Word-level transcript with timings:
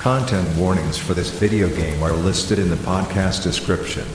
Content 0.00 0.48
warnings 0.56 0.96
for 0.96 1.12
this 1.12 1.28
video 1.28 1.68
game 1.68 2.02
are 2.02 2.14
listed 2.14 2.58
in 2.58 2.70
the 2.70 2.76
podcast 2.76 3.42
description. 3.42 4.06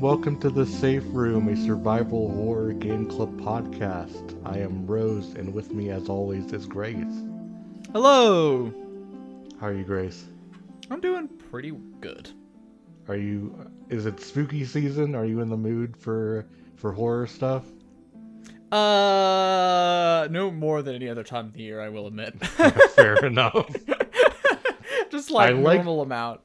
And 0.00 0.06
welcome 0.06 0.40
to 0.40 0.48
the 0.48 0.64
Safe 0.64 1.04
Room, 1.08 1.48
a 1.48 1.56
survival 1.56 2.30
horror 2.30 2.72
game 2.72 3.04
club 3.04 3.38
podcast. 3.38 4.34
I 4.46 4.56
am 4.56 4.86
Rose, 4.86 5.34
and 5.34 5.52
with 5.52 5.74
me, 5.74 5.90
as 5.90 6.08
always, 6.08 6.54
is 6.54 6.64
Grace. 6.64 7.22
Hello. 7.92 8.72
How 9.60 9.66
are 9.66 9.74
you, 9.74 9.84
Grace? 9.84 10.24
I'm 10.90 11.02
doing 11.02 11.28
pretty 11.28 11.72
good. 12.00 12.30
Are 13.08 13.16
you? 13.16 13.70
Is 13.90 14.06
it 14.06 14.20
spooky 14.20 14.64
season? 14.64 15.14
Are 15.14 15.26
you 15.26 15.40
in 15.40 15.50
the 15.50 15.58
mood 15.58 15.94
for 15.98 16.46
for 16.76 16.92
horror 16.92 17.26
stuff? 17.26 17.64
Uh, 18.72 20.28
no 20.30 20.50
more 20.50 20.80
than 20.80 20.94
any 20.94 21.10
other 21.10 21.24
time 21.24 21.48
of 21.48 21.52
the 21.52 21.60
year, 21.60 21.78
I 21.78 21.90
will 21.90 22.06
admit. 22.06 22.42
Fair 22.96 23.16
enough. 23.16 23.70
Just 25.10 25.30
like, 25.30 25.50
I 25.50 25.52
like- 25.52 25.76
normal 25.76 26.00
amount. 26.00 26.40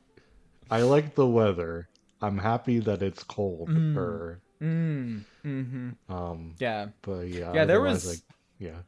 I 0.69 0.81
like 0.81 1.15
the 1.15 1.25
weather. 1.25 1.87
I'm 2.21 2.37
happy 2.37 2.79
that 2.79 3.01
it's 3.01 3.23
cold. 3.23 3.69
Mm. 3.69 3.97
Or, 3.97 4.39
Mm. 4.61 5.23
Mm-hmm. 5.45 6.11
um, 6.13 6.55
Yeah. 6.59 6.87
but 7.01 7.27
yeah. 7.27 7.53
Yeah, 7.53 7.65
there 7.65 7.81
was- 7.81 8.07
like, 8.07 8.19
yeah. 8.57 8.79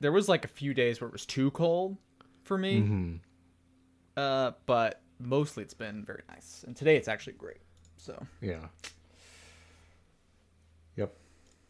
There 0.00 0.10
was 0.12 0.28
like 0.28 0.44
a 0.44 0.48
few 0.48 0.74
days 0.74 1.00
where 1.00 1.06
it 1.08 1.12
was 1.12 1.26
too 1.26 1.50
cold 1.52 1.96
for 2.44 2.58
me. 2.58 2.80
hmm 2.80 3.16
Uh, 4.16 4.52
but 4.66 5.00
mostly 5.20 5.62
it's 5.62 5.74
been 5.74 6.04
very 6.04 6.22
nice. 6.28 6.64
And 6.66 6.74
today 6.76 6.96
it's 6.96 7.08
actually 7.08 7.34
great. 7.34 7.60
So. 7.98 8.26
Yeah. 8.40 8.66
Yep. 10.96 11.16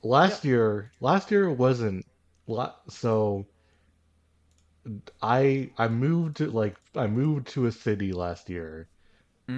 Last 0.02 0.44
year, 0.44 0.90
last 1.00 1.30
year 1.30 1.50
wasn't 1.50 2.06
so. 2.88 3.46
I 5.22 5.70
I 5.78 5.88
moved 5.88 6.38
to, 6.38 6.50
like 6.50 6.76
I 6.96 7.06
moved 7.06 7.48
to 7.48 7.66
a 7.66 7.72
city 7.72 8.12
last 8.12 8.48
year, 8.50 8.88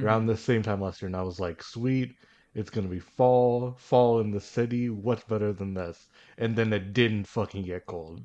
Mm-hmm. 0.00 0.06
around 0.06 0.26
the 0.26 0.36
same 0.36 0.62
time 0.62 0.80
last 0.80 1.02
year, 1.02 1.06
and 1.08 1.16
I 1.16 1.22
was 1.22 1.40
like, 1.40 1.62
sweet, 1.62 2.16
it's 2.54 2.70
gonna 2.70 2.88
be 2.88 3.00
fall, 3.00 3.74
fall 3.78 4.20
in 4.20 4.30
the 4.30 4.40
city. 4.40 4.90
What's 4.90 5.24
better 5.24 5.52
than 5.52 5.74
this? 5.74 6.08
And 6.38 6.56
then 6.56 6.72
it 6.72 6.92
didn't 6.92 7.26
fucking 7.26 7.64
get 7.64 7.86
cold, 7.86 8.24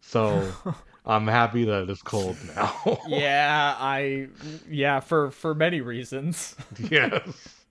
so 0.00 0.56
I'm 1.06 1.26
happy 1.26 1.64
that 1.64 1.88
it's 1.90 2.02
cold 2.02 2.36
now. 2.56 3.00
yeah, 3.06 3.76
I 3.78 4.28
yeah, 4.68 5.00
for 5.00 5.30
for 5.30 5.54
many 5.54 5.80
reasons. 5.80 6.56
yes. 6.90 7.64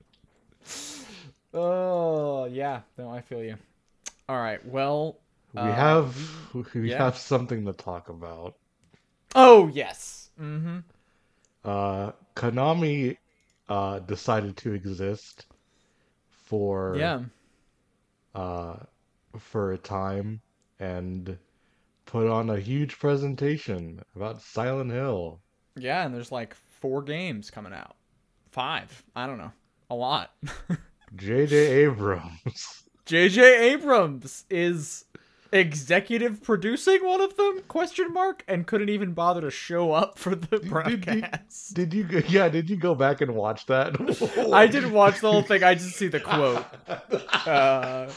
oh, 1.54 2.46
yeah. 2.46 2.82
No, 2.98 3.10
I 3.10 3.22
feel 3.22 3.44
you. 3.44 3.58
All 4.30 4.38
right. 4.40 4.66
Well, 4.66 5.20
We 5.54 5.60
uh, 5.62 5.74
have 5.74 6.16
we 6.74 6.92
yeah. 6.92 6.98
have 6.98 7.18
something 7.18 7.66
to 7.66 7.74
talk 7.74 8.10
about. 8.10 8.56
Oh, 9.36 9.68
yes. 9.68 10.30
Mm-hmm. 10.40 10.80
uh 11.64 12.12
Konami 12.36 13.18
uh 13.72 14.00
decided 14.00 14.58
to 14.58 14.74
exist 14.74 15.46
for 16.30 16.96
Yeah. 16.98 17.22
uh 18.36 18.76
for 19.40 19.72
a 19.72 19.78
time 19.78 20.42
and 20.80 21.38
put 22.06 22.28
on 22.28 22.50
a 22.50 22.60
huge 22.60 23.00
presentation 23.00 24.02
about 24.16 24.42
Silent 24.42 24.92
Hill. 24.92 25.40
Yeah, 25.78 26.04
and 26.06 26.14
there's 26.14 26.34
like 26.34 26.54
four 26.82 27.02
games 27.02 27.50
coming 27.50 27.72
out. 27.72 27.96
Five. 28.50 29.04
I 29.16 29.26
don't 29.28 29.38
know. 29.38 29.54
A 29.90 29.96
lot. 29.96 30.32
JJ 31.16 31.54
Abrams. 31.54 32.84
JJ 33.06 33.60
Abrams 33.72 34.44
is 34.50 35.06
executive 35.52 36.42
producing 36.42 37.06
one 37.06 37.22
of 37.22 37.36
them 37.36 37.62
question 37.68 38.14
mark 38.14 38.44
and 38.48 38.66
couldn't 38.66 38.90
even 38.90 39.14
bother 39.14 39.42
to 39.42 39.52
show 39.52 39.92
up 39.92 40.18
for 40.18 40.34
the 40.36 40.60
did- 40.60 40.70
broadcast. 40.70 41.74
Did 41.74 41.94
you 41.94 42.08
yeah, 42.28 42.50
did 42.50 42.70
you 42.70 42.78
go 42.78 42.96
back 42.96 43.22
and 43.22 43.36
watch 43.36 43.66
that? 43.68 43.96
I 44.54 44.68
didn't 44.68 44.94
watch 44.94 45.20
the 45.20 45.32
whole 45.32 45.42
thing. 45.44 45.64
I 45.64 45.76
just 45.76 45.96
see 45.96 46.08
the 46.08 46.20
quote. 46.22 46.66
Uh, 47.48 48.10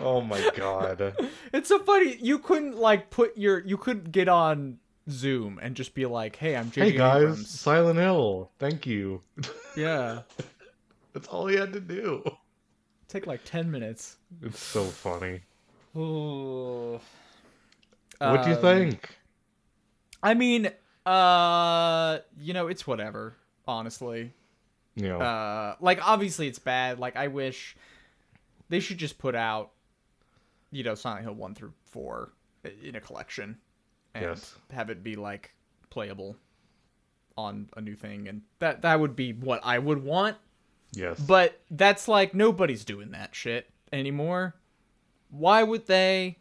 Oh 0.00 0.20
my 0.20 0.48
god. 0.56 1.14
it's 1.52 1.68
so 1.68 1.80
funny. 1.80 2.16
You 2.20 2.38
couldn't 2.38 2.76
like 2.76 3.10
put 3.10 3.36
your 3.36 3.58
you 3.66 3.76
couldn't 3.76 4.12
get 4.12 4.28
on 4.28 4.78
Zoom 5.10 5.58
and 5.60 5.74
just 5.74 5.92
be 5.94 6.06
like, 6.06 6.36
"Hey, 6.36 6.54
I'm 6.54 6.70
JJ 6.70 6.82
Hey 6.82 6.92
guys, 6.92 7.22
Abrams." 7.22 7.50
Silent 7.50 7.98
Hill. 7.98 8.50
Thank 8.60 8.86
you. 8.86 9.22
Yeah. 9.76 10.20
That's 11.14 11.26
all 11.28 11.46
he 11.48 11.56
had 11.56 11.72
to 11.72 11.80
do. 11.80 12.22
Take 13.08 13.26
like 13.26 13.40
10 13.44 13.70
minutes. 13.70 14.18
It's 14.42 14.60
so 14.62 14.84
funny. 14.84 15.40
Ooh. 15.98 17.00
What 18.18 18.42
do 18.44 18.50
you 18.50 18.56
Um, 18.56 18.62
think? 18.62 19.16
I 20.22 20.34
mean, 20.34 20.70
uh, 21.06 22.18
you 22.38 22.52
know, 22.52 22.66
it's 22.68 22.86
whatever, 22.86 23.36
honestly. 23.66 24.32
Yeah. 24.96 25.16
Uh, 25.18 25.76
like 25.80 26.00
obviously 26.06 26.48
it's 26.48 26.58
bad. 26.58 26.98
Like 26.98 27.16
I 27.16 27.28
wish 27.28 27.76
they 28.68 28.80
should 28.80 28.98
just 28.98 29.18
put 29.18 29.34
out, 29.34 29.70
you 30.70 30.82
know, 30.82 30.94
Silent 30.94 31.22
Hill 31.24 31.34
one 31.34 31.54
through 31.54 31.72
four 31.84 32.32
in 32.82 32.96
a 32.96 33.00
collection, 33.00 33.58
and 34.14 34.24
Yes. 34.24 34.54
have 34.72 34.90
it 34.90 35.02
be 35.04 35.14
like 35.16 35.52
playable 35.90 36.36
on 37.36 37.70
a 37.76 37.80
new 37.80 37.94
thing, 37.94 38.26
and 38.28 38.42
that 38.58 38.82
that 38.82 38.98
would 38.98 39.14
be 39.14 39.32
what 39.32 39.60
I 39.62 39.78
would 39.78 40.02
want. 40.02 40.36
yes. 40.92 41.20
But 41.20 41.60
that's 41.70 42.08
like 42.08 42.34
nobody's 42.34 42.84
doing 42.84 43.12
that 43.12 43.34
shit 43.36 43.70
anymore. 43.92 44.56
Why 45.30 45.62
would 45.62 45.86
they? 45.86 46.38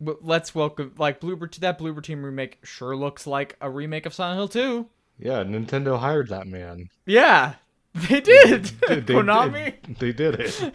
But 0.00 0.24
let's 0.24 0.54
welcome 0.54 0.94
like 0.96 1.20
Bloober 1.20 1.50
to 1.50 1.60
that 1.60 1.78
Bloober 1.78 2.02
Team 2.02 2.24
remake 2.24 2.58
sure 2.62 2.96
looks 2.96 3.26
like 3.26 3.56
a 3.60 3.68
remake 3.68 4.06
of 4.06 4.14
Silent 4.14 4.38
Hill 4.38 4.48
2. 4.48 4.86
Yeah, 5.18 5.42
Nintendo 5.42 5.98
hired 5.98 6.28
that 6.28 6.46
man. 6.46 6.88
Yeah, 7.04 7.54
they 7.94 8.20
did. 8.20 8.64
They- 8.86 9.00
they 9.00 9.14
Konami 9.14 9.74
did. 9.82 9.96
They 9.98 10.12
did 10.12 10.34
it. 10.40 10.72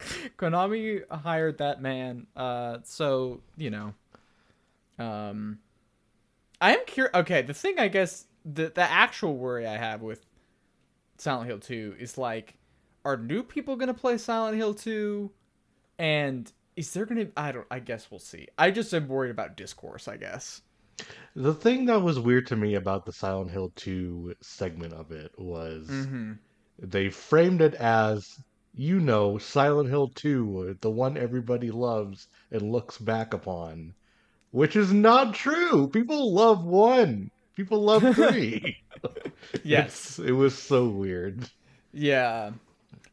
Konami 0.38 1.02
hired 1.10 1.58
that 1.58 1.82
man. 1.82 2.26
Uh, 2.36 2.78
so 2.84 3.40
you 3.56 3.70
know, 3.70 3.94
um, 4.98 5.58
I 6.60 6.74
am 6.76 6.84
curious. 6.86 7.14
Okay, 7.14 7.42
the 7.42 7.54
thing 7.54 7.78
I 7.78 7.88
guess 7.88 8.26
the 8.44 8.70
the 8.74 8.82
actual 8.82 9.36
worry 9.36 9.66
I 9.66 9.76
have 9.76 10.00
with 10.02 10.24
Silent 11.18 11.48
Hill 11.48 11.58
2 11.58 11.96
is 11.98 12.16
like, 12.16 12.54
are 13.04 13.16
new 13.16 13.42
people 13.42 13.76
gonna 13.76 13.94
play 13.94 14.18
Silent 14.18 14.56
Hill 14.56 14.74
2, 14.74 15.30
and 15.98 16.50
is 16.76 16.92
there 16.92 17.06
gonna? 17.06 17.26
I 17.36 17.52
don't. 17.52 17.66
I 17.70 17.78
guess 17.78 18.10
we'll 18.10 18.20
see. 18.20 18.48
I 18.58 18.70
just 18.70 18.92
am 18.94 19.08
worried 19.08 19.30
about 19.30 19.56
discourse. 19.56 20.08
I 20.08 20.16
guess. 20.16 20.62
The 21.34 21.54
thing 21.54 21.86
that 21.86 22.02
was 22.02 22.18
weird 22.20 22.46
to 22.48 22.56
me 22.56 22.74
about 22.74 23.06
the 23.06 23.12
Silent 23.12 23.50
Hill 23.50 23.72
2 23.76 24.34
segment 24.42 24.92
of 24.92 25.12
it 25.12 25.32
was 25.38 25.86
Mm-hmm. 25.88 26.32
they 26.78 27.08
framed 27.08 27.62
it 27.62 27.72
as, 27.76 28.38
you 28.74 29.00
know, 29.00 29.38
Silent 29.38 29.88
Hill 29.88 30.08
2, 30.14 30.76
the 30.82 30.90
one 30.90 31.16
everybody 31.16 31.70
loves 31.70 32.28
and 32.50 32.70
looks 32.70 32.98
back 32.98 33.32
upon. 33.32 33.94
Which 34.50 34.76
is 34.76 34.92
not 34.92 35.32
true. 35.32 35.88
People 35.88 36.34
love 36.34 36.64
one. 36.64 37.30
People 37.56 37.80
love 37.82 38.02
three. 38.14 38.76
Yes. 39.64 40.18
It's- 40.18 40.28
it 40.28 40.32
was 40.32 40.56
so 40.58 40.88
weird. 40.88 41.48
Yeah. 41.94 42.50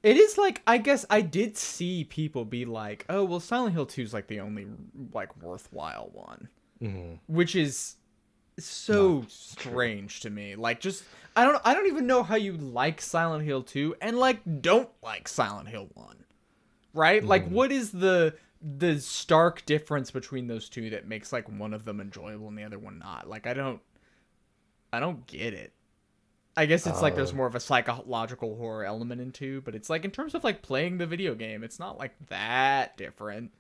It 0.07 0.15
is 0.15 0.37
like 0.37 0.61
I 0.65 0.77
guess 0.77 1.05
I 1.09 1.19
did 1.19 1.57
see 1.57 2.05
people 2.05 2.45
be 2.45 2.63
like, 2.63 3.05
"Oh, 3.09 3.25
well 3.25 3.41
Silent 3.41 3.73
Hill 3.73 3.85
2 3.85 4.03
is 4.03 4.13
like 4.13 4.27
the 4.27 4.39
only 4.39 4.65
like 5.11 5.35
worthwhile 5.43 6.09
one." 6.13 6.47
Mhm. 6.81 7.19
Which 7.27 7.57
is 7.57 7.97
so 8.57 9.25
strange 9.27 10.21
to 10.21 10.29
me. 10.29 10.55
Like 10.55 10.79
just 10.79 11.03
I 11.35 11.43
don't 11.43 11.61
I 11.65 11.73
don't 11.73 11.87
even 11.87 12.07
know 12.07 12.23
how 12.23 12.35
you 12.35 12.53
like 12.53 13.01
Silent 13.01 13.43
Hill 13.43 13.63
2 13.63 13.97
and 13.99 14.17
like 14.17 14.39
don't 14.61 14.89
like 15.03 15.27
Silent 15.27 15.67
Hill 15.67 15.89
1. 15.93 16.23
Right? 16.93 17.21
Like 17.21 17.45
what 17.49 17.73
is 17.73 17.91
the 17.91 18.33
the 18.61 19.01
stark 19.01 19.65
difference 19.65 20.09
between 20.09 20.47
those 20.47 20.69
two 20.69 20.89
that 20.91 21.05
makes 21.05 21.33
like 21.33 21.49
one 21.49 21.73
of 21.73 21.83
them 21.83 21.99
enjoyable 21.99 22.47
and 22.47 22.57
the 22.57 22.63
other 22.63 22.79
one 22.79 22.97
not? 22.99 23.27
Like 23.27 23.45
I 23.45 23.53
don't 23.53 23.81
I 24.93 25.01
don't 25.01 25.27
get 25.27 25.53
it. 25.53 25.73
I 26.57 26.65
guess 26.65 26.87
it's 26.87 27.01
like 27.01 27.15
there's 27.15 27.33
Uh, 27.33 27.33
more 27.33 27.47
of 27.47 27.55
a 27.55 27.59
psychological 27.61 28.57
horror 28.57 28.83
element 28.83 29.21
in 29.21 29.31
two, 29.31 29.61
but 29.61 29.75
it's 29.75 29.89
like 29.89 30.03
in 30.05 30.11
terms 30.11 30.35
of 30.35 30.43
like 30.43 30.61
playing 30.63 30.97
the 30.97 31.05
video 31.07 31.35
game, 31.35 31.63
it's 31.63 31.79
not 31.79 31.97
like 31.99 32.15
that 32.29 32.97
different. 32.97 33.51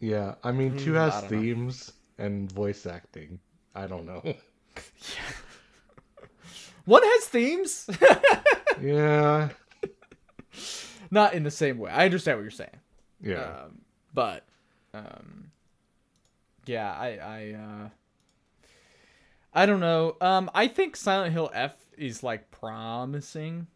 Yeah, 0.00 0.34
I 0.44 0.52
mean, 0.52 0.74
two 0.76 0.92
Mm, 0.92 0.94
has 0.94 1.20
don't 1.20 1.32
know. 1.32 1.46
themes, 1.54 1.92
and 2.18 2.50
voice 2.50 2.86
acting. 2.86 3.40
I 3.74 3.86
don't 3.86 4.06
know. 4.06 4.22
yeah. 4.74 5.32
One 6.84 7.02
has 7.02 7.24
themes, 7.26 7.88
yeah, 8.80 9.50
not 11.10 11.34
in 11.34 11.42
the 11.42 11.50
same 11.50 11.78
way. 11.78 11.90
I 11.90 12.04
understand 12.04 12.38
what 12.38 12.42
you're 12.42 12.50
saying. 12.50 12.80
yeah. 13.20 13.54
Um, 13.64 13.80
but 14.14 14.44
um, 14.94 15.50
yeah, 16.66 16.92
I 16.92 17.08
I 17.18 17.52
uh, 17.52 17.88
I 19.52 19.66
don't 19.66 19.80
know. 19.80 20.16
Um, 20.20 20.50
I 20.54 20.68
think 20.68 20.94
Silent 20.96 21.32
Hill 21.32 21.50
F 21.54 21.74
is 21.96 22.22
like 22.22 22.50
promising, 22.50 23.66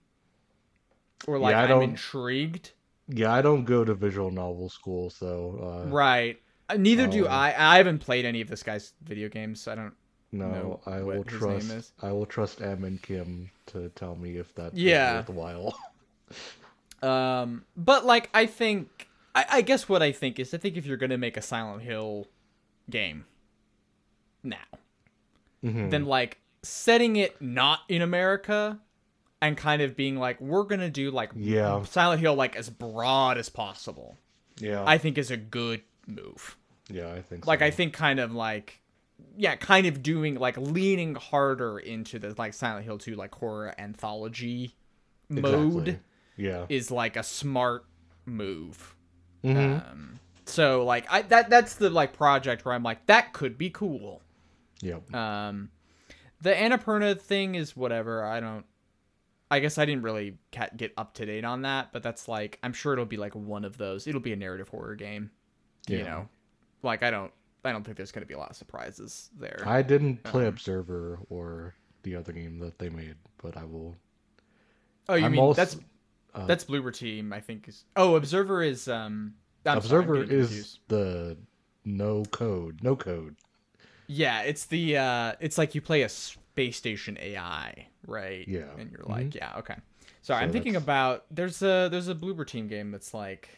or 1.27 1.39
like 1.39 1.53
Yeah, 1.53 1.61
I 1.61 1.63
I'm 1.65 1.69
don't- 1.69 1.83
intrigued. 1.85 2.73
yeah, 3.09 3.33
I 3.33 3.43
don't 3.43 3.65
go 3.65 3.85
to 3.85 3.95
visual 3.95 4.31
novel 4.31 4.69
school, 4.69 5.11
so 5.11 5.85
uh, 5.87 5.89
Right. 5.91 6.41
Uh, 6.69 6.75
Neither 6.77 7.07
do 7.07 7.27
Oh. 7.27 7.31
I. 7.31 7.55
I 7.57 7.77
haven't 7.79 7.99
played 7.99 8.25
any 8.25 8.41
of 8.41 8.49
this 8.49 8.63
guy's 8.63 8.93
video 9.03 9.29
games. 9.29 9.61
So 9.61 9.73
I 9.73 9.75
don't. 9.75 9.95
no, 10.31 10.49
know 10.51 10.81
I 10.87 11.03
will 11.03 11.25
trust. 11.25 11.93
I 12.01 12.13
will 12.13 12.27
trust 12.27 12.63
Em 12.63 12.85
and 12.85 13.03
Kim 13.03 13.51
to 13.67 13.89
tell 13.91 14.15
me 14.15 14.37
if 14.39 14.55
that's 14.55 14.75
Yeah. 14.77 15.17
worthwhile. 15.17 15.77
Um, 17.03 17.65
but 17.77 18.07
like 18.07 18.31
I 18.33 18.47
think, 18.47 19.09
I, 19.35 19.45
I 19.51 19.61
guess 19.63 19.89
what 19.89 20.03
I 20.03 20.13
think 20.13 20.39
is, 20.39 20.55
I 20.55 20.59
think 20.59 20.77
if 20.77 20.87
you're 20.87 20.97
gonna 20.97 21.19
make 21.19 21.37
a 21.37 21.43
Silent 21.43 21.83
Hill 21.83 22.29
game 22.89 23.25
now, 24.45 24.57
Mhm. 25.65 25.91
then 25.91 26.05
like 26.07 26.39
setting 26.63 27.17
it 27.17 27.41
not 27.41 27.81
in 27.89 28.03
America 28.03 28.79
and 29.41 29.57
kind 29.57 29.83
of 29.83 29.97
being 29.97 30.17
like, 30.17 30.41
we're 30.41 30.63
gonna 30.65 30.91
do 30.91 31.11
like 31.11 31.31
Yeah. 31.35 31.83
Silent 31.85 32.21
Hill 32.21 32.35
like 32.35 32.55
as 32.57 32.71
broad 32.71 33.39
as 33.39 33.49
possible. 33.49 34.17
yeah, 34.59 34.85
I 34.87 34.99
think 34.99 35.19
is 35.19 35.31
a 35.31 35.37
good 35.37 35.83
move. 36.07 36.57
yeah, 36.89 37.13
I 37.13 37.23
think. 37.23 37.47
Like. 37.47 37.63
I 37.63 37.71
think 37.71 37.93
kind 37.95 38.21
of 38.21 38.33
like 38.33 38.81
yeah, 39.37 39.55
kind 39.57 39.87
of 39.87 40.03
doing 40.03 40.35
like 40.35 40.57
leaning 40.59 41.15
harder 41.15 41.79
into 41.79 42.19
the 42.19 42.35
like 42.37 42.53
Silent 42.55 42.85
Hill 42.85 42.99
2 42.99 43.15
like 43.15 43.35
horror 43.35 43.75
anthology 43.79 44.75
mode 45.29 45.89
Exactly. 45.89 45.99
Yeah. 46.37 46.67
is 46.69 46.91
like 46.91 47.17
a 47.17 47.23
smart 47.23 47.85
move. 48.27 48.95
Mhm. 49.45 49.91
Um 49.91 50.19
so 50.45 50.85
like 50.85 51.07
I 51.11 51.23
that 51.23 51.49
that's 51.51 51.75
the 51.77 51.89
like 51.89 52.13
project 52.13 52.65
where 52.65 52.75
I'm 52.75 52.83
like 52.83 53.07
that 53.07 53.33
could 53.33 53.57
be 53.57 53.71
cool. 53.71 54.21
Yep. 54.83 55.15
Um 55.15 55.71
the 56.43 56.53
Annapurna 56.53 57.19
thing 57.19 57.55
is 57.55 57.75
whatever. 57.77 58.23
I 58.25 58.41
don't 58.41 58.67
I 59.51 59.61
guess 59.61 59.79
I 59.79 59.85
didn't 59.87 60.03
really 60.03 60.39
get 60.51 60.93
up 60.97 61.15
to 61.15 61.27
date 61.27 61.45
on 61.45 61.63
that, 61.63 61.93
but 61.93 62.03
that's 62.03 62.29
like 62.29 62.59
I'm 62.63 62.73
sure 62.75 62.93
it'll 62.93 63.05
be 63.07 63.17
like 63.17 63.35
one 63.35 63.65
of 63.65 63.79
those. 63.79 64.07
It'll 64.07 64.21
be 64.21 64.33
a 64.33 64.37
narrative 64.37 64.69
horror 64.69 64.95
game. 64.97 65.31
You 65.89 66.03
know. 66.05 66.29
Like 66.83 67.03
I 67.03 67.11
don't 67.11 67.33
I 67.65 67.71
don't 67.73 67.85
think 67.85 67.97
there's 67.97 68.11
going 68.13 68.23
to 68.23 68.27
be 68.29 68.35
a 68.35 68.39
lot 68.39 68.51
of 68.51 68.57
surprises 68.57 69.31
there. 69.39 69.63
I 69.65 69.83
didn't 69.83 70.23
play 70.25 70.43
Um, 70.43 70.49
Observer 70.49 71.21
or 71.31 71.75
the 72.03 72.17
other 72.17 72.33
game 72.33 72.59
that 72.59 72.79
they 72.79 72.89
made, 72.89 73.15
but 73.41 73.57
I 73.57 73.65
will. 73.65 73.95
oh, 75.09 75.15
you 75.15 75.27
I'm 75.27 75.33
mean 75.33 75.41
also- 75.41 75.57
that's 75.61 75.77
uh, 76.35 76.47
that's 76.47 76.65
Bloober 76.65 76.93
Team, 76.93 77.33
I 77.33 77.41
think 77.41 77.69
is 77.69 77.85
Oh, 77.95 78.17
Observer 78.17 78.63
is 78.63 78.89
um 78.89 79.35
I'm 79.67 79.79
Observer 79.79 80.17
getting 80.25 80.39
is 80.41 80.47
confused. 80.49 80.79
the 80.89 81.37
no 81.85 82.25
code, 82.25 82.81
no 82.83 82.97
code. 82.97 83.37
Yeah, 84.15 84.43
it's 84.43 84.67
the 84.67 84.99
uh 84.99 85.33
it's 85.41 85.57
like 85.57 85.75
you 85.75 85.81
play 85.81 86.03
a 86.03 86.09
space 86.09 86.77
station 86.77 87.17
AI, 87.21 87.87
right? 88.07 88.47
Yeah. 88.47 88.65
And 88.79 88.91
you're 88.91 89.05
like, 89.07 89.29
Mhm. 89.31 89.35
yeah, 89.37 89.59
okay. 89.59 89.77
Sorry, 90.21 90.41
So 90.41 90.45
I'm 90.45 90.53
thinking 90.53 90.75
that's- 90.75 90.85
about 90.85 91.25
there's 91.31 91.63
a 91.63 91.89
there's 91.91 92.09
a 92.09 92.15
Bloober 92.15 92.47
Team 92.47 92.69
game 92.69 92.91
that's 92.91 93.15
like 93.15 93.49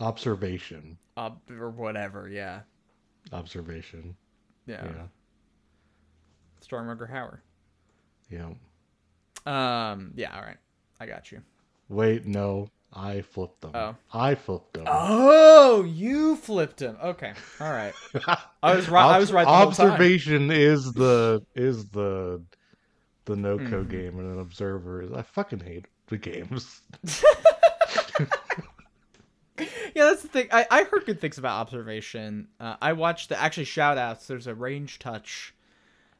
Observation, 0.00 0.98
uh 1.16 1.30
or 1.50 1.70
whatever, 1.70 2.28
yeah. 2.28 2.60
observation. 3.32 4.16
Yeah. 4.66 4.84
Yeah, 4.84 5.06
Storm 6.60 6.86
Rutger 6.88 7.10
Hauer. 7.10 7.38
yeah. 8.30 8.50
Um 9.46 10.12
yeah, 10.16 10.34
all 10.36 10.42
right. 10.42 10.58
I 11.00 11.06
got 11.06 11.30
you. 11.30 11.42
Wait, 11.88 12.26
no, 12.26 12.68
I 12.92 13.20
flipped 13.22 13.60
them. 13.60 13.70
Oh. 13.74 13.94
I 14.12 14.34
flipped 14.34 14.74
them. 14.74 14.84
Oh, 14.88 15.82
you 15.84 16.34
flipped 16.36 16.80
him. 16.80 16.96
Okay. 17.02 17.32
All 17.60 17.70
right. 17.70 17.94
I 18.66 18.76
was 18.76 18.88
right 18.88 19.04
I 19.04 19.18
was 19.18 19.32
right 19.32 19.44
the 19.44 19.50
whole 19.52 19.72
time. 19.72 19.90
Observation 19.92 20.50
is 20.50 20.92
the 20.92 21.42
is 21.54 21.88
the 21.88 22.42
the 23.24 23.36
no 23.36 23.58
co 23.58 23.84
Mhm. 23.84 23.88
game, 23.90 24.18
and 24.18 24.34
an 24.34 24.40
observer 24.40 25.02
is. 25.02 25.12
I 25.12 25.22
fucking 25.22 25.60
hate 25.60 25.86
the 26.08 26.18
games. 26.18 26.82
Yeah, 29.94 30.04
that's 30.04 30.20
the 30.20 30.28
thing. 30.28 30.48
I, 30.52 30.66
I 30.70 30.84
heard 30.84 31.06
good 31.06 31.18
things 31.22 31.38
about 31.38 31.58
observation. 31.58 32.48
Uh, 32.60 32.76
I 32.82 32.92
watched 32.92 33.30
the 33.30 33.40
actually 33.40 33.64
shout 33.64 33.96
outs. 33.96 34.26
There's 34.26 34.46
a 34.46 34.54
range 34.54 34.98
touch 34.98 35.54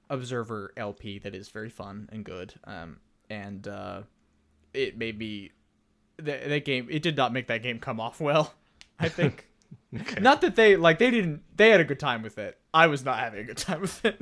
observer 0.08 0.72
LP 0.78 1.19
that 1.19 1.34
is 1.34 1.50
very 1.50 1.69
fun 1.69 2.08
and 2.10 2.25
good. 2.25 2.54
Um, 2.64 3.00
and 3.28 3.69
uh, 3.69 4.02
it 4.72 4.96
made 4.96 5.19
me 5.19 5.50
that, 6.16 6.48
that 6.48 6.64
game. 6.64 6.88
It 6.90 7.02
did 7.02 7.19
not 7.19 7.34
make 7.34 7.48
that 7.48 7.62
game 7.62 7.78
come 7.78 8.00
off 8.00 8.19
well. 8.19 8.54
I 8.98 9.10
think. 9.10 9.46
Okay. 9.95 10.21
Not 10.21 10.41
that 10.43 10.57
they 10.57 10.77
like 10.77 10.99
they 10.99 11.11
didn't 11.11 11.43
they 11.57 11.71
had 11.71 11.81
a 11.81 11.85
good 11.85 12.01
time 12.01 12.23
with 12.23 12.37
it. 12.39 12.59
I 12.75 12.87
was 12.89 13.05
not 13.05 13.19
having 13.19 13.41
a 13.41 13.45
good 13.45 13.57
time 13.57 13.81
with 13.81 14.05
it. 14.05 14.21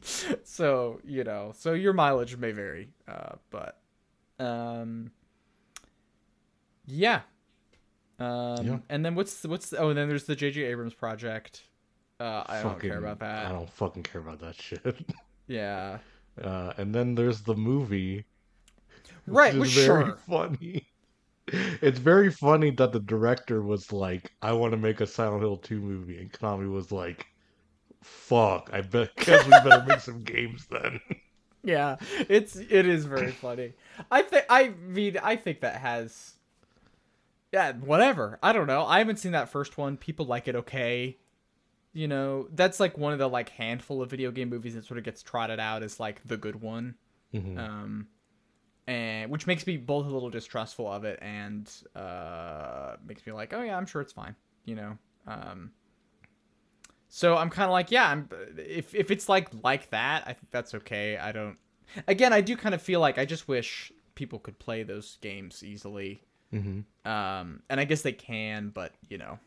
So 0.44 1.00
you 1.04 1.22
know, 1.24 1.52
so 1.56 1.72
your 1.74 1.92
mileage 1.92 2.36
may 2.36 2.50
vary, 2.52 2.88
uh, 3.06 3.36
but 3.50 3.78
um, 4.40 5.10
yeah. 6.86 7.20
Um, 8.18 8.66
Yeah. 8.66 8.78
and 8.88 9.04
then 9.04 9.14
what's 9.14 9.44
what's 9.44 9.72
oh, 9.72 9.90
and 9.90 9.98
then 9.98 10.08
there's 10.08 10.24
the 10.24 10.34
J.J. 10.34 10.62
Abrams 10.64 10.94
project. 10.94 11.62
Uh, 12.18 12.42
I 12.46 12.62
don't 12.62 12.80
care 12.80 12.98
about 12.98 13.20
that. 13.20 13.46
I 13.46 13.52
don't 13.52 13.70
fucking 13.70 14.02
care 14.02 14.20
about 14.20 14.40
that 14.40 14.56
shit. 14.60 14.96
Yeah, 15.46 15.98
Uh, 16.42 16.72
and 16.76 16.94
then 16.94 17.14
there's 17.14 17.42
the 17.42 17.54
movie, 17.54 18.24
right. 19.26 19.54
which 19.56 19.76
is 19.76 19.86
very 19.86 20.04
sure. 20.06 20.18
funny. 20.28 20.86
It's 21.82 21.98
very 21.98 22.30
funny 22.30 22.70
that 22.72 22.92
the 22.92 23.00
director 23.00 23.62
was 23.62 23.92
like, 23.92 24.32
"I 24.42 24.52
want 24.52 24.72
to 24.72 24.76
make 24.78 25.00
a 25.00 25.06
Silent 25.06 25.42
Hill 25.42 25.56
2 25.58 25.80
movie," 25.80 26.18
and 26.18 26.32
Konami 26.32 26.70
was 26.70 26.92
like, 26.92 27.26
"Fuck, 28.02 28.70
I 28.72 28.82
bet 28.82 29.16
guess 29.16 29.44
we 29.46 29.58
better 29.58 29.84
make 29.86 30.00
some 30.00 30.22
games 30.24 30.66
then." 30.70 31.00
Yeah, 31.62 31.96
it's 32.28 32.56
it 32.56 32.86
is 32.86 33.04
very 33.04 33.32
funny. 33.32 33.74
I 34.10 34.22
think 34.22 34.44
I 34.48 34.68
mean 34.68 35.18
I 35.18 35.36
think 35.36 35.60
that 35.60 35.76
has 35.80 36.34
yeah, 37.52 37.72
whatever. 37.72 38.38
I 38.42 38.52
don't 38.52 38.66
know. 38.66 38.84
I 38.84 38.98
haven't 38.98 39.18
seen 39.18 39.32
that 39.32 39.48
first 39.48 39.78
one. 39.78 39.96
People 39.96 40.26
like 40.26 40.48
it 40.48 40.54
okay. 40.56 41.16
You 41.92 42.06
know, 42.06 42.48
that's 42.52 42.78
like 42.80 42.98
one 42.98 43.12
of 43.12 43.18
the 43.18 43.28
like 43.28 43.48
handful 43.50 44.02
of 44.02 44.10
video 44.10 44.30
game 44.30 44.50
movies 44.50 44.74
that 44.74 44.84
sort 44.84 44.98
of 44.98 45.04
gets 45.04 45.22
trotted 45.22 45.58
out 45.58 45.82
as 45.82 45.98
like 45.98 46.22
the 46.26 46.36
good 46.36 46.60
one. 46.60 46.96
Mhm. 47.34 47.58
Um 47.58 48.08
and 48.88 49.30
which 49.30 49.46
makes 49.46 49.66
me 49.68 49.76
both 49.76 50.06
a 50.06 50.10
little 50.10 50.30
distrustful 50.30 50.90
of 50.90 51.04
it 51.04 51.20
and 51.22 51.70
uh 51.94 52.96
makes 53.06 53.26
me 53.26 53.32
like, 53.32 53.52
"Oh 53.54 53.62
yeah, 53.62 53.76
I'm 53.76 53.86
sure 53.86 54.02
it's 54.02 54.14
fine." 54.14 54.34
You 54.64 54.76
know. 54.76 54.98
Um 55.28 55.72
so 57.08 57.36
I'm 57.36 57.50
kind 57.50 57.64
of 57.66 57.72
like, 57.72 57.90
yeah, 57.90 58.08
I'm 58.10 58.28
if 58.56 58.94
if 58.94 59.10
it's 59.10 59.28
like 59.28 59.48
like 59.62 59.90
that, 59.90 60.24
I 60.26 60.32
think 60.32 60.50
that's 60.50 60.74
okay. 60.74 61.16
I 61.16 61.32
don't 61.32 61.58
Again, 62.06 62.32
I 62.32 62.40
do 62.42 62.56
kind 62.56 62.74
of 62.74 62.82
feel 62.82 63.00
like 63.00 63.18
I 63.18 63.24
just 63.24 63.48
wish 63.48 63.92
people 64.14 64.38
could 64.38 64.58
play 64.58 64.82
those 64.82 65.16
games 65.20 65.62
easily. 65.64 66.22
Mhm. 66.52 66.84
Um 67.04 67.62
and 67.70 67.80
I 67.80 67.84
guess 67.84 68.02
they 68.02 68.12
can, 68.12 68.70
but 68.70 68.92
you 69.08 69.18
know. 69.18 69.38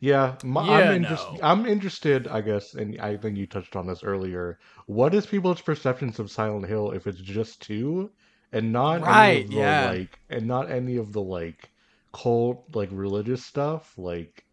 Yeah, 0.00 0.36
my, 0.42 0.62
Yeah, 0.62 0.90
I'm, 0.90 0.90
interest, 0.90 1.28
no. 1.32 1.40
I'm 1.42 1.66
interested, 1.66 2.26
I 2.28 2.40
guess, 2.40 2.74
and 2.74 2.98
I 3.00 3.16
think 3.18 3.36
you 3.36 3.46
touched 3.46 3.76
on 3.76 3.86
this 3.86 4.02
earlier. 4.02 4.58
What 4.86 5.14
is 5.14 5.26
people's 5.26 5.60
perceptions 5.60 6.18
of 6.18 6.30
Silent 6.30 6.66
Hill 6.66 6.92
if 6.92 7.06
it's 7.06 7.20
just 7.20 7.60
two, 7.60 8.10
and 8.52 8.72
not 8.72 9.06
any 9.06 9.30
Right, 9.30 9.36
of 9.36 9.52
the, 9.52 9.60
yeah. 9.60 9.76
like, 9.76 10.20
and 10.28 10.46
not 10.46 10.70
any 10.70 10.96
of 10.96 11.12
the 11.12 11.22
like 11.22 11.70
cult, 12.12 12.74
like 12.74 12.88
religious 12.92 13.44
stuff, 13.44 13.96
like 13.98 14.44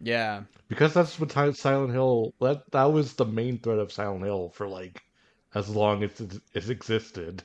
Yeah. 0.00 0.44
because 0.68 0.92
that's 0.94 1.18
what 1.18 1.32
Silent 1.56 1.92
Hill 1.92 2.34
that 2.40 2.70
that 2.72 2.84
was 2.92 3.14
the 3.14 3.24
main 3.24 3.58
thread 3.58 3.78
of 3.78 3.92
Silent 3.92 4.24
Hill 4.24 4.50
for 4.50 4.68
like 4.68 5.02
as 5.54 5.68
long 5.68 6.02
as 6.02 6.20
it's 6.54 6.68
existed. 6.68 7.44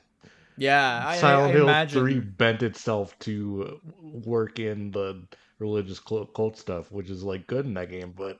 Yeah, 0.58 1.02
Silent 1.10 1.52
I, 1.52 1.54
I 1.54 1.54
Hill 1.54 1.74
imagine 1.74 1.92
Three 1.92 2.20
bent 2.20 2.64
itself 2.64 3.18
to 3.20 3.80
work 4.02 4.60
in 4.60 4.92
the 4.92 5.28
religious 5.60 6.00
cult 6.00 6.58
stuff, 6.58 6.92
which 6.92 7.10
is 7.10 7.24
like 7.24 7.48
good 7.48 7.66
in 7.66 7.74
that 7.76 7.90
game, 7.90 8.14
but 8.16 8.40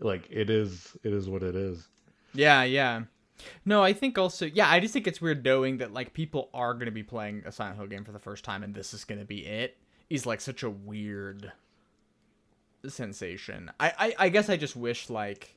like 0.00 0.26
it 0.30 0.50
is, 0.50 0.96
it 1.04 1.12
is 1.12 1.28
what 1.28 1.42
it 1.42 1.54
is. 1.56 1.88
Yeah, 2.34 2.62
yeah. 2.64 3.04
No, 3.64 3.82
I 3.82 3.92
think 3.92 4.18
also 4.18 4.46
yeah, 4.46 4.68
I 4.68 4.80
just 4.80 4.92
think 4.92 5.06
it's 5.06 5.20
weird 5.20 5.44
knowing 5.44 5.78
that 5.78 5.92
like 5.92 6.12
people 6.12 6.50
are 6.52 6.74
gonna 6.74 6.90
be 6.90 7.02
playing 7.02 7.42
a 7.46 7.52
Silent 7.52 7.76
Hill 7.78 7.86
game 7.86 8.04
for 8.04 8.12
the 8.12 8.18
first 8.18 8.44
time 8.44 8.62
and 8.62 8.74
this 8.74 8.92
is 8.94 9.04
gonna 9.04 9.24
be 9.24 9.46
it 9.46 9.76
is 10.10 10.26
like 10.26 10.40
such 10.40 10.62
a 10.62 10.70
weird 10.70 11.52
sensation. 12.86 13.70
I, 13.80 13.92
I, 13.98 14.14
I 14.18 14.28
guess 14.28 14.48
I 14.48 14.56
just 14.56 14.76
wish 14.76 15.10
like 15.10 15.54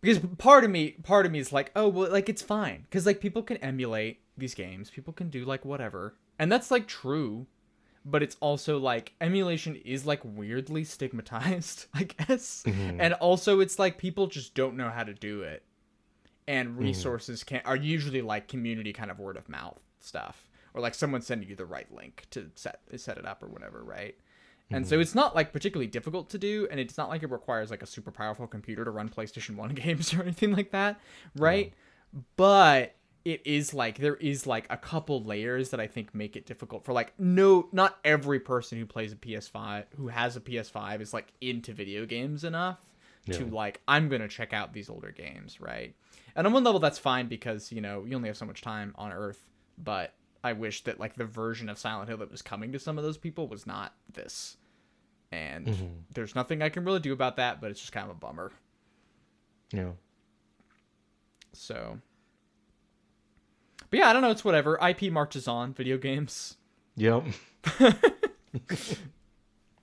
because 0.00 0.18
part 0.38 0.64
of 0.64 0.70
me 0.70 0.92
part 1.02 1.26
of 1.26 1.32
me 1.32 1.38
is 1.38 1.52
like, 1.52 1.70
oh 1.76 1.88
well 1.88 2.10
like 2.10 2.28
it's 2.28 2.42
fine. 2.42 2.82
Because 2.82 3.06
like 3.06 3.20
people 3.20 3.42
can 3.42 3.56
emulate 3.58 4.20
these 4.36 4.54
games, 4.54 4.90
people 4.90 5.12
can 5.12 5.28
do 5.30 5.44
like 5.44 5.64
whatever. 5.64 6.14
And 6.38 6.50
that's 6.52 6.70
like 6.70 6.86
true. 6.86 7.46
but 8.04 8.22
it's 8.22 8.36
also 8.40 8.78
like 8.78 9.14
emulation 9.20 9.74
is 9.84 10.06
like 10.06 10.20
weirdly 10.24 10.84
stigmatized, 10.84 11.86
I 11.94 12.04
guess. 12.04 12.62
Mhm. 12.66 12.98
And 13.00 13.14
also 13.14 13.60
it's 13.60 13.78
like 13.78 13.98
people 13.98 14.26
just 14.28 14.54
don't 14.54 14.76
know 14.76 14.90
how 14.90 15.02
to 15.02 15.14
do 15.14 15.42
it. 15.42 15.64
And 16.48 16.70
mm-hmm. 16.70 16.80
resources 16.80 17.42
can 17.44 17.60
are 17.64 17.76
usually 17.76 18.22
like 18.22 18.48
community 18.48 18.92
kind 18.92 19.10
of 19.10 19.18
word 19.18 19.36
of 19.36 19.48
mouth 19.48 19.80
stuff 20.00 20.48
or 20.74 20.80
like 20.80 20.94
someone 20.94 21.22
sending 21.22 21.48
you 21.48 21.56
the 21.56 21.66
right 21.66 21.92
link 21.92 22.26
to 22.30 22.50
set 22.54 22.80
set 22.96 23.18
it 23.18 23.26
up 23.26 23.42
or 23.42 23.48
whatever, 23.48 23.82
right? 23.82 24.14
And 24.70 24.86
so 24.86 24.94
mm-hmm. 24.94 25.02
it's 25.02 25.14
not 25.14 25.34
like 25.34 25.52
particularly 25.52 25.86
difficult 25.86 26.28
to 26.30 26.38
do, 26.38 26.66
and 26.70 26.80
it's 26.80 26.98
not 26.98 27.08
like 27.08 27.22
it 27.22 27.30
requires 27.30 27.70
like 27.70 27.82
a 27.82 27.86
super 27.86 28.10
powerful 28.10 28.46
computer 28.48 28.84
to 28.84 28.90
run 28.90 29.08
PlayStation 29.08 29.54
1 29.54 29.70
games 29.74 30.12
or 30.12 30.22
anything 30.22 30.52
like 30.52 30.72
that, 30.72 31.00
right? 31.36 31.72
But 32.36 32.96
it 33.24 33.42
is 33.44 33.74
like 33.74 33.98
there 33.98 34.16
is 34.16 34.46
like 34.46 34.66
a 34.70 34.76
couple 34.76 35.22
layers 35.22 35.70
that 35.70 35.80
I 35.80 35.86
think 35.86 36.14
make 36.14 36.36
it 36.36 36.46
difficult 36.46 36.84
for 36.84 36.92
like 36.92 37.12
no 37.18 37.68
not 37.72 37.98
every 38.04 38.38
person 38.38 38.78
who 38.78 38.86
plays 38.86 39.12
a 39.12 39.16
PS5 39.16 39.84
who 39.96 40.08
has 40.08 40.36
a 40.36 40.40
PS5 40.40 41.00
is 41.00 41.12
like 41.12 41.32
into 41.40 41.72
video 41.72 42.06
games 42.06 42.44
enough 42.44 42.78
to 43.32 43.44
like 43.46 43.80
I'm 43.88 44.08
to 44.08 44.28
check 44.28 44.52
out 44.52 44.72
these 44.72 44.88
older 44.88 45.10
games, 45.10 45.60
right? 45.60 45.94
And 46.36 46.46
on 46.46 46.52
one 46.52 46.62
level 46.64 46.78
that's 46.80 46.98
fine 46.98 47.26
because, 47.28 47.72
you 47.72 47.80
know, 47.80 48.04
you 48.04 48.14
only 48.14 48.28
have 48.28 48.36
so 48.36 48.44
much 48.46 48.60
time 48.62 48.94
on 48.96 49.10
earth, 49.12 49.50
but 49.78 50.12
I 50.44 50.52
wish 50.52 50.84
that 50.84 51.00
like 51.00 51.14
the 51.16 51.24
version 51.24 51.68
of 51.68 51.78
Silent 51.78 52.08
Hill 52.08 52.18
that 52.18 52.30
was 52.30 52.42
coming 52.42 52.72
to 52.72 52.78
some 52.78 52.98
of 52.98 53.04
those 53.04 53.18
people 53.18 53.48
was 53.48 53.66
not 53.66 53.94
this. 54.12 54.58
And 55.32 55.66
Mhm. 55.66 56.02
there's 56.14 56.34
nothing 56.34 56.62
I 56.62 56.68
can 56.68 56.84
really 56.84 57.00
do 57.00 57.12
about 57.12 57.36
that, 57.36 57.60
but 57.60 57.70
it's 57.70 57.80
just 57.80 57.92
kind 57.92 58.04
of 58.08 58.14
a 58.16 58.18
bummer. 58.20 58.52
Yeah. 59.72 59.92
So 61.52 61.98
But 63.90 63.98
yeah, 64.00 64.08
I 64.08 64.12
don't 64.12 64.22
know, 64.22 64.30
it's 64.30 64.44
whatever. 64.44 64.78
IP 64.82 65.10
marches 65.10 65.48
on, 65.48 65.72
video 65.72 65.96
games. 65.98 66.56
Yep. 66.96 67.24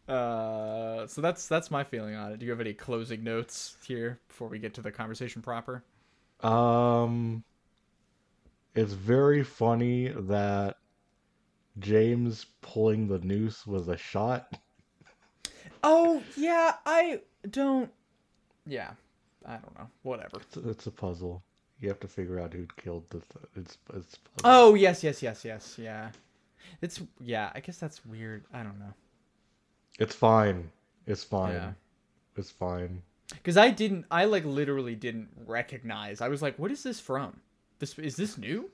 Uh 0.08 1.08
so 1.08 1.22
that's 1.22 1.48
that's 1.48 1.72
my 1.72 1.84
feeling 1.84 2.14
on 2.16 2.34
it. 2.34 2.40
Do 2.40 2.46
you 2.46 2.52
have 2.52 2.60
any 2.60 2.74
closing 2.74 3.24
notes 3.24 3.78
here 3.86 4.20
before 4.28 4.50
we 4.50 4.60
get 4.60 4.74
to 4.74 4.82
the 4.82 4.92
conversation 4.92 5.42
proper? 5.42 5.84
Um, 6.44 7.44
it's 8.76 8.94
very 8.94 9.44
funny 9.44 10.10
that 10.10 10.78
James 11.80 12.46
pulling 12.62 13.08
the 13.08 13.20
noose 13.20 13.66
was 13.66 13.88
a 13.88 13.98
shot. 13.98 14.58
Oh, 15.84 16.24
yeah, 16.38 16.76
I 16.86 17.22
don't 17.50 17.92
Yeah. 18.66 18.92
I 19.46 19.58
don't 19.58 19.78
know. 19.78 19.90
Whatever. 20.04 20.38
It's, 20.38 20.58
it's 20.58 20.88
a 20.88 20.92
puzzle. 20.92 21.44
You 21.80 21.90
have 21.90 22.00
to 22.00 22.08
figure 22.08 22.40
out 22.40 22.54
who 22.54 22.66
killed 22.78 23.04
the. 23.10 23.20
Th- 23.20 23.46
it's 23.58 23.78
it's. 23.94 24.18
Oh, 24.46 24.74
yes, 24.74 25.04
yes, 25.04 25.22
yes, 25.22 25.44
yes. 25.44 25.76
Yeah. 25.78 26.12
It's 26.82 27.02
yeah, 27.20 27.52
I 27.54 27.60
guess 27.60 27.78
that's 27.78 28.06
weird. 28.06 28.46
I 28.54 28.64
don't 28.64 28.80
know. 28.80 28.94
It's 30.00 30.16
fine. 30.16 30.72
It's 31.06 31.24
fine. 31.24 31.54
Yeah. 31.54 31.72
It's 32.38 32.52
fine. 32.52 33.02
Cuz 33.44 33.58
I 33.58 33.70
didn't 33.70 34.06
I 34.12 34.26
like 34.26 34.46
literally 34.46 34.96
didn't 34.96 35.30
recognize. 35.46 36.22
I 36.22 36.28
was 36.28 36.42
like, 36.42 36.58
"What 36.60 36.72
is 36.72 36.84
this 36.84 37.00
from? 37.00 37.42
This 37.80 37.98
is 37.98 38.16
this 38.16 38.38
new?" 38.38 38.70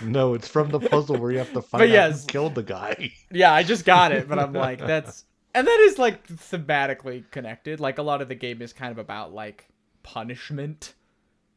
No, 0.00 0.34
it's 0.34 0.48
from 0.48 0.68
the 0.68 0.80
puzzle 0.80 1.16
where 1.16 1.32
you 1.32 1.38
have 1.38 1.52
to 1.54 1.62
find 1.62 1.80
But 1.80 1.88
out 1.88 1.92
yes. 1.92 2.22
who 2.22 2.28
killed 2.28 2.54
the 2.54 2.62
guy. 2.62 3.12
Yeah, 3.30 3.52
I 3.52 3.62
just 3.62 3.84
got 3.84 4.12
it, 4.12 4.28
but 4.28 4.38
I'm 4.38 4.52
like, 4.66 4.78
that's 4.78 5.24
and 5.54 5.66
that 5.66 5.80
is 5.80 5.98
like 5.98 6.26
thematically 6.26 7.28
connected. 7.30 7.80
Like 7.80 7.98
a 7.98 8.02
lot 8.02 8.22
of 8.22 8.28
the 8.28 8.34
game 8.34 8.62
is 8.62 8.72
kind 8.72 8.92
of 8.92 8.98
about 8.98 9.32
like 9.32 9.68
punishment, 10.02 10.94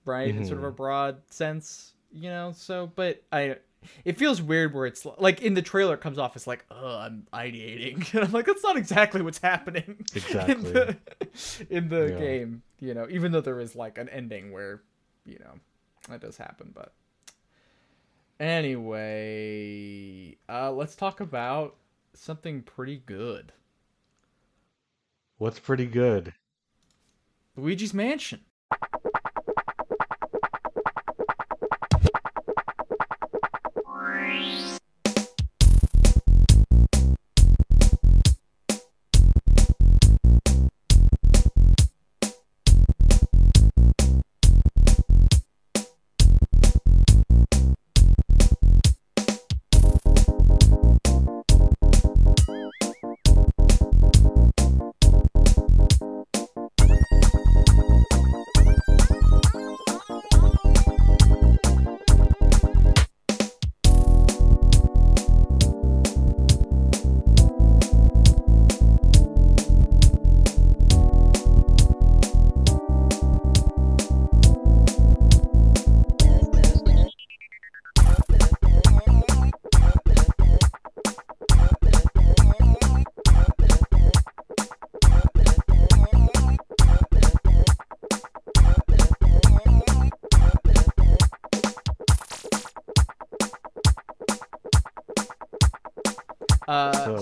right? 0.06 0.30
In 0.30 0.46
sort 0.46 0.58
of 0.58 0.58
mm-hmm. 0.60 0.66
a 0.66 0.72
broad 0.72 1.22
sense, 1.30 1.94
you 2.12 2.30
know. 2.30 2.52
So, 2.56 2.92
but 2.96 3.22
I, 3.32 3.58
it 4.06 4.18
feels 4.18 4.42
weird 4.42 4.74
where 4.74 4.86
it's 4.86 5.06
like 5.18 5.42
in 5.42 5.54
the 5.54 5.62
trailer 5.62 5.96
it 5.96 6.02
comes 6.02 6.18
off 6.20 6.36
as 6.36 6.46
like, 6.48 6.66
oh, 6.72 6.98
I'm 6.98 7.26
ideating, 7.34 8.14
and 8.14 8.24
I'm 8.26 8.32
like, 8.32 8.46
that's 8.46 8.64
not 8.64 8.78
exactly 8.78 9.22
what's 9.22 9.40
happening 9.40 10.06
in 10.48 10.64
the, 10.64 10.98
in 11.70 11.90
the 11.90 12.10
Yeah. 12.12 12.20
game, 12.20 12.62
you 12.80 12.94
know. 12.94 13.08
Even 13.10 13.32
though 13.32 13.42
there 13.42 13.60
is 13.60 13.76
like 13.76 13.98
an 13.98 14.10
ending 14.10 14.52
where, 14.52 14.82
you 15.26 15.40
know, 15.40 15.54
that 16.10 16.22
does 16.22 16.38
happen, 16.38 16.72
but. 16.74 16.94
Anyway, 18.40 20.36
uh, 20.50 20.72
let's 20.72 20.96
talk 20.96 21.20
about 21.20 21.76
something 22.16 22.64
pretty 22.64 22.98
good. 23.06 23.52
What's 25.38 25.60
pretty 25.60 25.86
good? 25.86 26.34
Luigi's 27.56 27.94
Mansion. 27.94 28.42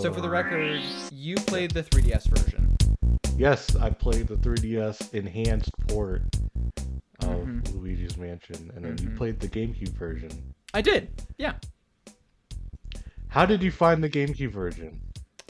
So 0.10 0.16
for 0.16 0.22
the 0.22 0.30
record, 0.30 0.82
you 1.12 1.36
played 1.36 1.72
the 1.72 1.84
3DS 1.84 2.28
version. 2.36 2.76
Yes, 3.38 3.76
I 3.76 3.90
played 3.92 4.28
the 4.28 4.38
3DS 4.38 5.14
enhanced 5.14 5.72
port 5.88 6.24
of 7.22 7.46
Mhm. 7.46 7.74
Luigi's 7.76 8.18
Mansion, 8.18 8.72
and 8.76 8.84
then 8.84 8.98
you 8.98 9.10
Mhm. 9.10 9.18
played 9.18 9.40
the 9.40 9.48
GameCube 9.48 9.90
version. 9.94 10.54
I 10.74 10.82
did. 10.82 11.22
Yeah. 11.38 11.56
How 13.28 13.46
did 13.46 13.62
you 13.62 13.72
find 13.72 14.04
the 14.04 14.10
GameCube 14.10 14.52
version? 14.52 15.00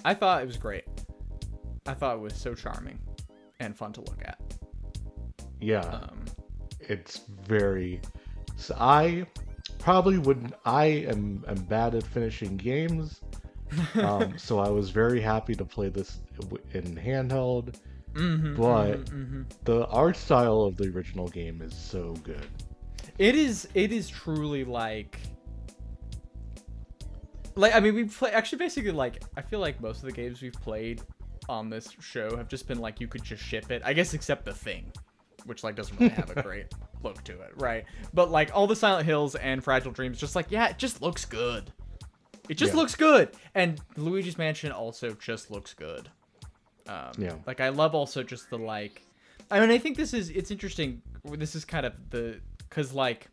I 0.03 0.13
thought 0.13 0.41
it 0.43 0.45
was 0.45 0.57
great. 0.57 0.83
I 1.85 1.93
thought 1.93 2.17
it 2.17 2.19
was 2.19 2.35
so 2.35 2.53
charming 2.53 2.99
and 3.59 3.75
fun 3.75 3.93
to 3.93 4.01
look 4.01 4.21
at. 4.25 4.39
Yeah, 5.61 5.81
Um, 5.81 6.25
it's 6.81 7.19
very. 7.47 8.01
So 8.57 8.75
I 8.77 9.25
probably 9.77 10.17
wouldn't. 10.17 10.53
I 10.65 10.85
am 10.85 11.45
am 11.47 11.63
bad 11.63 11.95
at 11.95 12.03
finishing 12.03 12.57
games, 12.57 13.21
um, 13.95 14.37
so 14.37 14.59
I 14.59 14.69
was 14.69 14.89
very 14.89 15.21
happy 15.21 15.55
to 15.55 15.65
play 15.65 15.89
this 15.89 16.19
in 16.73 16.95
handheld. 16.95 17.75
mhm, 18.13 18.55
But- 18.57 19.05
mhm, 19.05 19.09
mhm. 19.45 19.45
The 19.65 19.85
art 19.87 20.15
style 20.17 20.61
of 20.61 20.77
the 20.77 20.89
original 20.89 21.27
game 21.27 21.61
is 21.61 21.75
so 21.75 22.13
good. 22.23 22.45
It 23.17 23.35
is. 23.35 23.67
It 23.73 23.91
is 23.91 24.07
truly 24.09 24.63
like. 24.63 25.19
Like 27.55 27.75
I 27.75 27.79
mean, 27.79 27.95
we 27.95 28.05
play 28.05 28.31
actually 28.31 28.59
basically 28.59 28.91
like 28.91 29.21
I 29.35 29.41
feel 29.41 29.59
like 29.59 29.81
most 29.81 29.97
of 29.97 30.03
the 30.05 30.11
games 30.11 30.41
we've 30.41 30.53
played 30.53 31.01
on 31.49 31.69
this 31.69 31.89
show 31.99 32.37
have 32.37 32.47
just 32.47 32.67
been 32.67 32.79
like 32.79 32.99
you 33.01 33.07
could 33.07 33.23
just 33.23 33.43
ship 33.43 33.71
it. 33.71 33.81
I 33.83 33.93
guess 33.93 34.13
except 34.13 34.45
the 34.45 34.53
thing, 34.53 34.91
which 35.45 35.63
like 35.63 35.75
doesn't 35.75 35.99
really 35.99 36.11
have 36.13 36.29
a 36.35 36.41
great 36.41 36.67
look 37.03 37.21
to 37.25 37.33
it, 37.41 37.51
right? 37.57 37.83
But 38.13 38.31
like 38.31 38.51
all 38.53 38.67
the 38.67 38.75
Silent 38.75 39.05
Hills 39.05 39.35
and 39.35 39.63
Fragile 39.63 39.91
Dreams, 39.91 40.17
just 40.19 40.35
like 40.35 40.47
yeah, 40.49 40.67
it 40.69 40.77
just 40.77 41.01
looks 41.01 41.25
good. 41.25 41.73
It 42.49 42.55
just 42.55 42.73
Yeah. 42.73 42.79
looks 42.79 42.95
good, 42.95 43.29
and 43.55 43.79
Luigi's 43.95 44.37
Mansion 44.37 44.71
also 44.71 45.11
just 45.13 45.49
looks 45.51 45.73
good. 45.73 46.09
Um, 46.87 47.11
Yeah. 47.17 47.35
Like 47.45 47.61
I 47.61 47.69
love 47.69 47.95
also 47.95 48.23
just 48.23 48.49
the 48.49 48.57
like. 48.57 49.01
I 49.51 49.59
mean, 49.59 49.71
I 49.71 49.77
think 49.77 49.95
this 49.97 50.13
is 50.13 50.29
it's 50.29 50.51
interesting. 50.51 51.01
This 51.23 51.55
is 51.55 51.63
kind 51.65 51.85
of 51.85 51.93
the 52.09 52.39
because 52.57 52.91
like 52.93 53.27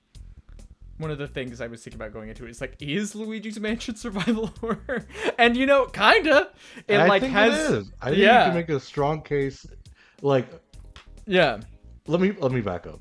one 0.99 1.11
of 1.11 1.18
the 1.18 1.26
things 1.28 1.61
I 1.61 1.66
was 1.66 1.82
thinking 1.85 2.00
about 2.00 2.12
going 2.14 2.30
into 2.30 2.46
it 2.46 2.50
is 2.50 2.61
like, 2.61 2.75
is 2.80 3.14
Luigi's 3.14 3.61
Mansion 3.61 3.96
survival 4.04 4.46
horror? 4.61 5.06
And 5.38 5.56
you 5.56 5.66
know, 5.66 5.87
kinda. 5.87 6.50
It 6.88 6.96
I 6.99 7.06
like 7.06 7.23
think 7.23 7.32
has 7.32 7.70
it 7.70 7.75
is. 7.78 7.92
I 8.00 8.06
think 8.11 8.18
yeah. 8.18 8.44
you 8.44 8.50
can 8.50 8.54
make 8.54 8.68
a 8.70 8.80
strong 8.80 9.23
case. 9.23 9.66
Like, 10.23 10.46
yeah, 11.26 11.61
let 12.06 12.20
me 12.20 12.32
let 12.38 12.52
me 12.52 12.61
back 12.62 12.87
up. 12.87 13.00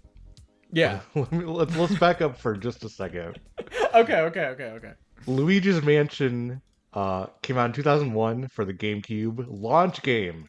yeah. 0.72 1.00
let 1.16 1.32
me, 1.32 1.46
let's 1.46 1.76
let's 1.78 1.96
back 1.98 2.22
up 2.22 2.38
for 2.38 2.56
just 2.58 2.84
a 2.84 2.90
second. 2.90 3.40
okay, 3.94 4.20
okay, 4.22 4.46
okay, 4.48 4.66
okay. 4.72 4.92
Luigi's 5.28 5.82
Mansion 5.84 6.62
Uh, 6.94 7.26
came 7.42 7.58
out 7.58 7.66
in 7.66 7.74
2001 7.74 8.48
for 8.48 8.64
the 8.64 8.74
GameCube. 8.74 9.46
Launch 9.50 10.02
game 10.02 10.48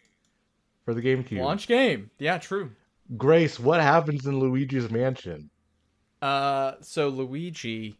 for 0.84 0.94
the 0.94 1.02
GameCube. 1.02 1.40
Launch 1.40 1.66
game. 1.66 2.08
Yeah, 2.20 2.38
true. 2.38 2.70
Grace, 3.16 3.58
what 3.58 3.80
happens 3.80 4.26
in 4.26 4.38
Luigi's 4.38 4.88
Mansion? 4.88 5.50
Uh, 6.22 6.74
so 6.80 7.08
Luigi 7.08 7.98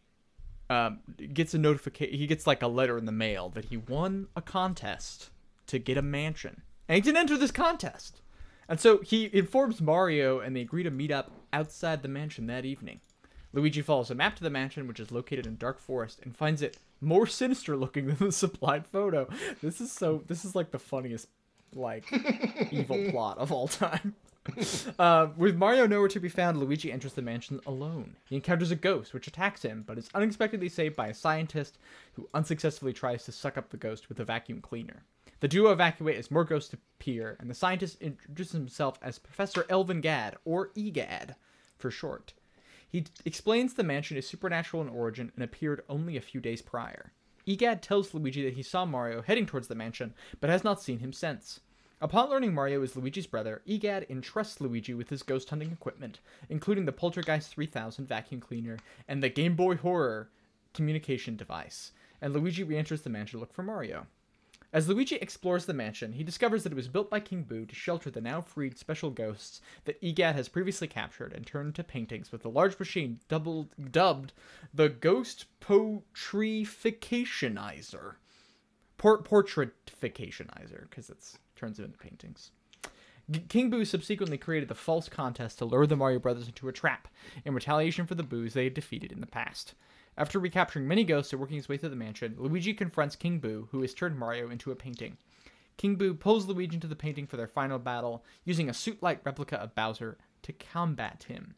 um, 0.69 0.99
gets 1.33 1.53
a 1.53 1.57
notification. 1.57 2.17
He 2.17 2.25
gets 2.25 2.47
like 2.47 2.61
a 2.61 2.67
letter 2.69 2.97
in 2.97 3.03
the 3.03 3.11
mail 3.11 3.49
that 3.49 3.65
he 3.65 3.75
won 3.75 4.27
a 4.33 4.41
contest 4.41 5.29
to 5.67 5.77
get 5.77 5.97
a 5.97 6.01
mansion, 6.01 6.61
and 6.87 6.95
he 6.95 7.01
didn't 7.01 7.17
enter 7.17 7.37
this 7.37 7.51
contest. 7.51 8.21
And 8.69 8.79
so 8.79 8.99
he 8.99 9.29
informs 9.33 9.81
Mario, 9.81 10.39
and 10.39 10.55
they 10.55 10.61
agree 10.61 10.83
to 10.83 10.91
meet 10.91 11.11
up 11.11 11.31
outside 11.51 12.01
the 12.01 12.07
mansion 12.07 12.47
that 12.47 12.63
evening. 12.63 13.01
Luigi 13.53 13.81
follows 13.81 14.11
a 14.11 14.15
map 14.15 14.35
to 14.35 14.43
the 14.43 14.49
mansion, 14.49 14.87
which 14.87 14.99
is 14.99 15.11
located 15.11 15.47
in 15.47 15.57
dark 15.57 15.79
forest, 15.79 16.19
and 16.23 16.35
finds 16.35 16.61
it 16.61 16.77
more 17.01 17.27
sinister 17.27 17.75
looking 17.75 18.07
than 18.07 18.17
the 18.17 18.31
supplied 18.31 18.85
photo. 18.87 19.27
This 19.61 19.81
is 19.81 19.91
so. 19.91 20.23
This 20.27 20.45
is 20.45 20.55
like 20.55 20.71
the 20.71 20.79
funniest, 20.79 21.27
like, 21.73 22.05
evil 22.71 23.09
plot 23.11 23.37
of 23.37 23.51
all 23.51 23.67
time. 23.67 24.15
Uh, 24.97 25.27
with 25.35 25.57
Mario 25.57 25.85
nowhere 25.85 26.07
to 26.07 26.21
be 26.21 26.29
found, 26.29 26.57
Luigi 26.57 26.89
enters 26.89 27.13
the 27.13 27.21
mansion 27.21 27.59
alone. 27.65 28.15
He 28.29 28.35
encounters 28.37 28.71
a 28.71 28.77
ghost, 28.77 29.13
which 29.13 29.27
attacks 29.27 29.61
him, 29.61 29.83
but 29.85 29.97
is 29.97 30.09
unexpectedly 30.15 30.69
saved 30.69 30.95
by 30.95 31.07
a 31.07 31.13
scientist 31.13 31.77
who 32.13 32.29
unsuccessfully 32.33 32.93
tries 32.93 33.25
to 33.25 33.33
suck 33.33 33.57
up 33.57 33.69
the 33.69 33.75
ghost 33.75 34.07
with 34.07 34.21
a 34.21 34.23
vacuum 34.23 34.61
cleaner. 34.61 35.03
The 35.39 35.47
duo 35.47 35.71
evacuate 35.71 36.17
as 36.17 36.31
more 36.31 36.45
ghosts 36.45 36.73
appear, 36.73 37.35
and 37.39 37.49
the 37.49 37.53
scientist 37.53 38.01
introduces 38.01 38.53
himself 38.53 38.97
as 39.01 39.19
Professor 39.19 39.65
Elvin 39.69 40.01
Gadd, 40.01 40.37
or 40.45 40.71
EGAD 40.75 41.35
for 41.77 41.91
short. 41.91 42.33
He 42.89 43.05
explains 43.25 43.73
the 43.73 43.83
mansion 43.83 44.17
is 44.17 44.27
supernatural 44.27 44.81
in 44.81 44.89
origin 44.89 45.31
and 45.35 45.43
appeared 45.43 45.83
only 45.89 46.17
a 46.17 46.21
few 46.21 46.39
days 46.39 46.61
prior. 46.61 47.11
EGAD 47.45 47.81
tells 47.81 48.13
Luigi 48.13 48.43
that 48.43 48.55
he 48.55 48.63
saw 48.63 48.85
Mario 48.85 49.21
heading 49.21 49.45
towards 49.45 49.67
the 49.67 49.75
mansion, 49.75 50.13
but 50.39 50.49
has 50.49 50.63
not 50.63 50.81
seen 50.81 50.99
him 50.99 51.13
since. 51.13 51.61
Upon 51.99 52.29
learning 52.29 52.53
Mario 52.53 52.83
is 52.83 52.95
Luigi's 52.95 53.25
brother, 53.25 53.61
EGAD 53.65 54.05
entrusts 54.09 54.61
Luigi 54.61 54.93
with 54.93 55.09
his 55.09 55.23
ghost 55.23 55.49
hunting 55.49 55.71
equipment, 55.71 56.19
including 56.49 56.85
the 56.85 56.91
Poltergeist 56.91 57.49
3000 57.51 58.05
vacuum 58.05 58.39
cleaner 58.39 58.77
and 59.07 59.23
the 59.23 59.29
Game 59.29 59.55
Boy 59.55 59.75
Horror 59.77 60.29
communication 60.73 61.35
device, 61.35 61.93
and 62.21 62.33
Luigi 62.33 62.63
re-enters 62.63 63.01
the 63.01 63.09
mansion 63.09 63.37
to 63.37 63.41
look 63.41 63.53
for 63.53 63.63
Mario. 63.63 64.05
As 64.73 64.89
Luigi 64.89 65.15
explores 65.15 65.65
the 65.65 65.73
mansion, 65.73 66.11
he 66.13 66.23
discovers 66.23 66.63
that 66.63 66.71
it 66.73 66.75
was 66.75 66.89
built 66.89 67.09
by 67.09 67.21
King 67.21 67.43
Boo 67.43 67.65
to 67.65 67.73
shelter 67.73 68.11
the 68.11 68.19
now 68.19 68.41
freed 68.41 68.77
special 68.77 69.09
ghosts 69.09 69.61
that 69.85 69.97
EGAD 70.01 70.35
has 70.35 70.49
previously 70.49 70.87
captured 70.87 71.31
and 71.31 71.47
turned 71.47 71.67
into 71.67 71.85
paintings 71.85 72.29
with 72.31 72.43
a 72.43 72.49
large 72.49 72.77
machine 72.77 73.21
doubled, 73.29 73.69
dubbed 73.91 74.33
the 74.73 74.89
Ghost 74.89 75.45
Portrificationizer. 75.61 78.15
Port 78.97 79.23
portraitificationizer, 79.23 80.89
because 80.89 81.09
it 81.09 81.37
turns 81.55 81.79
it 81.79 81.85
into 81.85 81.97
paintings. 81.97 82.51
King 83.49 83.69
Boo 83.69 83.85
subsequently 83.85 84.37
created 84.37 84.69
the 84.69 84.75
false 84.75 85.09
contest 85.09 85.59
to 85.59 85.65
lure 85.65 85.85
the 85.85 85.95
Mario 85.95 86.19
Brothers 86.19 86.47
into 86.47 86.67
a 86.67 86.73
trap 86.73 87.07
in 87.45 87.53
retaliation 87.53 88.05
for 88.05 88.15
the 88.15 88.23
Boos 88.23 88.53
they 88.53 88.65
had 88.65 88.73
defeated 88.73 89.11
in 89.11 89.21
the 89.21 89.27
past. 89.27 89.75
After 90.17 90.39
recapturing 90.39 90.87
many 90.87 91.03
ghosts 91.03 91.31
and 91.31 91.39
working 91.39 91.57
his 91.57 91.69
way 91.69 91.77
through 91.77 91.89
the 91.89 91.95
mansion, 91.95 92.35
Luigi 92.39 92.73
confronts 92.73 93.15
King 93.15 93.37
Boo, 93.37 93.67
who 93.71 93.81
has 93.81 93.93
turned 93.93 94.17
Mario 94.17 94.49
into 94.49 94.71
a 94.71 94.75
painting. 94.75 95.17
King 95.77 95.95
Boo 95.95 96.15
pulls 96.15 96.47
Luigi 96.47 96.75
into 96.75 96.87
the 96.87 96.95
painting 96.95 97.27
for 97.27 97.37
their 97.37 97.47
final 97.47 97.77
battle, 97.77 98.25
using 98.43 98.67
a 98.67 98.73
suit 98.73 99.03
like 99.03 99.23
replica 99.23 99.57
of 99.57 99.75
Bowser 99.75 100.17
to 100.41 100.53
combat 100.53 101.25
him. 101.27 101.53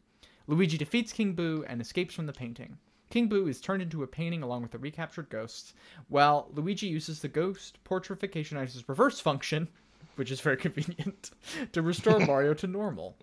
Luigi 0.46 0.76
defeats 0.76 1.12
King 1.12 1.32
Boo 1.32 1.64
and 1.66 1.80
escapes 1.80 2.14
from 2.14 2.26
the 2.26 2.34
painting. 2.34 2.76
King 3.08 3.28
Boo 3.28 3.48
is 3.48 3.62
turned 3.62 3.82
into 3.82 4.02
a 4.02 4.06
painting 4.06 4.42
along 4.42 4.60
with 4.60 4.72
the 4.72 4.78
recaptured 4.78 5.30
ghosts, 5.30 5.72
while 6.08 6.50
Luigi 6.52 6.86
uses 6.86 7.20
the 7.20 7.28
ghost 7.28 7.78
portrificationizer's 7.84 8.88
reverse 8.88 9.20
function, 9.20 9.68
which 10.16 10.30
is 10.30 10.42
very 10.42 10.56
convenient, 10.58 11.30
to 11.72 11.80
restore 11.80 12.20
Mario 12.26 12.52
to 12.52 12.66
normal. 12.66 13.16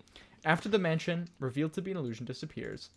After 0.44 0.68
the 0.68 0.78
mansion, 0.80 1.28
revealed 1.38 1.74
to 1.74 1.82
be 1.82 1.92
an 1.92 1.96
illusion, 1.96 2.26
disappears, 2.26 2.90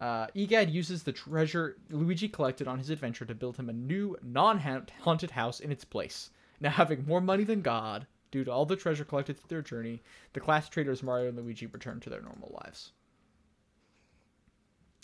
uh, 0.00 0.26
Egad 0.34 0.70
uses 0.70 1.02
the 1.02 1.12
treasure 1.12 1.76
Luigi 1.90 2.28
collected 2.28 2.66
on 2.66 2.78
his 2.78 2.90
adventure 2.90 3.26
to 3.26 3.34
build 3.34 3.56
him 3.56 3.68
a 3.68 3.72
new, 3.72 4.16
non-haunted 4.22 5.30
house 5.30 5.60
in 5.60 5.70
its 5.70 5.84
place. 5.84 6.30
Now 6.60 6.70
having 6.70 7.06
more 7.06 7.20
money 7.20 7.44
than 7.44 7.60
God, 7.60 8.06
due 8.30 8.44
to 8.44 8.52
all 8.52 8.64
the 8.64 8.76
treasure 8.76 9.04
collected 9.04 9.38
through 9.38 9.48
their 9.48 9.62
journey, 9.62 10.02
the 10.32 10.40
class 10.40 10.68
traders 10.68 11.02
Mario 11.02 11.28
and 11.28 11.38
Luigi 11.38 11.66
return 11.66 12.00
to 12.00 12.10
their 12.10 12.22
normal 12.22 12.58
lives. 12.62 12.92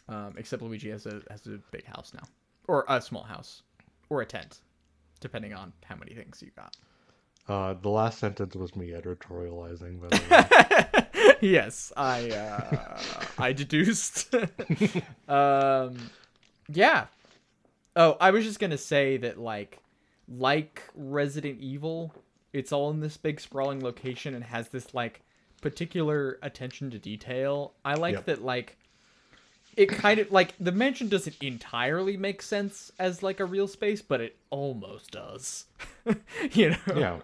Um, 0.09 0.35
except 0.37 0.63
Luigi 0.63 0.91
has 0.91 1.05
a 1.07 1.21
has 1.31 1.47
a 1.47 1.59
big 1.73 1.85
house 1.85 2.13
now, 2.15 2.23
or 2.69 2.85
a 2.89 3.01
small 3.03 3.25
house, 3.25 3.63
or 4.09 4.23
a 4.23 4.27
tent, 4.27 4.61
depending 5.21 5.53
on 5.53 5.73
how 5.85 5.97
many 5.97 6.15
things 6.15 6.41
you 6.43 6.53
got. 6.55 6.77
Uh, 7.49 7.75
the 7.75 7.89
last 7.89 8.19
sentence 8.19 8.55
was 8.55 8.77
me 8.77 8.91
editorializing, 8.91 10.01
by 10.01 10.09
the 10.09 10.93
way. 10.93 11.06
yes, 11.41 11.93
I 11.97 12.31
uh, 12.31 12.99
I 13.39 13.53
deduced. 13.53 14.35
um, 15.29 16.11
yeah. 16.73 17.07
Oh, 17.95 18.17
I 18.21 18.31
was 18.31 18.45
just 18.45 18.59
gonna 18.61 18.79
say 18.79 19.17
that 19.19 19.39
like 19.39 19.79
like 20.29 20.83
Resident 20.95 21.61
Evil, 21.61 22.15
it's 22.53 22.73
all 22.73 22.91
in 22.91 23.01
this 23.01 23.17
big 23.17 23.41
sprawling 23.41 23.83
location 23.83 24.35
and 24.35 24.45
has 24.45 24.69
this 24.69 24.93
like 24.95 25.23
particular 25.63 26.39
attention 26.43 26.91
to 26.91 26.99
detail. 26.99 27.75
I 27.85 27.95
like 27.95 28.15
Yep. 28.15 28.25
that 28.27 28.43
like 28.45 28.77
it 29.77 29.91
kind 29.91 30.19
of 30.19 30.33
like 30.33 30.55
the 30.59 30.73
mansion 30.73 31.09
doesn't 31.09 31.37
entirely 31.43 32.17
make 32.17 32.41
sense 32.41 32.91
as 32.99 33.23
like 33.23 33.41
a 33.41 33.45
real 33.45 33.69
space, 33.69 34.01
but 34.01 34.23
it 34.23 34.37
almost 34.49 35.11
does. 35.11 35.67
you 36.53 36.71
know? 36.71 36.77
yeah. 36.97 37.19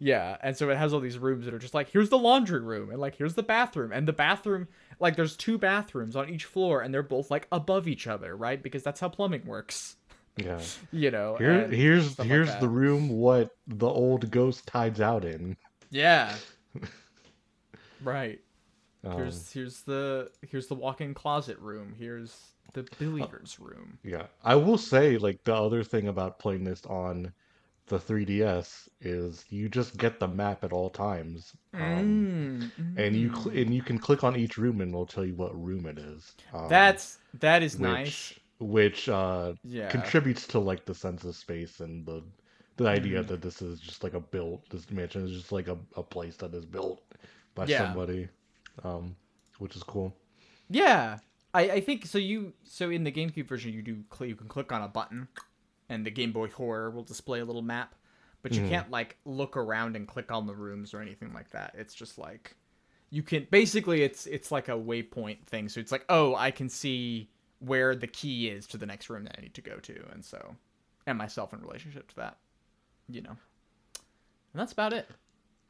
Yeah, 0.00 0.36
and 0.42 0.56
so 0.56 0.68
it 0.70 0.76
has 0.76 0.92
all 0.92 1.00
these 1.00 1.18
rooms 1.18 1.44
that 1.44 1.54
are 1.54 1.58
just 1.58 1.72
like 1.72 1.88
here's 1.88 2.08
the 2.08 2.18
laundry 2.18 2.60
room 2.60 2.90
and 2.90 3.00
like 3.00 3.14
here's 3.16 3.34
the 3.34 3.42
bathroom 3.44 3.92
and 3.92 4.08
the 4.08 4.12
bathroom 4.12 4.66
like 4.98 5.16
there's 5.16 5.36
two 5.36 5.56
bathrooms 5.56 6.16
on 6.16 6.28
each 6.28 6.44
floor 6.44 6.80
and 6.80 6.92
they're 6.92 7.02
both 7.02 7.30
like 7.30 7.46
above 7.52 7.86
each 7.86 8.06
other, 8.06 8.36
right? 8.36 8.60
Because 8.60 8.82
that's 8.82 9.00
how 9.00 9.08
plumbing 9.08 9.46
works. 9.46 9.96
Yeah. 10.36 10.60
You 10.92 11.10
know. 11.10 11.36
Here, 11.36 11.50
and 11.50 11.72
here's 11.72 12.18
like 12.18 12.26
here's 12.26 12.54
the 12.56 12.68
room 12.68 13.08
what 13.08 13.50
the 13.68 13.88
old 13.88 14.30
ghost 14.30 14.68
hides 14.68 15.00
out 15.00 15.24
in. 15.24 15.56
Yeah. 15.90 16.34
right. 18.02 18.40
Um, 19.04 19.12
Here's 19.14 19.50
here's 19.52 19.82
the 19.82 20.30
here's 20.42 20.66
the 20.66 20.74
walk-in 20.74 21.14
closet 21.14 21.58
room. 21.58 21.94
Here's 21.98 22.52
the 22.72 22.82
billiards 22.98 23.58
room. 23.60 23.98
yeah, 24.02 24.26
I 24.42 24.54
will 24.56 24.78
say 24.78 25.16
like 25.18 25.42
the 25.44 25.54
other 25.54 25.82
thing 25.82 26.08
about 26.08 26.38
playing 26.38 26.64
this 26.64 26.84
on 26.86 27.32
the 27.86 27.98
3DS 27.98 28.88
is 29.00 29.44
you 29.50 29.68
just 29.68 29.98
get 29.98 30.20
the 30.20 30.28
map 30.28 30.62
at 30.64 30.72
all 30.72 30.90
times, 30.90 31.56
um, 31.80 32.28
Mm, 32.28 32.72
and 32.96 33.16
you 33.16 33.30
mm. 33.30 33.34
cl- 33.34 33.56
and 33.56 33.74
you 33.74 33.82
can 33.82 33.98
click 33.98 34.24
on 34.24 34.36
each 34.36 34.58
room 34.58 34.80
and 34.82 34.90
it'll 34.90 35.06
tell 35.06 35.24
you 35.26 35.34
what 35.36 35.54
room 35.60 35.86
it 35.86 35.98
is. 35.98 36.36
Um, 36.52 36.94
That's 36.94 37.18
that 37.34 37.62
is 37.62 37.78
which, 37.78 37.78
nice. 37.78 38.38
Which 38.60 39.08
uh, 39.08 39.54
Yeah. 39.64 40.12
contributes 40.14 40.46
to 40.48 40.58
like 40.60 40.86
the 40.86 40.94
sense 40.94 41.24
of 41.24 41.36
space 41.36 41.80
and 41.80 42.06
the 42.06 42.24
the 42.78 42.88
idea 42.88 43.22
Mm. 43.22 43.24
that 43.24 43.42
this 43.42 43.62
is 43.62 43.80
just 43.80 44.04
like 44.04 44.14
a 44.14 44.20
built 44.20 44.68
this 44.70 44.90
mansion 44.90 45.24
is 45.24 45.32
just 45.32 45.52
like 45.52 45.68
a, 45.68 45.78
a 45.96 46.02
place 46.04 46.36
that 46.38 46.54
is 46.54 46.66
built 46.66 47.02
by 47.54 47.64
Yeah. 47.64 47.66
somebody 47.66 48.28
um 48.82 49.16
which 49.58 49.76
is 49.76 49.82
cool 49.82 50.14
Yeah, 50.68 51.18
I, 51.52 51.70
I 51.70 51.80
think 51.80 52.06
so. 52.06 52.18
You 52.18 52.52
so 52.64 52.90
in 52.90 53.04
the 53.04 53.12
GameCube 53.12 53.46
version, 53.46 53.72
you 53.72 53.82
do 53.82 54.02
cl- 54.12 54.28
you 54.28 54.34
can 54.36 54.48
click 54.48 54.72
on 54.72 54.82
a 54.82 54.88
button, 54.88 55.28
and 55.88 56.04
the 56.04 56.10
Game 56.10 56.32
Boy 56.32 56.48
Horror 56.48 56.90
will 56.90 57.02
display 57.04 57.40
a 57.40 57.44
little 57.44 57.62
map, 57.62 57.94
but 58.42 58.56
you 58.56 58.62
Mhm. 58.62 58.68
can't 58.68 58.90
like 58.90 59.16
look 59.24 59.56
around 59.56 59.96
and 59.96 60.08
click 60.08 60.32
on 60.32 60.46
the 60.46 60.54
rooms 60.54 60.94
or 60.94 61.00
anything 61.00 61.32
like 61.32 61.50
that. 61.50 61.74
It's 61.78 61.94
just 61.94 62.18
like 62.18 62.56
you 63.10 63.22
can 63.22 63.46
basically 63.50 64.02
it's 64.02 64.26
it's 64.26 64.50
like 64.50 64.68
a 64.68 64.72
waypoint 64.72 65.44
thing. 65.46 65.68
So 65.68 65.80
it's 65.80 65.92
like 65.92 66.04
oh, 66.08 66.34
I 66.34 66.50
can 66.50 66.68
see 66.68 67.30
where 67.60 67.94
the 67.94 68.08
key 68.08 68.48
is 68.48 68.66
to 68.68 68.76
the 68.78 68.86
next 68.86 69.08
room 69.08 69.24
that 69.24 69.36
I 69.38 69.42
need 69.42 69.54
to 69.54 69.62
go 69.62 69.76
to, 69.78 70.04
and 70.12 70.24
so 70.24 70.56
and 71.06 71.18
myself 71.18 71.52
in 71.52 71.60
relationship 71.60 72.08
to 72.08 72.16
that, 72.16 72.38
you 73.08 73.20
know, 73.22 73.30
and 73.30 74.60
that's 74.60 74.72
about 74.72 74.92
it. 74.92 75.08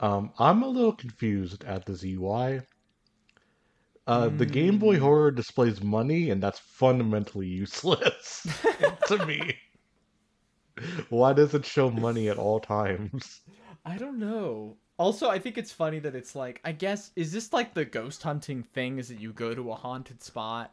um 0.01 0.33
i'm 0.39 0.63
a 0.63 0.69
little 0.69 0.93
confused 0.93 1.65
at 1.65 1.87
this 1.87 2.03
ui 2.05 2.61
uh 4.07 4.29
the 4.29 4.47
game 4.47 4.79
boy 4.79 4.99
horror 4.99 5.31
displays 5.31 5.83
money 5.83 6.31
and 6.31 6.43
that's 6.43 6.59
fundamentally 6.59 7.47
useless 7.47 8.47
to 9.07 9.25
me 9.27 9.57
why 11.09 11.33
does 11.33 11.55
it 11.55 11.65
show 11.65 11.91
money 11.91 12.29
at 12.29 12.39
all 12.39 12.61
times 12.61 13.41
I 13.85 13.97
don't 13.97 14.19
know. 14.19 14.77
Also, 14.97 15.29
I 15.29 15.39
think 15.39 15.59
it's 15.59 15.73
funny 15.73 15.99
that 15.99 16.15
it's 16.15 16.35
like, 16.35 16.61
I 16.65 16.73
guess, 16.73 17.11
is 17.17 17.33
this 17.33 17.53
like 17.53 17.75
the 17.75 17.85
ghost 17.85 18.23
hunting 18.23 18.63
thing? 18.63 18.99
Is 18.99 19.09
that 19.09 19.21
you 19.21 19.33
go 19.33 19.55
to 19.55 19.73
a 19.73 19.75
haunted 19.75 20.23
spot 20.23 20.73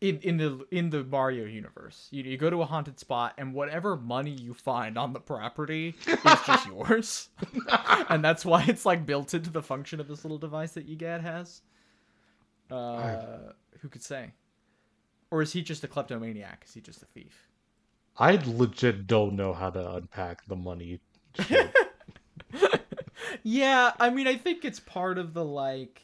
in 0.00 0.18
in 0.18 0.36
the 0.36 0.66
in 0.70 0.90
the 0.90 1.04
Mario 1.04 1.46
universe? 1.46 2.08
You, 2.10 2.24
you 2.24 2.36
go 2.36 2.50
to 2.50 2.62
a 2.62 2.66
haunted 2.66 2.98
spot, 2.98 3.34
and 3.38 3.54
whatever 3.54 3.96
money 3.96 4.32
you 4.32 4.54
find 4.54 4.98
on 4.98 5.12
the 5.12 5.20
property 5.20 5.94
is 6.06 6.40
just 6.46 6.66
yours, 6.66 7.28
and 8.08 8.24
that's 8.24 8.44
why 8.44 8.64
it's 8.66 8.84
like 8.84 9.06
built 9.06 9.32
into 9.32 9.50
the 9.50 9.62
function 9.62 10.00
of 10.00 10.08
this 10.08 10.24
little 10.24 10.38
device 10.38 10.72
that 10.72 10.88
Egad 10.88 11.22
has. 11.22 11.62
Uh, 12.70 13.52
who 13.80 13.88
could 13.88 14.02
say? 14.02 14.32
Or 15.30 15.42
is 15.42 15.52
he 15.52 15.62
just 15.62 15.84
a 15.84 15.88
kleptomaniac? 15.88 16.64
Is 16.66 16.74
he 16.74 16.80
just 16.80 17.02
a 17.02 17.06
thief? 17.06 17.48
I 18.16 18.38
legit 18.46 19.06
don't 19.06 19.34
know 19.34 19.52
how 19.52 19.70
to 19.70 19.92
unpack 19.94 20.46
the 20.46 20.56
money. 20.56 21.00
Yeah, 23.42 23.92
I 24.00 24.10
mean, 24.10 24.26
I 24.26 24.36
think 24.36 24.64
it's 24.64 24.80
part 24.80 25.18
of 25.18 25.34
the 25.34 25.44
like. 25.44 26.02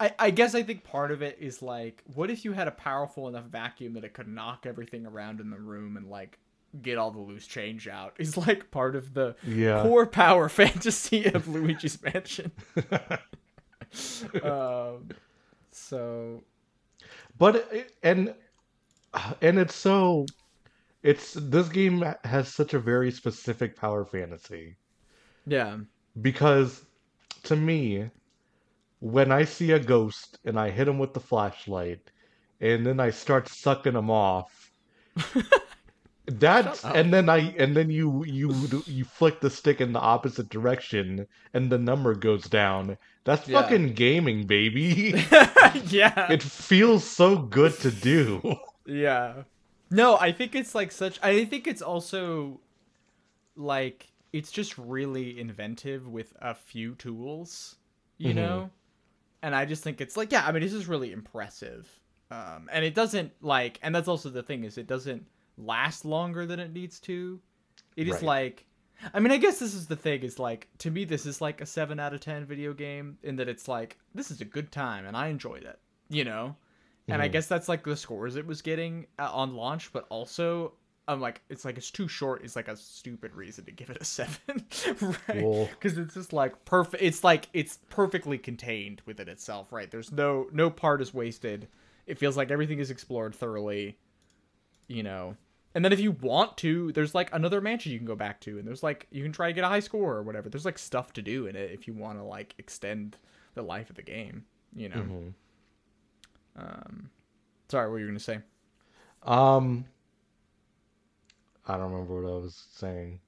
I, 0.00 0.12
I 0.18 0.30
guess 0.30 0.54
I 0.54 0.62
think 0.62 0.82
part 0.84 1.10
of 1.12 1.22
it 1.22 1.38
is 1.40 1.62
like, 1.62 2.02
what 2.14 2.30
if 2.30 2.44
you 2.44 2.52
had 2.52 2.66
a 2.68 2.72
powerful 2.72 3.28
enough 3.28 3.44
vacuum 3.44 3.94
that 3.94 4.04
it 4.04 4.12
could 4.14 4.28
knock 4.28 4.66
everything 4.66 5.06
around 5.06 5.40
in 5.40 5.50
the 5.50 5.58
room 5.58 5.96
and 5.96 6.08
like 6.10 6.38
get 6.82 6.98
all 6.98 7.10
the 7.10 7.20
loose 7.20 7.46
change 7.46 7.86
out? 7.88 8.14
Is 8.18 8.36
like 8.36 8.70
part 8.70 8.96
of 8.96 9.14
the 9.14 9.36
Yeah. 9.44 9.82
core 9.82 10.06
power 10.06 10.48
fantasy 10.50 11.24
of 11.26 11.46
Luigi's 11.48 12.02
Mansion. 12.02 12.50
um, 14.42 15.08
so 15.76 16.42
but 17.38 17.70
and 18.02 18.34
and 19.40 19.58
it's 19.58 19.74
so 19.74 20.26
it's 21.02 21.34
this 21.34 21.68
game 21.68 22.04
has 22.24 22.52
such 22.52 22.74
a 22.74 22.78
very 22.78 23.10
specific 23.10 23.76
power 23.76 24.04
fantasy. 24.04 24.76
Yeah, 25.46 25.78
because 26.20 26.84
to 27.44 27.56
me 27.56 28.10
when 29.00 29.30
i 29.30 29.44
see 29.44 29.72
a 29.72 29.78
ghost 29.78 30.38
and 30.44 30.58
i 30.58 30.70
hit 30.70 30.88
him 30.88 30.98
with 30.98 31.12
the 31.12 31.20
flashlight 31.20 32.10
and 32.60 32.84
then 32.86 32.98
i 32.98 33.10
start 33.10 33.48
sucking 33.48 33.94
him 33.94 34.10
off 34.10 34.72
that's 36.26 36.84
and 36.84 37.12
then 37.14 37.28
i 37.28 37.38
and 37.56 37.76
then 37.76 37.88
you 37.90 38.24
you 38.24 38.52
you 38.86 39.04
flick 39.04 39.40
the 39.40 39.48
stick 39.50 39.80
in 39.80 39.92
the 39.92 40.00
opposite 40.00 40.48
direction 40.48 41.26
and 41.54 41.70
the 41.70 41.78
number 41.78 42.14
goes 42.14 42.44
down 42.44 42.98
that's 43.24 43.46
Yeah. 43.48 43.62
fucking 43.62 43.94
gaming 43.94 44.46
baby 44.46 45.14
yeah, 45.86 46.30
it 46.32 46.42
feels 46.42 47.04
so 47.08 47.38
good 47.38 47.74
to 47.80 47.90
do 47.90 48.56
Yeah. 48.86 49.42
No, 49.90 50.16
I 50.16 50.32
think 50.32 50.54
it's 50.56 50.74
like 50.74 50.90
such 50.90 51.18
I 51.22 51.44
think 51.44 51.66
it's 51.68 51.82
also 51.82 52.60
like 53.56 54.08
it's 54.32 54.50
just 54.50 54.76
really 54.78 55.38
inventive 55.40 56.08
with 56.08 56.32
a 56.40 56.54
few 56.54 56.94
tools, 56.96 57.76
you 58.18 58.32
Mhm. 58.32 58.36
know? 58.36 58.70
And 59.42 59.54
I 59.54 59.64
just 59.64 59.82
think 59.84 60.00
it's 60.00 60.16
like 60.16 60.32
yeah, 60.32 60.44
I 60.46 60.52
mean 60.52 60.62
this 60.62 60.72
is 60.72 60.86
really 60.88 61.12
impressive. 61.12 61.88
Um 62.30 62.68
and 62.72 62.84
it 62.84 62.94
doesn't 62.94 63.32
like 63.40 63.78
and 63.82 63.94
that's 63.94 64.08
also 64.08 64.28
the 64.28 64.42
thing 64.42 64.64
is 64.64 64.76
it 64.78 64.86
doesn't 64.86 65.24
last 65.58 66.04
longer 66.04 66.46
than 66.46 66.60
it 66.60 66.72
needs 66.72 67.00
to. 67.00 67.40
It 67.96 68.08
is 68.08 68.14
Right. 68.16 68.22
like 68.22 68.66
I 69.14 69.20
mean, 69.20 69.30
I 69.32 69.36
guess 69.36 69.58
this 69.58 69.74
is 69.74 69.86
the 69.86 69.96
thing 69.96 70.22
is 70.22 70.38
like 70.38 70.68
to 70.78 70.90
me 70.90 71.04
this 71.04 71.26
is 71.26 71.40
like 71.40 71.60
a 71.60 71.66
7 71.66 72.00
out 72.00 72.14
of 72.14 72.20
10 72.20 72.46
video 72.46 72.72
game 72.72 73.18
in 73.22 73.36
that 73.36 73.48
it's 73.48 73.68
like 73.68 73.98
this 74.14 74.30
is 74.30 74.40
a 74.40 74.44
good 74.44 74.72
time 74.72 75.06
and 75.06 75.16
I 75.16 75.28
enjoyed 75.28 75.64
it, 75.64 75.78
you 76.08 76.24
know? 76.24 76.56
And 77.08 77.22
I 77.22 77.28
Mhm. 77.28 77.32
guess 77.32 77.46
that's 77.46 77.68
like 77.68 77.84
the 77.84 77.96
scores 77.96 78.36
it 78.36 78.46
was 78.46 78.62
getting 78.62 79.06
uh, 79.18 79.30
on 79.32 79.54
launch, 79.54 79.92
but 79.92 80.06
also 80.08 80.72
I'm 81.08 81.20
like 81.20 81.42
it's 81.50 81.64
like 81.64 81.76
it's 81.76 81.90
too 81.90 82.08
short 82.08 82.42
is 82.44 82.56
like 82.56 82.68
a 82.68 82.76
stupid 82.76 83.34
reason 83.34 83.64
to 83.66 83.70
give 83.70 83.90
it 83.90 83.98
a 84.00 84.04
7, 84.04 84.38
right? 85.28 85.76
Cuz 85.80 85.98
it's 85.98 86.14
just 86.14 86.32
like 86.32 86.64
perfect 86.64 87.02
it's 87.02 87.22
like 87.22 87.48
it's 87.52 87.78
perfectly 87.90 88.38
contained 88.38 89.02
within 89.06 89.28
itself, 89.28 89.72
right? 89.72 89.90
There's 89.90 90.10
no 90.10 90.48
no 90.52 90.70
part 90.70 91.00
is 91.02 91.12
wasted. 91.14 91.68
It 92.06 92.18
feels 92.18 92.36
like 92.36 92.50
everything 92.50 92.78
is 92.78 92.90
explored 92.90 93.34
thoroughly, 93.34 93.98
you 94.88 95.02
know. 95.02 95.36
And 95.76 95.84
then 95.84 95.92
if 95.92 96.00
you 96.00 96.12
want 96.12 96.56
to, 96.58 96.90
there's 96.92 97.14
like 97.14 97.28
another 97.34 97.60
mansion 97.60 97.92
you 97.92 97.98
can 97.98 98.06
go 98.06 98.16
back 98.16 98.40
to 98.40 98.58
and 98.58 98.66
there's 98.66 98.82
like 98.82 99.06
you 99.10 99.22
can 99.22 99.30
try 99.30 99.48
to 99.48 99.52
get 99.52 99.62
a 99.62 99.68
high 99.68 99.80
score 99.80 100.14
or 100.14 100.22
whatever. 100.22 100.48
There's 100.48 100.64
like 100.64 100.78
stuff 100.78 101.12
to 101.12 101.22
do 101.22 101.46
in 101.46 101.54
it 101.54 101.70
if 101.70 101.86
you 101.86 101.92
want 101.92 102.18
to 102.18 102.24
like 102.24 102.54
extend 102.56 103.18
the 103.54 103.60
life 103.60 103.90
of 103.90 103.96
the 103.96 104.02
game, 104.02 104.46
you 104.74 104.88
know. 104.88 104.96
Mhm. 104.96 105.34
Um, 106.56 107.10
sorry, 107.68 107.88
what 107.88 107.92
were 107.92 107.98
you 108.00 108.06
gonna 108.06 108.18
say? 108.20 108.38
Um, 109.22 109.84
I 111.66 111.76
don't 111.76 111.92
remember 111.92 112.22
what 112.22 112.30
I 112.32 112.36
was 112.38 112.68
saying. 112.72 113.20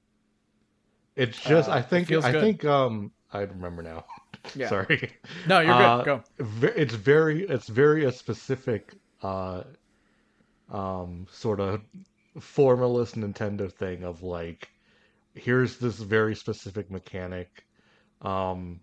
It's 1.15 1.39
just 1.39 1.69
Uh, 1.69 1.73
I 1.73 1.81
think 1.83 2.11
I 2.11 2.31
good. 2.31 2.41
think 2.41 2.65
um 2.65 3.11
I 3.31 3.41
remember 3.41 3.83
now. 3.83 4.05
Yeah. 4.55 4.69
Sorry. 4.69 5.13
No, 5.45 5.59
you're 5.59 5.75
good. 5.75 5.83
Uh, 5.85 6.03
Go. 6.03 6.23
It's 6.75 6.95
very 6.95 7.43
it's 7.43 7.67
very 7.67 8.05
a 8.05 8.11
specific 8.11 8.93
uh 9.21 9.63
um 10.71 11.27
sort 11.31 11.59
of 11.59 11.81
formalist 12.39 13.15
Nintendo 13.15 13.71
thing 13.71 14.03
of 14.03 14.23
like 14.23 14.69
here's 15.35 15.77
this 15.77 15.99
very 15.99 16.35
specific 16.35 16.91
mechanic 16.91 17.65
um 18.21 18.81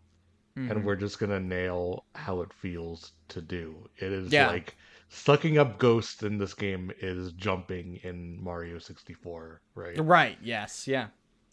Mhm. 0.57 0.71
and 0.71 0.85
we're 0.85 0.97
just 0.97 1.19
gonna 1.19 1.41
nail 1.41 2.07
how 2.15 2.41
it 2.43 2.53
feels 2.53 3.13
to 3.29 3.43
do. 3.43 3.89
It 3.99 4.13
is 4.13 4.33
Yeah. 4.33 4.49
like 4.49 4.75
sucking 5.09 5.59
up 5.59 5.79
ghosts 5.79 6.23
in 6.23 6.39
this 6.39 6.55
game 6.55 6.91
is 7.01 7.33
jumping 7.33 7.97
in 7.97 8.43
Mario 8.43 8.79
64, 8.79 9.61
right? 9.75 10.01
Right. 10.01 10.39
Yes. 10.43 10.89
Yeah. 10.89 11.09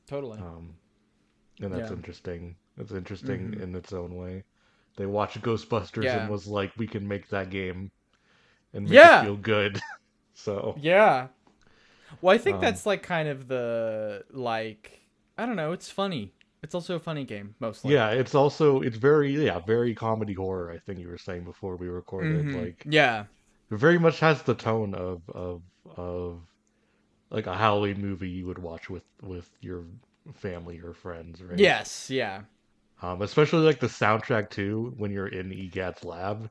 Totally. 0.08 0.40
Um, 0.40 0.76
and 1.62 1.74
that's 1.74 1.90
Yeah. 1.90 1.96
interesting. 1.98 2.56
It's 2.78 2.92
interesting 2.92 3.52
Mhm. 3.52 3.62
in 3.62 3.76
its 3.76 3.94
own 3.94 4.16
way. 4.16 4.44
They 4.98 5.06
watched 5.06 5.42
Ghostbusters 5.42 6.04
Yeah. 6.06 6.20
and 6.22 6.30
was 6.30 6.48
like, 6.48 6.72
we 6.78 6.88
can 6.88 7.08
make 7.08 7.28
that 7.30 7.50
game 7.50 7.92
and 8.74 8.86
make 8.90 8.94
Yeah. 8.96 9.22
it 9.22 9.26
feel 9.26 9.38
good. 9.38 9.80
so 10.34 10.76
yeah. 10.80 11.28
Well, 12.22 12.34
I 12.36 12.38
think 12.38 12.56
Um, 12.56 12.62
that's 12.62 12.86
like 12.86 13.04
kind 13.04 13.28
of 13.28 13.48
the 13.48 14.24
like 14.32 15.02
I 15.38 15.46
don't 15.46 15.56
know. 15.56 15.72
It's 15.72 15.90
funny. 15.90 16.34
It's 16.62 16.74
also 16.76 16.96
a 16.96 17.00
funny 17.00 17.26
game 17.26 17.56
mostly. 17.60 17.94
yeah, 17.94 18.10
it's 18.12 18.36
also 18.36 18.82
it's 18.82 18.98
very 18.98 19.32
yeah 19.46 19.60
very 19.60 19.94
comedy 19.94 20.34
horror. 20.34 20.72
I 20.72 20.78
think 20.80 21.00
you 21.00 21.08
were 21.08 21.18
saying 21.18 21.44
before 21.44 21.76
we 21.76 21.88
recorded. 21.88 22.46
Mhm. 22.48 22.62
Like 22.64 22.84
Yeah. 22.90 23.26
it 23.72 23.76
very 23.78 24.00
much 24.00 24.20
has 24.20 24.44
the 24.44 24.56
tone 24.56 24.94
of 24.94 25.22
of 25.30 25.62
of 25.98 26.42
like 27.30 27.48
a 27.48 27.58
Halloween 27.58 28.02
movie 28.02 28.30
you 28.30 28.46
would 28.48 28.60
watch 28.60 28.90
with 28.90 29.04
with 29.22 29.50
your 29.62 29.86
family 30.36 30.80
or 30.80 30.94
friends, 30.94 31.42
right? 31.42 31.60
Yes. 31.60 32.10
Yeah. 32.10 32.44
Um, 33.02 33.22
especially 33.22 33.60
like 33.66 33.80
the 33.80 33.88
soundtrack 33.88 34.50
too 34.50 34.94
when 34.98 35.12
you're 35.12 35.28
in 35.28 35.52
EGAT's 35.52 36.06
lab. 36.06 36.50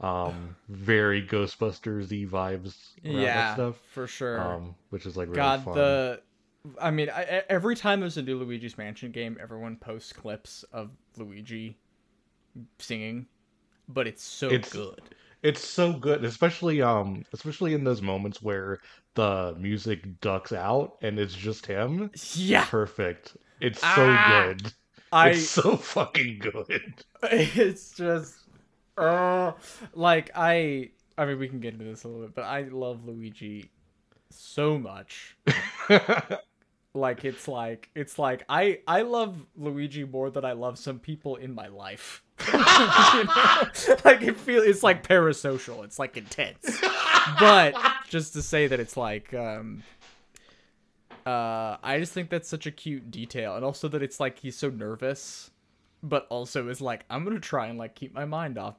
Um, 0.00 0.54
very 0.68 1.26
Ghostbusters 1.26 2.10
y 2.10 2.24
vibes 2.30 2.74
Yeah. 3.02 3.54
stuff. 3.54 3.76
For 3.92 4.06
sure. 4.06 4.40
Um, 4.40 4.74
which 4.90 5.06
is 5.06 5.16
like 5.16 5.26
really 5.28 5.36
God, 5.36 5.64
fun. 5.64 5.74
the. 5.74 6.20
I 6.80 6.90
mean, 6.90 7.08
I, 7.08 7.42
every 7.48 7.74
time 7.76 8.00
there's 8.00 8.16
a 8.18 8.22
new 8.22 8.36
Luigi's 8.38 8.76
Mansion 8.76 9.10
game, 9.10 9.38
everyone 9.40 9.76
posts 9.76 10.12
clips 10.12 10.64
of 10.72 10.92
Luigi 11.16 11.78
singing, 12.78 13.26
but 13.88 14.06
it's 14.06 14.22
so 14.22 14.48
It's- 14.48 14.72
good. 14.72 15.00
It's 15.40 15.64
so 15.64 15.92
good, 15.92 16.24
especially 16.24 16.82
um, 16.82 17.24
especially 17.32 17.72
in 17.72 17.84
those 17.84 18.02
moments 18.02 18.42
where 18.42 18.80
the 19.14 19.54
music 19.56 20.20
ducks 20.20 20.52
out 20.52 20.96
and 21.00 21.16
it's 21.16 21.32
just 21.34 21.64
him. 21.64 22.10
Yeah, 22.34 22.64
Perfect. 22.64 23.36
It's 23.60 23.78
so 23.80 23.86
Ah! 23.88 24.46
good. 24.48 24.72
I. 25.12 25.30
It's 25.30 25.48
so 25.48 25.76
fucking 25.76 26.40
good. 26.40 27.04
it's 27.22 27.92
just 27.92 28.47
uh 28.98 29.52
like 29.94 30.30
i 30.34 30.90
i 31.16 31.24
mean 31.24 31.38
we 31.38 31.48
can 31.48 31.60
get 31.60 31.72
into 31.72 31.84
this 31.84 32.04
a 32.04 32.08
little 32.08 32.22
bit 32.22 32.34
but 32.34 32.44
i 32.44 32.62
love 32.62 33.04
luigi 33.04 33.70
so 34.30 34.78
much 34.78 35.36
like 36.94 37.24
it's 37.24 37.46
like 37.48 37.90
it's 37.94 38.18
like 38.18 38.44
i 38.48 38.78
i 38.86 39.02
love 39.02 39.36
luigi 39.56 40.04
more 40.04 40.30
than 40.30 40.44
i 40.44 40.52
love 40.52 40.78
some 40.78 40.98
people 40.98 41.36
in 41.36 41.54
my 41.54 41.68
life 41.68 42.22
You 42.52 42.52
know? 42.58 43.96
like 44.04 44.22
it 44.22 44.36
feel 44.36 44.62
it's 44.62 44.82
like 44.82 45.06
parasocial 45.06 45.84
it's 45.84 45.98
like 45.98 46.16
intense 46.16 46.80
but 47.38 47.74
just 48.08 48.32
to 48.34 48.42
say 48.42 48.66
that 48.66 48.78
it's 48.80 48.96
like 48.96 49.32
um 49.34 49.82
uh 51.26 51.76
i 51.82 51.98
just 51.98 52.12
think 52.12 52.30
that's 52.30 52.48
such 52.48 52.66
a 52.66 52.70
cute 52.70 53.10
detail 53.10 53.56
and 53.56 53.64
also 53.64 53.88
that 53.88 54.02
it's 54.02 54.18
like 54.20 54.38
he's 54.38 54.56
so 54.56 54.70
nervous 54.70 55.50
but 56.02 56.26
also 56.30 56.68
is 56.68 56.80
like 56.80 57.04
i'm 57.10 57.24
gonna 57.24 57.40
try 57.40 57.66
and 57.66 57.78
like 57.78 57.94
keep 57.94 58.14
my 58.14 58.24
mind 58.24 58.56
off 58.56 58.76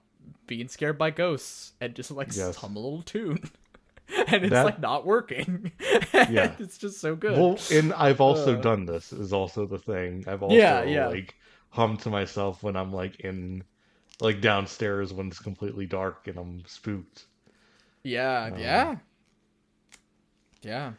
being 0.48 0.68
scared 0.68 0.98
by 0.98 1.12
ghosts 1.12 1.74
and 1.82 1.96
just 1.96 2.12
like 2.12 2.36
Yes. 2.36 2.56
hum 2.56 2.76
a 2.76 2.80
little 2.80 3.02
tune 3.02 3.39
and 4.28 4.44
it's 4.44 4.50
That- 4.52 4.65
like 4.65 4.80
not 4.80 5.06
working 5.06 5.72
Yeah. 6.13 6.56
it's 6.60 6.78
just 6.78 7.00
so 7.00 7.15
good 7.15 7.38
Well, 7.38 7.58
and 7.72 7.94
I've 7.94 8.22
also 8.22 8.58
Uh. 8.58 8.62
done 8.62 8.86
this. 8.86 9.13
Is 9.13 9.32
also 9.34 9.65
the 9.65 9.80
thing. 9.80 10.24
I've 10.28 10.42
also 10.44 10.56
Yeah, 10.56 10.84
yeah. 10.84 11.08
like 11.08 11.36
hummed 11.70 12.00
to 12.02 12.10
myself 12.10 12.63
when 12.63 12.76
I'm 12.76 12.92
like 12.92 13.20
in 13.22 13.63
like 14.22 14.42
downstairs 14.42 15.13
when 15.13 15.28
it's 15.28 15.39
completely 15.39 15.86
dark 15.86 16.28
and 16.28 16.38
I'm 16.38 16.63
spooked. 16.65 17.26
yeah 18.04 18.50
Um, 18.52 18.60
yeah 18.60 18.96
yeah 20.62 20.92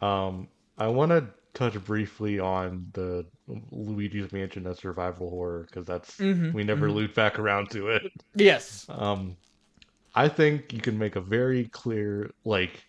Um, 0.00 0.48
I 0.76 0.86
want 0.88 1.10
to 1.10 1.26
touch 1.54 1.74
briefly 1.84 2.38
on 2.38 2.86
the 2.92 3.26
Luigi's 3.70 4.32
Mansion 4.32 4.66
as 4.66 4.78
survival 4.78 5.30
horror 5.30 5.66
because 5.68 5.86
that's 5.86 6.18
Mhm, 6.18 6.52
we 6.54 6.64
never 6.64 6.90
loop 6.90 7.14
back 7.14 7.38
around 7.38 7.70
to 7.70 7.88
it. 7.88 8.02
yes 8.34 8.86
Um, 8.88 9.36
I 10.14 10.28
think 10.28 10.72
you 10.72 10.80
can 10.80 10.98
make 10.98 11.16
a 11.16 11.20
very 11.20 11.66
clear 11.68 12.30
like 12.44 12.82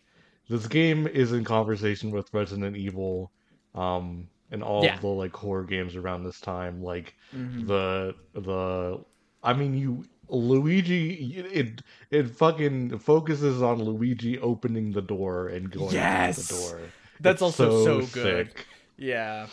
this 0.50 0.68
game 0.68 1.08
is 1.08 1.32
in 1.32 1.44
conversation 1.44 2.12
with 2.12 2.34
Resident 2.34 2.76
Evil, 2.76 3.32
um, 3.76 4.28
and 4.52 4.64
all 4.64 4.84
Yeah. 4.84 4.96
of 4.96 5.02
the 5.02 5.08
like 5.08 5.36
horror 5.36 5.64
games 5.66 5.96
around 5.96 6.24
this 6.24 6.40
time. 6.40 6.82
Like 6.82 7.14
Mhm. 7.34 7.68
the 7.68 8.16
the, 8.34 9.04
I 9.44 9.54
mean 9.54 9.74
you 9.78 10.06
Luigi 10.28 11.36
it 11.38 11.82
it 12.12 12.30
fucking 12.30 12.98
focuses 13.00 13.62
on 13.62 13.82
Luigi 13.82 14.40
opening 14.40 14.92
the 14.92 15.02
door 15.02 15.48
and 15.50 15.70
going 15.72 15.98
out 15.98 16.36
Yes! 16.36 16.48
the 16.48 16.54
door. 16.56 16.80
That's 17.22 17.42
It's 17.42 17.60
also 17.60 18.02
so, 18.02 18.08
good. 18.08 18.48
sick. 18.48 18.66
Yeah. 18.98 19.48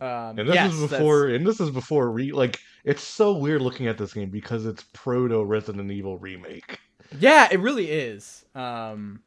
Um, 0.00 0.38
And 0.38 0.48
this 0.48 0.54
yes, 0.54 0.72
is 0.72 0.80
that's- 0.80 0.98
before, 1.00 1.26
and 1.28 1.46
this 1.46 1.60
is 1.60 1.70
before 1.70 2.10
re 2.10 2.32
like 2.32 2.58
it's 2.84 3.02
so 3.02 3.32
weird 3.36 3.62
looking 3.62 3.86
at 3.86 3.96
this 3.96 4.12
game 4.12 4.28
because 4.30 4.66
it's 4.66 4.84
proto 4.92 5.42
Resident 5.44 5.90
Evil 5.90 6.18
remake. 6.18 6.78
Yeah, 7.18 7.48
it 7.50 7.60
really 7.60 7.90
is. 7.90 8.44
Um 8.54 9.20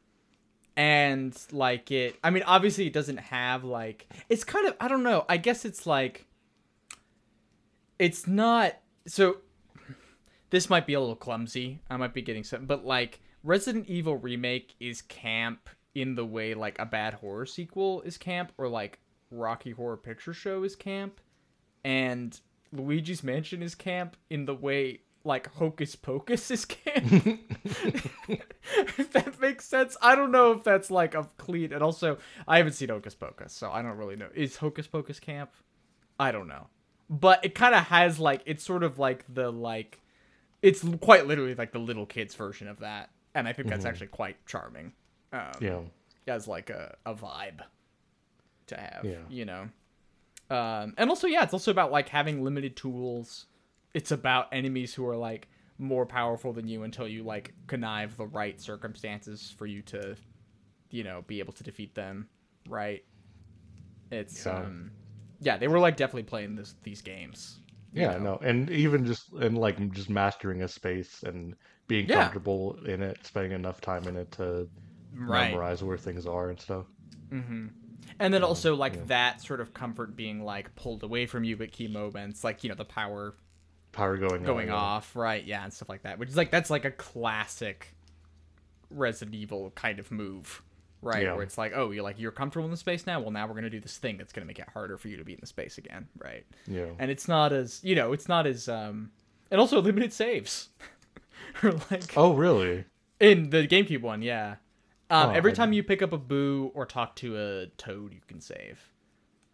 and 0.76 1.36
like 1.50 1.90
it 1.90 2.16
I 2.22 2.30
mean 2.30 2.44
obviously 2.46 2.86
it 2.86 2.92
doesn't 2.92 3.16
have 3.16 3.64
like 3.64 4.06
it's 4.28 4.44
kind 4.44 4.66
of 4.68 4.76
I 4.80 4.88
don't 4.88 5.02
know. 5.02 5.24
I 5.28 5.36
guess 5.38 5.64
it's 5.64 5.86
like 5.86 6.26
it's 7.98 8.26
not 8.26 8.74
so 9.06 9.38
this 10.50 10.70
might 10.70 10.86
be 10.86 10.94
a 10.94 11.00
little 11.00 11.16
clumsy. 11.16 11.80
I 11.90 11.96
might 11.96 12.14
be 12.14 12.22
getting 12.22 12.44
something 12.44 12.66
but 12.66 12.84
like 12.84 13.20
Resident 13.42 13.86
Evil 13.88 14.16
remake 14.16 14.74
is 14.80 15.02
camp 15.02 15.68
in 15.94 16.14
the 16.14 16.24
way 16.24 16.54
like 16.54 16.78
a 16.78 16.86
bad 16.86 17.14
horror 17.14 17.46
sequel 17.46 18.02
is 18.02 18.18
camp 18.18 18.52
or 18.58 18.68
like 18.68 18.98
Rocky 19.30 19.70
Horror 19.72 19.96
Picture 19.96 20.32
Show 20.32 20.62
is 20.62 20.76
camp 20.76 21.20
and 21.84 22.38
Luigi's 22.72 23.22
Mansion 23.22 23.62
is 23.62 23.74
camp 23.74 24.16
in 24.30 24.44
the 24.46 24.54
way 24.54 25.00
like 25.24 25.52
Hocus 25.54 25.94
Pocus 25.96 26.50
is 26.50 26.64
camp. 26.64 27.04
if 27.12 29.10
that 29.12 29.40
makes 29.40 29.66
sense. 29.66 29.96
I 30.00 30.14
don't 30.14 30.30
know 30.32 30.52
if 30.52 30.64
that's 30.64 30.90
like 30.90 31.14
a 31.14 31.28
clean. 31.36 31.72
And 31.72 31.82
also, 31.82 32.18
I 32.46 32.58
haven't 32.58 32.72
seen 32.72 32.88
Hocus 32.88 33.14
Pocus, 33.14 33.52
so 33.52 33.70
I 33.70 33.82
don't 33.82 33.96
really 33.96 34.16
know. 34.16 34.28
Is 34.34 34.56
Hocus 34.56 34.86
Pocus 34.86 35.20
camp? 35.20 35.50
I 36.18 36.32
don't 36.32 36.48
know. 36.48 36.68
But 37.10 37.44
it 37.44 37.54
kind 37.54 37.74
of 37.74 37.84
has 37.84 38.18
like 38.18 38.42
it's 38.46 38.64
sort 38.64 38.82
of 38.82 38.98
like 38.98 39.24
the 39.32 39.50
like 39.50 40.00
it's 40.62 40.84
quite 41.00 41.26
literally 41.26 41.54
like 41.54 41.72
the 41.72 41.78
little 41.78 42.06
kids 42.06 42.34
version 42.34 42.68
of 42.68 42.80
that, 42.80 43.10
and 43.34 43.48
I 43.48 43.52
think 43.52 43.68
that's 43.68 43.84
actually 43.84 44.08
quite 44.08 44.44
charming. 44.46 44.92
Um, 45.32 45.52
Yeah. 45.60 45.80
as 46.26 46.46
like 46.48 46.70
a, 46.70 46.96
a 47.06 47.14
vibe 47.14 47.60
to 48.68 48.76
have, 48.76 49.04
Yeah. 49.04 49.22
you 49.28 49.44
know. 49.44 49.68
Um, 50.50 50.94
and 50.96 51.10
also, 51.10 51.26
yeah, 51.26 51.42
it's 51.42 51.52
also 51.52 51.70
about 51.70 51.92
like 51.92 52.08
having 52.08 52.42
limited 52.42 52.76
tools. 52.76 53.46
It's 53.94 54.10
about 54.12 54.48
enemies 54.52 54.94
who 54.94 55.06
are 55.06 55.16
like 55.16 55.48
more 55.78 56.06
powerful 56.06 56.52
than 56.52 56.66
you 56.68 56.82
until 56.82 57.06
you 57.06 57.22
like 57.22 57.54
connive 57.66 58.16
the 58.16 58.26
right 58.26 58.60
circumstances 58.60 59.54
for 59.56 59.66
you 59.66 59.82
to, 59.82 60.16
you 60.90 61.04
know, 61.04 61.22
be 61.26 61.40
able 61.40 61.52
to 61.54 61.64
defeat 61.64 61.94
them. 61.94 62.28
Right? 62.68 63.04
It's 64.10 64.46
Yeah. 64.46 64.58
um, 64.58 64.92
yeah, 65.40 65.56
they 65.58 65.68
were 65.68 65.78
like 65.78 65.96
definitely 65.96 66.24
playing 66.24 66.56
this 66.56 66.74
these 66.82 67.02
games. 67.02 67.60
Yeah, 67.92 68.12
know? 68.18 68.18
no, 68.18 68.36
and 68.38 68.70
even 68.70 69.04
just 69.06 69.32
and 69.34 69.56
like 69.56 69.78
just 69.92 70.10
mastering 70.10 70.62
a 70.62 70.68
space 70.68 71.22
and 71.22 71.54
being 71.88 72.06
Yeah. 72.08 72.22
comfortable 72.22 72.78
in 72.84 73.02
it, 73.02 73.24
spending 73.26 73.52
enough 73.52 73.80
time 73.80 74.06
in 74.08 74.16
it 74.16 74.30
to 74.32 74.68
Right. 75.14 75.50
memorize 75.50 75.82
where 75.82 75.96
things 75.98 76.26
are 76.26 76.50
and 76.50 76.60
stuff. 76.60 76.86
Mm-hmm. 77.32 77.68
And 78.20 78.32
then 78.34 78.42
also 78.42 78.74
like 78.74 79.06
that 79.08 79.40
sort 79.40 79.60
of 79.60 79.74
comfort 79.74 80.16
being 80.16 80.42
like 80.44 80.74
pulled 80.74 81.02
away 81.02 81.26
from 81.26 81.44
you 81.44 81.56
at 81.62 81.72
key 81.72 81.88
moments, 81.88 82.42
like 82.44 82.64
you 82.64 82.68
know 82.68 82.74
the 82.74 82.84
power 82.84 83.34
Power 83.92 84.16
going 84.16 84.42
going 84.42 84.70
on, 84.70 84.74
yeah. 84.74 84.80
off, 84.80 85.16
right? 85.16 85.42
Yeah, 85.44 85.64
and 85.64 85.72
stuff 85.72 85.88
like 85.88 86.02
that. 86.02 86.18
Which 86.18 86.28
is 86.28 86.36
like 86.36 86.50
that's 86.50 86.68
like 86.70 86.84
a 86.84 86.90
classic 86.90 87.94
Resident 88.90 89.34
Evil 89.34 89.70
kind 89.74 89.98
of 89.98 90.10
move, 90.10 90.62
right? 91.02 91.22
Yeah. 91.22 91.34
Where 91.34 91.42
it's 91.42 91.56
like, 91.58 91.72
oh, 91.74 91.90
you're 91.90 92.02
like 92.02 92.18
you're 92.18 92.30
comfortable 92.30 92.66
in 92.66 92.70
the 92.70 92.76
space 92.76 93.06
now. 93.06 93.20
Well, 93.20 93.30
now 93.30 93.46
we're 93.46 93.54
gonna 93.54 93.70
do 93.70 93.80
this 93.80 93.96
thing 93.96 94.16
that's 94.18 94.32
gonna 94.32 94.46
make 94.46 94.58
it 94.58 94.68
harder 94.72 94.98
for 94.98 95.08
you 95.08 95.16
to 95.16 95.24
be 95.24 95.32
in 95.32 95.38
the 95.40 95.46
space 95.46 95.78
again, 95.78 96.06
right? 96.18 96.44
Yeah. 96.66 96.86
And 96.98 97.10
it's 97.10 97.28
not 97.28 97.52
as 97.52 97.80
you 97.82 97.94
know, 97.94 98.12
it's 98.12 98.28
not 98.28 98.46
as 98.46 98.68
um, 98.68 99.10
and 99.50 99.60
also 99.60 99.80
limited 99.80 100.12
saves, 100.12 100.68
or 101.62 101.72
like 101.90 102.16
Oh, 102.16 102.34
really? 102.34 102.84
in 103.20 103.50
the 103.50 103.66
GameCube 103.66 104.02
one, 104.02 104.22
yeah. 104.22 104.56
Um, 105.10 105.30
Oh, 105.30 105.32
every 105.32 105.52
I 105.52 105.54
time 105.54 105.72
you 105.72 105.82
pick 105.82 106.02
up 106.02 106.12
a 106.12 106.18
boo 106.18 106.70
or 106.74 106.84
talk 106.86 107.16
to 107.16 107.36
a 107.38 107.66
toad, 107.78 108.12
you 108.12 108.20
can 108.26 108.40
save. 108.40 108.80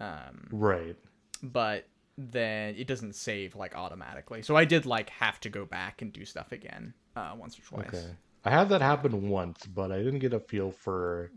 Um, 0.01 0.51
Right. 0.51 0.97
but 1.43 1.87
then 2.19 2.75
it 2.77 2.87
doesn't 2.87 3.15
save 3.15 3.57
like 3.57 3.77
automatically. 3.77 4.43
So 4.43 4.57
I 4.57 4.65
did 4.65 4.87
like 4.87 5.11
have 5.11 5.41
to 5.41 5.51
go 5.51 5.65
back 5.67 6.03
and 6.03 6.13
do 6.13 6.25
stuff 6.25 6.53
again 6.53 6.95
uh, 7.17 7.35
once 7.37 7.59
or 7.59 7.63
twice. 7.63 7.89
Okay. 7.93 8.17
I 8.45 8.51
had 8.51 8.69
that 8.71 8.81
happen 8.81 9.29
once, 9.29 9.67
but 9.67 9.93
I 9.93 9.99
didn't 9.99 10.21
get 10.21 10.33
a 10.33 10.41
feel 10.41 10.71
for 10.73 11.33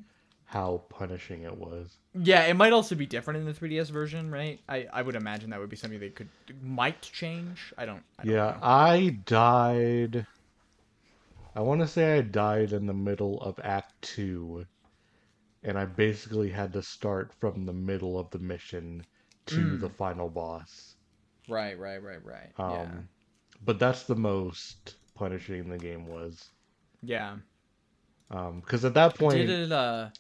how 0.46 0.86
punishing 0.90 1.44
it 1.44 1.58
was. 1.58 1.98
Yeah, 2.14 2.46
it 2.46 2.56
might 2.56 2.74
also 2.74 2.96
be 2.96 3.06
different 3.06 3.40
in 3.40 3.46
the 3.46 3.54
3DS 3.54 3.90
version, 3.90 4.32
right? 4.32 4.60
I, 4.68 4.88
I 4.92 5.02
would 5.04 5.16
imagine 5.16 5.52
that 5.52 5.60
would 5.60 5.70
be 5.70 5.76
something 5.76 6.00
they 6.00 6.10
could 6.10 6.30
might 6.62 7.02
change. 7.02 7.74
I 7.78 7.86
don't. 7.86 8.04
I 8.18 8.26
don't 8.26 8.34
Yeah, 8.34 8.50
know. 8.50 8.62
I 8.62 9.20
died. 9.26 10.28
I 11.58 11.62
want 11.62 11.82
to 11.82 11.88
say 11.88 12.20
I 12.20 12.22
died 12.22 12.72
in 12.72 12.86
the 12.86 12.94
middle 12.94 13.42
of 13.42 13.60
Act 13.64 14.00
2, 14.04 14.64
and 15.64 15.76
I 15.76 15.86
basically 15.86 16.52
had 16.52 16.72
to 16.74 16.84
start 16.84 17.34
from 17.40 17.66
the 17.66 17.74
middle 17.74 18.20
of 18.20 18.30
the 18.30 18.38
mission 18.38 19.04
to 19.48 19.56
Mm. 19.56 19.80
the 19.80 19.90
final 19.90 20.30
boss. 20.30 20.98
Right, 21.50 21.80
right, 21.80 21.98
right, 22.04 22.24
right. 22.24 22.52
Um, 22.60 22.72
yeah, 22.72 22.92
But 23.66 23.80
that's 23.80 24.04
the 24.04 24.16
most 24.16 24.98
punishing 25.16 25.68
the 25.68 25.80
game 25.80 26.06
was. 26.06 26.52
yeah. 27.02 27.38
Because 28.30 28.86
at 28.86 28.94
that 28.94 29.16
point, 29.18 29.38
Did 29.38 29.50
it? 29.50 29.72
Uh, 29.72 30.12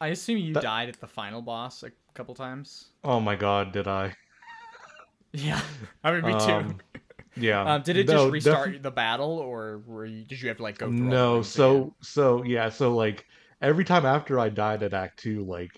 I 0.00 0.08
assume 0.08 0.38
you 0.38 0.54
That- 0.54 0.62
died 0.62 0.88
at 0.90 1.00
the 1.00 1.08
final 1.08 1.42
boss 1.42 1.82
a 1.82 1.90
couple 2.14 2.36
times. 2.36 2.92
oh 3.02 3.18
my 3.18 3.34
god, 3.34 3.72
did 3.72 3.88
I? 3.88 4.14
Yeah, 5.32 5.60
I 6.04 6.12
mean 6.12 6.22
me 6.26 6.38
too. 6.38 6.78
Yeah. 7.36 7.62
Um, 7.74 7.82
did 7.82 7.96
it 7.96 8.06
No, 8.08 8.24
just 8.30 8.32
restart 8.32 8.68
defi- 8.72 8.78
the 8.82 8.90
battle, 8.90 9.38
or 9.38 9.78
were 9.86 10.04
you, 10.04 10.24
did 10.24 10.40
you 10.42 10.48
have 10.48 10.58
to 10.58 10.62
like 10.62 10.78
go 10.78 10.86
through? 10.88 10.96
No, 10.98 11.42
so 11.42 11.76
again? 11.76 11.92
so 12.02 12.42
yeah, 12.44 12.68
so 12.68 12.94
like 12.94 13.24
every 13.60 13.84
time 13.84 14.04
after 14.04 14.38
I 14.38 14.48
died 14.50 14.82
at 14.82 14.92
Act 14.94 15.18
Two, 15.18 15.40
like 15.44 15.70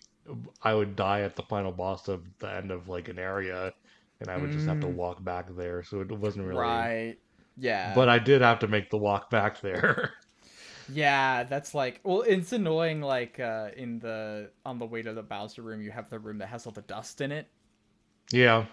I 0.63 0.75
would 0.75 0.97
die 0.97 1.21
at 1.21 1.37
the 1.37 1.43
final 1.45 1.71
boss 1.73 2.09
of 2.09 2.25
the 2.39 2.51
end 2.53 2.71
of 2.71 2.89
like 2.89 3.09
an 3.09 3.19
area, 3.19 3.73
and 4.21 4.29
I 4.31 4.37
would 4.37 4.51
just 4.53 4.67
have 4.67 4.81
to 4.81 4.87
Mm. 4.87 4.95
walk 4.95 5.23
back 5.23 5.55
there. 5.55 5.83
So 5.85 6.01
it 6.01 6.11
wasn't 6.11 6.47
really. 6.47 6.61
right? 6.61 7.17
Yeah, 7.57 7.95
But 7.95 8.09
I 8.09 8.19
did 8.19 8.41
have 8.43 8.59
to 8.61 8.67
make 8.69 8.91
the 8.91 8.99
walk 8.99 9.31
back 9.31 9.61
there. 9.61 10.13
yeah, 10.93 11.45
that's 11.45 11.73
like 11.73 12.01
well, 12.03 12.23
it's 12.23 12.53
annoying. 12.53 13.01
Like 13.01 13.39
uh, 13.39 13.69
in 13.77 14.01
the 14.01 14.51
on 14.67 14.81
the 14.81 14.87
way 14.87 15.03
to 15.03 15.13
the 15.13 15.23
Bowser 15.23 15.63
room, 15.63 15.81
you 15.81 15.93
have 15.93 16.11
the 16.11 16.19
room 16.19 16.39
that 16.39 16.49
has 16.49 16.67
all 16.67 16.73
the 16.73 16.83
dust 16.83 17.21
in 17.21 17.31
it, 17.31 17.47
yeah. 18.33 18.67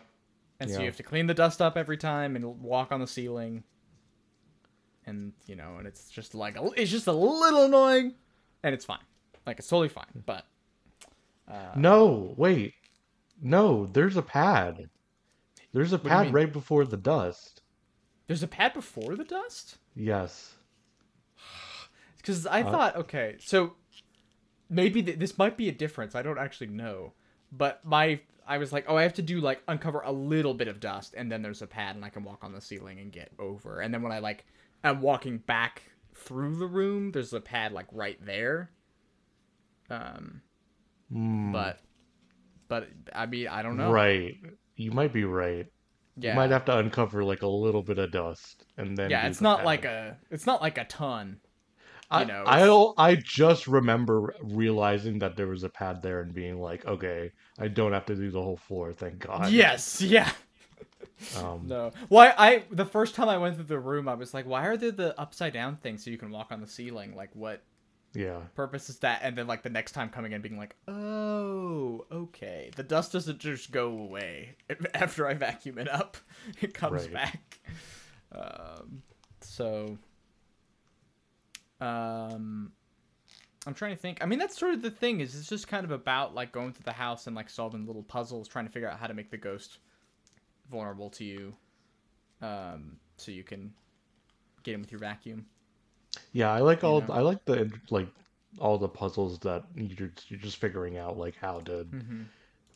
And 0.61 0.69
so 0.71 0.79
you 0.79 0.85
have 0.85 0.97
to 0.97 1.03
clean 1.03 1.27
the 1.27 1.33
dust 1.33 1.61
up 1.61 1.75
every 1.77 1.97
time 1.97 2.35
and 2.35 2.61
walk 2.61 2.91
on 2.91 2.99
the 2.99 3.07
ceiling. 3.07 3.63
And 5.05 5.33
you 5.47 5.55
know, 5.55 5.75
and 5.77 5.87
it's 5.87 6.09
just 6.09 6.35
like 6.35 6.55
a, 6.57 6.69
it's 6.77 6.91
just 6.91 7.07
a 7.07 7.11
little 7.11 7.63
annoying, 7.65 8.13
and 8.63 8.73
it's 8.73 8.85
fine. 8.85 8.99
Like 9.45 9.57
it's 9.59 9.67
totally 9.67 9.89
fine, 9.89 10.23
but 10.25 10.45
uh, 11.51 11.71
No, 11.75 12.33
wait. 12.37 12.73
No, 13.41 13.87
there's 13.87 14.15
a 14.17 14.21
pad. 14.21 14.89
There's 15.73 15.93
a 15.93 15.99
pad 15.99 16.31
right 16.33 16.51
before 16.51 16.85
the 16.85 16.97
dust. 16.97 17.61
there's 18.27 18.43
a 18.43 18.47
pad 18.47 18.73
before 18.73 19.15
the 19.15 19.23
dust. 19.25 19.77
Yes. 19.95 20.53
Because 22.17 22.45
I 22.45 22.61
Uh, 22.61 22.71
thought, 22.71 22.95
okay, 22.97 23.37
so 23.39 23.73
maybe 24.69 25.01
th- 25.01 25.17
this 25.17 25.39
might 25.39 25.57
be 25.57 25.67
a 25.69 25.71
difference. 25.71 26.13
I 26.13 26.21
don't 26.21 26.37
actually 26.37 26.67
know, 26.67 27.13
but 27.51 27.83
my 27.83 28.19
I 28.51 28.57
was 28.57 28.73
like, 28.73 28.85
oh, 28.87 28.97
I 28.97 29.03
have 29.03 29.13
to 29.13 29.21
do 29.21 29.39
like 29.39 29.61
uncover 29.67 30.01
a 30.01 30.11
little 30.11 30.53
bit 30.53 30.67
of 30.67 30.79
dust, 30.79 31.13
and 31.15 31.31
then 31.31 31.41
there's 31.41 31.61
a 31.61 31.67
pad, 31.67 31.95
and 31.95 32.03
I 32.03 32.09
can 32.09 32.23
walk 32.23 32.43
on 32.43 32.51
the 32.53 32.61
ceiling 32.61 32.99
and 32.99 33.11
get 33.11 33.31
over. 33.39 33.79
And 33.79 33.93
then 33.93 34.01
when 34.01 34.11
I 34.11 34.19
like 34.19 34.45
I'm 34.83 35.01
walking 35.01 35.37
back 35.37 35.83
through 36.15 36.57
the 36.57 36.67
room, 36.67 37.11
there's 37.11 37.33
a 37.33 37.39
pad 37.39 37.71
like 37.71 37.87
right 37.91 38.17
there. 38.25 38.71
Um, 39.89 40.41
Mm, 41.13 41.51
but 41.51 41.79
but 42.67 42.87
I 43.13 43.25
mean, 43.25 43.47
I 43.47 43.61
don't 43.61 43.77
know. 43.77 43.91
Right. 43.91 44.35
You 44.75 44.91
might 44.91 45.13
be 45.13 45.25
right. 45.25 45.67
Yeah. 46.17 46.31
You 46.31 46.35
might 46.37 46.51
have 46.51 46.65
to 46.65 46.77
uncover 46.77 47.23
like 47.23 47.41
a 47.41 47.47
little 47.47 47.83
bit 47.83 47.97
of 47.97 48.11
dust 48.11 48.65
and 48.77 48.97
then. 48.97 49.09
yeah, 49.09 49.27
it's 49.27 49.39
the 49.39 49.43
not 49.43 49.57
pad. 49.59 49.65
like 49.65 49.85
a 49.85 50.17
it's 50.29 50.45
not 50.45 50.61
like 50.61 50.77
a 50.77 50.85
ton. 50.85 51.39
I, 52.11 52.21
you 52.21 52.27
know, 52.27 52.43
I 52.45 52.55
it's- 52.57 52.67
don't- 52.67 52.95
I 52.99 53.15
just 53.15 53.67
remember 53.67 54.35
realizing 54.41 55.19
that 55.19 55.35
there 55.35 55.47
was 55.47 55.63
a 55.63 55.69
pad 55.69 56.01
there 56.01 56.21
and 56.21 56.33
being 56.33 56.59
like, 56.61 56.85
okay, 56.85 57.31
I 57.59 57.67
don't 57.67 57.93
have 57.93 58.05
to 58.07 58.15
do 58.15 58.29
the 58.31 58.41
whole 58.41 58.57
floor, 58.57 58.93
thank 58.93 59.19
God. 59.19 59.49
Yes, 59.51 60.01
yeah. 60.01 60.31
Um, 61.37 61.67
No. 61.67 61.91
Why 62.09 62.33
I 62.37 62.63
the 62.71 62.85
first 62.85 63.13
time 63.15 63.29
I 63.29 63.37
went 63.37 63.55
through 63.55 63.65
the 63.65 63.79
room 63.79 64.07
I 64.07 64.15
was 64.15 64.33
like, 64.33 64.45
why 64.47 64.65
are 64.67 64.75
there 64.77 64.91
the 64.91 65.19
upside 65.19 65.53
down 65.53 65.75
things 65.75 66.03
so 66.03 66.09
you 66.09 66.17
can 66.17 66.31
walk 66.31 66.51
on 66.51 66.61
the 66.61 66.67
ceiling? 66.67 67.15
Like 67.15 67.29
what 67.35 67.61
Yeah. 68.13 68.39
purpose 68.55 68.89
is 68.89 68.97
that? 68.99 69.19
And 69.21 69.37
then 69.37 69.45
like 69.45 69.61
the 69.61 69.69
next 69.69 69.91
time 69.91 70.09
coming 70.09 70.31
in 70.31 70.41
being 70.41 70.57
like, 70.57 70.75
"Oh, 70.87 72.05
okay. 72.11 72.71
The 72.75 72.81
dust 72.83 73.11
doesn't 73.13 73.37
just 73.39 73.71
go 73.71 73.89
away 73.99 74.55
after 74.95 75.27
I 75.27 75.35
vacuum 75.35 75.77
it 75.77 75.87
up. 75.87 76.17
It 76.59 76.73
comes 76.73 77.03
Right. 77.03 77.13
back." 77.13 77.59
Um 78.31 79.03
so 79.41 79.97
um 81.81 82.71
I'm 83.67 83.73
trying 83.75 83.95
to 83.95 84.01
think. 84.01 84.23
I 84.23 84.25
mean, 84.25 84.39
that's 84.39 84.57
sort 84.57 84.73
of 84.73 84.81
the 84.81 84.89
thing. 84.89 85.19
Is 85.19 85.35
it's 85.35 85.47
just 85.49 85.67
kind 85.67 85.85
of 85.85 85.91
about 85.91 86.33
like 86.33 86.51
going 86.51 86.73
through 86.73 86.85
the 86.85 86.91
house 86.93 87.27
and 87.27 87.35
like 87.35 87.49
solving 87.49 87.85
little 87.85 88.03
puzzles, 88.03 88.47
trying 88.47 88.65
to 88.65 88.71
figure 88.71 88.89
out 88.89 88.99
how 88.99 89.07
to 89.07 89.13
make 89.13 89.29
the 89.29 89.37
ghost 89.37 89.79
vulnerable 90.71 91.09
to 91.11 91.23
you, 91.23 91.53
um, 92.41 92.97
so 93.17 93.31
you 93.31 93.43
can 93.43 93.71
get 94.63 94.73
him 94.73 94.81
with 94.81 94.91
your 94.91 94.99
vacuum. 94.99 95.45
Yeah, 96.33 96.51
I 96.51 96.59
like 96.59 96.83
all. 96.83 97.01
know? 97.01 97.13
I 97.13 97.21
like 97.21 97.45
the 97.45 97.71
like 97.89 98.07
all 98.59 98.77
the 98.77 98.89
puzzles 98.89 99.39
that 99.39 99.63
you're 99.75 100.11
you're 100.27 100.39
just 100.39 100.57
figuring 100.57 100.97
out 100.97 101.17
like 101.17 101.35
how 101.35 101.59
to 101.61 101.85
Mhm. 101.85 102.25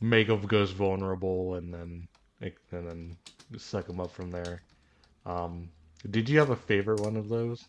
make 0.01 0.29
a 0.29 0.37
ghost 0.37 0.73
vulnerable 0.73 1.55
and 1.55 1.73
then 1.73 2.07
and 2.41 2.87
then 2.87 3.17
suck 3.57 3.87
them 3.87 3.99
up 3.99 4.11
from 4.11 4.29
there. 4.31 4.61
Um, 5.25 5.69
did 6.11 6.29
you 6.29 6.37
have 6.39 6.51
a 6.51 6.55
favorite 6.55 7.01
one 7.01 7.15
of 7.17 7.27
those? 7.29 7.65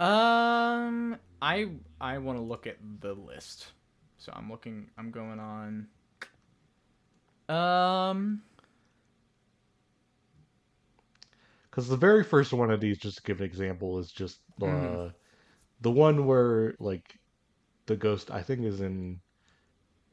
Um, 0.00 1.18
I 1.42 1.68
I 2.00 2.18
want 2.18 2.38
to 2.38 2.42
look 2.44 2.66
at 2.66 2.78
the 3.00 3.14
list, 3.14 3.72
so 4.18 4.32
I'm 4.36 4.50
looking. 4.50 4.90
I'm 4.98 5.12
going 5.12 5.40
on. 5.40 5.88
Um, 7.50 8.42
Because 11.70 11.88
the 11.88 11.96
very 11.96 12.22
first 12.24 12.52
one 12.52 12.70
of 12.70 12.80
these, 12.80 12.98
just 12.98 13.18
to 13.18 13.22
give 13.24 13.40
an 13.40 13.46
example, 13.46 13.98
is 13.98 14.12
just 14.12 14.40
uh, 14.62 14.64
Mhm. 14.64 15.10
the 15.80 15.90
one 15.92 16.26
where 16.26 16.74
like 16.80 17.18
the 17.86 17.96
ghost 17.96 18.30
I 18.30 18.42
think 18.42 18.62
is 18.64 18.80
in 18.80 19.20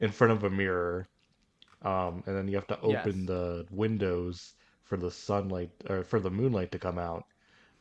in 0.00 0.12
front 0.12 0.32
of 0.32 0.44
a 0.44 0.50
mirror, 0.50 1.08
um, 1.82 2.22
and 2.26 2.36
then 2.36 2.48
you 2.48 2.56
have 2.56 2.68
to 2.68 2.80
open 2.80 3.24
Yes. 3.24 3.26
the 3.26 3.66
windows 3.70 4.54
for 4.84 4.96
the 4.98 5.10
sunlight 5.10 5.72
or 5.88 6.04
for 6.04 6.20
the 6.20 6.30
moonlight 6.30 6.72
to 6.72 6.80
come 6.80 6.98
out. 6.98 7.24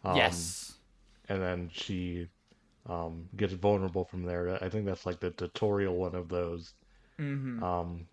Um, 0.04 0.56
yes. 0.56 0.77
And 1.30 1.42
then 1.42 1.70
she 1.74 2.28
um, 2.88 3.28
gets 3.36 3.54
vulnerable 3.54 4.06
from 4.06 4.24
there. 4.24 4.62
I 4.64 4.70
think 4.70 4.86
that's 4.86 5.06
like 5.06 5.20
the 5.20 5.32
tutorial 5.32 5.96
one 5.96 6.16
of 6.16 6.30
those. 6.30 6.74
Mm-hmm. 7.20 7.64
Um, 7.64 8.08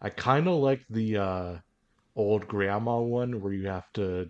I 0.00 0.10
kind 0.10 0.48
of 0.48 0.54
like 0.54 0.84
the 0.90 1.16
uh, 1.16 1.54
old 2.16 2.48
grandma 2.48 2.98
one 3.00 3.40
where 3.40 3.52
you 3.52 3.68
have 3.68 3.92
to 3.94 4.28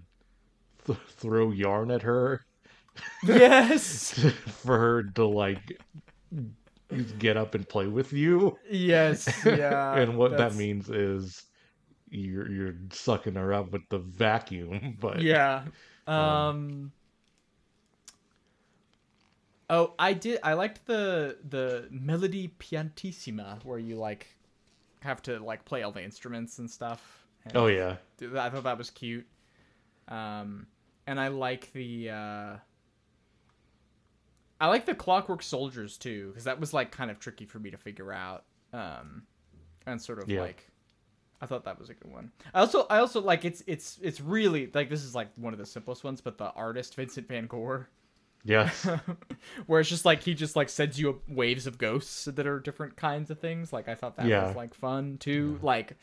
th- 0.87 0.99
throw 1.09 1.51
yarn 1.51 1.91
at 1.91 2.03
her 2.03 2.45
yes. 3.25 4.13
for 4.63 4.79
her 4.79 5.03
to 5.03 5.27
like 5.27 5.81
get 7.19 7.37
up 7.37 7.55
and 7.55 7.69
play 7.69 7.87
with 7.87 8.13
you. 8.13 8.59
yes. 8.71 9.29
Yeah. 9.45 9.95
and 9.99 10.17
what 10.17 10.37
that 10.37 10.55
means 10.55 10.89
is 10.91 11.45
you're 12.11 12.51
you're 12.51 12.75
sucking 12.91 13.35
her 13.35 13.53
up 13.53 13.73
with 13.73 13.83
the 13.91 13.99
vacuum. 13.99 14.97
But 15.01 15.23
Yeah. 15.23 15.65
Um. 16.09 16.91
Oh, 19.71 19.95
I 19.99 20.13
did. 20.15 20.41
I 20.43 20.55
liked 20.55 20.87
the 20.87 21.37
the 21.49 21.89
melody 21.91 22.55
pianissima 22.59 23.59
where 23.65 23.79
you 23.79 23.97
like 23.97 24.27
have 25.01 25.23
to 25.23 25.39
like 25.39 25.65
play 25.65 25.83
all 25.83 25.93
the 25.93 26.03
instruments 26.03 26.59
and 26.59 26.71
stuff. 26.71 27.27
And 27.45 27.57
oh 27.57 27.67
yeah, 27.67 27.97
I 28.21 28.49
thought 28.51 28.65
that 28.65 28.79
was 28.79 28.91
cute. 28.91 29.27
Um, 30.09 30.67
and 31.07 31.21
I 31.21 31.29
like 31.29 31.71
the 31.73 32.11
uh, 32.11 32.57
I 34.61 34.67
like 34.67 34.87
the 34.87 34.95
Clockwork 34.95 35.43
Soldiers 35.43 35.97
too 35.97 36.29
because 36.29 36.45
that 36.45 36.59
was 36.59 36.73
like 36.73 36.91
kind 36.91 37.11
of 37.11 37.19
tricky 37.19 37.45
for 37.45 37.59
me 37.59 37.71
to 37.71 37.77
figure 37.79 38.13
out. 38.13 38.45
Um, 38.73 39.23
and 39.87 40.01
sort 40.01 40.23
of 40.23 40.29
Yeah. 40.29 40.41
like 40.43 40.69
I 41.41 41.47
thought 41.47 41.65
that 41.65 41.79
was 41.79 41.91
a 41.91 41.95
good 41.95 42.11
one. 42.11 42.33
I 42.53 42.61
also 42.61 42.87
I 42.91 42.99
also 42.99 43.21
like 43.21 43.45
it's 43.45 43.63
it's 43.67 43.99
it's 44.03 44.21
really 44.21 44.71
like 44.75 44.91
this 44.91 45.05
is 45.05 45.15
like 45.15 45.29
one 45.37 45.53
of 45.53 45.59
the 45.59 45.67
simplest 45.67 46.05
ones, 46.05 46.21
but 46.21 46.39
the 46.39 46.51
artist 46.53 46.95
Vincent 46.97 47.29
Van 47.29 47.47
Gogh, 47.47 47.85
yes, 48.45 48.87
where 49.67 49.81
it's 49.81 49.89
just 49.89 50.05
like 50.05 50.23
he 50.23 50.35
just 50.35 50.57
like 50.57 50.69
sends 50.69 50.99
you 50.99 51.21
waves 51.29 51.67
of 51.67 51.79
ghosts 51.79 52.25
that 52.27 52.47
are 52.47 52.61
different 52.61 52.97
kinds 52.97 53.31
of 53.31 53.39
things. 53.41 53.73
Like 53.73 53.89
I 53.89 53.95
thought 53.95 54.17
that 54.17 54.27
Yeah. 54.27 54.47
was 54.47 54.57
like 54.57 54.75
fun 54.75 55.19
too. 55.19 55.59
Like 55.63 55.97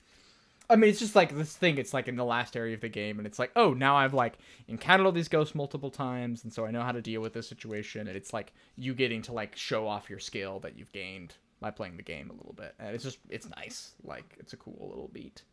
I 0.69 0.75
mean, 0.77 0.89
it's 0.89 0.99
just 0.99 1.15
like 1.15 1.35
this 1.35 1.55
thing. 1.55 1.77
It's 1.77 1.93
like 1.93 2.07
in 2.07 2.15
the 2.15 2.25
last 2.25 2.55
area 2.57 2.73
of 2.73 2.81
the 2.81 2.89
game, 2.89 3.19
and 3.19 3.27
it's 3.27 3.37
like, 3.37 3.51
oh, 3.55 3.73
now 3.73 3.95
I've 3.97 4.13
like 4.15 4.39
encountered 4.67 5.05
all 5.05 5.11
these 5.11 5.27
ghosts 5.27 5.53
multiple 5.55 5.91
times, 5.91 6.43
and 6.43 6.51
so 6.51 6.65
I 6.65 6.71
know 6.71 6.81
how 6.81 6.91
to 6.91 7.01
deal 7.01 7.21
with 7.21 7.33
this 7.33 7.47
situation. 7.47 8.07
And 8.07 8.17
it's 8.17 8.33
like 8.33 8.51
you 8.75 8.95
getting 8.95 9.21
to 9.23 9.31
like 9.33 9.55
show 9.55 9.87
off 9.87 10.09
your 10.09 10.17
skill 10.19 10.59
that 10.61 10.77
you've 10.77 10.91
gained 10.91 11.35
by 11.61 11.69
playing 11.71 11.97
the 11.97 12.03
game 12.03 12.29
a 12.31 12.33
little 12.33 12.53
bit, 12.53 12.73
and 12.79 12.95
it's 12.95 13.03
just 13.03 13.19
it's 13.29 13.47
nice. 13.49 13.93
Like 14.03 14.35
it's 14.39 14.53
a 14.53 14.57
cool 14.57 14.87
little 14.89 15.09
beat. 15.13 15.43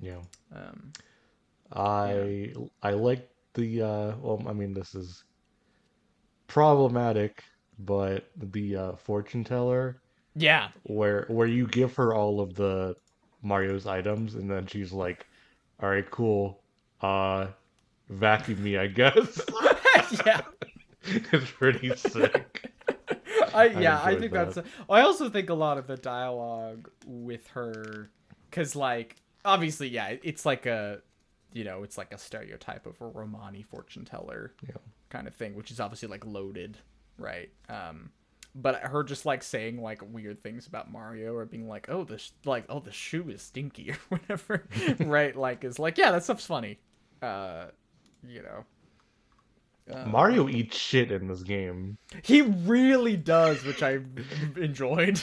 yeah. 0.00 0.20
Um, 0.54 0.92
I 1.72 2.52
I 2.82 2.90
like 2.90 3.28
the 3.54 3.82
uh 3.82 4.16
well 4.20 4.42
I 4.48 4.52
mean 4.52 4.74
this 4.74 4.94
is 4.94 5.22
problematic 6.46 7.42
but 7.78 8.28
the 8.36 8.76
uh 8.76 8.92
fortune 8.96 9.44
teller 9.44 10.00
yeah, 10.36 10.68
where 10.82 11.26
where 11.28 11.46
you 11.46 11.66
give 11.66 11.94
her 11.94 12.12
all 12.12 12.40
of 12.40 12.54
the 12.54 12.96
Mario's 13.42 13.86
items 13.86 14.34
and 14.34 14.50
then 14.50 14.66
she's 14.66 14.92
like 14.92 15.26
all 15.82 15.90
right 15.90 16.10
cool 16.10 16.60
uh 17.02 17.46
vacuum 18.08 18.62
me 18.62 18.76
I 18.76 18.88
guess 18.88 19.40
yeah. 20.26 20.40
it's 21.04 21.50
pretty 21.52 21.94
sick 21.94 22.72
I 23.54 23.66
yeah, 23.66 24.00
I, 24.02 24.12
enjoyed 24.12 24.20
think 24.20 24.32
that. 24.32 24.54
that's. 24.54 24.68
I 24.90 25.00
also 25.02 25.30
think 25.30 25.48
a 25.48 25.54
lot 25.54 25.78
of 25.78 25.86
the 25.86 25.96
dialogue 25.96 26.90
with 27.06 27.46
her, 27.48 28.10
because 28.50 28.74
like 28.74 29.16
obviously, 29.44 29.88
yeah, 29.88 30.16
it's 30.22 30.44
like 30.44 30.66
a, 30.66 31.00
you 31.54 31.64
know, 31.64 31.82
it's 31.84 31.96
like 31.96 32.12
a 32.12 32.18
stereotype 32.18 32.84
of 32.84 33.00
a 33.00 33.06
Romani 33.06 33.62
fortune 33.62 34.04
teller, 34.04 34.52
Yeah. 34.68 34.76
kind 35.08 35.26
of 35.26 35.34
thing, 35.34 35.54
which 35.54 35.70
is 35.70 35.80
obviously 35.80 36.08
like 36.08 36.26
loaded, 36.26 36.76
right? 37.16 37.48
Um, 37.70 38.10
but 38.54 38.76
her 38.82 39.02
just 39.02 39.24
like 39.24 39.42
saying 39.42 39.80
like 39.80 40.02
weird 40.12 40.40
things 40.42 40.66
about 40.66 40.90
Mario 40.92 41.32
or 41.34 41.46
being 41.46 41.66
like, 41.66 41.88
oh, 41.88 42.04
this 42.04 42.32
like 42.44 42.64
oh 42.68 42.80
the 42.80 42.92
shoe 42.92 43.30
is 43.30 43.40
stinky 43.40 43.90
or 43.92 43.98
whatever, 44.10 44.64
right? 45.00 45.34
Like 45.34 45.64
is 45.64 45.78
like 45.78 45.96
yeah, 45.96 46.10
that 46.10 46.24
stuff's 46.24 46.44
funny, 46.46 46.78
uh, 47.22 47.66
you 48.26 48.42
know. 48.42 48.64
Uh, 49.92 50.06
Mario 50.06 50.48
eats 50.48 50.78
shit 50.78 51.12
in 51.12 51.28
this 51.28 51.42
game 51.42 51.98
he 52.22 52.40
really 52.40 53.16
does, 53.18 53.62
which 53.64 53.82
I 53.82 53.98
enjoyed. 54.56 55.20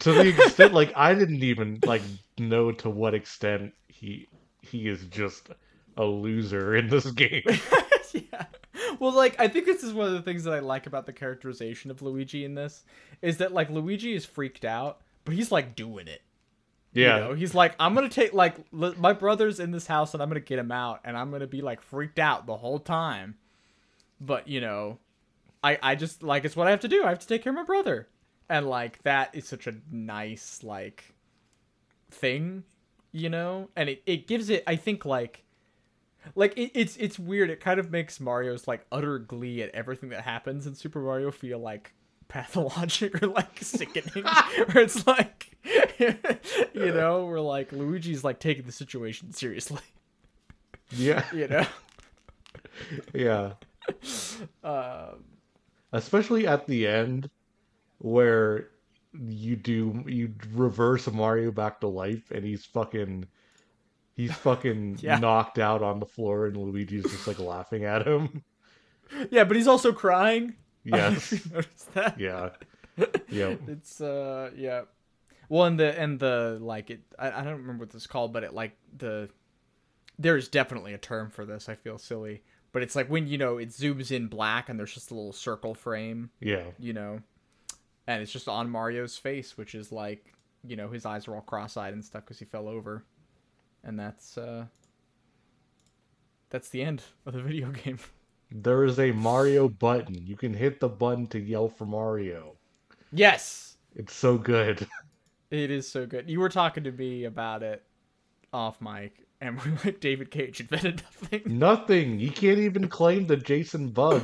to 0.00 0.12
the 0.12 0.28
extent 0.28 0.74
like 0.74 0.92
I 0.96 1.14
didn't 1.14 1.42
even 1.44 1.78
like 1.86 2.02
know 2.38 2.72
to 2.72 2.90
what 2.90 3.14
extent 3.14 3.72
he 3.88 4.26
he 4.62 4.88
is 4.88 5.04
just 5.06 5.48
a 6.00 6.04
loser 6.04 6.74
in 6.74 6.88
this 6.88 7.10
game 7.12 7.42
yeah. 8.12 8.46
Well, 8.98 9.12
like 9.12 9.38
I 9.38 9.46
think 9.48 9.66
this 9.66 9.82
is 9.84 9.92
one 9.92 10.08
of 10.08 10.14
the 10.14 10.22
things 10.22 10.44
that 10.44 10.52
I 10.54 10.58
like 10.58 10.86
about 10.86 11.06
the 11.06 11.12
characterization 11.12 11.90
of 11.90 12.02
Luigi 12.02 12.44
in 12.44 12.54
this 12.54 12.84
is 13.22 13.36
that 13.36 13.52
like 13.52 13.70
Luigi 13.70 14.14
is 14.14 14.24
freaked 14.26 14.64
out, 14.64 15.00
but 15.24 15.34
he's 15.34 15.52
like 15.52 15.76
doing 15.76 16.08
it. 16.08 16.22
yeah 16.92 17.16
You 17.16 17.24
know, 17.24 17.34
he's 17.34 17.54
like, 17.54 17.74
I'm 17.78 17.94
gonna 17.94 18.08
take 18.08 18.32
like 18.32 18.56
li- 18.72 18.94
my 18.98 19.12
brother's 19.12 19.60
in 19.60 19.70
this 19.70 19.86
house 19.86 20.12
and 20.12 20.22
I'm 20.22 20.28
gonna 20.28 20.40
get 20.40 20.58
him 20.58 20.72
out 20.72 21.00
and 21.04 21.16
I'm 21.16 21.30
gonna 21.30 21.46
be 21.46 21.60
like 21.62 21.80
freaked 21.80 22.18
out 22.18 22.46
the 22.46 22.56
whole 22.56 22.78
time. 22.80 23.36
But 24.20 24.48
you 24.48 24.60
know, 24.60 24.98
I 25.62 25.78
I 25.82 25.94
just 25.94 26.22
like 26.22 26.44
it's 26.44 26.56
what 26.56 26.66
I 26.66 26.70
have 26.70 26.80
to 26.80 26.88
do. 26.88 27.04
I 27.04 27.10
have 27.10 27.20
to 27.20 27.26
take 27.28 27.44
care 27.44 27.52
of 27.52 27.56
my 27.56 27.64
brother, 27.64 28.08
and 28.48 28.68
like 28.68 29.02
that 29.04 29.34
is 29.34 29.46
such 29.46 29.66
a 29.68 29.74
nice 29.90 30.64
like 30.64 31.14
thing, 32.10 32.64
you 33.12 33.28
know, 33.30 33.68
and 33.76 33.88
it 33.88 34.02
it 34.04 34.26
gives 34.26 34.50
it 34.50 34.64
I 34.66 34.74
think 34.76 35.04
like. 35.04 35.44
Like 36.34 36.56
it, 36.56 36.72
it's 36.74 36.96
it's 36.96 37.18
weird. 37.18 37.50
It 37.50 37.60
kind 37.60 37.80
of 37.80 37.90
makes 37.90 38.20
Mario's 38.20 38.68
like 38.68 38.86
utter 38.92 39.18
glee 39.18 39.62
at 39.62 39.70
everything 39.70 40.10
that 40.10 40.22
happens 40.22 40.66
in 40.66 40.74
Super 40.74 41.00
Mario 41.00 41.30
feel 41.30 41.58
like 41.58 41.92
pathologic 42.28 43.22
or 43.22 43.28
like 43.28 43.58
sickening. 43.62 44.24
where 44.72 44.84
it's 44.84 45.06
like, 45.06 45.56
you 46.74 46.92
know, 46.92 47.26
where 47.26 47.40
like 47.40 47.72
Luigi's 47.72 48.24
like 48.24 48.38
taking 48.40 48.64
the 48.64 48.72
situation 48.72 49.32
seriously. 49.32 49.82
yeah 50.90 51.24
You 51.32 51.48
know, 51.48 51.66
yeah 53.14 53.52
um, 54.64 55.24
especially 55.92 56.46
at 56.46 56.66
the 56.66 56.86
end 56.86 57.30
where 57.98 58.68
you 59.12 59.56
do 59.56 60.04
you 60.06 60.32
reverse 60.52 61.10
Mario 61.10 61.50
back 61.50 61.80
to 61.80 61.88
life 61.88 62.30
and 62.30 62.44
he's 62.44 62.64
fucking 62.64 63.26
he's 64.20 64.32
fucking 64.34 64.98
Yeah. 65.02 65.18
knocked 65.18 65.58
out 65.58 65.82
on 65.82 66.00
the 66.00 66.06
floor 66.06 66.46
and 66.46 66.56
Luigi's 66.56 67.04
just 67.04 67.26
like 67.26 67.38
laughing 67.38 67.84
at 67.84 68.06
him. 68.06 68.42
yeah, 69.30 69.44
but 69.44 69.56
he's 69.56 69.68
also 69.68 69.92
crying. 69.92 70.54
Yes. 70.84 71.32
noticed 71.52 71.92
that? 71.94 72.18
Yeah. 72.18 72.50
Yeah. 73.28 73.56
It's 73.68 74.00
uh 74.00 74.50
yeah. 74.56 74.82
Well, 75.50 75.64
and 75.66 75.78
the 75.78 75.98
and 76.00 76.18
the 76.18 76.58
like 76.60 76.88
it. 76.90 77.00
I, 77.18 77.30
I 77.40 77.44
don't 77.44 77.58
remember 77.58 77.82
what 77.82 77.90
this 77.90 78.02
is 78.02 78.06
called, 78.06 78.32
but 78.32 78.44
it 78.44 78.54
like 78.54 78.76
the. 78.96 79.28
There's 80.18 80.48
definitely 80.48 80.94
a 80.94 80.98
term 80.98 81.28
for 81.30 81.44
this. 81.44 81.68
I 81.68 81.74
feel 81.74 81.98
silly, 81.98 82.42
but 82.72 82.82
it's 82.82 82.96
like 82.96 83.08
when 83.10 83.26
you 83.26 83.36
know 83.36 83.58
it 83.58 83.68
zooms 83.70 84.10
in 84.10 84.26
black 84.28 84.68
and 84.70 84.78
there's 84.78 84.94
just 84.94 85.10
a 85.10 85.14
little 85.14 85.32
circle 85.34 85.74
frame, 85.74 86.30
Yeah. 86.40 86.64
you 86.78 86.92
know, 86.94 87.20
and 88.06 88.22
it's 88.22 88.32
just 88.32 88.48
on 88.48 88.70
Mario's 88.70 89.16
face, 89.18 89.58
which 89.58 89.74
is 89.74 89.92
like 89.92 90.32
you 90.66 90.76
know 90.76 90.88
his 90.88 91.04
eyes 91.04 91.28
are 91.28 91.34
all 91.34 91.40
cross-eyed 91.42 91.92
and 91.92 92.02
stuff 92.04 92.24
because 92.24 92.38
he 92.38 92.44
fell 92.46 92.68
over, 92.68 93.04
and 93.84 93.98
that's 93.98 94.36
uh. 94.38 94.66
That's 96.50 96.68
the 96.68 96.82
end 96.82 97.02
of 97.26 97.32
the 97.32 97.42
video 97.42 97.70
game. 97.70 97.98
There 98.50 98.84
is 98.84 98.98
a 98.98 99.12
Mario 99.12 99.68
button. 99.68 100.26
You 100.26 100.36
can 100.36 100.52
hit 100.52 100.80
the 100.80 100.88
button 100.88 101.28
to 101.28 101.38
yell 101.38 101.68
for 101.68 101.86
Mario. 101.86 102.56
Yes, 103.12 103.76
It's 103.94 104.14
so 104.14 104.36
good. 104.38 104.86
It 105.52 105.72
is 105.72 105.88
so 105.90 106.06
good. 106.06 106.30
You 106.30 106.38
were 106.38 106.48
talking 106.48 106.84
to 106.84 106.92
me 106.92 107.24
about 107.24 107.64
it 107.64 107.82
off 108.52 108.80
mic, 108.80 109.26
and 109.40 109.58
we're 109.64 109.76
like, 109.84 109.98
David 109.98 110.30
Cage 110.30 110.60
invented 110.60 111.02
nothing. 111.02 111.42
Nothing. 111.46 112.20
You 112.20 112.30
can't 112.30 112.60
even 112.60 112.86
claim 112.86 113.26
the 113.26 113.36
Jason 113.36 113.88
bug. 113.88 114.22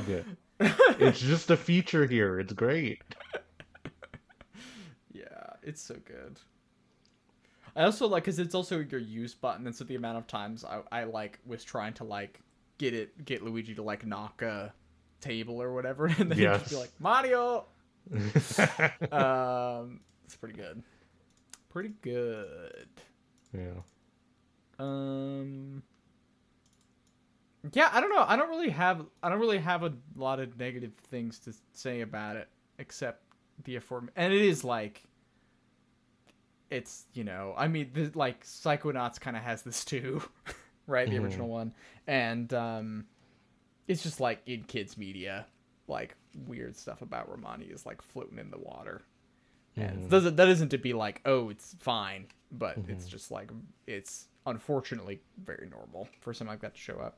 It's 0.61 1.19
just 1.19 1.51
a 1.51 1.57
feature 1.57 2.05
here. 2.05 2.39
It's 2.39 2.53
great. 2.53 3.01
Yeah, 5.11 5.23
it's 5.63 5.81
so 5.81 5.95
good. 6.05 6.39
I 7.77 7.83
also 7.83 8.07
like 8.07 8.23
because 8.23 8.39
it's 8.39 8.55
also 8.55 8.79
your 8.79 8.99
use 8.99 9.35
button, 9.35 9.67
and 9.67 9.75
so 9.75 9.83
the 9.83 9.95
amount 9.95 10.17
of 10.17 10.25
times 10.25 10.65
I, 10.65 10.81
I 10.91 11.03
like 11.03 11.39
was 11.45 11.63
trying 11.63 11.93
to 11.93 12.03
like 12.03 12.41
get 12.79 12.95
it 12.95 13.23
get 13.23 13.43
Luigi 13.43 13.75
to 13.75 13.83
like 13.83 14.05
knock 14.05 14.41
a 14.41 14.73
table 15.21 15.61
or 15.61 15.73
whatever, 15.73 16.07
and 16.17 16.31
then 16.31 16.37
he'd 16.37 16.45
just 16.45 16.71
be 16.71 16.75
like 16.75 16.91
Mario. 16.99 17.65
um, 19.11 19.99
it's 20.25 20.35
pretty 20.39 20.55
good. 20.55 20.81
Pretty 21.69 21.93
good. 22.01 22.87
yeah. 23.53 23.81
Um. 24.79 25.83
Yeah, 27.73 27.89
I 27.91 28.01
don't 28.01 28.09
know. 28.09 28.25
I 28.27 28.37
don't 28.37 28.49
really 28.49 28.69
have. 28.69 29.05
I 29.21 29.29
don't 29.29 29.39
really 29.39 29.59
have 29.59 29.83
a 29.83 29.93
lot 30.15 30.39
of 30.39 30.57
negative 30.57 30.93
things 31.09 31.37
to 31.39 31.53
say 31.73 32.01
about 32.01 32.37
it, 32.37 32.47
except 32.79 33.21
the 33.65 33.75
afford. 33.75 34.09
And 34.15 34.33
it 34.33 34.41
is 34.41 34.63
like. 34.63 35.03
It's 36.69 37.05
you 37.13 37.23
know. 37.23 37.53
I 37.57 37.67
mean, 37.67 37.91
the, 37.93 38.11
like 38.13 38.43
Psychonauts 38.45 39.19
kind 39.19 39.37
of 39.37 39.43
has 39.43 39.61
this 39.61 39.85
too, 39.85 40.21
right? 40.87 41.09
The 41.09 41.17
Mhm. 41.17 41.21
original 41.21 41.47
one, 41.49 41.73
and 42.07 42.53
um, 42.53 43.05
it's 43.87 44.03
just 44.03 44.19
like 44.19 44.41
in 44.45 44.63
kids 44.63 44.97
media, 44.97 45.45
like 45.87 46.15
weird 46.45 46.75
stuff 46.75 47.01
about 47.01 47.29
Romani 47.29 47.65
is 47.65 47.85
like 47.85 48.01
floating 48.01 48.37
in 48.37 48.51
the 48.51 48.57
water. 48.59 49.01
And 49.77 50.03
Mhm. 50.05 50.09
doesn't 50.09 50.35
that 50.35 50.47
isn't 50.49 50.69
to 50.69 50.77
be 50.77 50.93
like, 50.93 51.21
oh, 51.25 51.49
it's 51.49 51.75
fine, 51.79 52.27
but 52.51 52.81
it's 52.87 53.05
Mhm. 53.05 53.11
just 53.11 53.31
like 53.31 53.49
it's 53.85 54.27
unfortunately 54.45 55.21
very 55.43 55.69
normal 55.69 56.07
for 56.19 56.33
something 56.33 56.51
like 56.51 56.61
that 56.61 56.73
to 56.75 56.79
show 56.79 56.97
up. 56.99 57.17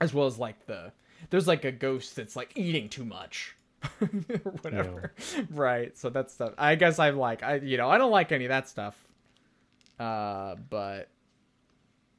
As 0.00 0.12
well 0.12 0.26
as 0.26 0.38
like 0.38 0.66
the 0.66 0.92
there's 1.30 1.46
like 1.46 1.64
a 1.64 1.72
ghost 1.72 2.16
that's 2.16 2.34
like 2.36 2.52
eating 2.56 2.88
too 2.88 3.04
much. 3.04 3.56
whatever. 4.62 5.12
Right. 5.50 5.96
So 5.96 6.10
that's 6.10 6.34
stuff. 6.34 6.54
I 6.58 6.74
guess 6.74 6.98
I'm 6.98 7.16
like 7.16 7.42
I 7.42 7.56
you 7.56 7.76
know, 7.76 7.88
I 7.88 7.98
don't 7.98 8.10
like 8.10 8.32
any 8.32 8.44
of 8.44 8.50
that 8.50 8.68
stuff. 8.68 8.96
Uh 9.98 10.56
but 10.70 11.08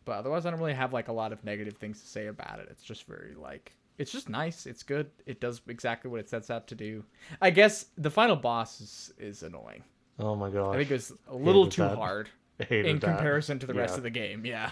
but 0.06 0.14
otherwise 0.14 0.46
I 0.46 0.52
don't 0.52 0.60
really 0.60 0.74
have 0.74 0.94
like 0.94 1.08
a 1.10 1.14
lot 1.14 1.32
of 1.34 1.44
negative 1.44 1.74
things 1.78 2.02
to 2.02 2.08
say 2.08 2.28
about 2.28 2.60
it. 2.60 2.68
It's 2.72 2.84
just 2.84 3.06
very 3.08 3.34
like 3.36 3.74
it's 3.98 4.12
just 4.12 4.30
nice. 4.30 4.66
It's 4.66 4.84
good. 4.84 5.10
It 5.26 5.40
does 5.42 5.62
exactly 5.68 6.10
what 6.12 6.20
it 6.20 6.30
sets 6.30 6.50
out 6.52 6.68
to 6.68 6.76
do. 6.76 7.04
I 7.42 7.50
guess 7.50 7.88
the 7.98 8.12
final 8.12 8.36
boss 8.36 8.80
is, 8.80 9.14
is 9.18 9.44
annoying. 9.44 9.84
Oh 10.20 10.36
my 10.36 10.50
god. 10.50 10.76
I 10.76 10.78
think 10.78 10.92
it's 10.92 11.12
a 11.28 11.36
little 11.36 11.66
Hated 11.66 11.76
too 11.76 11.82
that. 11.84 11.96
hard 11.96 12.30
in 12.70 13.00
that. 13.00 13.02
comparison 13.02 13.60
to 13.60 13.68
the 13.68 13.74
rest 13.74 13.98
of 13.98 14.04
the 14.04 14.10
game. 14.10 14.46
Yeah. 14.46 14.72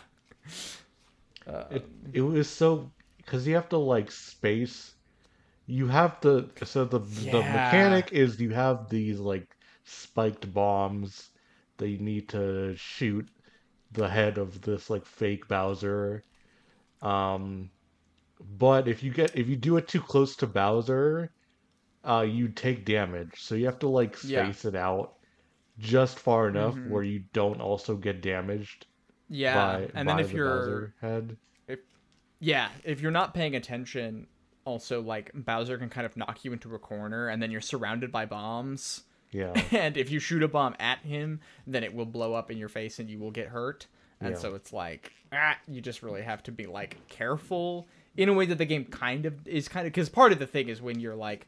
Uh, 1.48 1.64
It, 1.72 1.86
it 2.14 2.22
was 2.22 2.50
so 2.50 2.92
because 3.18 3.48
you 3.48 3.56
have 3.56 3.70
to 3.70 3.78
like 3.78 4.12
space. 4.12 4.95
You 5.68 5.88
have 5.88 6.20
to 6.22 6.50
so 6.64 6.86
the 6.86 7.00
the 7.00 7.44
mechanic 7.44 8.12
is 8.12 8.40
you 8.42 8.52
have 8.52 8.90
these 8.90 9.20
like 9.20 9.48
spiked 9.84 10.52
bombs 10.52 11.30
that 11.78 11.90
you 11.90 12.00
need 12.00 12.30
to 12.30 12.76
shoot 12.76 13.30
the 13.92 14.10
head 14.10 14.38
of 14.38 14.62
this 14.62 14.90
like 14.90 15.06
fake 15.06 15.48
Bowser. 15.48 16.24
Um, 17.02 17.72
but 18.40 18.88
if 18.88 19.04
you 19.04 19.12
get 19.14 19.36
if 19.38 19.50
you 19.50 19.58
do 19.58 19.78
it 19.78 19.88
too 19.88 20.02
close 20.02 20.36
to 20.38 20.48
Bowser, 20.48 21.32
uh, 22.04 22.26
you 22.30 22.50
take 22.50 22.86
damage. 22.86 23.34
So 23.40 23.56
you 23.56 23.66
have 23.68 23.80
to 23.80 23.90
like 23.90 24.18
Yeah. 24.22 24.52
space 24.52 24.66
it 24.66 24.76
out 24.76 25.14
just 25.80 26.20
far 26.20 26.48
enough 26.50 26.78
Mhm. 26.78 26.86
where 26.86 27.04
you 27.04 27.26
don't 27.34 27.62
also 27.62 27.98
get 27.98 28.22
damaged 28.22 28.88
yeah. 29.30 29.54
by, 29.54 29.92
and 29.96 30.08
then 30.10 30.20
if 30.20 30.34
the 30.34 30.38
you're 30.38 30.46
Bowser 30.50 30.96
head. 31.02 31.38
yeah, 32.40 32.70
if 32.84 33.02
you're 33.02 33.12
not 33.12 33.34
paying 33.34 33.56
attention, 33.56 34.28
also 34.66 35.02
like 35.02 35.32
Bowser 35.34 35.78
can 35.78 35.90
kind 35.90 36.06
of 36.06 36.18
knock 36.18 36.44
you 36.44 36.52
into 36.54 36.76
a 36.76 36.80
corner, 36.80 37.30
and 37.30 37.42
then 37.42 37.52
you're 37.52 37.62
surrounded 37.62 38.12
by 38.12 38.26
bombs. 38.26 39.04
Yeah. 39.32 39.54
and 39.72 39.98
if 39.98 40.10
you 40.12 40.20
shoot 40.20 40.44
a 40.44 40.48
bomb 40.48 40.76
at 40.80 41.00
him, 41.00 41.40
then 41.68 41.84
it 41.84 41.94
will 41.94 42.06
blow 42.06 42.34
up 42.34 42.52
in 42.52 42.58
your 42.58 42.70
face 42.70 43.00
and 43.00 43.10
you 43.10 43.20
will 43.20 43.32
get 43.32 43.48
hurt. 43.48 43.88
And 44.22 44.32
Yeah. 44.32 44.38
so 44.38 44.56
it's 44.56 44.72
like, 44.72 45.12
ah, 45.34 45.58
you 45.68 45.82
just 45.82 46.02
really 46.04 46.22
have 46.22 46.42
to 46.44 46.52
be 46.52 46.66
like 46.66 46.98
careful 47.08 47.88
in 48.18 48.30
a 48.30 48.34
way 48.34 48.46
that 48.46 48.58
the 48.58 48.66
game 48.66 48.86
kind 48.86 49.26
of 49.26 49.46
is 49.48 49.68
kind 49.68 49.86
of 49.86 49.92
because 49.94 50.08
part 50.10 50.32
of 50.32 50.40
the 50.40 50.48
thing 50.48 50.70
is 50.70 50.82
when 50.82 51.00
you're 51.00 51.16
like 51.16 51.48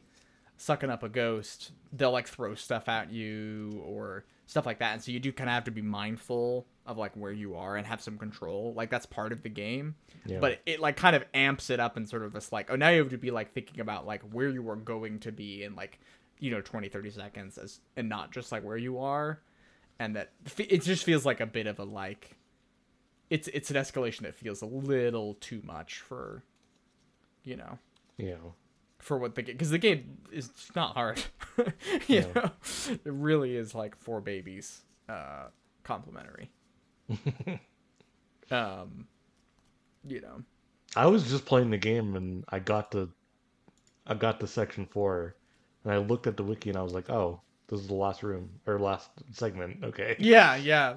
sucking 0.58 0.90
up 0.90 1.02
a 1.02 1.08
ghost, 1.08 1.70
they'll 1.92 2.10
like 2.12 2.28
throw 2.28 2.54
stuff 2.54 2.88
at 2.88 3.10
you 3.10 3.82
or 3.86 4.24
stuff 4.48 4.64
like 4.64 4.78
that. 4.78 4.94
And 4.94 5.02
so 5.02 5.12
you 5.12 5.20
do 5.20 5.30
kind 5.30 5.48
of 5.50 5.52
have 5.52 5.64
to 5.64 5.70
be 5.70 5.82
mindful 5.82 6.66
of 6.86 6.96
like 6.96 7.12
where 7.14 7.30
you 7.30 7.54
are 7.56 7.76
and 7.76 7.86
have 7.86 8.00
some 8.00 8.16
control. 8.16 8.72
Like 8.74 8.88
that's 8.88 9.04
part 9.04 9.30
of 9.30 9.42
the 9.42 9.50
game. 9.50 9.94
Yeah. 10.24 10.38
But 10.40 10.60
it 10.64 10.80
like 10.80 10.96
kind 10.96 11.14
of 11.14 11.22
amps 11.34 11.68
it 11.68 11.78
up 11.80 11.98
and 11.98 12.08
sort 12.08 12.22
of 12.22 12.32
this 12.32 12.50
like, 12.50 12.70
oh, 12.70 12.76
now 12.76 12.88
you 12.88 13.00
have 13.00 13.10
to 13.10 13.18
be 13.18 13.30
like 13.30 13.52
thinking 13.52 13.80
about 13.80 14.06
like 14.06 14.22
where 14.22 14.48
you 14.48 14.68
are 14.70 14.76
going 14.76 15.20
to 15.20 15.32
be 15.32 15.64
in 15.64 15.76
like, 15.76 16.00
you 16.38 16.50
know, 16.50 16.62
20, 16.62 16.88
30 16.88 17.10
seconds 17.10 17.58
as 17.58 17.80
and 17.94 18.08
not 18.08 18.32
just 18.32 18.50
like 18.50 18.64
where 18.64 18.78
you 18.78 18.98
are. 19.00 19.38
And 19.98 20.16
that 20.16 20.32
it 20.56 20.82
just 20.82 21.04
feels 21.04 21.26
like 21.26 21.40
a 21.40 21.46
bit 21.46 21.66
of 21.66 21.78
a 21.78 21.84
like, 21.84 22.38
it's 23.28 23.48
it's 23.48 23.70
an 23.70 23.76
escalation 23.76 24.22
that 24.22 24.34
feels 24.34 24.62
a 24.62 24.66
little 24.66 25.34
too 25.34 25.60
much 25.62 26.00
for, 26.00 26.42
you 27.44 27.56
know, 27.56 27.78
Yeah. 28.16 28.36
For 28.98 29.18
what 29.18 29.34
the 29.34 29.42
game 29.42 29.54
because 29.54 29.70
the 29.70 29.78
game 29.78 30.18
is 30.32 30.50
not 30.74 30.94
hard. 30.94 31.22
you 32.08 32.20
know, 32.34 32.50
it 32.88 33.00
really 33.04 33.56
is 33.56 33.74
like 33.74 33.96
for 33.96 34.20
babies, 34.20 34.82
uh, 35.08 35.46
complimentary. 35.84 36.50
um, 38.50 39.06
you 40.06 40.20
know, 40.20 40.42
I 40.96 41.06
was 41.06 41.28
just 41.30 41.46
playing 41.46 41.70
the 41.70 41.78
game 41.78 42.16
and 42.16 42.44
I 42.48 42.58
got 42.58 42.92
to 42.92 43.10
I 44.06 44.14
got 44.14 44.40
to 44.40 44.46
section 44.46 44.86
four 44.86 45.36
and 45.84 45.92
I 45.92 45.98
looked 45.98 46.26
at 46.26 46.36
the 46.36 46.42
wiki 46.42 46.70
and 46.70 46.78
I 46.78 46.82
was 46.82 46.92
like, 46.92 47.10
oh, 47.10 47.40
this 47.68 47.80
is 47.80 47.86
the 47.86 47.94
last 47.94 48.22
room 48.22 48.50
or 48.66 48.78
last 48.78 49.10
segment. 49.32 49.84
Okay. 49.84 50.16
yeah, 50.18 50.56
yeah, 50.56 50.96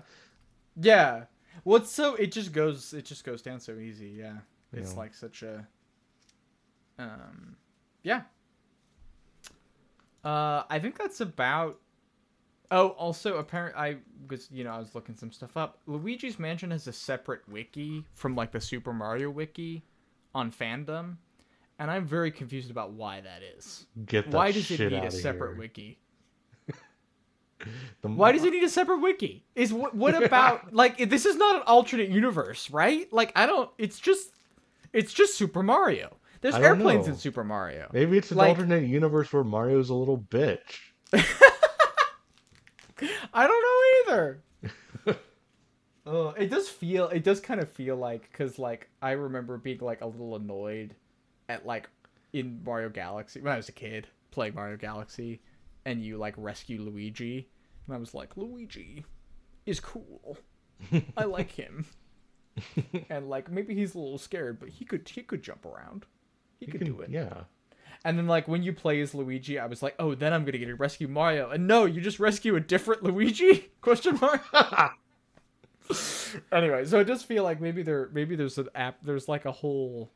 yeah. 0.80 1.26
What's 1.64 1.92
so 1.92 2.16
it 2.16 2.32
just 2.32 2.54
goes 2.54 2.94
it 2.94 3.06
just 3.06 3.24
goes 3.24 3.42
down 3.42 3.60
so 3.60 3.78
easy. 3.78 4.08
Yeah, 4.18 4.38
it's 4.74 4.94
Yeah. 4.94 4.98
like 5.00 5.14
such 5.14 5.44
a, 5.44 5.68
um, 6.98 7.56
yeah. 8.04 8.22
Uh, 10.24 10.64
I 10.70 10.80
think 10.80 10.98
that's 10.98 11.22
about. 11.22 11.80
Oh, 12.70 12.90
also, 12.90 13.38
apparently, 13.38 13.80
I 13.82 13.98
was 14.30 14.48
you 14.52 14.64
know 14.64 14.72
I 14.72 14.80
was 14.80 14.96
looking 14.96 15.16
some 15.16 15.32
stuff 15.32 15.58
up. 15.58 15.80
Luigi's 15.88 16.40
Mansion 16.40 16.72
has 16.72 16.88
a 16.88 16.94
separate 16.94 17.42
wiki 17.50 18.06
from 18.14 18.36
like 18.36 18.52
the 18.52 18.62
Super 18.62 18.94
Mario 18.94 19.30
wiki 19.30 19.84
on 20.34 20.52
fandom, 20.52 21.18
and 21.80 21.92
I'm 21.92 22.06
very 22.06 22.32
confused 22.32 22.72
about 22.72 22.92
why 22.94 23.20
that 23.22 23.42
is. 23.58 23.88
Get 24.06 24.32
that 24.32 24.38
Why 24.38 24.52
does 24.52 24.70
it 24.72 24.80
need 24.80 25.04
a 25.04 25.12
separate 25.12 25.52
here. 25.54 25.60
wiki? 25.60 26.00
The- 28.02 28.08
Why 28.08 28.32
does 28.32 28.44
it 28.44 28.54
need 28.54 28.64
a 28.64 28.70
separate 28.70 29.02
wiki? 29.02 29.46
Is 29.54 29.72
what 29.72 29.94
what 29.96 30.24
about 30.24 30.74
like 30.74 30.98
this 31.10 31.26
is 31.28 31.36
not 31.36 31.58
an 31.58 31.62
alternate 31.68 32.10
universe, 32.10 32.72
right? 32.72 33.12
Like 33.14 33.32
I 33.36 33.46
don't. 33.46 33.70
It's 33.78 34.00
just 34.00 34.32
it's 34.94 35.14
just 35.14 35.36
Super 35.38 35.62
Mario. 35.62 36.18
There's 36.42 36.56
airplanes 36.56 37.08
know. 37.08 37.14
in 37.14 37.20
Super 37.20 37.44
Mario. 37.44 37.90
Maybe 37.94 38.18
it's 38.18 38.32
an 38.32 38.38
like- 38.38 38.50
alternate 38.50 38.84
universe 38.84 39.32
where 39.32 39.44
Mario's 39.44 39.90
a 39.90 39.94
little 39.94 40.18
bitch. 40.18 40.80
I 43.34 43.48
don't 43.48 43.64
know 43.64 44.14
either. 44.14 44.44
oh, 46.06 46.30
it 46.30 46.50
does 46.50 46.68
feel. 46.70 47.08
It 47.10 47.24
does 47.24 47.40
kind 47.40 47.60
of 47.60 47.70
feel 47.70 47.96
like 47.96 48.30
because 48.32 48.60
like 48.60 48.90
I 49.02 49.12
remember 49.12 49.58
being 49.58 49.80
like 49.80 50.02
a 50.02 50.08
little 50.08 50.36
annoyed 50.36 50.96
at 51.50 51.66
like 51.66 51.90
in 52.34 52.62
Mario 52.64 52.90
Galaxy 52.90 53.42
when 53.42 53.54
I 53.54 53.58
was 53.58 53.70
a 53.70 53.74
kid 53.74 54.08
playing 54.32 54.56
Mario 54.56 54.78
Galaxy, 54.78 55.42
and 55.86 56.04
you 56.04 56.18
like 56.18 56.34
rescue 56.38 56.82
Luigi, 56.82 57.50
and 57.88 57.96
I 57.96 58.00
was 58.00 58.14
like 58.14 58.38
Luigi 58.38 59.06
is 59.66 59.80
cool. 59.80 60.38
I 61.18 61.26
like 61.26 61.52
him. 61.52 61.86
and 63.10 63.30
like 63.30 63.50
maybe 63.50 63.76
he's 63.76 63.96
a 63.96 64.00
little 64.00 64.18
scared, 64.18 64.60
but 64.60 64.70
he 64.70 64.86
could 64.86 65.08
he 65.08 65.24
could 65.24 65.42
jump 65.42 65.66
around. 65.66 66.06
He, 66.62 66.68
You 66.68 66.72
could 66.72 66.82
can- 66.82 66.94
do 66.96 67.02
it. 67.02 67.10
Yeah. 67.10 67.42
And 68.06 68.18
then 68.18 68.26
like 68.28 68.48
when 68.48 68.64
you 68.64 68.72
play 68.74 69.00
as 69.02 69.14
Luigi, 69.14 69.60
I 69.60 69.66
was 69.68 69.84
like, 69.84 69.96
oh, 70.00 70.16
then 70.16 70.32
I'm 70.34 70.46
gonna 70.46 70.58
get 70.58 70.68
to 70.68 70.76
rescue 70.76 71.08
Mario. 71.10 71.50
And 71.52 71.68
no, 71.68 71.84
you 71.86 72.00
just 72.02 72.20
rescue 72.20 72.56
a 72.56 72.60
different 72.62 73.04
Luigi? 73.04 73.70
Question 73.82 74.18
mark. 74.20 74.42
anyway, 76.52 76.86
so 76.86 77.00
it 77.00 77.04
does 77.06 77.24
feel 77.24 77.44
like 77.44 77.60
maybe 77.62 77.84
there 77.84 78.10
maybe 78.14 78.36
there's 78.36 78.58
an 78.58 78.70
app 78.76 78.98
there's 79.04 79.28
like 79.28 79.46
a 79.46 79.52
whole 79.52 80.10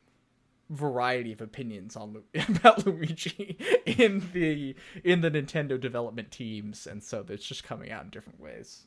variety 0.70 1.32
of 1.32 1.40
opinions 1.40 1.94
on 1.96 2.22
about 2.48 2.84
Luigi 2.86 3.56
in 3.86 4.28
the 4.32 4.74
in 5.04 5.20
the 5.20 5.30
Nintendo 5.30 5.80
development 5.80 6.30
teams, 6.32 6.86
and 6.88 7.02
so 7.02 7.24
it's 7.28 7.46
just 7.46 7.62
coming 7.64 7.92
out 7.92 8.04
in 8.04 8.10
different 8.10 8.40
ways 8.40 8.86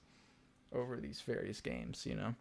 over 0.74 0.98
these 0.98 1.22
various 1.22 1.62
games, 1.62 2.06
you 2.06 2.16
know. 2.16 2.36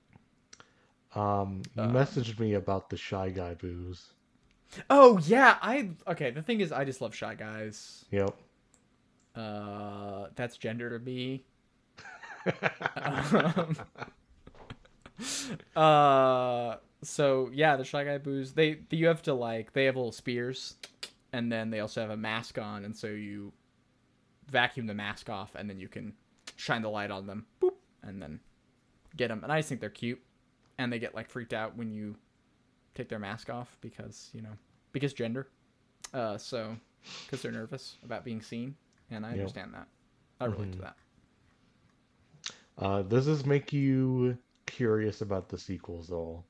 Um, 1.20 1.62
you 1.76 1.82
Uh, 1.82 1.88
messaged 1.88 2.38
me 2.40 2.54
about 2.54 2.90
the 2.90 2.96
Shy 2.96 3.30
Guy 3.30 3.54
boos. 3.54 4.12
Oh 4.90 5.18
yeah, 5.24 5.56
I 5.62 5.90
okay. 6.06 6.30
The 6.30 6.42
thing 6.42 6.60
is, 6.60 6.72
I 6.72 6.84
just 6.84 7.00
love 7.00 7.14
shy 7.14 7.34
guys. 7.34 8.04
Yep. 8.10 8.36
Uh, 9.34 10.26
that's 10.34 10.56
gender 10.56 10.98
to 10.98 11.04
me. 11.04 11.44
um, 12.96 13.76
uh, 15.76 16.76
so 17.02 17.50
yeah, 17.52 17.76
the 17.76 17.84
shy 17.84 18.04
guy 18.04 18.18
boos. 18.18 18.52
They 18.52 18.80
you 18.90 19.06
have 19.06 19.22
to 19.22 19.34
like 19.34 19.72
they 19.72 19.84
have 19.84 19.96
little 19.96 20.12
spears, 20.12 20.76
and 21.32 21.50
then 21.50 21.70
they 21.70 21.80
also 21.80 22.00
have 22.00 22.10
a 22.10 22.16
mask 22.16 22.58
on, 22.58 22.84
and 22.84 22.96
so 22.96 23.08
you 23.08 23.52
vacuum 24.50 24.86
the 24.86 24.94
mask 24.94 25.30
off, 25.30 25.54
and 25.54 25.68
then 25.68 25.78
you 25.78 25.88
can 25.88 26.12
shine 26.56 26.82
the 26.82 26.90
light 26.90 27.10
on 27.10 27.26
them, 27.26 27.46
boop, 27.60 27.74
and 28.02 28.20
then 28.20 28.40
get 29.16 29.28
them. 29.28 29.42
And 29.42 29.52
I 29.52 29.58
just 29.58 29.68
think 29.68 29.80
they're 29.80 29.90
cute, 29.90 30.20
and 30.78 30.92
they 30.92 30.98
get 30.98 31.14
like 31.14 31.30
freaked 31.30 31.52
out 31.52 31.76
when 31.76 31.90
you 31.90 32.16
take 32.98 33.08
their 33.08 33.18
mask 33.18 33.48
off 33.50 33.76
because 33.80 34.30
you 34.34 34.42
know 34.42 34.56
because 34.92 35.12
gender. 35.14 35.48
Uh, 36.12 36.36
so 36.38 36.76
because 37.26 37.42
they're 37.42 37.52
nervous 37.52 37.96
about 38.04 38.24
being 38.24 38.42
seen, 38.42 38.74
and 39.10 39.24
I 39.24 39.30
Yep. 39.30 39.38
understand 39.40 39.74
that. 39.74 39.88
I 40.40 40.46
relate 40.46 40.72
to 40.72 40.78
Mhm. 40.78 40.80
that. 40.80 40.96
Uh, 42.76 43.02
does 43.02 43.26
this 43.26 43.44
make 43.44 43.72
you 43.72 44.38
curious 44.66 45.20
about 45.20 45.48
the 45.48 45.58
sequels, 45.58 46.08
though? 46.08 46.44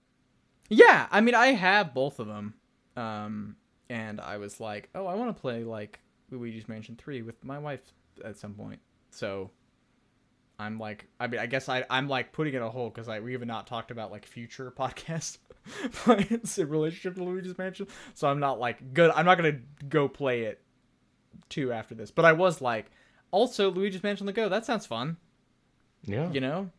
Yeah, 0.68 1.08
I 1.10 1.20
mean, 1.20 1.34
I 1.34 1.48
have 1.48 1.94
both 1.94 2.18
of 2.20 2.26
them, 2.26 2.54
um, 2.96 3.56
and 3.88 4.20
I 4.20 4.36
was 4.36 4.60
like, 4.60 4.90
oh, 4.94 5.06
I 5.06 5.14
want 5.14 5.34
to 5.34 5.40
play 5.40 5.64
like 5.64 6.00
Luigi's 6.30 6.68
Mansion 6.68 6.96
Three 6.96 7.22
with 7.22 7.42
my 7.44 7.58
wife 7.58 7.80
at 8.24 8.36
some 8.36 8.54
point. 8.54 8.80
So 9.10 9.50
I'm 10.58 10.78
like, 10.78 11.08
I 11.18 11.26
mean, 11.26 11.40
I 11.40 11.46
guess 11.46 11.68
I 11.68 11.84
I'm 11.88 12.08
like 12.08 12.32
putting 12.32 12.52
it 12.54 12.60
a 12.62 12.68
hold 12.68 12.92
because 12.94 13.08
I 13.08 13.20
we 13.20 13.32
have 13.32 13.46
not 13.46 13.66
talked 13.66 13.90
about 13.90 14.10
like 14.10 14.26
future 14.26 14.70
podcast 14.78 15.38
plans 15.92 16.58
in 16.58 16.68
relationship 16.68 17.14
to 17.16 17.24
Luigi's 17.24 17.56
Mansion. 17.58 17.86
So 18.14 18.28
I'm 18.28 18.40
not 18.40 18.58
like 18.58 18.94
good. 18.94 19.10
I'm 19.14 19.24
not 19.26 19.36
gonna 19.36 19.58
go 19.88 20.08
play 20.08 20.42
it 20.42 20.62
two 21.48 21.72
after 21.72 21.94
this. 21.94 22.10
But 22.10 22.24
I 22.24 22.32
was 22.32 22.60
like, 22.60 22.90
also 23.30 23.70
Luigi's 23.70 24.02
Mansion 24.02 24.26
the 24.26 24.32
Go. 24.32 24.48
That 24.48 24.64
sounds 24.66 24.86
fun. 24.86 25.16
Yeah. 26.04 26.30
You 26.30 26.40
know. 26.40 26.70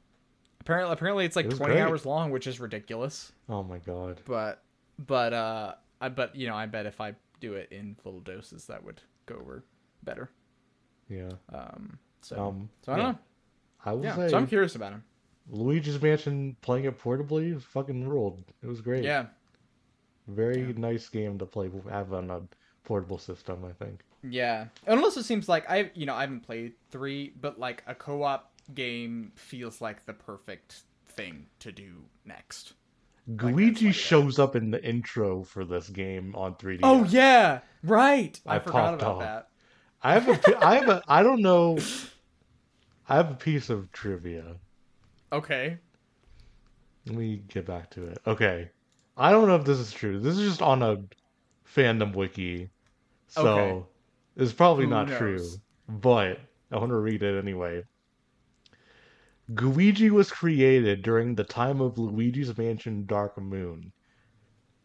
Apparently, 0.62 0.92
apparently 0.94 1.26
it's 1.26 1.36
like 1.36 1.46
It 1.46 1.56
20 1.56 1.74
great. 1.74 1.82
hours 1.84 2.06
long, 2.06 2.32
which 2.32 2.46
is 2.46 2.60
ridiculous 2.60 3.32
Oh 3.48 3.64
my 3.64 3.78
god. 3.80 4.22
but 4.26 4.62
but 4.98 5.34
uh 5.34 5.74
I 6.02 6.10
but 6.10 6.36
you 6.36 6.48
know 6.48 6.56
I 6.56 6.66
bet 6.66 6.86
if 6.86 7.00
I 7.00 7.16
do 7.40 7.54
it 7.54 7.70
in 7.72 7.96
little 8.04 8.20
doses 8.20 8.66
that 8.68 8.84
would 8.84 9.02
go 9.26 9.36
over 9.36 9.64
better. 10.04 10.30
Yeah. 11.08 11.30
Um 11.54 11.98
so 12.22 12.48
Um. 12.50 12.70
so 12.86 12.92
I 12.92 12.96
don't 12.98 13.06
yeah. 13.06 13.12
know. 13.14 13.18
I 13.86 13.94
will 13.94 14.04
Yeah, 14.04 14.16
say 14.18 14.30
so 14.30 14.38
I'm 14.38 14.48
curious 14.48 14.76
about 14.76 14.92
him. 14.92 15.04
Luigi's 15.50 16.02
Mansion 16.02 16.56
playing 16.62 16.86
it 16.86 17.00
portably 17.00 17.62
fucking 17.62 18.08
ruled. 18.08 18.43
It 18.62 18.68
was 18.68 18.82
great. 18.82 19.04
Yeah. 19.04 19.28
Very 20.28 20.62
Yeah. 20.62 20.74
nice 20.78 21.10
game 21.10 21.38
to 21.39 21.45
play 21.45 21.70
have 21.89 22.14
on 22.14 22.30
a 22.30 22.41
portable 22.84 23.18
system. 23.18 23.66
I 23.66 23.72
think. 23.84 24.02
Yeah. 24.24 24.66
And 24.86 25.00
also 25.04 25.22
seems 25.22 25.50
like 25.50 25.70
I 25.70 25.91
you 25.95 26.06
know 26.06 26.16
I 26.16 26.22
haven't 26.22 26.41
played 26.41 26.74
3 26.91 27.34
but 27.41 27.60
like 27.60 27.84
a 27.88 27.95
co-op 27.95 28.52
game 28.76 29.32
feels 29.36 29.82
like 29.82 30.06
the 30.06 30.14
perfect 30.14 30.82
thing 31.08 31.47
to 31.60 31.72
do 31.72 32.04
next. 32.26 32.74
Luigi 33.28 33.86
like 33.88 33.93
that. 33.95 34.00
shows 34.00 34.39
up 34.39 34.56
in 34.56 34.72
the 34.72 34.84
intro 34.84 35.43
for 35.43 35.64
this 35.66 35.88
game 35.89 36.36
on 36.36 36.56
3D. 36.56 36.80
Oh 36.84 37.04
yeah, 37.06 37.60
right. 37.84 38.39
I, 38.45 38.56
I 38.56 38.60
forgot 38.60 38.93
about 38.95 39.16
off. 39.16 39.20
that. 39.22 39.50
I 40.02 40.14
have 40.14 40.28
a 40.30 40.66
I 40.66 40.76
have 40.76 40.89
a. 40.89 41.04
I 41.08 41.24
don't 41.24 41.41
know. 41.41 41.78
I 43.08 43.16
have 43.18 43.32
a 43.32 43.36
piece 43.36 43.70
of 43.70 43.91
trivia. 43.91 44.56
Okay. 45.32 45.80
Let 47.06 47.16
me 47.18 47.38
get 47.48 47.66
back 47.66 47.90
to 47.92 48.08
it. 48.08 48.20
Okay. 48.26 48.72
I 49.18 49.32
don't 49.32 49.48
know 49.50 49.58
if 49.58 49.66
this 49.66 49.80
is 49.80 49.92
true. 49.92 50.20
This 50.20 50.38
is 50.38 50.48
just 50.48 50.62
on 50.62 50.82
a 50.82 50.98
fandom 51.66 52.14
wiki. 52.16 52.72
So 53.28 53.44
Okay. 53.44 53.86
it's 54.36 54.54
probably 54.54 54.86
Who 54.86 54.88
not 54.88 55.08
knows? 55.08 55.10
true. 55.10 55.62
But 55.88 56.40
I 56.72 56.78
want 56.78 56.92
to 56.92 56.98
read 56.98 57.24
it 57.24 57.38
anyway. 57.40 57.84
Gooigi 59.52 60.10
was 60.10 60.32
created 60.32 61.04
during 61.04 61.36
the 61.36 61.44
time 61.44 61.82
of 61.82 61.98
Luigi's 62.00 62.58
Mansion 62.58 63.06
Dark 63.06 63.38
Moon. 63.38 63.94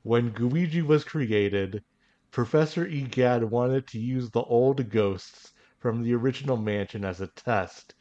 When 0.03 0.33
Gooigi 0.33 0.83
was 0.83 1.05
created, 1.05 1.85
Professor 2.31 2.87
Egad 2.87 3.45
wanted 3.45 3.87
to 3.89 4.01
use 4.01 4.31
the 4.31 4.43
old 4.43 4.91
ghosts 4.91 5.53
from 5.79 6.03
the 6.03 6.15
original 6.15 6.57
mansion 6.57 7.05
as 7.05 7.21
a 7.21 7.29
test 7.29 7.95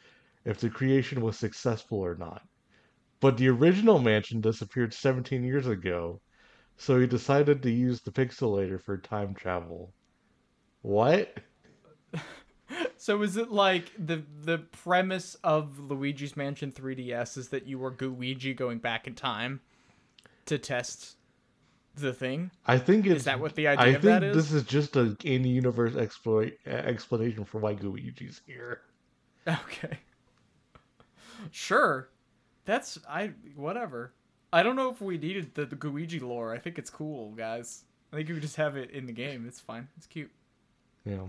if 0.46 0.60
the 0.60 0.70
creation 0.70 1.22
was 1.22 1.38
successful 1.38 2.00
or 2.00 2.16
not. 2.16 2.42
But 3.20 3.38
the 3.38 3.50
original 3.50 4.00
mansion 4.00 4.42
disappeared 4.42 4.94
17 4.94 5.44
years 5.44 5.68
ago, 5.68 6.20
so 6.78 7.00
he 7.00 7.08
decided 7.08 7.62
to 7.64 7.72
use 7.72 8.02
the 8.02 8.12
pixelator 8.12 8.82
for 8.82 8.98
time 8.98 9.34
travel. 9.34 9.94
What? 10.82 11.38
So 12.98 13.22
is 13.22 13.36
it 13.36 13.52
like 13.52 13.92
the 14.00 14.24
the 14.44 14.60
premise 14.60 15.36
of 15.44 15.78
Luigi's 15.78 16.38
Mansion 16.38 16.72
3DS 16.72 17.38
is 17.38 17.50
that 17.50 17.68
you 17.68 17.78
were 17.78 17.94
Luigi 18.00 18.54
going 18.54 18.78
back 18.78 19.08
in 19.08 19.14
time 19.14 19.60
to 20.46 20.58
test 20.58 21.18
the 21.96 22.14
thing? 22.14 22.52
I 22.66 22.78
think 22.78 23.06
it's. 23.06 23.18
Is 23.18 23.26
that 23.26 23.42
what 23.42 23.56
the 23.56 23.68
idea 23.68 23.86
I 23.86 23.88
of 23.90 24.02
think 24.02 24.04
that 24.04 24.24
is? 24.24 24.36
this 24.38 24.54
is 24.54 24.64
just 24.64 24.96
a 24.96 25.18
in-universe 25.24 25.98
exploit 25.98 26.54
explanation 26.66 27.44
for 27.44 27.60
why 27.60 27.74
Luigi's 27.74 28.42
here. 28.46 28.82
Okay. 29.46 30.00
Sure. 31.52 32.10
That's 32.66 33.00
I 33.10 33.32
whatever. 33.56 34.14
I 34.52 34.64
don't 34.64 34.76
know 34.76 34.90
if 34.90 35.02
we 35.02 35.18
needed 35.18 35.56
the, 35.56 35.66
the 35.66 35.88
Luigi 35.88 36.20
lore. 36.20 36.54
I 36.54 36.60
think 36.60 36.78
it's 36.78 36.90
cool, 36.90 37.32
guys. 37.32 37.84
I 38.12 38.18
think 38.18 38.30
you 38.30 38.36
could 38.36 38.44
just 38.44 38.56
have 38.58 38.78
it 38.78 38.92
in 38.92 39.06
the 39.06 39.12
game. 39.12 39.46
It's 39.48 39.60
fine. 39.60 39.88
It's 39.98 40.06
cute. 40.06 40.32
Yeah. 41.06 41.24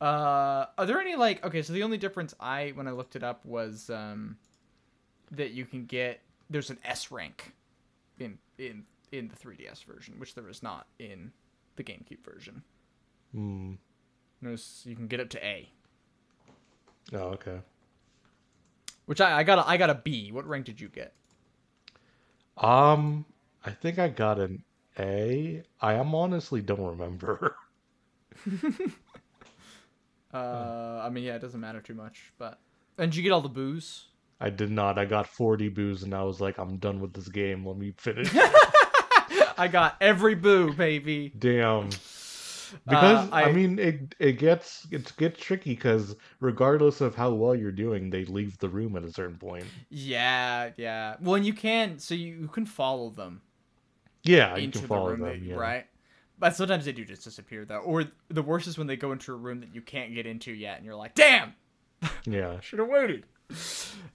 Uh, 0.00 0.66
are 0.78 0.86
there 0.86 1.00
any 1.00 1.14
like 1.14 1.44
okay? 1.44 1.62
So 1.62 1.72
the 1.72 1.82
only 1.82 1.98
difference 1.98 2.34
I 2.40 2.72
when 2.74 2.88
I 2.88 2.90
looked 2.90 3.16
it 3.16 3.22
up 3.22 3.44
was 3.44 3.90
um 3.90 4.36
that 5.30 5.52
you 5.52 5.64
can 5.64 5.86
get 5.86 6.20
there's 6.50 6.70
an 6.70 6.78
S 6.84 7.10
rank 7.10 7.54
in 8.18 8.38
in 8.58 8.84
in 9.12 9.28
the 9.28 9.36
3DS 9.36 9.84
version, 9.84 10.14
which 10.18 10.34
there 10.34 10.48
is 10.48 10.62
not 10.62 10.86
in 10.98 11.32
the 11.76 11.84
GameCube 11.84 12.24
version. 12.24 12.62
Hmm. 13.32 13.74
Notice 14.40 14.82
you 14.84 14.96
can 14.96 15.06
get 15.06 15.20
up 15.20 15.30
to 15.30 15.44
A, 15.46 15.68
Oh, 17.12 17.18
okay. 17.18 17.58
Which 19.06 19.20
I, 19.20 19.38
I 19.38 19.42
got 19.44 19.58
a, 19.58 19.68
I 19.68 19.76
got 19.76 19.90
a 19.90 19.94
B. 19.94 20.30
What 20.32 20.46
rank 20.46 20.66
did 20.66 20.80
you 20.80 20.88
get? 20.88 21.14
Um, 22.56 23.24
I 23.64 23.70
think 23.70 23.98
I 23.98 24.08
got 24.08 24.38
an 24.38 24.64
A. 24.98 25.62
I 25.80 25.94
am 25.94 26.14
honestly 26.14 26.60
don't 26.60 26.80
remember. 26.80 27.56
Uh, 30.34 31.00
I 31.02 31.08
mean, 31.08 31.24
yeah, 31.24 31.36
it 31.36 31.40
doesn't 31.40 31.60
matter 31.60 31.80
too 31.80 31.94
much, 31.94 32.32
but 32.36 32.58
and 32.98 33.10
did 33.10 33.16
you 33.16 33.22
get 33.22 33.32
all 33.32 33.40
the 33.40 33.48
boos? 33.48 34.06
I 34.38 34.50
did 34.50 34.70
not. 34.70 34.98
I 34.98 35.06
got 35.06 35.26
40 35.26 35.70
boos 35.70 36.02
and 36.02 36.12
I 36.12 36.22
was 36.24 36.40
like, 36.40 36.58
I'm 36.58 36.76
done 36.76 37.00
with 37.00 37.14
this 37.14 37.28
game. 37.28 37.66
Let 37.66 37.78
me 37.78 37.94
finish. 37.96 38.28
I 39.58 39.68
got 39.70 39.96
every 40.00 40.34
boo, 40.34 40.74
baby. 40.74 41.32
Damn. 41.38 41.88
Because 42.88 43.28
Uh, 43.28 43.34
I, 43.34 43.42
I- 43.44 43.52
mean, 43.52 43.78
it 43.78 44.14
it 44.18 44.32
gets 44.38 44.86
it 44.90 45.12
gets 45.16 45.40
tricky 45.40 45.70
because 45.74 46.16
regardless 46.40 47.00
of 47.00 47.14
how 47.14 47.32
well 47.32 47.54
you're 47.54 47.72
doing, 47.72 48.10
they 48.10 48.24
leave 48.24 48.58
the 48.58 48.68
room 48.68 48.96
at 48.96 49.04
a 49.04 49.12
certain 49.12 49.36
point. 49.38 49.64
Yeah, 49.90 50.70
yeah. 50.76 51.16
Well, 51.20 51.34
and 51.36 51.44
you 51.46 51.52
can, 51.52 51.98
so 51.98 52.14
you, 52.14 52.34
you 52.34 52.48
can 52.48 52.66
follow 52.66 53.10
them 53.10 53.42
Yeah, 54.24 54.56
you 54.56 54.64
into 54.64 54.80
the 54.80 54.88
room, 54.94 55.20
them. 55.20 55.28
that, 55.28 55.42
yeah. 55.42 55.54
right? 55.54 55.86
But 56.38 56.54
sometimes 56.54 56.84
they 56.84 56.92
do 56.92 57.04
just 57.04 57.24
disappear, 57.24 57.64
though. 57.64 57.78
Or 57.78 58.04
the 58.28 58.42
worst 58.42 58.66
is 58.66 58.76
when 58.76 58.86
they 58.86 58.96
go 58.96 59.12
into 59.12 59.32
a 59.32 59.36
room 59.36 59.60
that 59.60 59.74
you 59.74 59.80
can't 59.80 60.14
get 60.14 60.26
into 60.26 60.52
yet, 60.52 60.76
and 60.76 60.84
you're 60.84 60.94
like, 60.94 61.14
"Damn, 61.14 61.54
Yeah. 62.24 62.60
should 62.60 62.78
have 62.78 62.88
waited." 62.88 63.24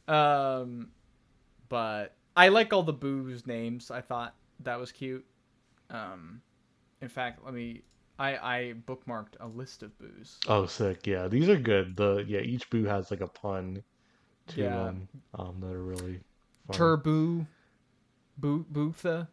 Um, 0.07 0.89
but 1.69 2.15
I 2.35 2.49
like 2.49 2.73
all 2.73 2.83
the 2.83 2.93
boos 2.93 3.47
names. 3.47 3.91
I 3.91 4.01
thought 4.01 4.35
that 4.61 4.79
was 4.79 4.91
cute. 4.91 5.25
Um, 5.89 6.41
in 7.01 7.09
fact, 7.09 7.43
let 7.43 7.53
me. 7.53 7.81
I 8.21 8.57
I 8.57 8.73
bookmarked 8.87 9.33
a 9.39 9.47
list 9.47 9.81
of 9.81 9.97
boos. 9.97 10.37
Oh, 10.47 10.67
sick. 10.67 11.07
Yeah, 11.07 11.27
these 11.27 11.49
are 11.49 11.57
good. 11.57 11.95
The 11.95 12.23
yeah, 12.27 12.41
each 12.41 12.69
boo 12.69 12.83
has 12.85 13.09
like 13.09 13.21
a 13.21 13.27
pun 13.27 13.83
to 14.49 14.61
Yeah. 14.61 14.69
them. 14.69 15.07
Um, 15.33 15.59
that 15.59 15.73
are 15.73 15.83
really 15.83 16.19
fun. 16.67 16.75
Turbo, 16.75 17.47
Boo 18.37 18.65
Bootha, 18.71 19.27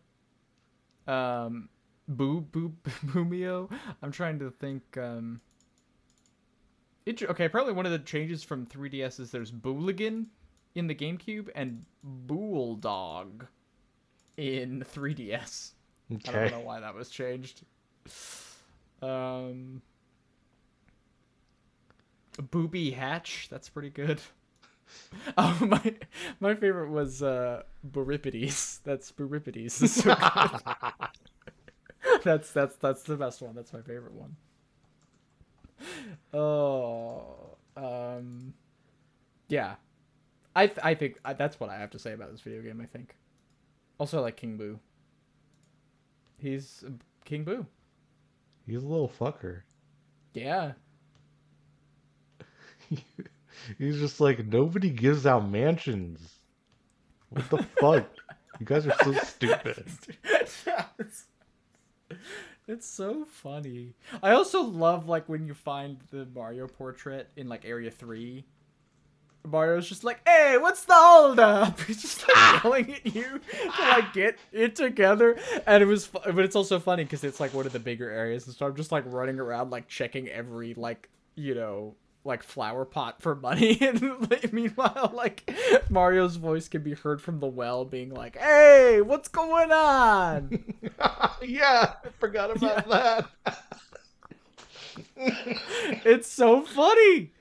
um, 1.06 1.68
Boo 2.08 2.40
Boo 2.40 2.72
Boomeo. 3.06 3.70
I'm 4.02 4.10
trying 4.12 4.38
to 4.38 4.50
think. 4.50 4.96
Um, 4.96 5.40
it, 7.04 7.22
okay, 7.22 7.44
apparently 7.44 7.74
one 7.74 7.86
of 7.86 7.92
the 7.92 7.98
changes 7.98 8.42
from 8.42 8.66
3DS 8.66 9.20
is 9.20 9.30
there's 9.30 9.50
Booligan 9.52 10.26
in 10.74 10.86
the 10.86 10.94
GameCube 10.94 11.48
and 11.54 11.84
Bulldog 12.02 13.46
in 14.36 14.84
3DS. 14.94 15.72
Okay. 16.12 16.30
I 16.30 16.32
don't 16.32 16.50
know 16.52 16.60
why 16.66 16.80
that 16.80 16.94
was 16.94 17.10
changed. 17.10 17.64
Um, 19.02 19.82
Booby 22.50 22.90
Hatch. 22.90 23.48
That's 23.50 23.68
pretty 23.68 23.90
good. 23.90 24.20
Oh 25.36 25.58
my! 25.60 25.94
My 26.40 26.54
favorite 26.54 26.88
was 26.88 27.22
uh, 27.22 27.62
Buripides. 27.84 28.80
That's 28.84 29.12
Buripides. 29.12 29.82
It's 29.82 30.02
so 30.02 30.14
that's 32.24 32.50
that's 32.52 32.76
that's 32.76 33.02
the 33.02 33.16
best 33.16 33.42
one. 33.42 33.54
That's 33.54 33.74
my 33.74 33.82
favorite 33.82 34.14
one. 34.14 34.36
Oh, 36.32 37.56
um, 37.76 38.54
yeah. 39.48 39.74
I 40.56 40.66
th- 40.68 40.78
I 40.82 40.94
think 40.94 41.18
that's 41.36 41.60
what 41.60 41.68
I 41.70 41.76
have 41.76 41.90
to 41.90 41.98
say 41.98 42.12
about 42.12 42.30
this 42.32 42.40
video 42.40 42.62
game. 42.62 42.80
I 42.80 42.86
think. 42.86 43.14
Also, 43.98 44.18
I 44.18 44.22
like 44.22 44.36
King 44.36 44.56
Boo. 44.56 44.78
He's 46.38 46.84
King 47.24 47.44
Boo. 47.44 47.66
He's 48.68 48.82
a 48.82 48.86
little 48.86 49.08
fucker. 49.08 49.62
Yeah. 50.34 50.72
He's 53.78 53.98
just 53.98 54.20
like 54.20 54.46
nobody 54.46 54.90
gives 54.90 55.26
out 55.26 55.48
mansions. 55.48 56.34
What 57.30 57.48
the 57.48 57.62
fuck? 57.80 58.06
You 58.60 58.66
guys 58.66 58.86
are 58.86 58.94
so 59.02 59.12
stupid. 59.22 59.84
it's, 62.68 62.86
so 62.86 63.24
funny. 63.24 63.94
I 64.22 64.32
also 64.32 64.62
love 64.62 65.08
like 65.08 65.28
when 65.28 65.46
you 65.46 65.54
find 65.54 65.98
the 66.10 66.26
Mario 66.34 66.66
portrait 66.66 67.30
in 67.36 67.48
like 67.48 67.64
Area 67.64 67.90
Three. 67.90 68.44
Mario's 69.44 69.88
just 69.88 70.04
like, 70.04 70.26
"Hey, 70.26 70.58
what's 70.58 70.84
the 70.84 70.94
hold 70.94 71.38
up?" 71.38 71.80
He's 71.86 72.02
just 72.02 72.26
like 72.26 72.36
ah. 72.36 72.60
yelling 72.64 72.94
at 72.94 73.14
you 73.14 73.40
to 73.76 73.82
like 73.82 74.12
get 74.12 74.38
it 74.52 74.76
together, 74.76 75.36
and 75.66 75.82
it 75.82 75.86
was, 75.86 76.06
fu- 76.06 76.20
but 76.32 76.44
it's 76.44 76.56
also 76.56 76.78
funny 76.78 77.04
because 77.04 77.24
it's 77.24 77.40
like 77.40 77.54
one 77.54 77.66
of 77.66 77.72
the 77.72 77.78
bigger 77.78 78.10
areas, 78.10 78.46
and 78.46 78.54
so 78.54 78.66
I'm 78.66 78.76
just 78.76 78.92
like 78.92 79.04
running 79.06 79.38
around 79.38 79.70
like 79.70 79.88
checking 79.88 80.28
every 80.28 80.74
like 80.74 81.08
you 81.34 81.54
know 81.54 81.94
like 82.24 82.42
flower 82.42 82.84
pot 82.84 83.22
for 83.22 83.34
money, 83.34 83.78
and 83.80 84.30
like, 84.30 84.52
meanwhile 84.52 85.10
like 85.14 85.50
Mario's 85.88 86.36
voice 86.36 86.68
can 86.68 86.82
be 86.82 86.94
heard 86.94 87.20
from 87.22 87.40
the 87.40 87.46
well, 87.46 87.84
being 87.84 88.10
like, 88.10 88.36
"Hey, 88.36 89.00
what's 89.02 89.28
going 89.28 89.72
on?" 89.72 90.64
yeah, 91.42 91.94
I 92.04 92.08
forgot 92.18 92.56
about 92.56 92.88
that. 92.88 93.28
it's 95.16 96.28
so 96.30 96.62
funny. 96.62 97.32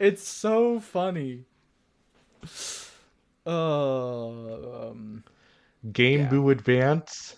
It's 0.00 0.26
so 0.26 0.80
funny. 0.80 1.44
Uh, 3.46 4.88
um, 4.88 5.22
Game 5.92 6.20
Yeah. 6.20 6.28
Boo 6.30 6.50
Advance. 6.50 7.36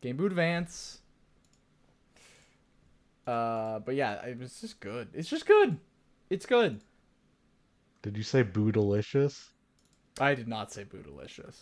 Game 0.00 0.16
Boy 0.16 0.26
Advance. 0.26 0.98
Uh, 3.24 3.78
but 3.78 3.94
yeah, 3.94 4.14
it 4.26 4.36
was 4.36 4.60
just 4.60 4.80
good. 4.80 5.08
It's 5.14 5.28
just 5.28 5.46
good. 5.46 5.78
It's 6.28 6.44
good. 6.44 6.80
Did 8.02 8.16
you 8.16 8.24
say 8.24 8.42
Boo 8.42 8.72
Delicious? 8.72 9.50
I 10.20 10.34
did 10.34 10.48
not 10.48 10.72
say 10.72 10.84
Bootylicious. 10.84 11.56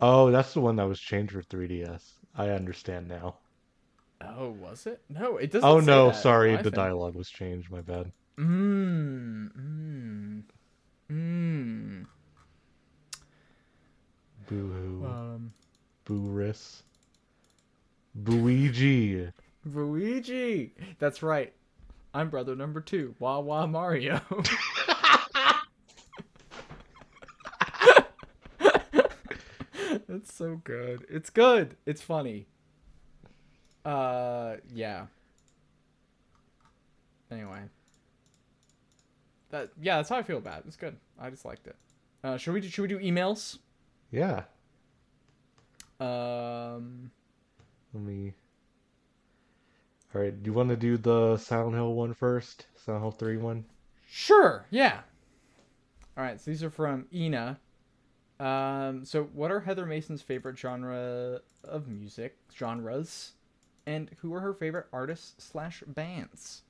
Oh, 0.00 0.30
that's 0.30 0.52
the 0.52 0.60
one 0.60 0.76
that 0.76 0.86
was 0.86 1.00
changed 1.00 1.32
for 1.32 1.42
3DS. 1.42 2.02
I 2.36 2.50
understand 2.50 3.08
now. 3.08 3.36
Oh, 4.20 4.50
was 4.50 4.86
it? 4.86 5.00
No, 5.08 5.38
it 5.38 5.50
doesn't. 5.50 5.68
Oh 5.68 5.80
no, 5.80 6.12
sorry, 6.12 6.56
the 6.56 6.70
dialogue 6.70 7.14
was 7.14 7.28
changed. 7.30 7.70
My 7.70 7.80
bad. 7.80 8.12
Mmm. 8.38 9.50
Mmm. 9.52 10.42
Mmm. 11.10 12.06
Boo 14.46 14.72
hoo. 14.72 15.06
Um. 15.06 15.52
Boo-ris. 16.04 16.82
Booigi. 18.22 19.32
Luigi. 19.64 20.72
That's 20.98 21.22
right. 21.22 21.52
I'm 22.14 22.30
brother 22.30 22.54
number 22.56 22.80
two. 22.80 23.14
Wah 23.18 23.40
wah 23.40 23.66
Mario. 23.66 24.20
It's 30.10 30.34
so 30.34 30.60
good. 30.64 31.06
It's 31.08 31.30
good. 31.30 31.76
It's 31.84 32.02
funny. 32.02 32.46
Uh, 33.84 34.56
yeah. 34.74 35.06
Anyway. 37.30 37.60
That 39.50 39.70
yeah, 39.80 39.96
that's 39.96 40.08
how 40.08 40.16
I 40.16 40.22
feel 40.22 40.38
about 40.38 40.60
it. 40.60 40.64
It's 40.66 40.76
good. 40.76 40.96
I 41.18 41.30
just 41.30 41.44
liked 41.44 41.66
it. 41.66 41.76
Uh, 42.22 42.36
should 42.36 42.52
we 42.52 42.60
do, 42.60 42.68
should 42.68 42.82
we 42.82 42.88
do 42.88 42.98
emails? 42.98 43.58
Yeah. 44.10 44.42
Um, 46.00 47.10
Let 47.92 48.02
me. 48.02 48.34
All 50.14 50.20
right. 50.20 50.42
Do 50.42 50.48
you 50.50 50.54
want 50.54 50.68
to 50.70 50.76
do 50.76 50.96
the 50.96 51.36
Silent 51.36 51.74
Hill 51.74 51.94
one 51.94 52.14
first? 52.14 52.66
Silent 52.76 53.04
Hill 53.04 53.10
three 53.12 53.36
one. 53.36 53.64
Sure, 54.10 54.66
yeah. 54.70 55.00
All 56.16 56.24
right, 56.24 56.40
so 56.40 56.50
these 56.50 56.64
are 56.64 56.70
from 56.70 57.06
Ina. 57.14 57.58
Um, 58.40 59.04
so 59.04 59.24
what 59.34 59.50
are 59.50 59.60
Heather 59.60 59.84
Mason's 59.84 60.22
favorite 60.22 60.58
genre 60.58 61.40
of 61.62 61.88
music 61.88 62.36
genres, 62.56 63.32
and 63.86 64.10
who 64.20 64.32
are 64.34 64.40
her 64.40 64.54
favorite 64.54 64.86
artists 64.92 65.44
slash 65.44 65.82
bands? 65.86 66.62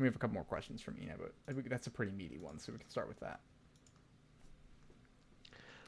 We 0.00 0.06
have 0.06 0.16
a 0.16 0.18
couple 0.18 0.34
more 0.34 0.44
questions 0.44 0.80
from 0.80 0.96
Ina, 1.00 1.14
but 1.18 1.68
that's 1.68 1.86
a 1.86 1.90
pretty 1.90 2.12
meaty 2.12 2.38
one, 2.38 2.58
so 2.58 2.72
we 2.72 2.78
can 2.78 2.88
start 2.88 3.06
with 3.06 3.20
that. 3.20 3.40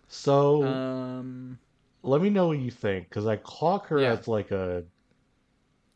So 0.09 0.63
Um, 0.63 1.59
let 2.03 2.21
me 2.21 2.29
know 2.31 2.49
what 2.49 2.59
you 2.59 2.71
think, 2.71 3.09
because 3.09 3.27
I 3.27 3.37
clock 3.37 3.87
her 3.89 4.01
Yeah. 4.01 4.13
as 4.13 4.29
like 4.29 4.51
a, 4.51 4.85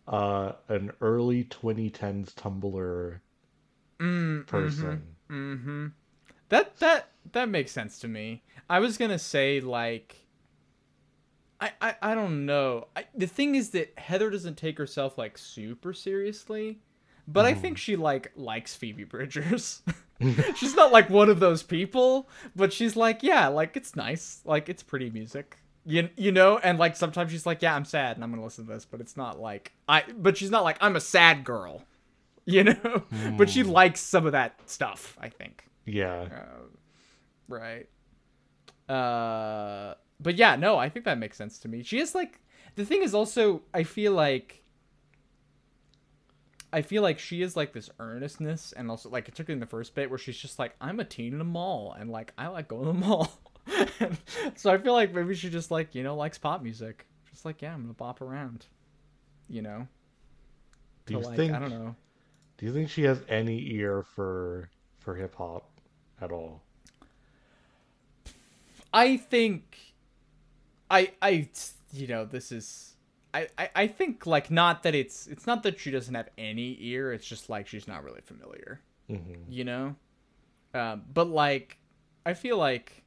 uh, 0.08 0.52
an 0.68 0.92
early 1.00 1.44
2010s 1.44 2.32
Tumblr 2.34 3.20
mm, 3.98 4.46
person. 4.46 5.02
Mm-hmm. 5.30 5.86
That 6.48 6.76
that 6.78 7.10
that 7.32 7.48
makes 7.48 7.72
sense 7.72 7.98
to 8.00 8.08
me. 8.08 8.42
I 8.70 8.78
was 8.80 8.96
gonna 8.96 9.18
say 9.18 9.60
like. 9.60 10.16
I, 11.58 11.72
I, 11.80 11.94
I 12.02 12.14
don't 12.14 12.44
know. 12.44 12.88
I, 12.94 13.06
the 13.14 13.26
thing 13.26 13.54
is 13.54 13.70
that 13.70 13.98
Heather 13.98 14.28
doesn't 14.28 14.58
take 14.58 14.76
herself 14.76 15.16
like 15.16 15.38
super 15.38 15.94
seriously, 15.94 16.80
but 17.28 17.44
I 17.44 17.54
think 17.54 17.78
she 17.78 17.96
like 17.96 18.32
likes 18.36 18.74
Phoebe 18.74 19.04
Bridgers. 19.04 19.82
she's 20.56 20.74
not 20.74 20.92
like 20.92 21.10
one 21.10 21.28
of 21.28 21.40
those 21.40 21.62
people, 21.62 22.28
but 22.54 22.72
she's 22.72 22.96
like, 22.96 23.22
yeah, 23.22 23.48
like 23.48 23.76
it's 23.76 23.96
nice, 23.96 24.40
like 24.44 24.68
it's 24.68 24.82
pretty 24.82 25.10
music. 25.10 25.58
You, 25.84 26.08
you 26.16 26.32
know, 26.32 26.58
and 26.58 26.78
like 26.78 26.96
sometimes 26.96 27.30
she's 27.30 27.46
like, 27.46 27.62
yeah, 27.62 27.74
I'm 27.74 27.84
sad 27.84 28.16
and 28.16 28.24
I'm 28.24 28.30
gonna 28.30 28.44
listen 28.44 28.66
to 28.66 28.72
this, 28.72 28.84
but 28.84 29.00
it's 29.00 29.16
not 29.16 29.40
like 29.40 29.72
I. 29.88 30.04
But 30.16 30.36
she's 30.36 30.50
not 30.50 30.64
like 30.64 30.78
I'm 30.80 30.96
a 30.96 31.00
sad 31.00 31.44
girl, 31.44 31.84
you 32.44 32.64
know. 32.64 33.02
but 33.36 33.50
she 33.50 33.62
likes 33.62 34.00
some 34.00 34.26
of 34.26 34.32
that 34.32 34.58
stuff. 34.66 35.16
I 35.20 35.28
think. 35.28 35.64
Yeah. 35.84 36.28
Uh, 36.32 36.66
right. 37.48 37.88
Uh, 38.88 39.94
but 40.20 40.36
yeah, 40.36 40.56
no, 40.56 40.76
I 40.76 40.88
think 40.88 41.04
that 41.04 41.18
makes 41.18 41.36
sense 41.36 41.58
to 41.60 41.68
me. 41.68 41.82
She 41.82 41.98
is 41.98 42.14
like 42.14 42.40
the 42.76 42.84
thing 42.84 43.02
is 43.02 43.14
also 43.14 43.62
I 43.74 43.82
feel 43.82 44.12
like 44.12 44.62
I 46.72 46.82
feel 46.82 47.02
like 47.02 47.18
she 47.18 47.42
is 47.42 47.56
like 47.56 47.72
this 47.72 47.90
earnestness 47.98 48.72
and 48.72 48.90
also 48.90 49.08
like 49.08 49.24
particularly 49.24 49.54
in 49.56 49.60
the 49.60 49.66
first 49.66 49.94
bit 49.94 50.10
where 50.10 50.18
she's 50.18 50.36
just 50.36 50.58
like 50.58 50.74
I'm 50.80 51.00
a 51.00 51.04
teen 51.04 51.34
in 51.34 51.40
a 51.40 51.44
mall 51.44 51.94
and 51.98 52.10
like 52.10 52.32
I 52.36 52.48
like 52.48 52.68
going 52.68 52.86
to 52.86 52.92
the 52.92 52.94
mall. 53.06 53.30
So 54.54 54.72
I 54.72 54.78
feel 54.78 54.92
like 54.92 55.12
maybe 55.12 55.34
she 55.34 55.50
just 55.50 55.70
like, 55.70 55.94
you 55.94 56.02
know, 56.02 56.14
likes 56.14 56.38
pop 56.38 56.62
music. 56.62 57.06
Just 57.30 57.44
like, 57.44 57.62
yeah, 57.62 57.74
I'm 57.74 57.86
to 57.86 57.92
bop 57.92 58.20
around. 58.20 58.66
You 59.48 59.62
know. 59.62 59.88
Do 61.06 61.14
you 61.14 61.20
like, 61.20 61.36
think? 61.36 61.52
I 61.52 61.58
don't 61.58 61.70
know. 61.70 61.94
Do 62.58 62.66
you 62.66 62.72
think 62.72 62.90
she 62.90 63.02
has 63.02 63.22
any 63.28 63.72
ear 63.72 64.02
for 64.02 64.70
for 64.98 65.14
hip 65.14 65.34
hop 65.34 65.68
at 66.20 66.32
all? 66.32 66.62
I 68.92 69.16
think 69.16 69.78
I 70.90 71.12
I 71.20 71.48
you 71.92 72.06
know, 72.06 72.24
this 72.24 72.50
is 72.50 72.95
I, 73.36 73.48
I, 73.58 73.70
I 73.76 73.86
think 73.88 74.26
like 74.26 74.50
not 74.50 74.82
that 74.84 74.94
it's 74.94 75.26
it's 75.26 75.46
not 75.46 75.62
that 75.64 75.78
she 75.78 75.90
doesn't 75.90 76.14
have 76.14 76.30
any 76.38 76.78
ear, 76.80 77.12
it's 77.12 77.26
just 77.26 77.50
like 77.50 77.66
she's 77.66 77.86
not 77.86 78.02
really 78.04 78.22
familiar. 78.22 78.80
hmm 79.08 79.46
You 79.48 79.64
know? 79.64 79.96
Um, 80.74 81.04
but 81.12 81.28
like 81.28 81.78
I 82.26 82.34
feel 82.34 82.58
like 82.58 83.04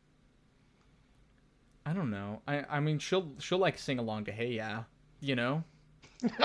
I 1.86 1.94
don't 1.94 2.12
know. 2.12 2.42
I, 2.48 2.64
I 2.70 2.80
mean 2.80 3.00
she'll 3.00 3.34
she'll 3.40 3.58
like 3.60 3.78
sing 3.78 4.00
along 4.00 4.26
to 4.26 4.32
Hey 4.32 4.54
Yeah, 4.54 4.84
you 5.22 5.36
know? 5.36 5.64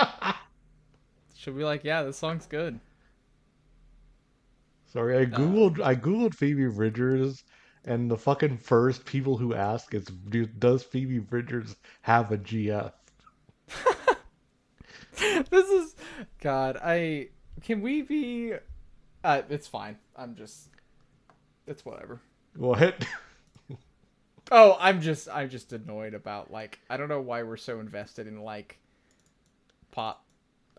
she'll 1.35 1.53
be 1.53 1.63
like, 1.63 1.83
Yeah, 1.83 2.03
this 2.03 2.17
song's 2.17 2.45
good. 2.47 2.79
Sorry, 4.85 5.17
I 5.17 5.25
googled 5.25 5.81
I 5.81 5.95
googled 5.95 6.33
Phoebe 6.33 6.67
Bridgers, 6.69 7.43
and 7.83 8.09
the 8.09 8.17
fucking 8.17 8.57
first 8.57 9.05
people 9.05 9.37
who 9.37 9.53
ask 9.53 9.93
is, 9.93 10.05
do, 10.05 10.45
does 10.47 10.83
Phoebe 10.83 11.19
Bridgers 11.19 11.75
have 12.01 12.31
a 12.31 12.37
GF? 12.37 13.04
this 15.49 15.69
is 15.69 15.95
God, 16.41 16.77
I 16.83 17.29
can 17.61 17.81
we 17.81 18.01
be 18.01 18.53
uh 19.23 19.41
it's 19.49 19.67
fine. 19.67 19.97
I'm 20.15 20.35
just 20.35 20.69
it's 21.67 21.85
whatever. 21.85 22.21
What? 22.55 23.05
Oh, 24.51 24.77
I'm 24.79 25.01
just 25.01 25.27
I'm 25.27 25.49
just 25.49 25.73
annoyed 25.73 26.13
about 26.13 26.51
like 26.51 26.79
I 26.89 26.97
don't 26.97 27.09
know 27.09 27.21
why 27.21 27.43
we're 27.43 27.57
so 27.57 27.79
invested 27.79 28.27
in 28.27 28.41
like 28.41 28.77
pop. 29.91 30.23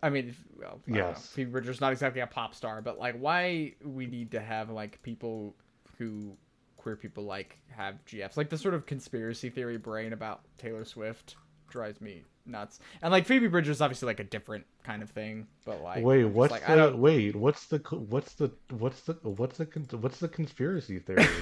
I 0.01 0.09
mean, 0.09 0.35
well, 0.57 0.79
I 0.87 0.91
know. 0.91 0.97
Yes. 0.97 1.27
Phoebe 1.27 1.51
Bridgers 1.51 1.81
not 1.81 1.91
exactly 1.91 2.21
a 2.21 2.27
pop 2.27 2.55
star, 2.55 2.81
but 2.81 2.97
like 2.97 3.17
why 3.19 3.73
we 3.83 4.05
need 4.05 4.31
to 4.31 4.39
have 4.39 4.69
like 4.69 5.01
people 5.01 5.55
who 5.97 6.37
queer 6.77 6.95
people 6.95 7.25
like 7.25 7.57
have 7.69 7.95
GFs, 8.05 8.37
like 8.37 8.49
the 8.49 8.57
sort 8.57 8.73
of 8.73 8.85
conspiracy 8.85 9.49
theory 9.49 9.77
brain 9.77 10.13
about 10.13 10.41
Taylor 10.57 10.85
Swift 10.85 11.35
drives 11.67 11.99
me 11.99 12.23
nuts. 12.47 12.79
And 13.01 13.11
like 13.11 13.25
Phoebe 13.25 13.47
Bridgers 13.47 13.77
is 13.77 13.81
obviously 13.81 14.05
like 14.07 14.19
a 14.19 14.23
different 14.23 14.65
kind 14.83 15.01
of 15.03 15.09
thing, 15.09 15.47
but 15.65 15.81
like 15.81 16.03
wait, 16.03 16.25
what's 16.25 16.51
like, 16.51 16.65
the 16.65 16.93
wait? 16.95 17.35
What's 17.35 17.65
the 17.65 17.77
what's 18.09 18.33
the 18.33 18.51
what's 18.69 19.01
the 19.01 19.13
what's 19.23 19.57
the 19.57 19.97
what's 19.97 20.19
the 20.19 20.27
conspiracy 20.27 20.99
theory? 20.99 21.25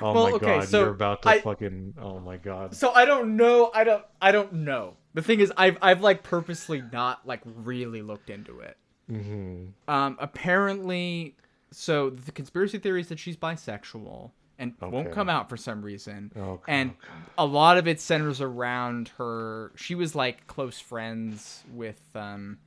Oh 0.00 0.12
Well, 0.14 0.24
my 0.30 0.32
okay, 0.36 0.46
god, 0.58 0.68
so 0.68 0.80
you're 0.80 0.90
about 0.90 1.22
to 1.22 1.28
I- 1.30 1.40
fucking 1.40 1.94
oh 2.00 2.20
my 2.20 2.36
god. 2.36 2.74
So 2.74 2.92
I 2.92 3.04
don't 3.04 3.36
know. 3.36 3.70
I 3.74 3.82
don't. 3.84 4.04
I 4.22 4.30
don't 4.30 4.52
know. 4.52 4.94
The 5.14 5.22
thing 5.22 5.40
is, 5.40 5.52
I've 5.56 5.76
I've 5.82 6.00
like 6.00 6.22
purposely 6.22 6.82
not 6.92 7.26
like 7.26 7.40
really 7.44 8.00
looked 8.00 8.30
into 8.30 8.60
it. 8.60 8.76
hmm 9.08 9.64
Um, 9.88 10.16
apparently, 10.20 11.34
so 11.72 12.10
the 12.10 12.30
conspiracy 12.32 12.78
theory 12.78 13.00
is 13.00 13.08
that 13.08 13.18
she's 13.18 13.36
bisexual 13.36 14.30
and 14.60 14.74
won't 14.80 15.10
come 15.10 15.28
out 15.28 15.48
for 15.48 15.56
some 15.56 15.82
reason. 15.82 16.30
Okay, 16.36 16.72
and 16.72 16.90
okay. 16.90 17.22
a 17.38 17.46
lot 17.46 17.78
of 17.78 17.88
it 17.88 18.00
centers 18.00 18.40
around 18.40 19.08
her. 19.16 19.72
She 19.74 19.94
was 19.94 20.14
like 20.14 20.46
close 20.46 20.78
friends 20.78 21.64
with 21.72 22.00
um, 22.14 22.58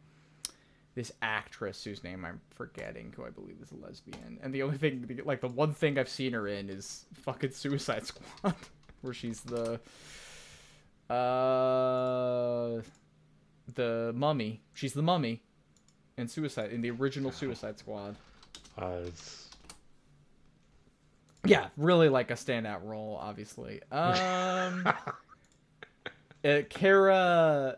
this 0.96 1.12
actress 1.22 1.84
whose 1.84 2.04
name 2.04 2.26
I'm 2.26 2.42
forgetting, 2.56 3.14
who 3.16 3.26
I 3.26 3.30
believe 3.30 3.58
is 3.62 3.72
a 3.72 3.76
lesbian. 3.76 4.40
And 4.42 4.54
the 4.54 4.64
only 4.64 4.78
thing, 4.78 5.22
like 5.24 5.42
the 5.42 5.48
one 5.48 5.74
thing 5.74 6.00
I've 6.00 6.10
seen 6.10 6.34
her 6.34 6.48
in 6.48 6.70
is 6.70 7.06
fucking 7.14 7.52
Suicide 7.52 8.08
Squad, 8.08 8.56
where 9.02 9.14
she's 9.14 9.42
the 9.42 9.80
uh 11.14 12.82
the 13.76 14.12
mummy. 14.16 14.62
She's 14.74 14.94
the 14.94 15.04
mummy 15.04 15.44
in 16.18 16.28
Suicide 16.28 16.72
in 16.72 16.82
the 16.82 16.90
original 16.90 17.32
Suicide 17.32 17.78
Squad. 17.78 18.16
Uh, 18.78 19.02
it's, 19.06 19.43
Yeah, 21.46 21.68
really 21.76 22.10
like 22.10 22.32
a 22.32 22.36
standout 22.36 22.84
role, 22.84 23.18
obviously. 23.22 23.82
Um, 23.92 24.88
uh, 26.46 26.62
Cara 26.70 27.78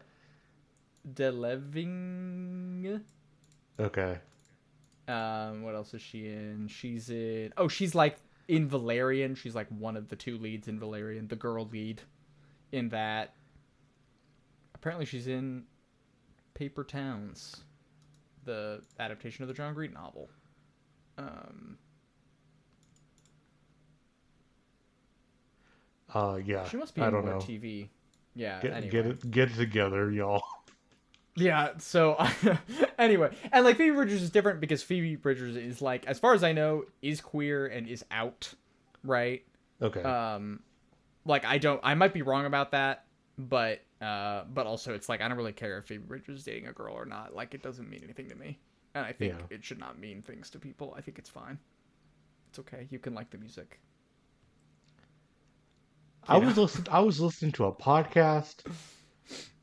Delevingne. 1.12 3.02
okay. 3.80 4.20
Um, 5.08 5.62
what 5.64 5.76
else 5.76 5.94
is 5.94 6.02
she 6.02 6.28
in? 6.28 6.68
She's 6.68 7.10
in. 7.10 7.54
Oh, 7.58 7.68
she's 7.68 7.94
like 7.96 8.18
in 8.48 8.68
Valerian. 8.68 9.36
She's 9.36 9.56
like 9.56 9.68
one 9.70 9.98
of 9.98 10.10
the 10.10 10.16
two 10.16 10.38
leads 10.38 10.68
in 10.68 10.80
Valerian, 10.80 11.28
the 11.28 11.36
girl 11.36 11.68
lead 11.72 12.02
in 12.72 12.90
that. 12.90 13.34
Apparently, 14.74 15.06
she's 15.06 15.28
in 15.28 15.64
Paper 16.54 16.84
Towns, 16.84 17.64
the 18.44 18.82
adaptation 19.00 19.44
of 19.44 19.48
the 19.48 19.54
John 19.54 19.74
Green 19.74 19.94
novel. 19.94 20.30
Um, 21.18 21.78
Uh, 26.16 26.40
yeah. 26.44 26.68
she 26.70 26.78
must 26.78 26.96
be 26.96 27.02
I 27.02 27.08
in 27.08 27.14
don't 27.14 27.26
know. 27.26 27.38
TV. 27.38 27.90
Yeah. 28.36 28.62
Get, 28.62 28.72
anyway. 28.74 28.90
get 28.92 29.06
it, 29.06 29.32
get 29.32 29.52
it 29.52 29.56
together, 29.56 30.10
y'all. 30.12 30.42
Yeah, 31.38 31.72
so 31.80 32.16
anyway, 32.98 33.36
and 33.52 33.66
like 33.66 33.76
Phoebe 33.76 33.94
Bridgers 33.94 34.22
is 34.24 34.30
different 34.30 34.62
because 34.62 34.82
Phoebe 34.82 35.18
Bridgers 35.18 35.58
is 35.58 35.82
like, 35.82 36.06
as 36.06 36.18
far 36.18 36.34
as 36.34 36.46
I 36.46 36.54
know, 36.54 36.86
is 37.02 37.20
queer 37.20 37.68
and 37.68 37.86
is 37.90 38.06
out, 38.10 38.54
right? 39.04 39.44
Okay. 39.82 40.02
Um, 40.02 40.62
like 41.26 41.44
I 41.44 41.58
don't, 41.58 41.82
I 41.84 41.94
might 41.96 42.14
be 42.14 42.22
wrong 42.22 42.46
about 42.46 42.72
that, 42.72 43.04
but 43.38 43.82
uh, 44.02 44.44
but 44.54 44.66
also 44.66 44.94
it's 44.94 45.10
like 45.10 45.20
I 45.20 45.28
don't 45.28 45.36
really 45.36 45.52
care 45.52 45.78
if 45.80 45.88
Phoebe 45.88 46.06
Bridgers 46.06 46.40
is 46.40 46.46
dating 46.46 46.68
a 46.70 46.72
girl 46.72 46.94
or 46.94 47.06
not. 47.06 47.36
Like 47.36 47.54
it 47.54 47.62
doesn't 47.62 47.90
mean 47.90 48.00
anything 48.06 48.30
to 48.30 48.36
me, 48.36 48.58
and 48.94 49.06
I 49.06 49.12
think 49.12 49.34
Yeah. 49.34 49.58
it 49.58 49.62
should 49.62 49.80
not 49.80 50.00
mean 50.00 50.22
things 50.22 50.50
to 50.52 50.60
people. 50.60 50.94
I 50.98 51.02
think 51.02 51.20
it's 51.20 51.30
fine. 51.30 51.60
It's 52.50 52.60
okay. 52.60 52.88
You 52.90 53.00
can 53.00 53.14
like 53.14 53.30
the 53.30 53.38
music. 53.38 53.82
I 56.28 56.38
was 56.38 56.58
listening. 56.58 56.88
I 56.92 57.00
was 57.00 57.20
listening 57.20 57.52
to 57.54 57.66
a 57.66 57.76
podcast 57.76 58.64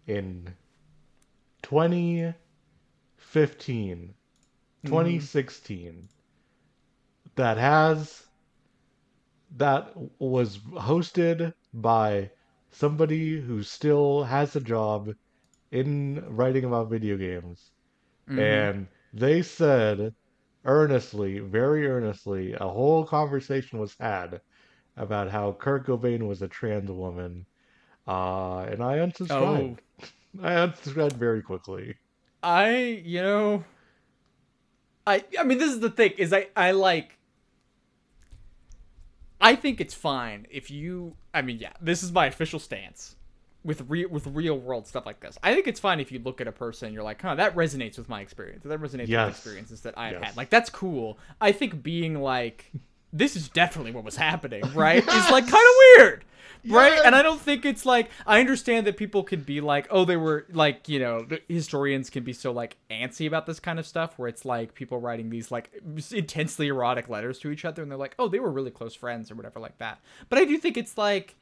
in 0.06 0.56
2015, 1.62 4.14
Mm-hmm. 4.84 4.84
2016 4.84 6.08
that 7.36 7.56
has 7.58 8.26
that 9.50 9.92
was 10.18 10.58
hosted 10.58 11.52
by 11.72 12.30
somebody 12.70 13.40
who 13.40 13.62
still 13.62 14.24
has 14.24 14.56
a 14.56 14.60
job 14.60 15.10
in 15.70 16.24
writing 16.34 16.64
about 16.64 16.90
video 16.90 17.16
games, 17.16 17.72
Mhm. 18.28 18.38
and 18.38 18.88
they 19.12 19.42
said 19.42 20.14
earnestly, 20.64 21.38
very 21.40 21.86
earnestly, 21.88 22.52
a 22.54 22.68
whole 22.68 23.04
conversation 23.06 23.78
was 23.78 23.96
had 23.98 24.40
about 24.96 25.30
how 25.30 25.52
Kurt 25.52 25.86
Cobain 25.86 26.26
was 26.26 26.42
a 26.42 26.48
trans 26.48 26.90
woman, 26.90 27.46
uh, 28.06 28.60
and 28.60 28.82
I 28.82 28.98
unsubscribed. 28.98 29.78
I 30.42 30.52
unsubscribed 30.52 31.14
very 31.14 31.42
quickly. 31.42 31.94
I, 32.42 33.02
you 33.04 33.22
know, 33.22 33.64
I 35.06 35.24
I 35.38 35.44
mean 35.44 35.58
this 35.58 35.70
is 35.72 35.80
the 35.80 35.90
thing 35.90 36.12
is 36.18 36.32
I 36.32 36.48
I 36.56 36.72
like 36.72 37.18
I 39.40 39.56
think 39.56 39.80
it's 39.80 39.94
fine 39.94 40.46
if 40.50 40.70
you 40.70 41.16
I 41.34 41.42
mean 41.42 41.58
yeah, 41.58 41.72
this 41.80 42.02
is 42.02 42.12
my 42.12 42.26
official 42.26 42.58
stance 42.58 43.16
with 43.64 43.84
real 43.88 44.08
with 44.08 44.26
real 44.28 44.58
world 44.58 44.86
stuff 44.86 45.06
like 45.06 45.20
this. 45.20 45.38
I 45.42 45.54
think 45.54 45.66
it's 45.66 45.80
fine 45.80 46.00
if 46.00 46.12
you 46.12 46.18
look 46.18 46.40
at 46.40 46.46
a 46.48 46.52
person 46.52 46.86
and 46.86 46.94
you're 46.94 47.04
like, 47.04 47.20
"Huh, 47.22 47.34
that 47.36 47.54
resonates 47.54 47.98
with 47.98 48.08
my 48.08 48.20
experience. 48.20 48.64
That 48.64 48.80
resonates 48.80 49.08
Yes. 49.08 49.26
with 49.26 49.36
experiences 49.36 49.80
that 49.82 49.98
I've 49.98 50.12
Yes. 50.12 50.24
had." 50.24 50.36
Like 50.36 50.50
that's 50.50 50.70
cool. 50.70 51.18
I 51.40 51.52
think 51.52 51.82
being 51.82 52.20
like 52.20 52.72
this 53.12 53.36
is 53.36 53.48
definitely 53.48 53.92
what 53.92 54.04
was 54.04 54.16
happening, 54.16 54.62
right? 54.74 55.02
It's 55.06 55.30
like 55.30 55.44
kind 55.44 55.54
of 55.54 55.98
weird. 55.98 56.24
Right? 56.68 57.00
And 57.04 57.16
I 57.16 57.22
don't 57.22 57.40
think 57.40 57.64
it's 57.64 57.84
like 57.84 58.08
I 58.24 58.38
understand 58.38 58.86
that 58.86 58.96
people 58.96 59.24
can 59.24 59.40
be 59.40 59.60
like, 59.60 59.88
oh, 59.90 60.04
they 60.04 60.16
were 60.16 60.46
like, 60.52 60.88
you 60.88 61.00
know, 61.00 61.26
historians 61.48 62.08
can 62.08 62.22
be 62.22 62.32
so 62.32 62.52
like 62.52 62.76
antsy 62.88 63.26
about 63.26 63.46
this 63.46 63.58
kind 63.58 63.80
of 63.80 63.86
stuff 63.86 64.16
where 64.16 64.28
it's 64.28 64.44
like 64.44 64.74
people 64.74 65.00
writing 65.00 65.28
these 65.28 65.50
like 65.50 65.72
intensely 66.12 66.68
erotic 66.68 67.08
letters 67.08 67.40
to 67.40 67.50
each 67.50 67.64
other 67.64 67.82
and 67.82 67.90
they're 67.90 67.98
like, 67.98 68.14
oh, 68.18 68.28
they 68.28 68.38
were 68.38 68.50
really 68.50 68.70
close 68.70 68.94
friends 68.94 69.28
or 69.30 69.34
whatever 69.34 69.58
like 69.58 69.78
that. 69.78 70.00
But 70.28 70.38
I 70.38 70.44
do 70.44 70.56
think 70.56 70.76
it's 70.76 70.96
like 70.96 71.34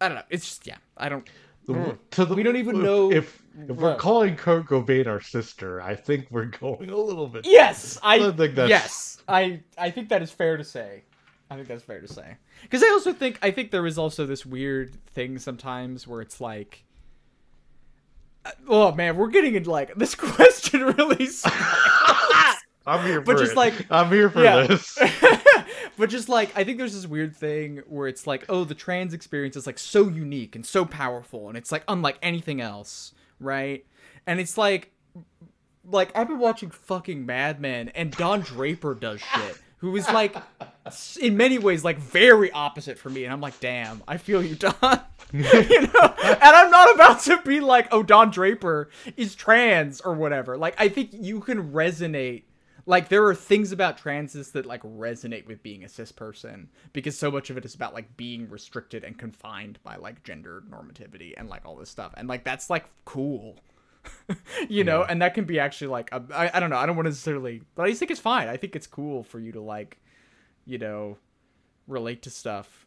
I 0.00 0.08
don't 0.08 0.16
know. 0.16 0.24
It's 0.30 0.46
just 0.46 0.66
yeah, 0.66 0.78
I 0.96 1.10
don't 1.10 1.28
Hmm. 1.74 1.90
To 2.12 2.24
the, 2.24 2.34
We 2.34 2.42
don't 2.42 2.56
even 2.56 2.76
if- 2.76 2.82
know- 2.82 3.12
if 3.12 3.42
if 3.68 3.76
we're 3.76 3.90
Right. 3.90 3.98
calling 3.98 4.36
Kurt 4.36 4.66
Cobain 4.66 5.06
our 5.06 5.20
sister. 5.20 5.80
I 5.82 5.94
think 5.96 6.26
we're 6.30 6.44
going 6.46 6.90
a 6.90 6.96
little 6.96 7.26
bit. 7.26 7.44
Yes, 7.46 7.98
I, 8.02 8.14
I 8.16 8.18
think 8.32 8.54
that's- 8.54 8.68
yes, 8.70 9.22
I 9.28 9.60
I 9.76 9.90
think 9.90 10.08
that 10.10 10.22
is 10.22 10.30
fair 10.30 10.56
to 10.56 10.64
say. 10.64 11.02
I 11.50 11.56
think 11.56 11.66
that's 11.68 11.82
fair 11.82 12.00
to 12.00 12.08
say. 12.08 12.36
Because 12.62 12.82
I 12.82 12.88
also 12.90 13.12
think 13.12 13.38
I 13.42 13.50
think 13.50 13.70
there 13.70 13.86
is 13.86 13.98
also 13.98 14.26
this 14.26 14.46
weird 14.46 14.94
thing 15.14 15.38
sometimes 15.38 16.06
where 16.06 16.20
it's 16.20 16.40
like, 16.40 16.84
oh 18.68 18.92
man, 18.92 19.16
we're 19.16 19.28
getting 19.28 19.54
into 19.54 19.70
like 19.70 19.94
this 19.96 20.14
question 20.16 20.82
really. 20.84 21.28
I'm 22.86 23.04
here 23.04 23.20
for 23.20 23.26
But 23.26 23.38
just 23.38 23.52
it. 23.52 23.56
like- 23.56 23.86
I'm 23.90 24.08
here 24.10 24.30
for 24.30 24.42
Yeah. 24.42 24.66
this. 24.66 24.98
but 25.96 26.10
just 26.10 26.28
like 26.28 26.56
I 26.56 26.64
think 26.64 26.78
there's 26.78 26.94
this 26.94 27.06
weird 27.06 27.34
thing 27.36 27.82
where 27.86 28.08
it's 28.08 28.26
like, 28.26 28.44
oh, 28.48 28.64
the 28.64 28.74
trans 28.74 29.14
experience 29.14 29.56
is 29.56 29.66
like 29.66 29.78
so 29.78 30.08
unique 30.08 30.56
and 30.56 30.64
so 30.64 30.84
powerful, 30.84 31.48
and 31.48 31.56
it's 31.56 31.72
like 31.72 31.84
unlike 31.88 32.18
anything 32.22 32.60
else, 32.60 33.14
right? 33.40 33.84
And 34.26 34.40
it's 34.40 34.58
like, 34.58 34.92
like 35.84 36.16
I've 36.16 36.28
been 36.28 36.38
watching 36.38 36.70
fucking 36.70 37.24
Mad 37.24 37.60
Men, 37.60 37.88
and 37.90 38.10
Don 38.12 38.40
Draper 38.40 38.94
does 38.94 39.20
shit, 39.20 39.58
who 39.78 39.96
is 39.96 40.08
like, 40.10 40.36
in 41.20 41.36
many 41.36 41.58
ways, 41.58 41.84
like 41.84 41.98
very 41.98 42.50
opposite 42.52 42.98
for 42.98 43.10
me, 43.10 43.24
and 43.24 43.32
I'm 43.32 43.40
like, 43.40 43.58
damn, 43.60 44.02
I 44.06 44.16
feel 44.16 44.42
you, 44.42 44.54
Don. 44.54 45.00
you 45.32 45.42
know, 45.42 46.14
and 46.24 46.42
I'm 46.42 46.70
not 46.70 46.94
about 46.94 47.20
to 47.24 47.40
be 47.42 47.60
like, 47.60 47.88
oh, 47.92 48.02
Don 48.02 48.30
Draper 48.30 48.88
is 49.16 49.34
trans 49.34 50.00
or 50.00 50.14
whatever. 50.14 50.56
Like, 50.56 50.74
I 50.78 50.88
think 50.88 51.10
you 51.12 51.40
can 51.40 51.72
resonate 51.72 52.44
like 52.88 53.10
there 53.10 53.26
are 53.26 53.34
things 53.34 53.70
about 53.70 53.98
transes 53.98 54.52
that 54.52 54.64
like 54.64 54.82
resonate 54.82 55.46
with 55.46 55.62
being 55.62 55.84
a 55.84 55.88
cis 55.88 56.10
person 56.10 56.70
because 56.94 57.18
so 57.18 57.30
much 57.30 57.50
of 57.50 57.58
it 57.58 57.64
is 57.66 57.74
about 57.74 57.92
like 57.92 58.16
being 58.16 58.48
restricted 58.48 59.04
and 59.04 59.18
confined 59.18 59.78
by 59.84 59.96
like 59.96 60.24
gender 60.24 60.62
normativity 60.70 61.34
and 61.36 61.50
like 61.50 61.66
all 61.66 61.76
this 61.76 61.90
stuff. 61.90 62.14
And 62.16 62.28
like 62.28 62.44
that's 62.44 62.70
like 62.70 62.86
cool. 63.04 63.56
You 64.70 64.84
know? 64.84 65.02
And 65.02 65.20
that 65.20 65.34
can 65.34 65.44
be 65.44 65.60
actually 65.60 65.88
like 65.88 66.10
a, 66.12 66.22
I, 66.34 66.50
I 66.54 66.60
don't 66.60 66.70
know. 66.70 66.78
I 66.78 66.86
don't 66.86 66.96
want 66.96 67.04
to 67.04 67.10
necessarily 67.10 67.60
but 67.74 67.82
i 67.82 67.88
just 67.90 67.98
think 67.98 68.10
it's 68.10 68.20
fine. 68.20 68.48
I 68.48 68.56
think 68.56 68.74
it's 68.74 68.86
cool 68.86 69.22
for 69.22 69.38
you 69.38 69.52
to 69.52 69.60
like 69.60 69.98
you 70.64 70.78
know 70.78 71.18
relate 71.86 72.22
to 72.22 72.30
stuff. 72.30 72.86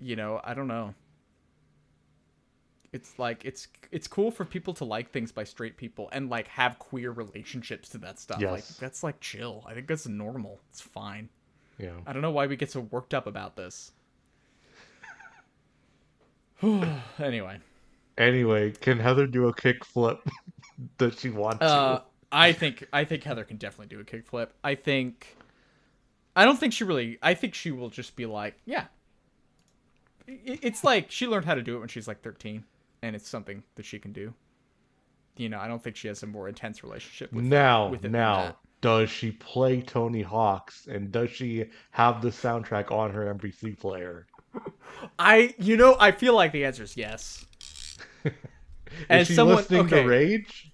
You 0.00 0.16
know? 0.16 0.40
I 0.42 0.54
don't 0.54 0.68
know 0.68 0.94
it's 2.92 3.18
like 3.18 3.44
it's 3.44 3.68
it's 3.92 4.08
cool 4.08 4.30
for 4.30 4.44
people 4.44 4.72
to 4.74 4.84
like 4.84 5.10
things 5.10 5.30
by 5.32 5.44
straight 5.44 5.76
people 5.76 6.08
and 6.12 6.30
like 6.30 6.48
have 6.48 6.78
queer 6.78 7.10
relationships 7.10 7.88
to 7.90 7.98
that 7.98 8.18
stuff. 8.18 8.40
Like 8.40 8.50
Yes. 8.60 8.76
that's 8.78 9.02
like 9.02 9.20
chill. 9.20 9.64
I 9.66 9.74
think 9.74 9.86
that's 9.88 10.06
normal. 10.08 10.60
It's 10.70 10.80
fine. 10.80 11.28
yeah. 11.78 11.90
I 12.06 12.12
don't 12.12 12.22
know 12.22 12.30
why 12.30 12.46
we 12.46 12.56
get 12.56 12.70
so 12.72 12.80
worked 12.80 13.12
up 13.14 13.26
about 13.26 13.56
this. 13.56 13.92
anyway, 17.18 17.58
Anyway, 18.16 18.72
can 18.72 18.98
Heather 18.98 19.26
do 19.28 19.46
a 19.46 19.54
kick 19.54 19.84
flip? 19.84 20.18
Does 20.98 21.16
she 21.20 21.30
want 21.30 21.60
to? 21.60 21.66
uh, 21.66 22.00
I 22.32 22.52
think 22.52 22.86
I 22.92 23.04
think 23.04 23.22
Heather 23.22 23.44
can 23.44 23.58
definitely 23.58 23.94
do 23.94 24.00
a 24.00 24.04
kickflip. 24.04 24.48
I 24.64 24.74
think 24.74 25.36
I 26.34 26.44
don't 26.44 26.58
think 26.58 26.72
she 26.72 26.84
really. 26.84 27.18
I 27.22 27.34
think 27.34 27.54
she 27.54 27.70
will 27.70 27.90
just 27.90 28.16
be 28.16 28.26
like, 28.26 28.56
yeah. 28.64 28.86
It's 30.26 30.82
like 30.84 31.10
she 31.10 31.26
learned 31.26 31.46
how 31.46 31.54
to 31.54 31.62
do 31.62 31.76
it 31.76 31.78
when 31.78 31.88
she's 31.88 32.06
like 32.06 32.20
13, 32.20 32.62
and 33.02 33.14
it's 33.16 33.28
something 33.28 33.62
that 33.76 33.84
she 33.84 33.98
can 33.98 34.12
do. 34.12 34.32
You 35.36 35.48
know, 35.48 35.58
I 35.58 35.68
don't 35.68 35.82
think 35.82 35.96
she 35.96 36.08
has 36.08 36.22
a 36.22 36.26
more 36.26 36.48
intense 36.48 36.82
relationship 36.82 37.32
with 37.32 37.44
now, 37.44 37.88
with 37.88 38.02
now, 38.04 38.56
does 38.80 39.08
she 39.10 39.30
play 39.32 39.80
Tony 39.82 40.22
Hawk's 40.22 40.86
and 40.86 41.12
does 41.12 41.30
she 41.30 41.66
have 41.92 42.20
the 42.22 42.30
soundtrack 42.30 42.90
on 42.90 43.12
her 43.12 43.32
MP3 43.34 43.78
player? 43.78 44.26
I, 45.18 45.54
you 45.58 45.76
know, 45.76 45.96
I 46.00 46.10
feel 46.12 46.34
like 46.34 46.52
the 46.52 46.64
answer 46.64 46.82
is 46.82 46.96
yes. 46.96 47.44
Is 48.24 48.32
As 49.08 49.26
she 49.26 49.34
someone- 49.34 49.56
listening 49.56 49.80
okay. 49.82 50.02
to 50.02 50.08
Rage? 50.08 50.72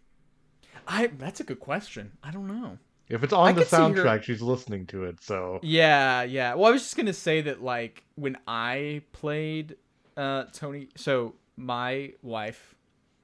I 0.86 1.08
that's 1.18 1.40
a 1.40 1.44
good 1.44 1.60
question. 1.60 2.12
I 2.22 2.30
don't 2.30 2.46
know. 2.46 2.78
If 3.08 3.22
it's 3.22 3.32
on 3.32 3.48
I 3.48 3.52
the 3.52 3.64
soundtrack, 3.64 4.22
she's 4.22 4.40
listening 4.40 4.86
to 4.86 5.04
it. 5.04 5.22
So 5.22 5.58
Yeah, 5.62 6.22
yeah. 6.22 6.54
Well, 6.54 6.66
I 6.66 6.70
was 6.70 6.82
just 6.82 6.96
gonna 6.96 7.12
say 7.12 7.40
that 7.42 7.62
like 7.62 8.04
when 8.14 8.38
I 8.46 9.02
played 9.12 9.76
uh 10.16 10.44
Tony, 10.52 10.88
so 10.96 11.34
my 11.56 12.12
wife, 12.22 12.74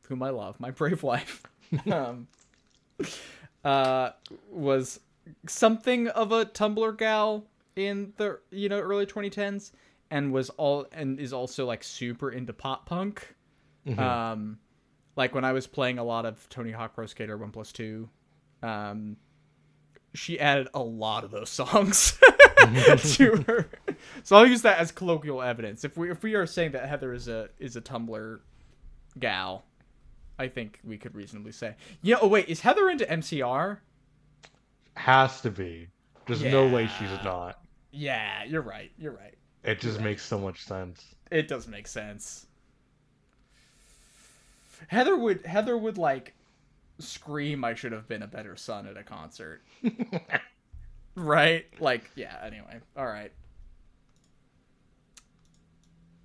whom 0.09 0.22
I 0.22 0.31
love, 0.31 0.59
my 0.61 0.70
brave 0.70 1.03
wife, 1.03 1.43
um, 1.91 2.28
uh, 3.64 4.11
was 4.51 5.01
something 5.47 6.09
of 6.09 6.33
a 6.33 6.47
Tumblr 6.47 6.97
gal 6.99 7.45
in 7.76 8.12
the 8.16 8.39
you 8.51 8.68
know 8.68 8.81
early 8.81 9.07
2010s, 9.07 9.72
and 10.11 10.33
was 10.33 10.51
all 10.51 10.87
and 10.93 11.20
is 11.20 11.33
also 11.33 11.66
like 11.66 11.83
super 11.83 12.31
into 12.31 12.53
pop 12.53 12.87
punk. 12.87 13.35
Um, 13.99 14.59
like 15.16 15.35
when 15.35 15.45
I 15.45 15.53
was 15.53 15.66
playing 15.66 15.99
a 15.99 16.05
lot 16.05 16.26
of 16.26 16.49
Tony 16.49 16.70
Hawk 16.70 16.95
Pro 16.95 17.07
Skater 17.07 17.37
One 17.37 17.51
Plus 17.51 17.72
Two, 17.72 18.09
um, 18.62 19.16
she 20.14 20.39
added 20.41 20.68
a 20.74 20.83
lot 20.83 21.24
of 21.24 21.31
those 21.31 21.51
songs 21.51 22.18
to 22.98 23.42
her. 23.46 23.70
So 24.22 24.36
I'll 24.36 24.46
use 24.46 24.62
that 24.62 24.78
as 24.78 24.92
colloquial 24.92 25.42
evidence. 25.42 25.84
If 25.84 25.96
we 25.96 26.11
if 26.11 26.22
we 26.22 26.34
are 26.34 26.46
saying 26.46 26.72
that 26.72 26.88
Heather 26.88 27.12
is 27.12 27.28
a 27.28 27.48
is 27.58 27.76
a 27.76 27.80
Tumblr 27.80 28.40
gal, 29.18 29.64
I 30.38 30.48
think 30.48 30.80
we 30.84 30.98
could 30.98 31.14
reasonably 31.14 31.52
say. 31.52 31.74
Yeah. 32.02 32.16
Oh 32.20 32.28
wait, 32.28 32.48
is 32.48 32.61
Heather 32.61 32.88
into 32.90 33.04
MCR? 33.04 33.78
has 34.96 35.40
to 35.40 35.50
be. 35.50 35.88
There's 36.26 36.42
no 36.42 36.68
way 36.68 36.88
she's 36.98 37.11
not. 37.24 37.61
Yeah, 37.90 38.44
you're 38.44 38.62
right. 38.62 38.92
You're 38.98 39.12
right. 39.12 39.34
It 39.64 39.80
just 39.80 40.00
makes 40.00 40.22
so 40.24 40.38
much 40.38 40.64
sense. 40.64 41.04
It 41.30 41.48
does 41.48 41.66
make 41.66 41.88
sense. 41.88 42.46
Heather 44.88 45.16
would 45.16 45.44
Heather 45.44 45.76
would 45.76 45.98
like 45.98 46.34
scream 46.98 47.64
I 47.64 47.74
should 47.74 47.92
have 47.92 48.06
been 48.08 48.22
a 48.22 48.26
better 48.26 48.56
son 48.56 48.86
at 48.86 48.96
a 48.96 49.02
concert. 49.02 49.62
right? 51.14 51.66
Like, 51.80 52.11
yeah, 52.14 52.36
anyway. 52.44 52.80
All 52.96 53.06
right. 53.06 53.32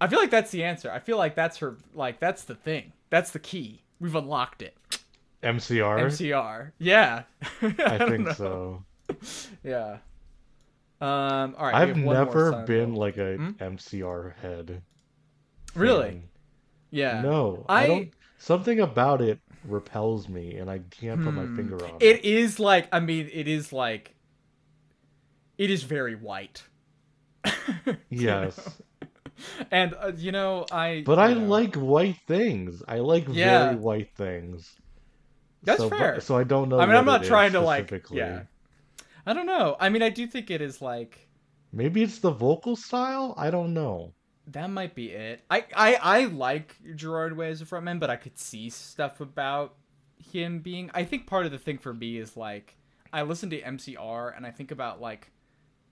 I 0.01 0.07
feel 0.07 0.19
like 0.19 0.31
that's 0.31 0.51
the 0.51 0.63
answer. 0.63 0.91
I 0.91 0.99
feel 0.99 1.17
like 1.17 1.36
that's 1.36 1.57
her 1.57 1.77
like 1.93 2.19
that's 2.19 2.43
the 2.43 2.55
thing. 2.55 2.91
That's 3.09 3.31
the 3.31 3.39
key. 3.39 3.81
We've 3.99 4.15
unlocked 4.15 4.61
it. 4.61 4.75
MCR. 5.41 5.99
MCR. 6.05 6.71
Yeah. 6.79 7.23
I 7.61 7.97
don't 7.97 8.09
think 8.09 8.27
know. 8.27 8.33
so. 8.33 8.83
Yeah. 9.63 9.97
Um 11.01 11.55
all 11.57 11.65
right. 11.65 11.75
I've 11.75 11.89
have 11.89 11.97
one 11.97 12.03
more 12.05 12.13
never 12.13 12.63
been 12.63 12.93
like 12.93 13.17
a 13.17 13.38
Hmm? 13.38 13.49
MCR 13.51 14.36
head. 14.38 14.81
Really? 15.75 16.23
Yeah. 16.91 17.21
No, 17.21 17.65
I- 17.67 17.83
I, 17.83 17.88
don't. 17.88 18.09
Something 18.38 18.79
about 18.81 19.21
it 19.21 19.39
repels 19.65 20.29
me, 20.29 20.55
and 20.55 20.69
I 20.69 20.79
can't 20.91 21.23
put 21.23 21.33
my 21.33 21.43
Hmm. 21.45 21.55
finger 21.55 21.83
on 21.83 21.95
it. 21.99 22.03
It 22.03 22.25
is 22.25 22.59
like 22.59 22.88
I 22.91 22.99
mean, 22.99 23.29
it 23.33 23.47
is 23.47 23.71
like 23.73 24.14
it 25.58 25.70
is 25.70 25.84
very 25.84 26.16
white. 26.16 26.64
Yes, 28.10 28.82
And 29.72 29.93
uh, 29.99 30.14
you 30.16 30.32
know, 30.32 30.66
I 30.72 31.03
but 31.06 31.20
I 31.20 31.34
know, 31.34 31.41
like 31.41 31.76
white 31.76 32.18
things. 32.28 32.82
I 32.88 32.99
like 32.99 33.28
Yeah. 33.30 33.66
very 33.66 33.76
white 33.76 34.16
things. 34.16 34.74
That's 35.64 35.80
so, 35.80 35.89
but- 35.89 35.99
fair. 35.99 36.20
so 36.22 36.38
I 36.38 36.43
don't 36.43 36.70
know. 36.70 36.80
I 36.80 36.86
mean, 36.86 36.95
I'm 36.95 37.06
not 37.06 37.24
trying 37.24 37.51
to 37.53 37.60
like 37.62 37.91
yeah. 38.12 38.43
I 39.26 39.34
don't 39.34 39.45
know. 39.47 39.76
I 39.80 39.89
mean, 39.89 40.03
I 40.03 40.10
do 40.10 40.26
think 40.28 40.49
it 40.51 40.62
is 40.62 40.82
like 40.82 41.28
Maybe 41.74 42.01
it's 42.03 42.20
the 42.20 42.32
vocal 42.32 42.76
style. 42.78 43.34
I 43.38 43.49
don't 43.51 43.74
know. 43.74 44.14
that 44.47 44.70
might 44.70 44.95
be 44.95 45.08
it. 45.12 45.41
I 45.49 45.66
I 45.76 45.95
I 45.95 46.26
like 46.26 46.76
Gerard 46.95 47.36
Way 47.36 47.49
as 47.49 47.62
a 47.62 47.66
frontman, 47.66 47.99
but 47.99 48.10
I 48.10 48.16
could 48.16 48.38
see 48.39 48.70
stuff 48.70 49.20
about 49.20 49.76
him 50.32 50.60
being. 50.60 50.89
I 50.93 51.03
think 51.03 51.28
part 51.28 51.45
of 51.45 51.51
the 51.51 51.58
thing 51.60 51.78
for 51.80 51.93
me 51.93 52.18
is 52.18 52.38
like 52.38 52.78
I 53.12 53.24
listen 53.24 53.49
to 53.49 53.62
MCR 53.62 54.36
and 54.38 54.45
I 54.45 54.51
think 54.51 54.72
about 54.72 55.01
like 55.01 55.32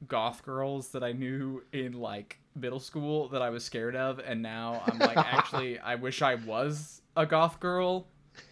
goth 0.08 0.44
girls 0.44 0.90
that 0.90 1.04
I 1.04 1.12
knew 1.12 1.64
in 1.72 1.94
like 1.94 2.40
middle 2.56 2.80
school 2.80 3.30
that 3.30 3.42
I 3.42 3.50
was 3.50 3.64
scared 3.64 3.96
of, 3.96 4.20
and 4.20 4.42
now 4.42 4.84
I'm 4.86 5.00
like, 5.00 5.18
actually, 5.18 5.80
I 5.92 5.96
wish 5.96 6.22
I 6.22 6.36
was 6.36 7.02
a 7.16 7.26
goth 7.26 7.60
girl. 7.60 8.08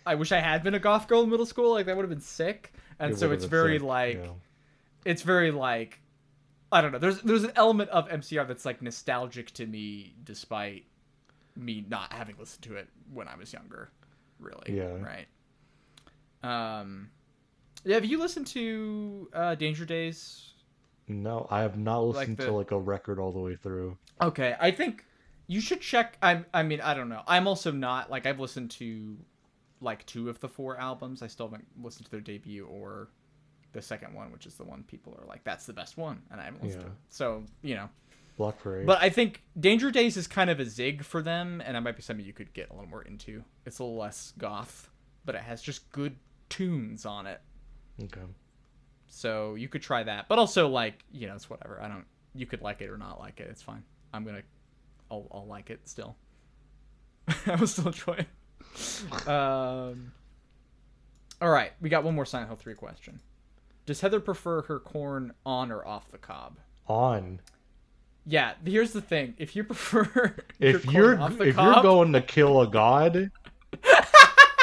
I 0.05 0.15
wish 0.15 0.31
I 0.31 0.39
had 0.39 0.63
been 0.63 0.75
a 0.75 0.79
goth 0.79 1.07
girl 1.07 1.23
in 1.23 1.29
middle 1.29 1.45
school. 1.45 1.71
Like 1.71 1.85
that 1.87 1.95
would 1.95 2.03
have 2.03 2.09
been 2.09 2.21
sick. 2.21 2.73
And 2.99 3.13
It 3.13 3.17
so 3.17 3.31
it's 3.31 3.45
very 3.45 3.77
sick, 3.79 3.87
like 3.87 4.17
yeah. 4.17 4.31
it's 5.05 5.23
very 5.23 5.51
like 5.51 5.99
I 6.71 6.81
don't 6.81 6.91
know. 6.91 6.99
There's 6.99 7.21
there's 7.21 7.43
an 7.43 7.51
element 7.55 7.89
of 7.89 8.07
MCR 8.09 8.47
that's 8.47 8.65
like 8.65 8.81
nostalgic 8.81 9.51
to 9.51 9.65
me, 9.65 10.13
despite 10.23 10.85
me 11.55 11.83
not 11.89 12.13
having 12.13 12.35
listened 12.37 12.63
to 12.63 12.75
it 12.75 12.87
when 13.11 13.27
I 13.27 13.35
was 13.35 13.51
younger. 13.51 13.91
Really, 14.39 14.77
Yeah. 14.77 14.97
right. 15.01 15.27
Um, 16.43 17.09
yeah. 17.83 17.95
Have 17.95 18.05
you 18.05 18.19
listened 18.19 18.47
to 18.47 19.29
uh, 19.33 19.55
Danger 19.55 19.85
Days? 19.85 20.47
No, 21.11 21.47
I 21.49 21.61
have 21.61 21.77
not 21.77 21.99
Like 21.99 22.15
listened 22.15 22.37
the- 22.37 22.45
to 22.45 22.51
like 22.51 22.71
a 22.71 22.79
record 22.79 23.19
all 23.19 23.31
the 23.31 23.39
way 23.39 23.55
through. 23.55 23.97
Okay, 24.21 24.55
I 24.59 24.71
think 24.71 25.05
you 25.47 25.59
should 25.61 25.81
check. 25.81 26.17
I 26.21 26.43
I 26.53 26.63
mean 26.63 26.81
I 26.81 26.93
don't 26.93 27.09
know. 27.09 27.23
I'm 27.27 27.47
also 27.47 27.71
not 27.71 28.09
like 28.09 28.25
I've 28.25 28.39
listened 28.39 28.71
to 28.71 29.17
like 29.81 30.05
two 30.05 30.29
of 30.29 30.39
the 30.39 30.47
four 30.47 30.77
albums. 30.77 31.21
I 31.21 31.27
still 31.27 31.47
haven't 31.47 31.65
listened 31.81 32.05
to 32.05 32.11
their 32.11 32.21
debut 32.21 32.65
or 32.65 33.09
the 33.73 33.81
second 33.81 34.13
one, 34.13 34.31
which 34.31 34.45
is 34.45 34.55
the 34.55 34.63
one 34.63 34.83
people 34.83 35.17
are 35.19 35.25
like 35.25 35.43
that's 35.43 35.65
the 35.65 35.73
best 35.73 35.97
one, 35.97 36.21
and 36.31 36.39
I 36.39 36.45
haven't 36.45 36.63
listened 36.63 36.83
to 36.83 36.87
it. 36.89 36.93
So 37.09 37.43
you 37.61 37.75
know. 37.75 37.89
Black 38.37 38.57
Parade. 38.59 38.87
But 38.87 38.99
I 39.01 39.09
think 39.09 39.43
Danger 39.59 39.91
Days 39.91 40.17
is 40.17 40.25
kind 40.25 40.49
of 40.49 40.59
a 40.59 40.65
zig 40.65 41.03
for 41.03 41.21
them, 41.21 41.61
and 41.63 41.75
that 41.75 41.81
might 41.81 41.95
be 41.95 42.01
something 42.01 42.25
you 42.25 42.33
could 42.33 42.53
get 42.53 42.69
a 42.69 42.73
little 42.73 42.89
more 42.89 43.01
into. 43.03 43.43
It's 43.65 43.77
a 43.79 43.83
little 43.83 43.97
less 43.99 44.33
goth, 44.37 44.89
but 45.25 45.35
it 45.35 45.41
has 45.41 45.61
just 45.61 45.91
good 45.91 46.15
tunes 46.49 47.05
on 47.05 47.27
it. 47.27 47.41
okay. 48.03 48.21
So 49.13 49.55
you 49.55 49.67
could 49.67 49.81
try 49.81 50.03
that. 50.03 50.29
But 50.29 50.39
also, 50.39 50.69
like, 50.69 51.03
you 51.11 51.27
know, 51.27 51.35
it's 51.35 51.49
whatever. 51.49 51.79
I 51.81 51.87
don't. 51.89 52.05
You 52.33 52.45
could 52.45 52.61
like 52.61 52.81
it 52.81 52.89
or 52.89 52.97
not 52.97 53.19
like 53.19 53.39
it. 53.41 53.47
It's 53.51 53.61
fine. 53.61 53.83
I'm 54.13 54.23
gonna. 54.23 54.41
I'll, 55.11 55.27
I'll 55.31 55.45
like 55.45 55.69
it 55.69 55.81
still. 55.83 56.15
I 57.45 57.55
will 57.55 57.67
still 57.67 57.87
enjoy 57.87 58.25
it. 58.25 59.27
Um. 59.27 60.13
All 61.41 61.49
right, 61.49 61.73
we 61.81 61.89
got 61.89 62.03
one 62.03 62.15
more 62.15 62.25
Silent 62.25 62.49
Hill 62.49 62.55
three 62.55 62.73
question. 62.73 63.19
Does 63.85 63.99
Heather 63.99 64.19
prefer 64.21 64.61
her 64.63 64.79
corn 64.79 65.33
on 65.45 65.71
or 65.71 65.85
off 65.85 66.09
the 66.11 66.17
cob? 66.17 66.57
On. 66.87 67.41
Yeah, 68.25 68.53
here's 68.63 68.93
the 68.93 69.01
thing. 69.01 69.33
If 69.37 69.55
you 69.55 69.63
prefer 69.65 70.35
If 70.59 70.85
your 70.85 70.93
you're 70.93 71.13
if 71.13 71.55
cob, 71.55 71.73
you're 71.73 71.83
going 71.83 72.13
to 72.13 72.21
kill 72.21 72.61
a 72.61 72.67
god 72.67 73.31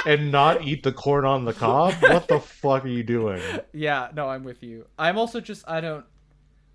and 0.08 0.32
not 0.32 0.62
eat 0.64 0.82
the 0.82 0.92
corn 0.92 1.24
on 1.24 1.44
the 1.44 1.52
cob, 1.52 1.94
what 2.00 2.26
the 2.28 2.40
fuck 2.62 2.84
are 2.84 2.88
you 2.88 3.02
doing? 3.02 3.42
yeah, 3.72 4.08
no, 4.14 4.28
I'm 4.28 4.44
with 4.44 4.62
you. 4.62 4.86
I'm 4.98 5.18
also 5.18 5.40
just 5.40 5.68
I 5.68 5.80
don't 5.80 6.04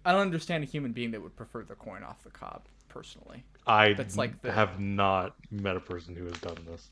I 0.05 0.11
don't 0.11 0.21
understand 0.21 0.63
a 0.63 0.67
human 0.67 0.91
being 0.91 1.11
that 1.11 1.21
would 1.21 1.35
prefer 1.35 1.63
the 1.63 1.75
corn 1.75 2.03
off 2.03 2.23
the 2.23 2.29
cob 2.29 2.63
personally. 2.89 3.43
I 3.65 3.93
That's 3.93 4.17
like 4.17 4.41
the- 4.41 4.51
have 4.51 4.79
not 4.79 5.35
met 5.51 5.75
a 5.77 5.79
person 5.79 6.15
who 6.15 6.25
has 6.25 6.37
done 6.39 6.57
this. 6.69 6.89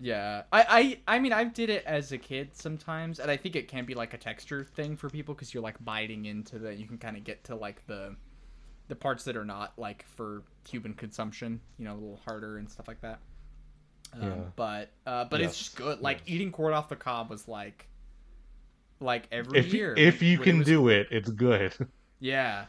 Yeah, 0.00 0.42
I 0.52 0.98
I 1.06 1.16
I 1.16 1.18
mean 1.20 1.32
I 1.32 1.44
did 1.44 1.70
it 1.70 1.84
as 1.86 2.10
a 2.12 2.18
kid 2.18 2.56
sometimes, 2.56 3.20
and 3.20 3.30
I 3.30 3.36
think 3.36 3.54
it 3.54 3.68
can 3.68 3.84
be 3.84 3.94
like 3.94 4.12
a 4.12 4.18
texture 4.18 4.64
thing 4.64 4.96
for 4.96 5.08
people 5.08 5.34
because 5.34 5.54
you're 5.54 5.62
like 5.62 5.82
biting 5.84 6.24
into 6.26 6.58
the 6.58 6.74
you 6.74 6.86
can 6.86 6.98
kind 6.98 7.16
of 7.16 7.22
get 7.24 7.44
to 7.44 7.54
like 7.54 7.86
the 7.86 8.16
the 8.88 8.96
parts 8.96 9.24
that 9.24 9.36
are 9.36 9.44
not 9.44 9.72
like 9.78 10.04
for 10.16 10.42
human 10.68 10.94
consumption, 10.94 11.60
you 11.78 11.84
know, 11.84 11.92
a 11.92 12.00
little 12.00 12.20
harder 12.24 12.58
and 12.58 12.68
stuff 12.68 12.88
like 12.88 13.00
that. 13.02 13.20
Um, 14.14 14.22
Yeah. 14.28 14.34
But 14.56 14.90
uh, 15.06 15.24
but 15.26 15.40
it's 15.40 15.50
Yes, 15.50 15.58
just 15.58 15.76
good. 15.76 16.00
Like 16.00 16.18
yes. 16.24 16.34
eating 16.36 16.52
corn 16.52 16.72
off 16.74 16.88
the 16.88 16.96
cob 16.96 17.30
was 17.30 17.48
like 17.48 17.86
like 19.00 19.26
every 19.32 19.58
If 19.58 19.72
year. 19.74 19.94
if 19.96 20.22
you 20.22 20.38
when 20.38 20.48
it 20.48 20.50
can 20.50 20.58
was- 20.58 20.66
do 20.66 20.88
it, 20.88 21.08
it's 21.10 21.30
good. 21.30 21.72
Yeah. 22.20 22.66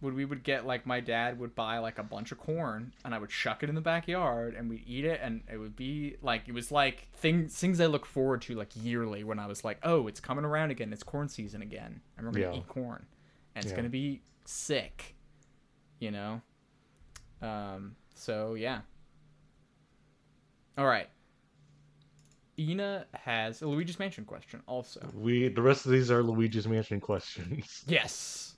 When 0.00 0.14
we 0.14 0.24
would 0.24 0.42
get 0.42 0.66
like 0.66 0.86
my 0.86 1.00
dad 1.00 1.38
would 1.38 1.54
buy 1.54 1.78
like 1.78 1.98
a 1.98 2.02
bunch 2.02 2.32
of 2.32 2.38
corn 2.38 2.92
and 3.04 3.14
I 3.14 3.18
would 3.18 3.30
shuck 3.30 3.62
it 3.62 3.68
in 3.68 3.74
the 3.74 3.80
backyard 3.80 4.54
and 4.54 4.68
we'd 4.68 4.82
eat 4.86 5.04
it 5.04 5.20
and 5.22 5.42
it 5.50 5.56
would 5.56 5.76
be 5.76 6.16
like 6.20 6.42
it 6.48 6.52
was 6.52 6.70
like 6.72 7.08
things 7.14 7.54
things 7.54 7.80
I 7.80 7.86
look 7.86 8.04
forward 8.04 8.42
to 8.42 8.54
like 8.54 8.70
yearly 8.74 9.24
when 9.24 9.38
I 9.38 9.46
was 9.46 9.64
like, 9.64 9.78
oh, 9.84 10.06
it's 10.08 10.20
coming 10.20 10.44
around 10.44 10.70
again, 10.70 10.92
it's 10.92 11.02
corn 11.02 11.28
season 11.28 11.62
again, 11.62 12.00
and 12.16 12.26
we're 12.26 12.32
gonna 12.32 12.52
Yeah. 12.54 12.58
eat 12.58 12.66
corn, 12.68 13.06
and 13.54 13.64
it's 13.64 13.70
Yeah. 13.72 13.76
gonna 13.76 13.88
be 13.88 14.20
sick, 14.44 15.14
you 16.00 16.10
know. 16.10 16.40
Um. 17.40 17.96
So 18.14 18.54
yeah. 18.54 18.80
All 20.78 20.86
right. 20.86 21.08
Ina 22.58 23.06
has 23.12 23.62
a 23.62 23.66
Luigi's 23.66 23.98
Mansion 23.98 24.24
question 24.24 24.62
also. 24.66 25.00
We 25.14 25.48
the 25.48 25.62
rest 25.62 25.86
of 25.86 25.92
these 25.92 26.10
are 26.10 26.22
Luigi's 26.22 26.66
Mansion 26.66 27.00
questions. 27.00 27.84
Yes. 27.88 28.56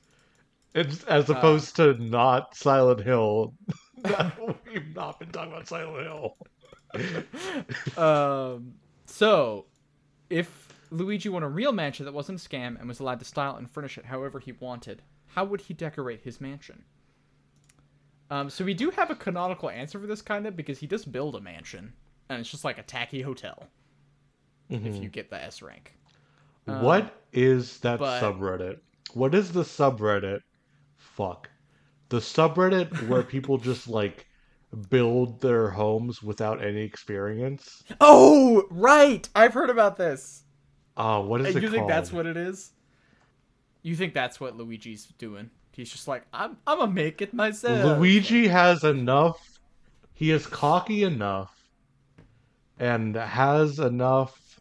It's 0.75 1.03
Uh, 1.05 1.07
as 1.09 1.31
opposed 1.31 1.77
to 1.77 1.95
not 1.95 2.55
Silent 2.55 3.01
Hill. 3.01 3.55
We've 4.73 4.95
not 4.95 5.19
been 5.19 5.31
talking 5.31 5.53
about 5.53 5.66
Silent 5.66 6.07
Hill. 6.07 6.37
um, 7.97 8.75
so, 9.07 9.66
if 10.31 10.69
Luigi 10.91 11.29
won 11.29 11.43
a 11.43 11.49
real 11.49 11.73
mansion 11.73 12.05
that 12.05 12.14
wasn't 12.14 12.45
a 12.45 12.49
scam 12.49 12.79
and 12.79 12.87
was 12.87 13.01
allowed 13.01 13.19
to 13.19 13.25
style 13.25 13.57
and 13.57 13.71
furnish 13.71 13.99
it 13.99 14.05
however 14.05 14.39
he 14.39 14.53
wanted, 14.53 15.03
how 15.27 15.45
would 15.45 15.62
he 15.62 15.75
decorate 15.75 16.21
his 16.21 16.41
mansion? 16.41 16.85
Um, 18.31 18.51
so 18.51 18.64
we 18.64 18.75
do 18.75 18.91
have 18.91 19.11
a 19.11 19.14
canonical 19.14 19.71
answer 19.71 19.99
for 19.99 20.07
this 20.07 20.23
kind 20.23 20.47
of 20.47 20.55
because 20.55 20.79
he 20.79 20.87
does 20.87 21.05
build 21.05 21.35
a 21.35 21.41
mansion, 21.41 21.95
and 22.29 22.41
it's 22.41 22.51
just 22.51 22.64
like 22.64 22.79
a 22.79 22.83
tacky 22.83 23.22
hotel 23.22 23.64
if 24.68 24.83
Mhm. 24.83 25.03
you 25.03 25.09
get 25.09 25.31
the 25.31 25.43
S 25.43 25.62
rank. 25.62 25.95
what 26.66 27.24
is 27.33 27.79
that 27.81 27.99
but- 27.99 28.20
subreddit? 28.22 28.81
What 29.14 29.35
is 29.35 29.53
the 29.53 29.62
subreddit? 29.62 30.41
Fuck. 30.97 31.49
The 32.11 32.18
subreddit 32.18 33.09
where 33.09 33.22
people 33.35 33.57
just 33.57 33.89
like 33.89 34.26
build 34.91 35.41
their 35.41 35.70
homes 35.70 36.22
without 36.22 36.62
any 36.62 36.83
experience. 36.83 37.83
Oh, 38.03 38.64
right. 38.70 39.26
I've 39.35 39.55
heard 39.55 39.70
about 39.70 39.97
this. 39.97 40.45
Uh, 40.97 41.22
what 41.22 41.41
is 41.41 41.47
And 41.47 41.57
it 41.57 41.62
you 41.62 41.68
called? 41.68 41.79
think 41.79 41.89
that's 41.89 42.12
what 42.12 42.26
it 42.26 42.37
is? 42.37 42.72
You 43.83 43.97
think 43.97 44.12
that's 44.12 44.39
what 44.41 44.57
Luigi's 44.59 45.07
doing? 45.07 45.49
He's 45.72 45.91
just 45.91 46.07
like, 46.09 46.26
I'm, 46.35 46.59
I'm 46.66 46.79
gonna 46.81 46.93
make 46.93 47.22
it 47.22 47.33
myself. 47.33 47.99
Luigi 47.99 48.49
has 48.49 48.85
enough. 48.85 49.59
He 50.12 50.33
is 50.33 50.47
cocky 50.47 51.05
enough, 51.05 51.57
and 52.79 53.14
has 53.14 53.79
enough. 53.79 54.61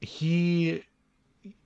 He 0.00 0.82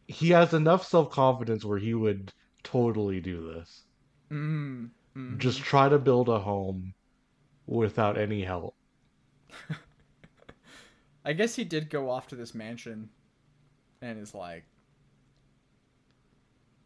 he 0.07 0.31
has 0.31 0.55
enough 0.55 0.87
self 0.87 1.11
confidence 1.11 1.65
where 1.65 1.79
he 1.79 1.95
would 1.95 2.33
totally 2.63 3.21
do 3.21 3.53
this. 3.53 3.83
Mm, 4.31 4.91
mm. 5.17 5.39
Just 5.39 5.61
try 5.61 5.89
to 5.89 5.99
build 5.99 6.29
a 6.29 6.39
home 6.39 6.95
without 7.67 8.19
any 8.19 8.43
help. 8.43 8.75
I 11.25 11.33
guess 11.33 11.55
he 11.55 11.65
did 11.65 11.91
go 11.91 12.09
off 12.11 12.29
to 12.29 12.37
this 12.37 12.55
mansion, 12.55 13.11
and 14.01 14.19
is 14.19 14.35
like, 14.35 14.65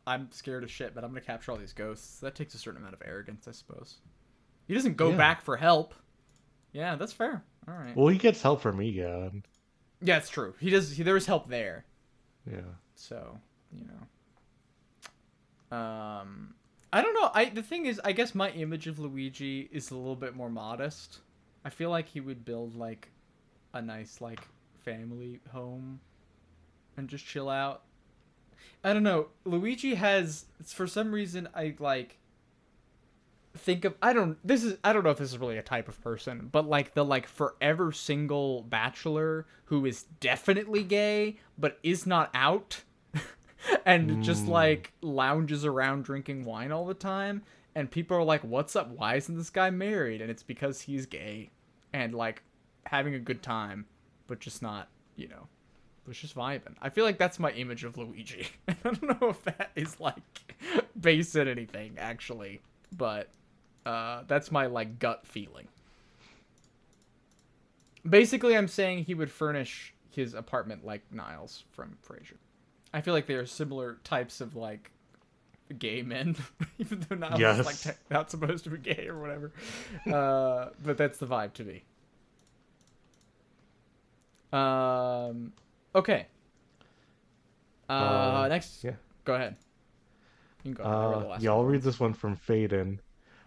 I'm 0.07 0.31
scared 0.33 0.65
of 0.65 0.71
shit, 0.71 0.95
but 0.95 1.05
I'm 1.05 1.11
gonna 1.11 1.21
capture 1.21 1.53
all 1.53 1.59
these 1.59 1.73
ghosts. 1.73 2.21
That 2.21 2.35
takes 2.35 2.55
a 2.55 2.59
certain 2.59 2.81
amount 2.81 2.95
of 2.95 3.03
arrogance, 3.05 3.47
I 3.49 3.53
suppose. 3.53 3.99
He 4.67 4.75
doesn't 4.75 4.97
go 4.97 5.11
Yeah. 5.11 5.17
back 5.17 5.43
for 5.43 5.57
help. 5.57 5.95
Yeah, 6.73 6.97
that's 6.97 7.13
fair. 7.13 7.45
All 7.69 7.75
right. 7.75 7.97
Well, 7.97 8.09
he 8.09 8.19
gets 8.19 8.43
help 8.43 8.61
from 8.61 8.81
Egon. 8.83 9.45
yeah, 10.03 10.19
it's 10.19 10.29
true. 10.29 10.55
He 10.61 10.71
does. 10.71 10.91
He, 10.93 11.03
there 11.03 11.15
was 11.15 11.27
help 11.27 11.49
there. 11.49 11.85
Yeah. 12.51 12.61
So, 12.95 13.39
you 13.73 13.87
know. 13.87 15.77
Um 15.77 16.55
I 16.93 17.03
don't 17.03 17.15
know. 17.15 17.31
I 17.35 17.47
the 17.47 17.62
thing 17.62 17.87
is 17.87 18.01
I 18.05 18.12
guess 18.12 18.35
my 18.35 18.51
image 18.51 18.87
of 18.87 18.99
Luigi 18.99 19.69
is 19.73 19.91
a 19.91 19.97
little 19.97 20.17
bit 20.17 20.37
more 20.37 20.51
modest. 20.51 21.21
I 21.65 21.71
feel 21.71 21.91
like 21.91 22.07
he 22.09 22.21
would 22.21 22.45
build 22.45 22.77
like 22.77 23.09
a 23.73 23.83
nice 23.83 24.21
like 24.21 24.41
family 24.85 25.41
home 25.51 26.01
and 26.97 27.09
just 27.09 27.25
chill 27.25 27.49
out. 27.49 27.83
I 28.85 28.93
don't 28.93 29.03
know. 29.03 29.29
Luigi 29.45 29.95
has 29.95 30.45
for 30.67 30.87
some 30.87 31.11
reason 31.11 31.49
I 31.55 31.75
like 31.79 32.19
think 33.57 33.85
of 33.85 33.95
I 34.03 34.13
don't 34.13 34.37
this 34.47 34.65
is 34.65 34.79
I 34.83 34.93
don't 34.93 35.05
know 35.05 35.11
if 35.11 35.19
this 35.19 35.31
is 35.31 35.39
really 35.39 35.59
a 35.59 35.63
type 35.63 35.89
of 35.89 36.01
person, 36.03 36.49
but 36.51 36.67
like 36.69 36.95
the 36.95 37.05
like 37.05 37.27
forever 37.29 37.93
single 37.93 38.63
bachelor 38.63 39.47
who 39.67 39.87
is 39.87 40.03
definitely 40.21 40.83
gay 40.83 41.37
but 41.57 41.79
is 41.83 42.07
not 42.07 42.31
out 42.35 42.83
and 43.87 44.23
just 44.23 44.47
Mm. 44.47 44.49
like 44.49 44.93
lounges 45.03 45.65
around 45.65 46.05
drinking 46.05 46.45
wine 46.45 46.73
all 46.73 46.85
the 46.85 46.95
time 46.95 47.43
and 47.75 47.91
people 47.91 48.17
are 48.17 48.25
like 48.25 48.43
what's 48.43 48.75
up? 48.77 48.91
Why 48.91 49.15
isn't 49.17 49.37
this 49.37 49.51
guy 49.51 49.71
married? 49.71 50.21
And 50.21 50.31
it's 50.31 50.43
because 50.43 50.83
he's 50.83 51.07
gay 51.07 51.51
and 51.93 52.15
like 52.15 52.43
having 52.87 53.15
a 53.15 53.19
good 53.21 53.43
time 53.43 53.87
but 54.27 54.41
just 54.41 54.63
not 54.63 54.89
you 55.17 55.29
know 55.29 55.47
was 56.07 56.19
just 56.19 56.35
vibing. 56.35 56.75
I 56.83 56.91
feel 56.91 57.05
like 57.05 57.17
that's 57.19 57.39
my 57.39 57.51
image 57.53 57.85
of 57.85 57.97
luigi. 57.97 58.49
I 58.69 58.75
don't 58.83 59.03
know 59.21 59.29
if 59.31 59.43
that 59.45 59.71
is 59.77 59.99
like 60.01 60.23
based 61.01 61.37
in 61.37 61.47
anything 61.49 61.95
actually 61.99 62.61
but 62.97 63.29
uh 63.87 64.22
that's 64.26 64.51
my 64.51 64.66
like 64.66 64.99
gut 64.99 65.26
feeling 65.26 65.68
basically 68.09 68.57
i'm 68.57 68.68
saying 68.68 69.05
he 69.05 69.14
would 69.14 69.30
furnish 69.30 69.95
his 70.11 70.35
apartment 70.35 70.85
like 70.85 71.03
niles 71.12 71.64
from 71.72 71.97
frasier 72.07 72.37
I 72.93 73.01
feel 73.01 73.14
like 73.14 73.26
they 73.26 73.35
are 73.35 73.47
similar 73.47 73.99
types 74.05 74.41
of 74.41 74.55
like 74.55 74.93
gay 75.78 76.03
men, 76.03 76.37
even 76.78 77.05
though 77.09 77.16
Niles 77.16 77.41
Yes. 77.41 77.59
is 77.59 77.64
like 77.64 77.99
not 78.11 78.30
supposed 78.30 78.64
to 78.64 78.70
be 78.70 78.78
gay 78.78 79.09
or 79.09 79.18
whatever. 79.20 79.53
Uh, 80.09 80.70
but 80.82 80.97
that's 80.99 81.18
the 81.18 81.26
vibe 81.26 81.53
to 81.55 81.64
me. 81.64 81.85
Um, 84.53 85.53
okay. 85.95 86.26
Uh, 87.99 88.43
Uh, 88.43 88.47
next, 88.49 88.85
yeah. 88.85 88.97
go 89.24 89.35
ahead. 89.35 89.57
You 90.62 90.74
can 90.74 90.85
go. 90.85 90.91
I 91.01 91.07
read 91.07 91.26
Uh, 91.26 91.37
yeah, 91.39 91.51
I'll 91.51 91.64
read 91.64 91.82
this 91.82 91.99
one 92.01 92.14
from 92.14 92.37
Faden. 92.37 93.01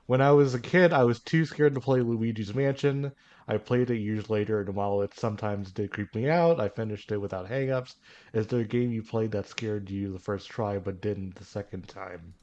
When 0.08 0.22
I 0.22 0.32
was 0.32 0.54
a 0.54 0.60
kid, 0.60 0.94
I 0.94 1.04
was 1.04 1.20
too 1.20 1.46
scared 1.46 1.76
to 1.76 1.82
play 1.82 2.00
Luigi's 2.02 2.56
Mansion. 2.56 3.12
I 3.48 3.58
played 3.58 3.90
it 3.92 3.98
years 4.00 4.30
later, 4.30 4.60
and 4.62 4.76
while 4.76 5.02
it 5.02 5.14
sometimes 5.14 5.72
did 5.72 5.92
creep 5.92 6.14
me 6.16 6.30
out, 6.30 6.60
I 6.60 6.70
finished 6.70 7.12
it 7.12 7.18
without 7.18 7.48
hangups. 7.48 7.96
Is 8.34 8.48
there 8.48 8.62
a 8.62 8.66
game 8.66 8.92
you 8.92 9.04
played 9.04 9.32
that 9.32 9.48
scared 9.48 9.90
you 9.90 10.12
the 10.12 10.20
first 10.20 10.50
try 10.50 10.80
but 10.80 11.02
didn't 11.02 11.36
the 11.36 11.46
second 11.46 11.88
time? 11.88 12.34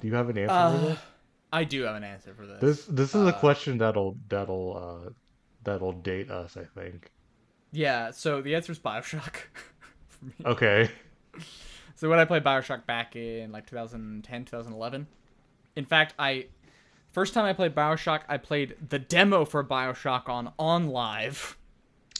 Do 0.00 0.06
you 0.08 0.14
have 0.14 0.28
an 0.28 0.38
answer 0.38 0.64
for 0.66 0.78
Uh, 0.78 0.78
this? 0.78 0.98
I 1.52 1.64
do 1.64 1.82
have 1.82 1.96
an 1.96 2.04
answer 2.04 2.34
for 2.34 2.46
this. 2.46 2.60
This 2.60 2.86
this 2.86 3.14
is 3.14 3.26
a 3.26 3.34
uh, 3.34 3.40
question 3.40 3.78
that'll 3.78 4.16
that'll 4.28 5.04
uh 5.06 5.10
that'll 5.62 5.92
date 5.92 6.30
us, 6.30 6.56
I 6.56 6.64
think. 6.64 7.10
Yeah, 7.72 8.10
so 8.10 8.40
the 8.42 8.54
answer 8.54 8.72
is 8.72 8.78
Bioshock. 8.78 9.36
for. 10.42 10.48
Okay. 10.48 10.90
So 11.94 12.08
when 12.10 12.18
I 12.18 12.24
played 12.24 12.44
Bioshock 12.44 12.86
back 12.86 13.16
in 13.16 13.52
like 13.52 13.66
2010, 13.66 14.44
2011, 14.44 15.06
in 15.76 15.84
fact, 15.84 16.14
I 16.18 16.46
first 17.16 17.32
time 17.32 17.46
I 17.46 17.54
played 17.54 17.74
Bioshock, 17.74 18.24
I 18.28 18.36
played 18.36 18.76
the 18.90 18.98
demo 18.98 19.46
for 19.46 19.64
Bioshock 19.64 20.28
on 20.28 20.52
on 20.58 20.88
live, 20.88 21.56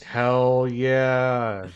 Hell 0.02 0.66
yeah. 0.66 1.68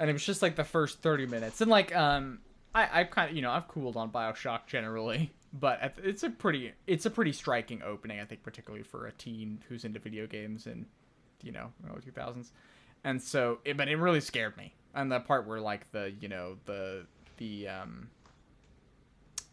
and 0.00 0.10
it 0.10 0.12
was 0.12 0.26
just 0.26 0.42
like 0.42 0.56
the 0.56 0.64
first 0.64 1.00
30 1.00 1.26
minutes. 1.26 1.60
And 1.60 1.70
like, 1.70 1.94
um, 1.94 2.40
I 2.74 3.00
I've 3.00 3.10
kind 3.12 3.30
of 3.30 3.36
you 3.36 3.42
know 3.42 3.52
I've 3.52 3.68
cooled 3.68 3.96
on 3.96 4.10
Bioshock 4.10 4.66
generally, 4.66 5.30
but 5.52 5.94
it's 6.02 6.24
a 6.24 6.30
pretty 6.30 6.72
it's 6.88 7.06
a 7.06 7.10
pretty 7.10 7.30
striking 7.30 7.80
opening, 7.84 8.18
I 8.18 8.24
think, 8.24 8.42
particularly 8.42 8.82
for 8.82 9.06
a 9.06 9.12
teen 9.12 9.62
who's 9.68 9.84
into 9.84 10.00
video 10.00 10.26
games 10.26 10.66
and 10.66 10.84
you 11.44 11.52
know 11.52 11.72
early 11.88 12.00
2000s. 12.00 12.50
And 13.04 13.22
so, 13.22 13.58
it, 13.64 13.76
but 13.76 13.86
it 13.86 13.96
really 13.98 14.20
scared 14.20 14.56
me. 14.56 14.74
And 14.96 15.12
the 15.12 15.20
part 15.20 15.46
where 15.46 15.60
like 15.60 15.92
the 15.92 16.12
you 16.20 16.28
know 16.28 16.56
the 16.64 17.06
the 17.36 17.68
um 17.68 18.08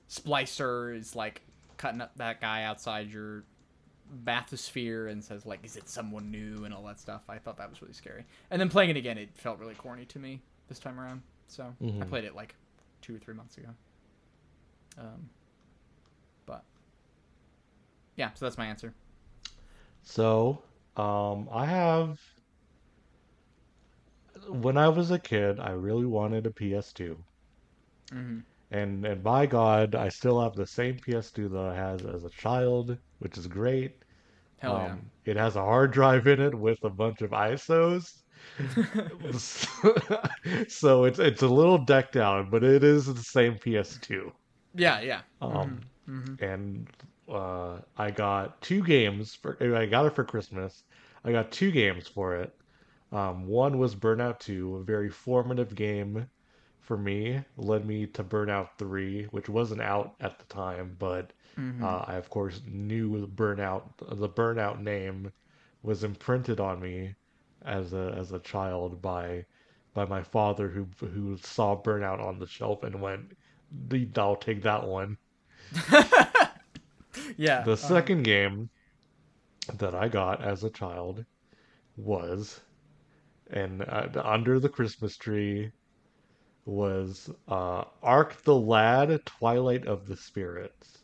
splicer 0.09 0.97
is 0.97 1.15
like 1.15 1.43
cutting 1.81 1.99
up 1.99 2.15
that 2.17 2.39
guy 2.39 2.61
outside 2.63 3.09
your 3.11 3.43
bathysphere 4.23 5.09
and 5.11 5.23
says 5.23 5.45
like 5.47 5.59
is 5.63 5.75
it 5.75 5.89
someone 5.89 6.29
new 6.29 6.63
and 6.65 6.73
all 6.73 6.83
that 6.83 6.99
stuff 6.99 7.21
i 7.27 7.37
thought 7.39 7.57
that 7.57 7.67
was 7.69 7.81
really 7.81 7.93
scary 7.93 8.23
and 8.51 8.59
then 8.61 8.69
playing 8.69 8.89
it 8.91 8.97
again 8.97 9.17
it 9.17 9.29
felt 9.35 9.57
really 9.57 9.73
corny 9.73 10.05
to 10.05 10.19
me 10.19 10.39
this 10.67 10.77
time 10.79 10.99
around 10.99 11.21
so 11.47 11.63
i 11.81 11.83
Mhm. 11.85 12.07
played 12.09 12.23
it 12.25 12.35
like 12.35 12.53
two 13.01 13.15
or 13.15 13.19
three 13.19 13.33
months 13.33 13.57
ago 13.57 13.69
um 14.99 15.29
but 16.45 16.63
yeah 18.15 18.29
so 18.35 18.45
that's 18.45 18.57
my 18.59 18.65
answer 18.67 18.93
So, 20.03 20.61
um, 20.97 21.47
I 21.51 21.65
have. 21.65 22.19
When 24.49 24.77
I 24.77 24.89
was 24.89 25.11
a 25.11 25.19
kid, 25.19 25.59
I 25.59 25.71
really 25.71 26.05
wanted 26.07 26.45
a 26.47 26.49
PS2, 26.49 27.15
mm-hmm. 28.11 28.39
And 28.71 29.05
and 29.05 29.23
by 29.23 29.45
God, 29.45 29.95
I 29.95 30.09
still 30.09 30.41
have 30.41 30.55
the 30.55 30.67
same 30.67 30.97
PS2 30.99 31.47
that 31.49 31.59
I 31.61 31.75
had 31.75 32.05
as 32.05 32.23
a 32.25 32.29
child, 32.31 32.97
which 33.19 33.37
is 33.37 33.47
great. 33.47 34.03
hell 34.59 34.75
Um, 34.75 35.11
It 35.25 35.37
has 35.37 35.55
a 35.55 35.61
hard 35.63 35.91
drive 35.91 36.27
in 36.27 36.41
it 36.41 36.55
with 36.55 36.83
a 36.83 36.89
bunch 36.89 37.21
of 37.21 37.33
ISOs, 37.33 38.23
so 40.67 41.03
it's 41.05 41.19
it's 41.19 41.41
a 41.41 41.47
little 41.47 41.77
decked 41.77 42.17
out, 42.17 42.51
but 42.51 42.63
it 42.63 42.83
is 42.83 43.05
the 43.07 43.23
same 43.23 43.57
PS2. 43.57 44.31
yeah 44.73 44.99
yeah 45.01 45.21
Um, 45.41 45.81
mm-hmm. 46.07 46.43
and 46.43 46.87
uh, 47.29 47.79
I 47.97 48.11
got 48.11 48.61
two 48.61 48.83
games 48.83 49.35
for. 49.35 49.57
I 49.77 49.85
got 49.85 50.05
it 50.05 50.15
for 50.15 50.23
Christmas. 50.25 50.83
I 51.23 51.31
got 51.31 51.51
two 51.51 51.71
games 51.71 52.07
for 52.07 52.35
it. 52.35 52.53
Um, 53.11 53.45
one 53.47 53.77
was 53.77 53.95
Burnout 53.95 54.39
Two, 54.39 54.77
a 54.77 54.83
very 54.83 55.09
formative 55.09 55.75
game 55.75 56.29
for 56.81 56.97
me. 56.97 57.45
Led 57.57 57.85
me 57.85 58.07
to 58.07 58.23
Burnout 58.23 58.77
Three, 58.77 59.25
which 59.25 59.49
wasn't 59.49 59.81
out 59.81 60.15
at 60.19 60.39
the 60.39 60.45
time, 60.45 60.95
but 60.99 61.33
Mm-hmm. 61.59 61.83
uh, 61.83 61.99
I 62.07 62.15
of 62.15 62.29
course 62.29 62.61
knew 62.65 63.19
the 63.21 63.27
Burnout. 63.27 63.93
The 63.99 64.29
Burnout 64.29 64.79
name 64.81 65.31
was 65.83 66.03
imprinted 66.03 66.59
on 66.59 66.81
me 66.81 67.15
as 67.63 67.93
a 67.93 68.13
as 68.17 68.31
a 68.31 68.39
child 68.39 69.01
by 69.01 69.45
by 69.93 70.05
my 70.05 70.23
father, 70.23 70.69
who 70.69 70.87
who 70.99 71.37
saw 71.37 71.81
Burnout 71.81 72.19
on 72.19 72.39
the 72.39 72.47
shelf 72.47 72.83
and 72.83 73.01
went, 73.01 73.33
"I'll 74.17 74.35
take 74.35 74.63
that 74.63 74.87
one." 74.87 75.17
yeah 77.37 77.63
The 77.63 77.75
uh-huh. 77.77 77.77
second 77.77 78.23
game 78.23 78.69
that 79.73 79.95
I 79.95 80.07
got 80.07 80.41
as 80.43 80.63
a 80.63 80.69
child 80.69 81.25
was, 81.95 82.61
and 83.47 83.81
uh, 83.83 84.09
under 84.23 84.59
the 84.59 84.69
Christmas 84.69 85.17
tree 85.17 85.71
was 86.65 87.29
uh, 87.47 87.83
Arc 88.03 88.43
the 88.43 88.55
Lad 88.55 89.25
Twilight 89.25 89.87
of 89.87 90.07
the 90.07 90.15
Spirits. 90.17 90.99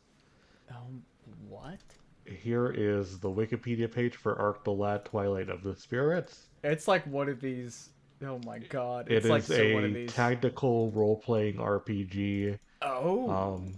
um, 0.69 1.03
what 1.47 1.79
Here 2.25 2.69
is 2.75 3.19
the 3.19 3.29
Wikipedia 3.29 3.91
page 3.91 4.15
for 4.15 4.37
Arc 4.39 4.63
the 4.63 4.71
Lad 4.71 5.05
Twilight 5.05 5.49
of 5.49 5.63
the 5.63 5.75
Spirits. 5.75 6.47
It's 6.63 6.87
like 6.87 7.05
one 7.05 7.29
of 7.29 7.39
these 7.41 7.89
Oh 8.25 8.39
my 8.45 8.59
god. 8.59 9.11
It 9.11 9.15
It's 9.17 9.25
is 9.25 9.29
like 9.29 9.43
so 9.43 9.73
one 9.73 9.83
of 9.83 9.91
a 9.91 9.93
these. 9.93 10.13
tactical 10.13 10.91
role-playing 10.91 11.55
RPG 11.57 12.57
oh. 12.81 13.29
um, 13.29 13.73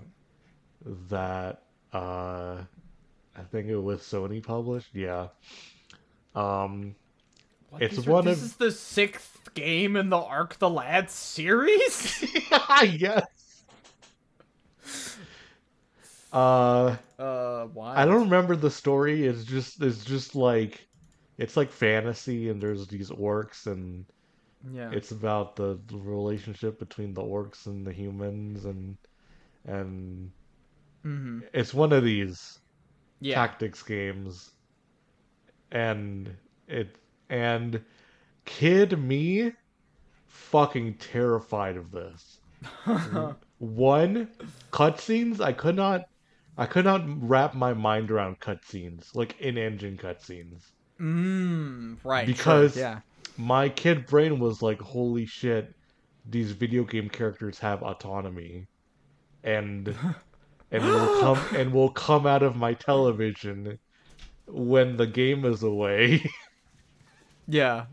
that 1.10 1.64
uh, 1.92 2.64
I 3.36 3.42
think 3.52 3.68
it 3.68 3.78
was 3.78 4.02
Sony 4.02 4.42
published. 4.42 4.96
Yeah. 4.96 5.28
Um, 6.36 6.96
What? 7.70 7.82
it's 7.82 7.96
These 7.98 8.08
are- 8.08 8.12
one 8.12 8.26
this 8.26 8.40
of- 8.40 8.46
is 8.46 8.56
the 8.56 8.72
sixth 8.72 9.54
game 9.54 9.96
in 9.96 10.10
the 10.10 10.18
Arc 10.18 10.58
the 10.60 10.70
Lad 10.70 11.10
series? 11.10 12.24
yes. 12.84 13.26
Uh, 16.32 16.96
uh, 17.18 17.66
why? 17.66 17.96
I 17.96 18.06
don't 18.06 18.22
remember 18.22 18.56
the 18.56 18.70
story. 18.70 19.26
It's 19.26 19.44
just 19.44 19.82
it's 19.82 20.04
just 20.06 20.36
like 20.36 20.88
it's 21.38 21.58
like 21.58 21.72
fantasy, 21.72 22.50
and 22.50 22.62
there's 22.62 22.88
these 22.88 23.10
orcs, 23.10 23.66
and 23.66 24.06
Yeah. 24.72 24.92
it's 24.92 25.12
about 25.12 25.56
the, 25.56 25.80
the 25.88 25.98
relationship 25.98 26.78
between 26.80 27.14
the 27.14 27.22
orcs 27.24 27.66
and 27.66 27.86
the 27.86 27.94
humans, 27.94 28.66
and 28.66 28.98
and 29.66 30.32
mm-hmm. 31.04 31.40
it's 31.54 31.74
one 31.74 31.94
of 31.94 32.04
these 32.04 32.60
Yeah. 33.22 33.36
tactics 33.36 33.82
games, 33.82 34.52
and 35.72 36.30
it 36.68 36.96
and 37.30 37.82
kid 38.46 38.98
me, 39.00 39.52
fucking 40.28 40.96
terrified 40.96 41.78
of 41.78 41.92
this. 41.92 42.40
One, 43.60 44.30
cutscenes. 44.72 45.40
I 45.42 45.54
could 45.54 45.76
not, 45.76 46.04
I 46.58 46.66
could 46.66 46.86
not 46.86 47.04
wrap 47.06 47.54
my 47.54 47.74
mind 47.74 48.12
around 48.12 48.40
cutscenes, 48.40 49.14
like 49.16 49.40
in-engine 49.40 49.98
cutscenes. 49.98 50.64
mm, 51.00 51.98
right. 52.04 52.26
sure, 52.28 52.34
Because- 52.36 52.78
yeah. 52.78 53.00
My 53.38 53.70
kid 53.70 54.06
brain 54.06 54.38
was 54.40 54.62
like, 54.62 54.82
"Holy 54.82 55.26
shit, 55.26 55.74
these 56.30 56.52
video 56.52 56.84
game 56.84 57.08
characters 57.10 57.58
have 57.60 57.82
autonomy," 57.84 58.68
and 59.46 59.96
and 60.72 60.84
will 60.84 61.22
come 61.22 61.40
and 61.56 61.72
will 61.72 61.90
come 61.92 62.28
out 62.28 62.44
of 62.44 62.58
my 62.58 62.74
television 62.74 63.80
when 64.46 64.98
the 64.98 65.08
game 65.08 65.46
is 65.46 65.64
away. 65.64 66.30
Yeah. 67.50 67.86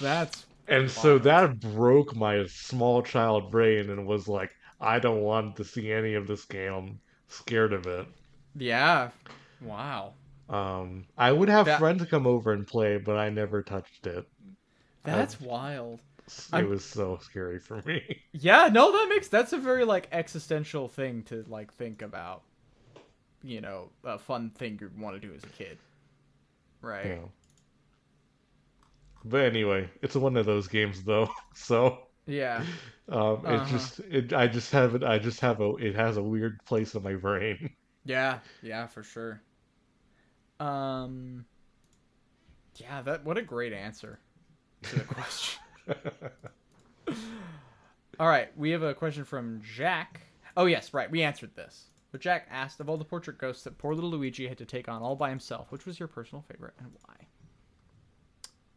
That's 0.00 0.46
And 0.66 0.90
so 0.90 1.18
that 1.20 1.60
broke 1.60 2.14
my 2.16 2.44
small 2.46 3.02
child 3.02 3.50
brain 3.50 3.90
and 3.90 4.06
was 4.06 4.28
like, 4.28 4.54
I 4.80 4.98
don't 4.98 5.20
want 5.22 5.56
to 5.56 5.64
see 5.64 5.92
any 5.92 6.14
of 6.14 6.26
this 6.26 6.44
game. 6.44 6.72
I'm 6.72 7.00
scared 7.28 7.72
of 7.72 7.86
it. 7.86 8.06
yeah. 8.56 9.10
Wow. 9.60 10.14
Um, 10.48 11.04
I 11.18 11.32
would 11.32 11.48
have 11.48 11.66
That- 11.66 11.78
friends 11.80 12.04
come 12.06 12.26
over 12.26 12.52
and 12.52 12.66
play, 12.66 12.96
but 12.98 13.16
I 13.16 13.28
never 13.28 13.62
touched 13.62 14.06
it. 14.06 14.26
That's 15.04 15.40
wild. 15.40 16.00
It 16.26 16.48
I'm- 16.52 16.68
was 16.68 16.84
so 16.84 17.18
scary 17.22 17.58
for 17.58 17.82
me. 17.82 18.22
Yeah, 18.32 18.68
no, 18.72 18.92
that 18.92 19.06
makes 19.08 19.28
that's 19.28 19.52
a 19.52 19.58
very 19.58 19.84
like 19.84 20.08
existential 20.12 20.88
thing 20.88 21.22
to 21.24 21.44
like 21.48 21.72
think 21.74 22.02
about. 22.02 22.42
You 23.42 23.60
know, 23.60 23.90
a 24.04 24.18
fun 24.18 24.50
thing 24.50 24.78
you 24.80 24.90
want 24.98 25.20
to 25.20 25.26
do 25.26 25.32
as 25.34 25.42
a 25.44 25.48
kid. 25.48 25.78
Right. 26.82 27.06
Know. 27.06 27.30
But 29.24 29.44
anyway, 29.44 29.90
it's 30.02 30.16
one 30.16 30.36
of 30.36 30.46
those 30.46 30.68
games 30.68 31.04
though. 31.04 31.28
So 31.54 31.98
Yeah. 32.26 32.64
um, 33.08 33.44
Uh-huh. 33.44 33.52
it's 33.54 33.68
just 33.68 34.00
it. 34.00 34.32
I 34.32 34.46
just 34.48 34.70
have 34.72 34.94
it. 34.94 35.02
I 35.04 35.18
just 35.18 35.40
have 35.40 35.60
a. 35.60 35.74
It 35.76 35.94
has 35.96 36.16
a 36.16 36.22
weird 36.22 36.58
place 36.66 36.94
in 36.94 37.02
my 37.02 37.14
brain. 37.14 37.70
Yeah, 38.04 38.40
yeah, 38.62 38.86
for 38.86 39.02
sure. 39.02 39.42
Um 40.60 41.44
Yeah, 42.76 43.02
that 43.02 43.24
what 43.24 43.36
a 43.38 43.42
great 43.42 43.72
answer 43.72 44.20
to 44.84 44.96
the 44.96 45.04
question. 45.04 45.60
All 48.20 48.28
right, 48.28 48.56
we 48.56 48.70
have 48.70 48.82
a 48.82 48.94
question 48.94 49.24
from 49.24 49.60
Jack. 49.62 50.20
Oh 50.56 50.66
yes, 50.66 50.92
right, 50.92 51.10
we 51.10 51.22
answered 51.22 51.54
this. 51.54 51.86
But 52.10 52.20
Jack 52.20 52.46
asked 52.50 52.80
of 52.80 52.88
all 52.88 52.96
the 52.96 53.04
portrait 53.04 53.38
ghosts 53.38 53.64
that 53.64 53.78
poor 53.78 53.94
little 53.94 54.10
Luigi 54.10 54.48
had 54.48 54.58
to 54.58 54.64
take 54.64 54.88
on 54.88 55.02
all 55.02 55.14
by 55.16 55.28
himself, 55.30 55.70
which 55.70 55.86
was 55.86 55.98
your 55.98 56.08
personal 56.08 56.42
favorite 56.42 56.74
and 56.78 56.90
why? 57.06 57.26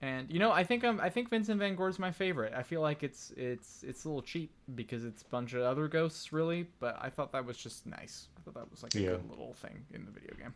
And 0.04 0.32
you 0.32 0.40
know, 0.40 0.52
I 0.52 0.64
think 0.64 0.84
I'm 0.84 1.00
I 1.00 1.10
think 1.10 1.30
Vincent 1.30 1.60
Van 1.60 1.76
Gogh's 1.76 2.00
my 2.00 2.12
favorite. 2.12 2.54
I 2.56 2.64
feel 2.64 2.82
like 2.82 3.04
it's 3.04 3.32
it's 3.38 3.84
it's 3.84 4.06
a 4.06 4.08
little 4.10 4.24
cheap 4.24 4.52
because 4.74 5.06
it's 5.06 5.22
a 5.22 5.26
bunch 5.26 5.54
of 5.54 5.62
other 5.62 5.88
ghosts 5.88 6.34
really, 6.34 6.68
but 6.80 6.98
I 7.00 7.10
thought 7.10 7.32
that 7.34 7.46
was 7.46 7.56
just 7.58 7.86
nice. 7.86 8.28
I 8.38 8.42
thought 8.42 8.56
that 8.56 8.72
was 8.72 8.82
like 8.82 8.96
a 8.96 9.00
Yeah. 9.00 9.10
good 9.12 9.30
little 9.30 9.54
thing 9.54 9.86
in 9.94 10.06
the 10.06 10.12
video 10.12 10.34
game. 10.36 10.54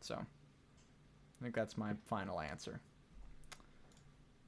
So 0.00 0.16
I 0.16 1.42
think 1.44 1.54
that's 1.54 1.78
my 1.78 1.92
final 2.06 2.40
answer. 2.40 2.80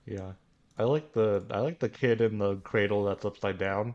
Yeah, 0.05 0.32
I 0.78 0.82
like 0.82 1.12
the 1.12 1.45
I 1.51 1.61
like 1.61 1.78
the 1.78 1.89
kid 1.89 2.20
in 2.20 2.39
the 2.39 2.57
cradle 2.57 3.05
that's 3.05 3.24
upside 3.24 3.57
down. 3.59 3.95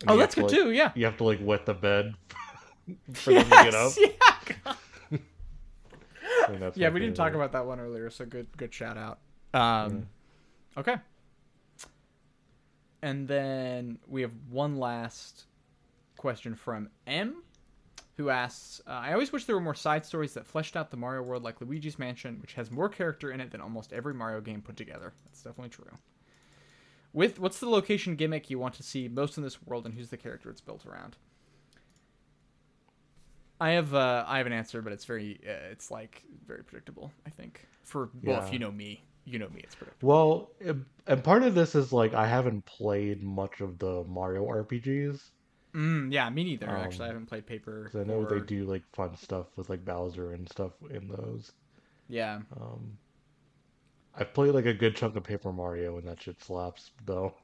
And 0.00 0.10
Oh, 0.10 0.16
that's 0.16 0.34
good 0.34 0.48
to, 0.48 0.54
like- 0.56 0.64
too. 0.64 0.72
Yeah. 0.72 0.90
You 0.96 1.04
have 1.04 1.16
to 1.18 1.24
like 1.24 1.38
wet 1.40 1.64
the 1.64 1.74
bed 1.74 2.14
for 3.14 3.32
them 3.34 3.44
to 3.44 3.50
get 3.50 3.74
up. 3.74 3.92
Yeah. 5.10 5.18
Yeah, 6.74 6.88
we 6.90 7.00
didn't 7.00 7.14
talk 7.16 7.34
about 7.34 7.52
that 7.52 7.66
one 7.66 7.78
earlier, 7.78 8.08
so 8.10 8.24
good 8.24 8.46
good 8.56 8.72
shout 8.72 8.96
out. 8.96 9.18
Um 9.54 10.06
okay. 10.76 10.96
And 13.02 13.28
then 13.28 13.98
we 14.08 14.22
have 14.22 14.32
one 14.50 14.76
last 14.78 15.44
question 16.16 16.54
from 16.56 16.90
M 17.06 17.42
who 18.16 18.30
asks, 18.30 18.80
uh, 18.86 18.90
I 18.90 19.12
always 19.12 19.30
wish 19.30 19.44
there 19.44 19.54
were 19.54 19.60
more 19.60 19.76
side 19.76 20.04
stories 20.04 20.34
that 20.34 20.44
fleshed 20.46 20.76
out 20.76 20.90
the 20.90 20.96
Mario 20.96 21.22
world 21.22 21.44
like 21.44 21.60
Luigi's 21.60 22.00
Mansion, 22.00 22.40
which 22.40 22.54
has 22.54 22.68
more 22.70 22.88
character 22.88 23.30
in 23.30 23.40
it 23.40 23.52
than 23.52 23.60
almost 23.60 23.92
every 23.92 24.12
Mario 24.12 24.40
game 24.40 24.60
put 24.60 24.76
together. 24.76 25.12
That's 25.24 25.42
definitely 25.42 25.68
true. 25.70 25.96
With 27.12 27.38
what's 27.38 27.60
the 27.60 27.68
location 27.68 28.16
gimmick 28.16 28.50
you 28.50 28.58
want 28.58 28.74
to 28.74 28.82
see 28.82 29.08
most 29.08 29.36
in 29.36 29.44
this 29.44 29.62
world 29.62 29.86
and 29.86 29.94
who's 29.94 30.10
the 30.10 30.16
character 30.16 30.50
it's 30.50 30.60
built 30.60 30.84
around? 30.84 31.16
I 33.60 33.70
have 33.70 33.94
uh, 33.94 34.24
I 34.26 34.38
have 34.38 34.46
an 34.46 34.52
answer, 34.52 34.82
but 34.82 34.92
it's 34.92 35.04
very 35.04 35.40
uh, 35.46 35.70
it's 35.72 35.90
like 35.90 36.22
very 36.46 36.62
predictable. 36.64 37.12
I 37.26 37.30
think 37.30 37.66
for 37.82 38.10
well, 38.22 38.38
if 38.38 38.46
Yeah. 38.46 38.52
you 38.52 38.58
know 38.58 38.70
me, 38.70 39.02
you 39.28 39.38
know 39.38 39.48
me. 39.50 39.60
It's 39.62 39.74
predictable. 39.74 40.08
Well, 40.08 40.50
and- 40.60 40.84
and 41.06 41.24
part 41.24 41.42
of 41.42 41.54
this 41.54 41.74
is 41.74 41.92
like 41.92 42.12
I 42.14 42.26
haven't 42.26 42.66
played 42.66 43.22
much 43.22 43.60
of 43.60 43.78
the 43.78 44.04
Mario 44.04 44.44
RPGs 44.46 45.30
Mm, 45.74 46.10
yeah, 46.12 46.28
me 46.30 46.44
neither. 46.44 46.66
actually, 46.68 47.04
I 47.04 47.08
Um, 47.08 47.14
haven't 47.14 47.26
played 47.26 47.46
paper. 47.46 47.90
I 47.94 48.02
know 48.04 48.24
they 48.24 48.40
do 48.40 48.64
like 48.64 48.82
fun 48.94 49.16
stuff 49.16 49.46
with 49.56 49.68
like 49.68 49.84
Bowser 49.84 50.32
and 50.32 50.48
stuff 50.48 50.72
in 50.90 51.08
those. 51.08 51.52
Yeah, 52.08 52.40
Um, 52.58 52.96
I've 54.14 54.32
played 54.34 54.54
like 54.54 54.64
a 54.66 54.72
good 54.74 54.96
chunk 54.96 55.14
of 55.14 55.24
Paper 55.24 55.52
Mario, 55.52 55.98
and 55.98 56.08
that 56.08 56.20
shit 56.22 56.42
slaps 56.42 56.90
though. 57.04 57.34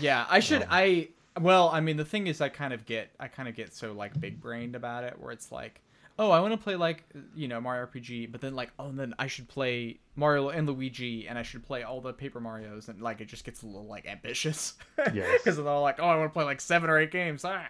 yeah. 0.00 0.26
I 0.30 0.40
should. 0.40 0.62
Um, 0.62 0.68
I 0.70 1.08
well, 1.40 1.68
I 1.70 1.80
mean, 1.80 1.96
the 1.96 2.04
thing 2.04 2.26
is, 2.28 2.40
I 2.40 2.48
kind 2.50 2.72
of 2.72 2.86
get 2.86 3.10
I 3.18 3.26
kind 3.28 3.48
of 3.48 3.56
get 3.56 3.74
so 3.74 3.92
like 3.92 4.18
big 4.20 4.40
brained 4.40 4.76
about 4.76 5.04
it, 5.04 5.18
where 5.18 5.32
it's 5.32 5.50
like, 5.52 5.80
oh, 6.18 6.30
I 6.30 6.40
want 6.40 6.52
to 6.52 6.58
play 6.58 6.76
like 6.76 7.04
you 7.34 7.48
know 7.48 7.60
Mario 7.60 7.86
RPG, 7.86 8.30
but 8.32 8.40
then 8.40 8.54
like, 8.54 8.70
oh, 8.78 8.88
and 8.88 8.98
then 8.98 9.14
I 9.18 9.26
should 9.26 9.48
play 9.48 9.98
Mario 10.16 10.48
and 10.50 10.66
Luigi, 10.68 11.26
and 11.28 11.38
I 11.38 11.42
should 11.42 11.62
play 11.64 11.82
all 11.82 12.00
the 12.00 12.12
Paper 12.12 12.40
Mario's, 12.40 12.88
and 12.88 13.00
like 13.00 13.20
it 13.20 13.26
just 13.28 13.44
gets 13.44 13.62
a 13.62 13.66
little 13.66 13.86
like 13.86 14.06
ambitious. 14.06 14.74
Yes. 15.14 15.40
because 15.42 15.56
they're 15.56 15.66
all 15.68 15.82
like, 15.82 15.98
oh, 16.00 16.04
I 16.06 16.16
want 16.16 16.30
to 16.30 16.32
play 16.32 16.44
like 16.44 16.60
seven 16.60 16.88
or 16.90 16.98
eight 16.98 17.10
games, 17.10 17.44
ah! 17.44 17.66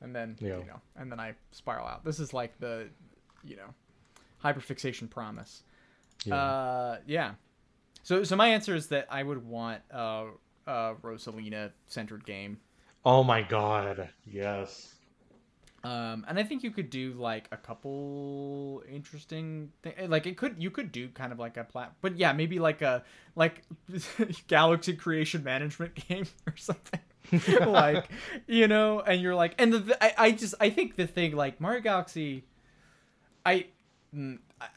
and 0.00 0.14
then 0.14 0.36
Yeah. 0.40 0.58
you 0.58 0.64
know, 0.66 0.80
and 0.96 1.10
then 1.10 1.18
I 1.20 1.34
spiral 1.52 1.86
out. 1.86 2.04
This 2.04 2.20
is 2.20 2.32
like 2.34 2.58
the, 2.60 2.88
you 3.42 3.56
know, 3.56 3.72
hyperfixation 4.44 5.08
promise. 5.08 5.62
Yeah. 6.24 6.34
Uh, 6.36 6.96
yeah. 7.06 7.32
So, 8.02 8.22
so 8.24 8.36
my 8.36 8.48
answer 8.48 8.74
is 8.74 8.88
that 8.88 9.06
I 9.10 9.22
would 9.22 9.46
want 9.46 9.80
uh, 9.92 10.24
a 10.66 10.94
Rosalina 11.02 11.70
centered 11.86 12.24
game. 12.26 12.58
oh 13.06 13.22
my 13.24 13.42
god, 13.42 14.08
yes. 14.26 14.94
Um, 15.84 16.24
and 16.26 16.38
I 16.38 16.42
think 16.44 16.62
you 16.62 16.70
could 16.70 16.88
do 16.88 17.12
like 17.12 17.46
a 17.52 17.58
couple 17.58 18.82
interesting 18.90 19.70
things. 19.82 20.08
Like 20.08 20.26
it 20.26 20.38
could, 20.38 20.56
you 20.58 20.70
could 20.70 20.90
do 20.90 21.08
kind 21.08 21.30
of 21.30 21.38
like 21.38 21.58
a 21.58 21.64
plat, 21.64 21.92
but 22.00 22.16
yeah, 22.16 22.32
maybe 22.32 22.58
like 22.58 22.80
a 22.80 23.04
like 23.36 23.62
galaxy 24.48 24.94
creation 24.94 25.44
management 25.44 25.94
game 26.08 26.26
or 26.46 26.56
something. 26.56 27.00
like 27.66 28.08
you 28.46 28.66
know, 28.66 29.00
and 29.00 29.20
you're 29.20 29.34
like, 29.34 29.54
and 29.58 29.74
the 29.74 30.04
I, 30.04 30.26
I 30.26 30.30
just 30.30 30.54
I 30.58 30.70
think 30.70 30.96
the 30.96 31.06
thing 31.06 31.36
like 31.36 31.60
Mario 31.60 31.80
Galaxy, 31.80 32.44
I. 33.44 33.66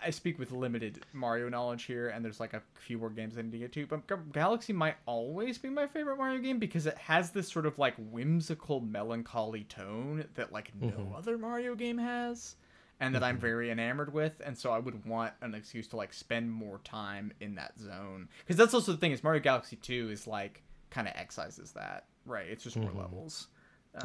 I- 0.02 0.10
speak 0.10 0.38
with 0.40 0.52
limited 0.52 1.04
Mario 1.14 1.50
knowledge 1.50 1.84
here, 1.84 2.10
and 2.10 2.24
there's 2.24 2.40
like 2.40 2.54
a 2.54 2.62
few 2.76 2.98
more 2.98 3.10
games 3.10 3.38
I 3.38 3.42
need 3.42 3.52
to 3.52 3.58
get 3.60 3.72
to. 3.74 3.86
But 3.88 4.32
Galaxy 4.34 4.74
might 4.74 4.96
always 5.06 5.58
be 5.58 5.70
my 5.70 5.88
favorite 5.88 6.18
Mario 6.18 6.40
game 6.40 6.60
because 6.60 6.86
it 6.86 6.98
has 6.98 7.32
this 7.32 7.48
sort 7.52 7.66
of 7.66 7.78
like 7.80 7.96
whimsical, 7.98 8.80
melancholy 8.80 9.64
tone 9.66 10.26
that 10.36 10.52
like 10.52 10.74
no 10.80 10.88
Mhm. 10.90 11.18
other 11.18 11.38
Mario 11.38 11.76
game 11.76 11.98
has, 11.98 12.56
and 13.00 13.14
that 13.14 13.24
I'm 13.24 13.38
very 13.38 13.70
enamored 13.72 14.12
with. 14.14 14.42
And 14.44 14.58
so 14.58 14.72
I 14.72 14.80
would 14.80 15.06
want 15.06 15.34
an 15.42 15.54
excuse 15.54 15.88
to 15.90 15.98
like 15.98 16.14
spend 16.14 16.52
more 16.52 16.80
time 16.80 17.32
in 17.40 17.56
that 17.56 17.78
zone 17.80 18.30
because 18.40 18.56
that's 18.58 18.74
also 18.74 18.92
the 18.92 18.98
thing 18.98 19.12
is 19.12 19.24
Mario 19.24 19.42
Galaxy 19.42 19.76
Two 19.76 20.10
is 20.10 20.26
like 20.28 20.64
kind 20.90 21.08
of 21.08 21.14
excises 21.16 21.74
that 21.74 22.06
right. 22.26 22.48
It's 22.48 22.64
just 22.64 22.76
more 22.78 22.92
Mhm. 22.92 22.98
levels. 22.98 23.48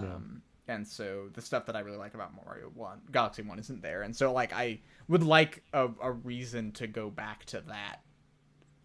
Yeah. 0.00 0.18
And 0.68 0.86
so 0.86 1.28
the 1.32 1.42
stuff 1.42 1.66
that 1.66 1.76
I 1.76 1.80
really 1.80 1.98
like 1.98 2.14
about 2.14 2.32
Mario 2.34 2.70
One, 2.74 3.00
Galaxy 3.10 3.42
One, 3.42 3.58
isn't 3.58 3.82
there. 3.82 4.02
And 4.02 4.14
so 4.14 4.32
like 4.32 4.52
I 4.52 4.80
would 5.08 5.22
like 5.24 5.62
a, 5.72 5.88
a 6.00 6.12
reason 6.12 6.70
to 6.72 6.86
go 6.86 7.10
back 7.10 7.44
to 7.46 7.60
that, 7.62 7.98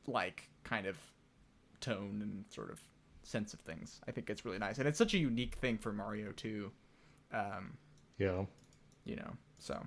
like 0.07 0.49
kind 0.63 0.87
of 0.87 0.97
tone 1.79 2.19
and 2.21 2.45
sort 2.49 2.71
of 2.71 2.81
sense 3.23 3.53
of 3.53 3.59
things. 3.59 4.01
I 4.07 4.11
think 4.11 4.29
it's 4.29 4.43
really 4.45 4.57
nice, 4.57 4.79
and 4.79 4.87
it's 4.87 4.97
such 4.97 5.13
a 5.13 5.17
unique 5.17 5.55
thing 5.55 5.77
for 5.77 5.93
Mario 5.93 6.31
too. 6.31 6.71
Um, 7.31 7.77
Yeah. 8.17 8.45
you 9.03 9.17
know, 9.17 9.31
so. 9.59 9.85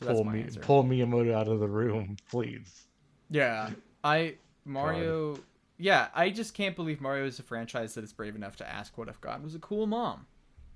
So 0.00 0.06
pull 0.06 0.24
me 0.24 0.42
answer. 0.42 0.60
pull 0.60 0.84
Miyamoto 0.84 1.32
out 1.34 1.48
of 1.48 1.60
the 1.60 1.68
room, 1.68 2.16
please. 2.30 2.86
Yeah, 3.30 3.70
I 4.02 4.36
Mario. 4.64 5.38
Yeah, 5.78 6.08
I 6.14 6.30
just 6.30 6.54
can't 6.54 6.76
believe 6.76 7.00
Mario 7.00 7.26
is 7.26 7.38
a 7.38 7.42
franchise 7.42 7.94
that 7.94 8.04
is 8.04 8.12
brave 8.12 8.36
enough 8.36 8.56
to 8.56 8.68
ask 8.68 8.96
what 8.96 9.08
if 9.08 9.20
God 9.20 9.42
was 9.42 9.54
a 9.54 9.58
cool 9.58 9.86
mom. 9.86 10.26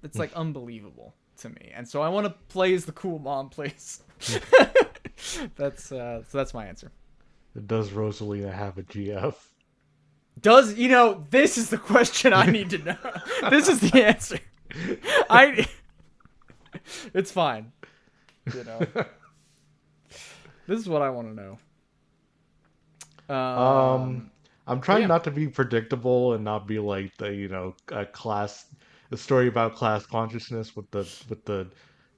It's 0.02 0.18
like 0.18 0.32
unbelievable 0.36 1.14
to 1.38 1.48
me, 1.50 1.70
and 1.74 1.88
so 1.88 2.02
I 2.02 2.08
want 2.08 2.26
to 2.26 2.34
play 2.48 2.74
as 2.74 2.84
the 2.84 2.92
cool 2.92 3.18
mom, 3.18 3.48
please. 3.48 4.02
that's 5.56 5.92
uh, 5.92 6.22
so 6.28 6.38
that's 6.38 6.52
my 6.54 6.66
answer. 6.66 6.90
Does 7.66 7.90
Rosalina 7.90 8.52
have 8.52 8.78
a 8.78 8.82
GF? 8.82 9.34
Does 10.40 10.74
you 10.74 10.88
know 10.88 11.26
this 11.30 11.58
is 11.58 11.70
the 11.70 11.78
question 11.78 12.32
I 12.32 12.46
need 12.46 12.70
to 12.70 12.78
know. 12.78 12.96
this 13.50 13.68
is 13.68 13.80
the 13.80 14.04
answer. 14.04 14.38
I. 15.30 15.66
It's 17.12 17.30
fine. 17.30 17.72
You 18.54 18.64
know. 18.64 18.80
this 20.66 20.78
is 20.80 20.88
what 20.88 21.02
I 21.02 21.10
want 21.10 21.28
to 21.28 21.34
know. 21.34 21.58
Um, 23.28 23.36
Um, 23.36 24.30
I'm 24.68 24.80
trying 24.80 25.02
yeah. 25.02 25.06
not 25.08 25.24
to 25.24 25.30
be 25.30 25.48
predictable 25.48 26.34
and 26.34 26.44
not 26.44 26.66
be 26.66 26.78
like 26.78 27.16
the 27.16 27.34
you 27.34 27.48
know 27.48 27.74
a 27.88 28.06
class, 28.06 28.66
a 29.10 29.16
story 29.16 29.48
about 29.48 29.74
class 29.74 30.06
consciousness 30.06 30.76
with 30.76 30.90
the 30.90 31.08
with 31.28 31.44
the, 31.44 31.68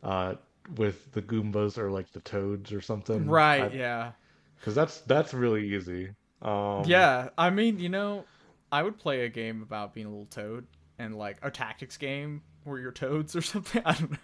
uh, 0.03 0.35
with 0.77 1.13
the 1.13 1.23
Goombas 1.23 1.79
or 1.79 1.91
like 1.91 2.11
the 2.13 2.21
Toads 2.21 2.73
or 2.73 2.81
something. 2.81 3.27
right. 3.27 3.73
yeah. 3.73 4.13
Because 4.57 4.75
that's 4.75 5.01
that's 5.03 5.33
really 5.33 5.75
easy. 5.75 6.11
Um, 6.43 6.85
Yeah, 6.87 7.31
I 7.39 7.51
mean, 7.51 7.79
you 7.79 7.89
know, 7.89 8.25
I 8.73 8.83
would 8.83 8.99
play 8.99 9.25
a 9.25 9.29
game 9.29 9.63
about 9.63 9.95
being 9.95 10.07
a 10.07 10.11
little 10.11 10.27
toad 10.27 10.67
and 10.99 11.17
like 11.17 11.39
a 11.43 11.51
tactics 11.51 11.97
game 11.97 12.43
where 12.65 12.79
you're 12.79 12.93
toads 12.93 13.35
or 13.35 13.43
something. 13.43 13.83
I 13.85 13.93
don't 13.93 14.11
know. 14.13 14.19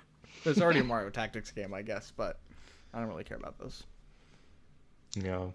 There's 0.45 0.61
already 0.61 0.81
a 0.81 0.85
Mario 0.85 1.11
Tactics 1.11 1.51
game, 1.51 1.73
I 1.73 1.83
guess, 1.83 2.13
but 2.15 2.41
I 2.93 3.01
don't 3.01 3.09
really 3.09 3.25
care 3.25 3.37
about 3.37 3.59
those. 3.59 3.85
Yeah. 5.15 5.47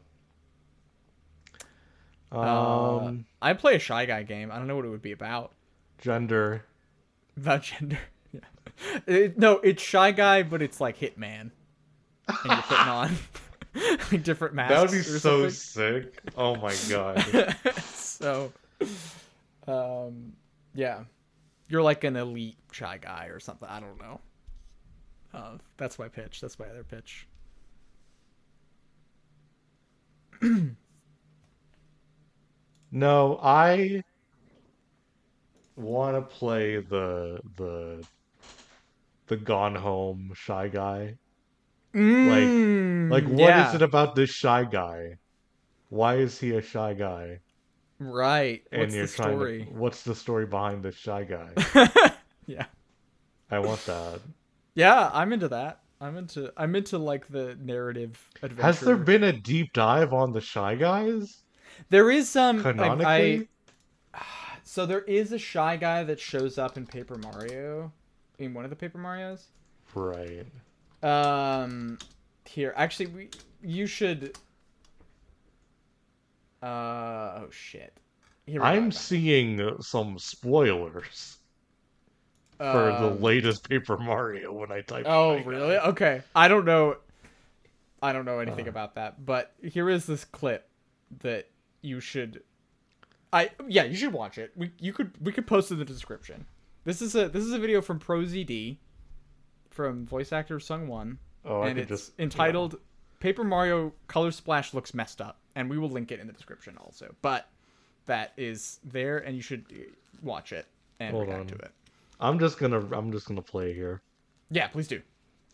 Uh, 2.31 2.39
Um, 2.39 3.25
I'd 3.41 3.59
play 3.59 3.75
a 3.75 3.79
Shy 3.79 4.05
Guy 4.05 4.23
game. 4.23 4.51
I 4.51 4.57
don't 4.57 4.67
know 4.67 4.75
what 4.75 4.85
it 4.85 4.89
would 4.89 5.01
be 5.01 5.11
about. 5.11 5.51
gender. 5.99 6.65
About 7.37 7.63
gender. 7.63 7.99
Yeah. 8.33 8.99
It- 9.05 9.37
no, 9.37 9.53
it's 9.59 9.81
Shy 9.83 10.11
Guy, 10.11 10.43
but 10.43 10.61
it's 10.61 10.79
like 10.79 10.97
Hitman. 10.97 11.51
And 12.27 12.37
you're 12.45 12.61
putting 12.61 12.87
on 12.87 13.17
like 14.11 14.23
different 14.23 14.55
masks. 14.55 14.73
That 14.73 14.81
would 14.81 14.91
be 14.91 15.01
so 15.03 15.49
something. 15.49 15.49
sick. 15.49 16.21
Oh 16.37 16.55
my 16.55 16.73
god. 16.89 17.55
so, 17.83 18.53
um, 19.67 20.31
yeah, 20.73 21.03
you're 21.67 21.81
like 21.81 22.03
an 22.05 22.15
elite 22.15 22.57
shy 22.71 22.97
guy 23.01 23.25
or 23.25 23.39
something. 23.41 23.67
I 23.67 23.79
don't 23.81 23.99
know. 23.99 24.21
Uh, 25.33 25.57
that's 25.77 25.99
my 25.99 26.07
pitch. 26.07 26.39
That's 26.39 26.57
my 26.57 26.67
other 26.67 26.83
pitch. 26.85 27.27
No, 32.91 33.39
I 33.41 34.03
want 35.75 36.15
to 36.15 36.35
play 36.35 36.77
the 36.77 37.39
the 37.57 38.05
the 39.25 39.35
gone 39.35 39.73
home 39.73 40.31
shy 40.35 40.67
guy. 40.67 41.17
Like 42.23 42.55
like 43.09 43.27
what 43.27 43.57
is 43.57 43.73
Mm, 43.73 43.75
yeah, 43.75 43.75
it 43.75 43.81
about 43.83 44.15
this 44.15 44.31
shy 44.31 44.63
guy? 44.65 45.17
Why 45.89 46.17
is 46.17 46.39
he 46.39 46.51
a 46.55 46.61
shy 46.61 46.93
guy? 46.95 47.39
right? 47.99 48.63
And 48.71 48.81
What's 48.81 48.95
you're 48.95 49.05
the 49.05 49.07
trying 49.07 49.39
story? 49.39 49.59
to 49.59 49.71
what's 49.71 50.03
the 50.03 50.15
story 50.15 50.45
behind 50.45 50.83
this 50.83 50.95
shy 50.95 51.23
guy? 51.23 51.61
yeah, 52.47 52.65
I 53.51 53.59
want 53.59 53.85
that. 53.85 54.21
yeah. 54.75 55.09
I'm 55.13 55.33
into 55.33 55.47
that. 55.49 55.81
I'm 55.99 56.17
into. 56.17 56.51
I'm 56.57 56.75
into 56.75 56.97
like 56.97 57.27
the 57.27 57.55
narrative 57.61 58.19
adventure. 58.41 58.67
Has 58.67 58.83
there 58.83 58.97
been 58.97 59.23
a 59.23 59.33
deep 59.33 59.73
dive 59.73 60.13
on 60.13 60.31
the 60.31 60.41
shy 60.41 60.75
guys? 60.75 61.43
There 61.89 62.09
is 62.11 62.29
some 62.29 62.61
Canonically? 62.61 63.49
I, 64.13 64.17
I, 64.17 64.21
so 64.63 64.85
there 64.85 65.01
is 65.01 65.31
a 65.31 65.37
shy 65.37 65.77
guy 65.77 66.03
that 66.03 66.19
shows 66.19 66.57
up 66.57 66.77
in 66.77 66.85
Paper 66.85 67.17
Mario, 67.17 67.91
in 68.39 68.53
one 68.53 68.63
of 68.63 68.69
the 68.69 68.75
Paper 68.75 68.97
Mario's. 68.97 69.47
Right. 69.93 70.45
Um, 71.03 71.97
here, 72.45 72.73
actually, 72.77 73.07
we 73.07 73.29
you 73.63 73.87
should. 73.87 74.37
Uh 76.63 76.65
oh 77.41 77.47
shit. 77.51 77.93
Here 78.45 78.61
I'm 78.63 78.85
go. 78.89 78.95
seeing 78.95 79.81
some 79.81 80.17
spoilers 80.19 81.37
for 82.57 82.65
the 82.99 83.07
Um, 83.11 83.21
latest 83.21 83.67
Paper 83.67 83.97
Mario 83.97 84.51
when 84.53 84.71
I 84.71 84.81
type 84.81 85.05
Oh 85.07 85.37
Shy 85.37 85.43
Guy. 85.43 85.49
really? 85.49 85.77
Okay. 85.77 86.21
I 86.35 86.47
don't 86.47 86.65
know. 86.65 86.97
I 88.03 88.13
don't 88.13 88.25
know 88.25 88.39
anything 88.39 88.67
Uh. 88.67 88.69
about 88.69 88.95
that, 88.95 89.25
but 89.25 89.53
here 89.63 89.89
is 89.89 90.05
this 90.05 90.23
clip 90.25 90.67
that 91.21 91.47
you 91.81 91.99
should. 91.99 92.43
I 93.33 93.49
yeah, 93.67 93.83
you 93.83 93.95
should 93.95 94.13
watch 94.13 94.37
it. 94.37 94.51
We 94.55 94.71
you 94.79 94.93
could 94.93 95.11
we 95.21 95.31
could 95.31 95.47
post 95.47 95.71
it 95.71 95.75
in 95.75 95.79
the 95.79 95.85
description. 95.85 96.45
This 96.83 97.01
is 97.01 97.15
a 97.15 97.29
this 97.29 97.43
is 97.43 97.53
a 97.53 97.59
video 97.59 97.81
from 97.81 97.99
ProZD, 97.99 98.77
from 99.69 100.05
voice 100.05 100.31
actor 100.33 100.59
Sung 100.59 100.87
Won, 100.87 101.17
Oh, 101.45 101.63
and 101.63 101.79
it's 101.79 101.89
just 101.89 102.11
entitled 102.19 102.77
"Paper 103.19 103.43
Mario 103.43 103.93
Color 104.07 104.31
Splash 104.31 104.73
Looks 104.73 104.93
Messed 104.93 105.21
Up," 105.21 105.39
and 105.55 105.69
we 105.69 105.77
will 105.77 105.89
link 105.89 106.11
it 106.11 106.19
in 106.19 106.27
the 106.27 106.33
description 106.33 106.77
also. 106.77 107.13
But 107.21 107.47
that 108.07 108.33
is 108.37 108.79
there, 108.83 109.19
and 109.19 109.35
you 109.35 109.41
should 109.41 109.65
watch 110.21 110.51
it 110.51 110.65
and 110.99 111.11
Hold 111.15 111.27
react 111.27 111.39
on. 111.41 111.47
to 111.47 111.55
it. 111.65 111.71
I'm 112.19 112.39
just 112.39 112.57
gonna 112.59 112.85
I'm 112.95 113.11
just 113.11 113.27
gonna 113.27 113.41
play 113.41 113.73
here. 113.73 114.01
Yeah, 114.49 114.67
please 114.67 114.87
do. 114.87 115.01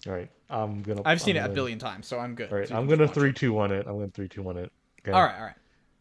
All 0.08 0.14
right, 0.14 0.30
I'm 0.49 0.82
gonna. 0.82 1.02
I've 1.06 1.22
seen 1.22 1.36
I'm 1.36 1.38
it 1.38 1.40
a 1.40 1.48
gonna- 1.49 1.56
billion 1.56 1.80
times, 1.80 2.08
so 2.08 2.18
I'm 2.20 2.34
good. 2.36 2.52
All 2.52 2.58
right, 2.58 2.68
So 2.68 2.76
I'm 2.76 2.88
gonna 2.88 3.08
three 3.08 3.34
two 3.34 3.54
one 3.54 3.72
it. 3.72 3.86
I'm 3.88 3.94
gonna 3.99 4.10
three 4.10 4.28
two 4.30 4.41
one 4.41 4.58
it. 4.58 4.72
Okay. 5.02 5.12
All 5.12 5.24
right, 5.24 5.36
all 5.38 5.45
right. 5.45 5.56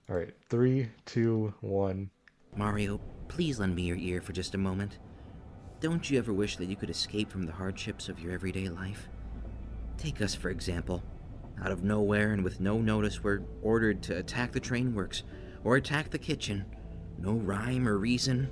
All 0.09 0.17
right. 0.17 0.33
Three 0.49 0.89
two 1.05 1.53
one. 1.61 2.11
Mario, 2.55 3.01
please 3.29 3.59
lend 3.59 3.75
me 3.75 3.83
your 3.83 3.97
ear 3.97 4.21
for 4.21 4.33
just 4.33 4.55
a 4.55 4.59
moment. 4.59 4.99
Don't 5.81 6.09
you 6.09 6.19
ever 6.19 6.33
wish 6.33 6.57
that 6.57 6.69
you 6.69 6.77
could 6.77 6.91
escape 6.91 7.31
from 7.31 7.43
the 7.43 7.53
hardships 7.53 8.09
of 8.09 8.21
your 8.21 8.33
everyday 8.33 8.69
life? 8.69 9.09
Take 9.99 10.23
us, 10.23 10.35
for 10.35 10.51
example. 10.51 11.03
Out 11.63 11.73
of 11.73 11.83
nowhere 11.83 12.33
and 12.33 12.45
with 12.45 12.61
no 12.61 12.79
notice, 12.79 13.23
we're 13.23 13.43
ordered 13.63 14.03
to 14.05 14.17
attack 14.17 14.53
the 14.53 14.61
train 14.61 14.95
works 14.95 15.25
or 15.65 15.77
attack 15.77 16.11
the 16.11 16.19
kitchen. 16.19 16.65
No 17.19 17.33
rhyme 17.33 17.89
or 17.89 17.99
reason. 17.99 18.49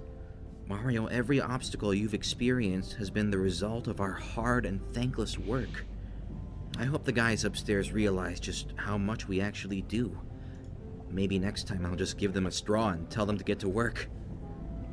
Mario, 0.67 1.07
every 1.07 1.41
obstacle 1.41 1.95
you've 1.95 2.15
experienced 2.15 2.95
has 2.95 3.11
been 3.11 3.31
the 3.31 3.39
result 3.39 3.87
of 3.87 4.01
our 4.01 4.13
hard 4.13 4.67
and 4.67 4.81
thankless 4.93 5.39
work. 5.39 5.85
I 6.79 6.85
hope 6.85 7.05
the 7.05 7.13
guys 7.13 7.45
upstairs 7.45 7.93
realize 7.93 8.41
just 8.41 8.73
how 8.77 8.99
much 8.99 9.29
we 9.29 9.41
actually 9.41 9.83
do. 9.83 10.19
Maybe 11.15 11.39
next 11.39 11.69
time 11.69 11.87
I'll 11.87 11.95
just 11.95 12.19
give 12.19 12.33
them 12.33 12.47
a 12.47 12.51
straw 12.51 12.89
and 12.89 13.09
tell 13.09 13.25
them 13.25 13.39
to 13.39 13.45
get 13.45 13.61
to 13.61 13.69
work. 13.69 14.09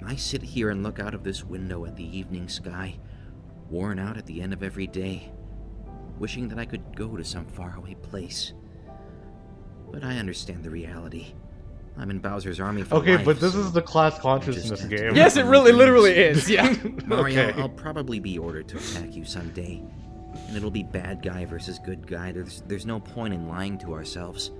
I 0.06 0.15
sit 0.15 0.43
here 0.43 0.69
and 0.69 0.84
look 0.84 0.99
out 0.99 1.15
of 1.15 1.23
this 1.23 1.43
window 1.43 1.84
at 1.85 1.95
the 1.95 2.18
evening 2.18 2.48
sky, 2.48 2.99
worn 3.72 3.98
out 3.98 4.18
at 4.18 4.27
the 4.27 4.39
end 4.39 4.53
of 4.53 4.61
every 4.61 4.85
day, 4.85 5.31
wishing 6.19 6.48
that 6.49 6.60
I 6.60 6.65
could 6.65 6.95
go 6.95 7.18
to 7.18 7.23
some 7.23 7.45
faraway 7.48 7.95
place. 7.95 8.53
But 9.91 10.03
I 10.03 10.18
understand 10.18 10.64
the 10.64 10.69
reality. 10.69 11.34
I'm 11.98 12.11
in 12.11 12.19
Bowser's 12.19 12.60
army 12.60 12.84
for 12.84 12.95
Okay, 12.95 13.18
life, 13.18 13.26
but 13.26 13.39
this 13.39 13.53
so 13.53 13.60
is 13.60 13.72
the 13.72 13.81
class 13.81 14.19
consciousness 14.19 14.85
game. 14.85 15.15
Yes, 15.15 15.38
it 15.38 15.45
really, 15.45 15.72
literally 15.72 16.11
is. 16.11 16.48
Yeah. 16.48 16.72
Mario, 17.06 17.49
Okay. 17.49 17.60
I'll 17.61 17.68
probably 17.68 18.19
be 18.19 18.38
ordered 18.38 18.68
to 18.69 18.77
attack 18.77 19.15
you 19.15 19.26
someday. 19.26 19.84
And 20.48 20.56
it'll 20.56 20.72
be 20.72 20.84
bad 20.84 21.23
guy 21.23 21.45
versus 21.45 21.80
good 21.80 22.06
guy. 22.07 22.31
There's, 22.31 22.61
there's 22.68 22.85
no 22.85 22.99
point 22.99 23.34
in 23.34 23.48
lying 23.48 23.77
to 23.80 23.93
ourselves. 23.93 24.52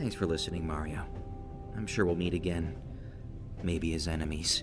Thanks 0.00 0.14
for 0.14 0.24
listening, 0.24 0.66
Mario. 0.66 1.04
I'm 1.76 1.86
sure 1.86 2.06
we'll 2.06 2.14
meet 2.14 2.32
again. 2.32 2.74
Maybe 3.62 3.92
as 3.92 4.08
enemies. 4.08 4.62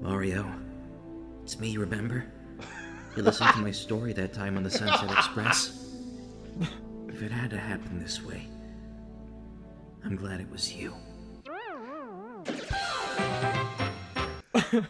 Mario, 0.00 0.50
it's 1.42 1.60
me, 1.60 1.76
remember? 1.76 2.24
You 3.14 3.22
listened 3.22 3.50
to 3.50 3.58
my 3.58 3.70
story 3.72 4.14
that 4.14 4.32
time 4.32 4.56
on 4.56 4.62
the 4.62 4.70
Sunset 4.70 5.10
Express? 5.10 5.86
If 7.10 7.20
it 7.20 7.30
had 7.30 7.50
to 7.50 7.58
happen 7.58 7.98
this 8.02 8.22
way, 8.22 8.48
I'm 10.02 10.16
glad 10.16 10.40
it 10.40 10.50
was 10.50 10.72
you. 10.72 10.94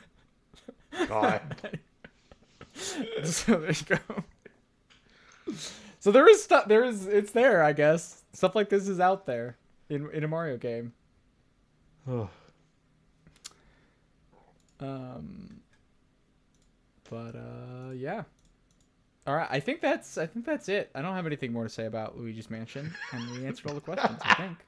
God. 1.08 1.56
so 3.24 3.56
there 3.56 3.72
you 3.72 3.86
go. 3.88 3.98
So 6.04 6.12
there 6.12 6.28
is 6.28 6.44
stuff. 6.44 6.68
There 6.68 6.84
is. 6.84 7.06
It's 7.06 7.30
there. 7.30 7.62
I 7.62 7.72
guess 7.72 8.24
stuff 8.34 8.54
like 8.54 8.68
this 8.68 8.88
is 8.88 9.00
out 9.00 9.24
there 9.24 9.56
in 9.88 10.10
in 10.10 10.22
a 10.22 10.28
Mario 10.28 10.58
game. 10.58 10.92
Ugh. 12.06 12.28
Um. 14.80 15.62
But 17.08 17.36
uh, 17.36 17.92
yeah. 17.94 18.24
All 19.26 19.34
right, 19.34 19.48
I 19.50 19.60
think 19.60 19.80
that's 19.80 20.18
I 20.18 20.26
think 20.26 20.44
that's 20.44 20.68
it. 20.68 20.90
I 20.94 21.00
don't 21.00 21.14
have 21.14 21.24
anything 21.24 21.54
more 21.54 21.62
to 21.62 21.70
say 21.70 21.86
about 21.86 22.18
Luigi's 22.18 22.50
Mansion, 22.50 22.94
and 23.12 23.30
we 23.30 23.46
answered 23.46 23.68
all 23.68 23.74
the 23.74 23.80
questions. 23.80 24.18
I 24.20 24.34
think. 24.34 24.58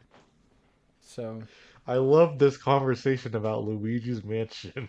So 1.02 1.42
I 1.86 1.96
love 1.96 2.38
this 2.38 2.56
conversation 2.56 3.36
about 3.36 3.62
Luigi's 3.62 4.24
Mansion. 4.24 4.88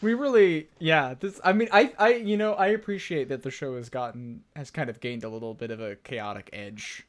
we 0.05 0.13
really, 0.13 0.69
yeah. 0.79 1.15
This, 1.19 1.39
I 1.43 1.53
mean, 1.53 1.69
I, 1.71 1.93
I, 1.99 2.13
you 2.15 2.37
know, 2.37 2.53
I 2.53 2.67
appreciate 2.67 3.29
that 3.29 3.43
the 3.43 3.51
show 3.51 3.75
has 3.77 3.89
gotten 3.89 4.43
has 4.55 4.71
kind 4.71 4.89
of 4.89 4.99
gained 4.99 5.23
a 5.23 5.29
little 5.29 5.53
bit 5.53 5.71
of 5.71 5.81
a 5.81 5.95
chaotic 5.97 6.49
edge 6.53 7.07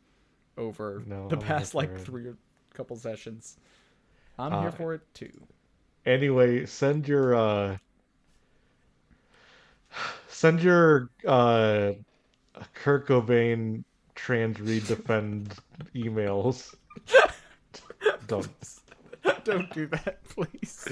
over 0.58 1.06
No, 1.06 1.28
the 1.28 1.36
past 1.36 1.74
like 1.74 1.96
it. 1.96 1.98
three 1.98 2.26
or 2.26 2.38
couple 2.74 2.96
sessions. 2.96 3.58
I'm 4.38 4.56
Uh, 4.56 4.58
here 4.58 4.72
for 4.72 4.94
it 4.94 5.02
too. 5.14 5.46
Anyway, 6.06 6.64
send 6.64 7.06
your 7.06 7.34
uh 7.34 7.78
send 10.28 10.62
your 10.62 11.10
uh 11.26 11.92
Kurt 12.74 13.06
Cobain 13.08 13.84
trans 14.14 14.60
read 14.60 14.86
defend 14.86 15.54
emails. 15.94 16.74
Don't 18.26 18.50
Don't 19.44 19.72
do 19.72 19.86
that, 19.88 20.22
please. 20.24 20.88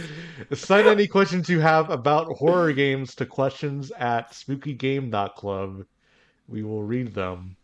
send 0.52 0.86
any 0.86 1.06
questions 1.06 1.48
you 1.48 1.60
have 1.60 1.90
about 1.90 2.28
horror 2.36 2.72
games 2.72 3.14
to 3.16 3.26
questions 3.26 3.90
at 3.92 4.32
spookygame.club. 4.32 5.84
We 6.48 6.62
will 6.62 6.82
read 6.82 7.14
them. 7.14 7.56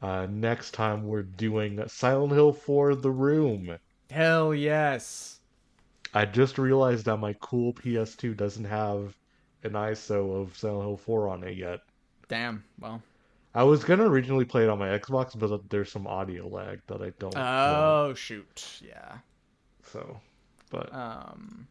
Uh, 0.00 0.26
next 0.30 0.72
time 0.72 1.06
we're 1.06 1.22
doing 1.22 1.82
Silent 1.88 2.32
Hill 2.32 2.52
4 2.52 2.96
The 2.96 3.10
Room. 3.10 3.76
Hell 4.10 4.54
yes. 4.54 5.40
I 6.14 6.24
just 6.24 6.58
realized 6.58 7.06
that 7.06 7.16
my 7.16 7.34
cool 7.40 7.72
PS2 7.74 8.36
doesn't 8.36 8.64
have 8.64 9.16
an 9.64 9.72
ISO 9.72 10.40
of 10.40 10.56
Silent 10.56 10.82
Hill 10.82 10.96
4 10.96 11.28
on 11.28 11.44
it 11.44 11.56
yet. 11.56 11.80
Damn. 12.28 12.64
Well. 12.78 13.02
I 13.54 13.62
was 13.62 13.84
gonna 13.84 14.06
originally 14.06 14.44
play 14.44 14.64
it 14.64 14.68
on 14.68 14.78
my 14.78 14.88
Xbox, 14.88 15.38
but 15.38 15.70
there's 15.70 15.90
some 15.90 16.06
audio 16.06 16.46
lag 16.46 16.82
that 16.88 17.00
I 17.00 17.10
don't. 17.18 17.34
Oh 17.36 18.12
shoot. 18.14 18.80
Yeah. 18.86 19.16
So, 19.92 20.20
but 20.70 20.92
Um. 20.94 21.66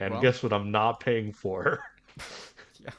and 0.00 0.12
well. 0.14 0.22
guess 0.22 0.42
what? 0.42 0.52
I'm 0.52 0.70
not 0.70 1.00
paying 1.00 1.32
for 1.32 1.82
Yeah. 2.80 2.90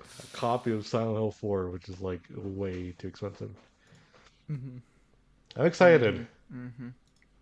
a 0.00 0.36
copy 0.36 0.72
of 0.72 0.86
Silent 0.86 1.16
Hill 1.16 1.30
4, 1.30 1.70
which 1.70 1.88
is 1.88 2.00
like 2.00 2.20
way 2.34 2.92
too 2.98 3.08
expensive. 3.08 3.54
Mhm. 4.50 4.80
I'm 5.56 5.66
excited. 5.66 6.26
Mm-hmm. 6.52 6.88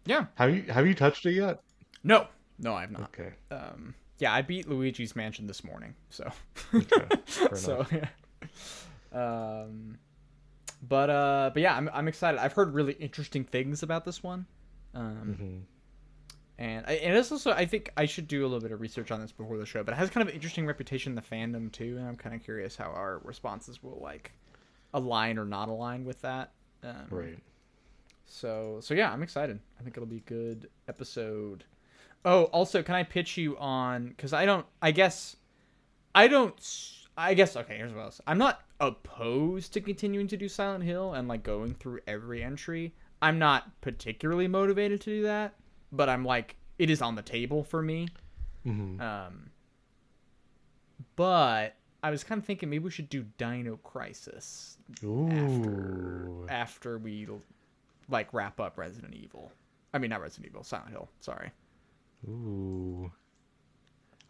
Yeah. 0.04 0.26
Have 0.34 0.54
you 0.54 0.62
have 0.64 0.86
you 0.86 0.94
touched 0.94 1.24
it 1.26 1.32
yet? 1.32 1.62
No. 2.04 2.26
No, 2.58 2.74
I 2.74 2.82
have 2.82 2.90
not. 2.90 3.02
Okay. 3.18 3.32
Um. 3.50 3.94
Yeah, 4.18 4.32
I 4.32 4.42
beat 4.42 4.68
Luigi's 4.68 5.16
Mansion 5.16 5.46
this 5.48 5.64
morning, 5.64 5.94
so. 6.10 6.30
Okay, 6.72 7.06
so 7.54 7.84
yeah. 7.90 8.08
Um. 9.12 9.98
But 10.88 11.10
uh, 11.10 11.50
but 11.54 11.62
yeah, 11.62 11.74
I'm 11.76 11.88
I'm 11.92 12.06
excited. 12.08 12.38
I've 12.40 12.52
heard 12.52 12.72
really 12.74 12.92
interesting 12.94 13.44
things 13.44 13.82
about 13.82 14.04
this 14.04 14.22
one. 14.22 14.46
Um. 14.94 15.66
And 16.62 16.86
I, 16.86 16.92
and 16.92 17.16
it's 17.16 17.32
also 17.32 17.50
I 17.50 17.66
think 17.66 17.90
I 17.96 18.06
should 18.06 18.28
do 18.28 18.42
a 18.42 18.46
little 18.46 18.60
bit 18.60 18.70
of 18.70 18.80
research 18.80 19.10
on 19.10 19.20
this 19.20 19.32
before 19.32 19.58
the 19.58 19.66
show, 19.66 19.82
but 19.82 19.94
it 19.94 19.96
has 19.96 20.10
kind 20.10 20.22
of 20.22 20.28
an 20.28 20.34
interesting 20.36 20.64
reputation 20.64 21.10
in 21.10 21.16
the 21.16 21.20
fandom 21.20 21.72
too, 21.72 21.96
and 21.98 22.06
I'm 22.06 22.14
kind 22.14 22.36
of 22.36 22.44
curious 22.44 22.76
how 22.76 22.84
our 22.84 23.20
responses 23.24 23.82
will 23.82 23.98
like 24.00 24.30
align 24.94 25.38
or 25.38 25.44
not 25.44 25.68
align 25.68 26.04
with 26.04 26.22
that. 26.22 26.52
Um, 26.84 27.06
Right. 27.10 27.38
So 28.26 28.78
so 28.80 28.94
yeah, 28.94 29.12
I'm 29.12 29.24
excited. 29.24 29.58
I 29.80 29.82
think 29.82 29.96
it'll 29.96 30.06
be 30.06 30.18
a 30.18 30.20
good 30.20 30.70
episode. 30.86 31.64
Oh, 32.24 32.44
also, 32.44 32.80
can 32.80 32.94
I 32.94 33.02
pitch 33.02 33.36
you 33.36 33.58
on? 33.58 34.10
Because 34.10 34.32
I 34.32 34.46
don't. 34.46 34.64
I 34.80 34.92
guess 34.92 35.34
I 36.14 36.28
don't. 36.28 36.54
I 37.18 37.34
guess 37.34 37.56
okay. 37.56 37.76
Here's 37.76 37.92
what 37.92 38.02
else. 38.02 38.20
I'm 38.24 38.38
not 38.38 38.60
opposed 38.78 39.72
to 39.72 39.80
continuing 39.80 40.28
to 40.28 40.36
do 40.36 40.48
Silent 40.48 40.84
Hill 40.84 41.14
and 41.14 41.26
like 41.26 41.42
going 41.42 41.74
through 41.74 42.02
every 42.06 42.44
entry. 42.44 42.94
I'm 43.20 43.40
not 43.40 43.80
particularly 43.80 44.46
motivated 44.46 45.00
to 45.00 45.10
do 45.10 45.22
that, 45.22 45.54
but 45.92 46.08
I'm 46.08 46.24
like 46.24 46.56
it 46.78 46.90
is 46.90 47.00
on 47.02 47.14
the 47.14 47.22
table 47.22 47.62
for 47.62 47.82
me. 47.82 48.08
hmm 48.64 49.00
Um, 49.00 49.50
but 51.16 51.76
I 52.02 52.10
was 52.10 52.24
kind 52.24 52.38
of 52.40 52.44
thinking 52.44 52.70
maybe 52.70 52.84
we 52.84 52.90
should 52.90 53.08
do 53.08 53.24
Dino 53.38 53.76
Crisis 53.76 54.78
Ooh. 55.04 56.46
after 56.48 56.98
we 56.98 57.28
like 58.08 58.32
wrap 58.32 58.58
up 58.58 58.78
Resident 58.78 59.14
Evil. 59.14 59.52
I 59.94 59.98
mean, 59.98 60.10
not 60.10 60.20
Resident 60.22 60.46
Evil, 60.46 60.64
Silent 60.64 60.90
Hill. 60.90 61.08
Sorry. 61.20 61.52
Ooh. 62.28 63.12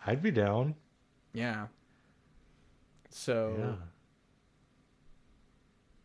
I'd 0.07 0.23
be 0.23 0.31
down. 0.33 0.75
Yeah. 1.33 1.69
So, 3.11 3.57
Yeah. 3.59 3.87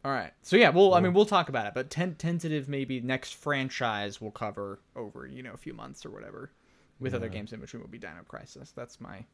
All 0.07 0.13
right. 0.13 0.31
So 0.41 0.55
yeah, 0.55 0.69
well, 0.69 0.93
I 0.93 1.01
mean, 1.01 1.13
we'll 1.13 1.25
talk 1.25 1.49
about 1.49 1.67
it, 1.67 1.73
but 1.73 1.89
ten- 1.89 2.15
tentative 2.15 2.69
maybe 2.69 3.01
next 3.01 3.35
franchise 3.35 4.21
we'll 4.21 4.31
cover 4.31 4.79
over 4.95 5.27
you 5.27 5.43
know 5.43 5.51
a 5.51 5.57
few 5.57 5.73
months 5.73 6.05
or 6.05 6.11
whatever, 6.11 6.49
with 6.97 7.13
other 7.13 7.27
games 7.27 7.51
in 7.51 7.59
between 7.59 7.81
will 7.81 7.89
be 7.89 7.97
Dino 7.97 8.23
Crisis. 8.25 8.71
That's 8.73 9.01
my. 9.01 9.25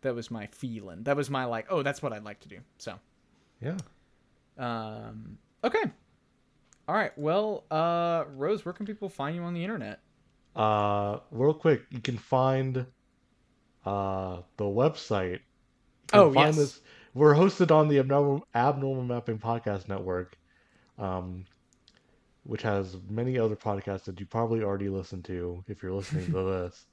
That 0.00 0.16
was 0.16 0.28
my 0.28 0.46
feeling. 0.48 1.04
That 1.04 1.16
was 1.16 1.30
my 1.30 1.44
like. 1.44 1.66
Oh, 1.70 1.84
that's 1.84 2.02
what 2.02 2.12
I'd 2.12 2.24
like 2.24 2.40
to 2.40 2.48
do. 2.48 2.58
So. 2.78 2.98
Yeah. 3.62 3.76
Um. 4.58 5.38
Okay. 5.62 5.84
All 6.88 6.94
right. 6.96 7.16
Well, 7.16 7.62
uh, 7.70 8.24
Rose, 8.34 8.64
where 8.64 8.72
can 8.72 8.86
people 8.86 9.08
find 9.08 9.36
you 9.36 9.42
on 9.42 9.54
the 9.54 9.62
internet? 9.62 10.00
Uh, 10.56 11.20
real 11.30 11.54
quick, 11.54 11.82
you 11.90 12.00
can 12.00 12.18
find 12.18 12.86
uh 13.86 14.40
the 14.56 14.64
website. 14.64 15.34
You 15.34 15.38
can 16.08 16.20
Oh, 16.20 16.32
find 16.32 16.48
yes. 16.48 16.56
This, 16.56 16.80
we're 17.14 17.34
hosted 17.34 17.70
on 17.70 17.88
the 17.88 17.98
Abnormal, 17.98 18.42
Abnormal 18.54 19.04
Mapping 19.04 19.38
Podcast 19.38 19.88
Network, 19.88 20.36
um, 20.98 21.44
which 22.44 22.62
has 22.62 22.96
many 23.08 23.38
other 23.38 23.56
podcasts 23.56 24.04
that 24.04 24.20
you 24.20 24.26
probably 24.26 24.62
already 24.62 24.88
listened 24.88 25.24
to 25.26 25.62
if 25.68 25.82
you're 25.82 25.92
listening 25.92 26.26
to 26.30 26.42
this. 26.44 26.86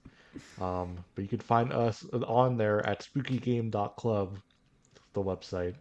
Um, 0.59 1.03
but 1.15 1.23
you 1.23 1.27
can 1.29 1.39
find 1.39 1.71
us 1.73 2.03
on 2.27 2.57
there 2.57 2.85
at 2.85 3.05
spookygame.club, 3.05 4.39
the 5.13 5.23
website. 5.23 5.75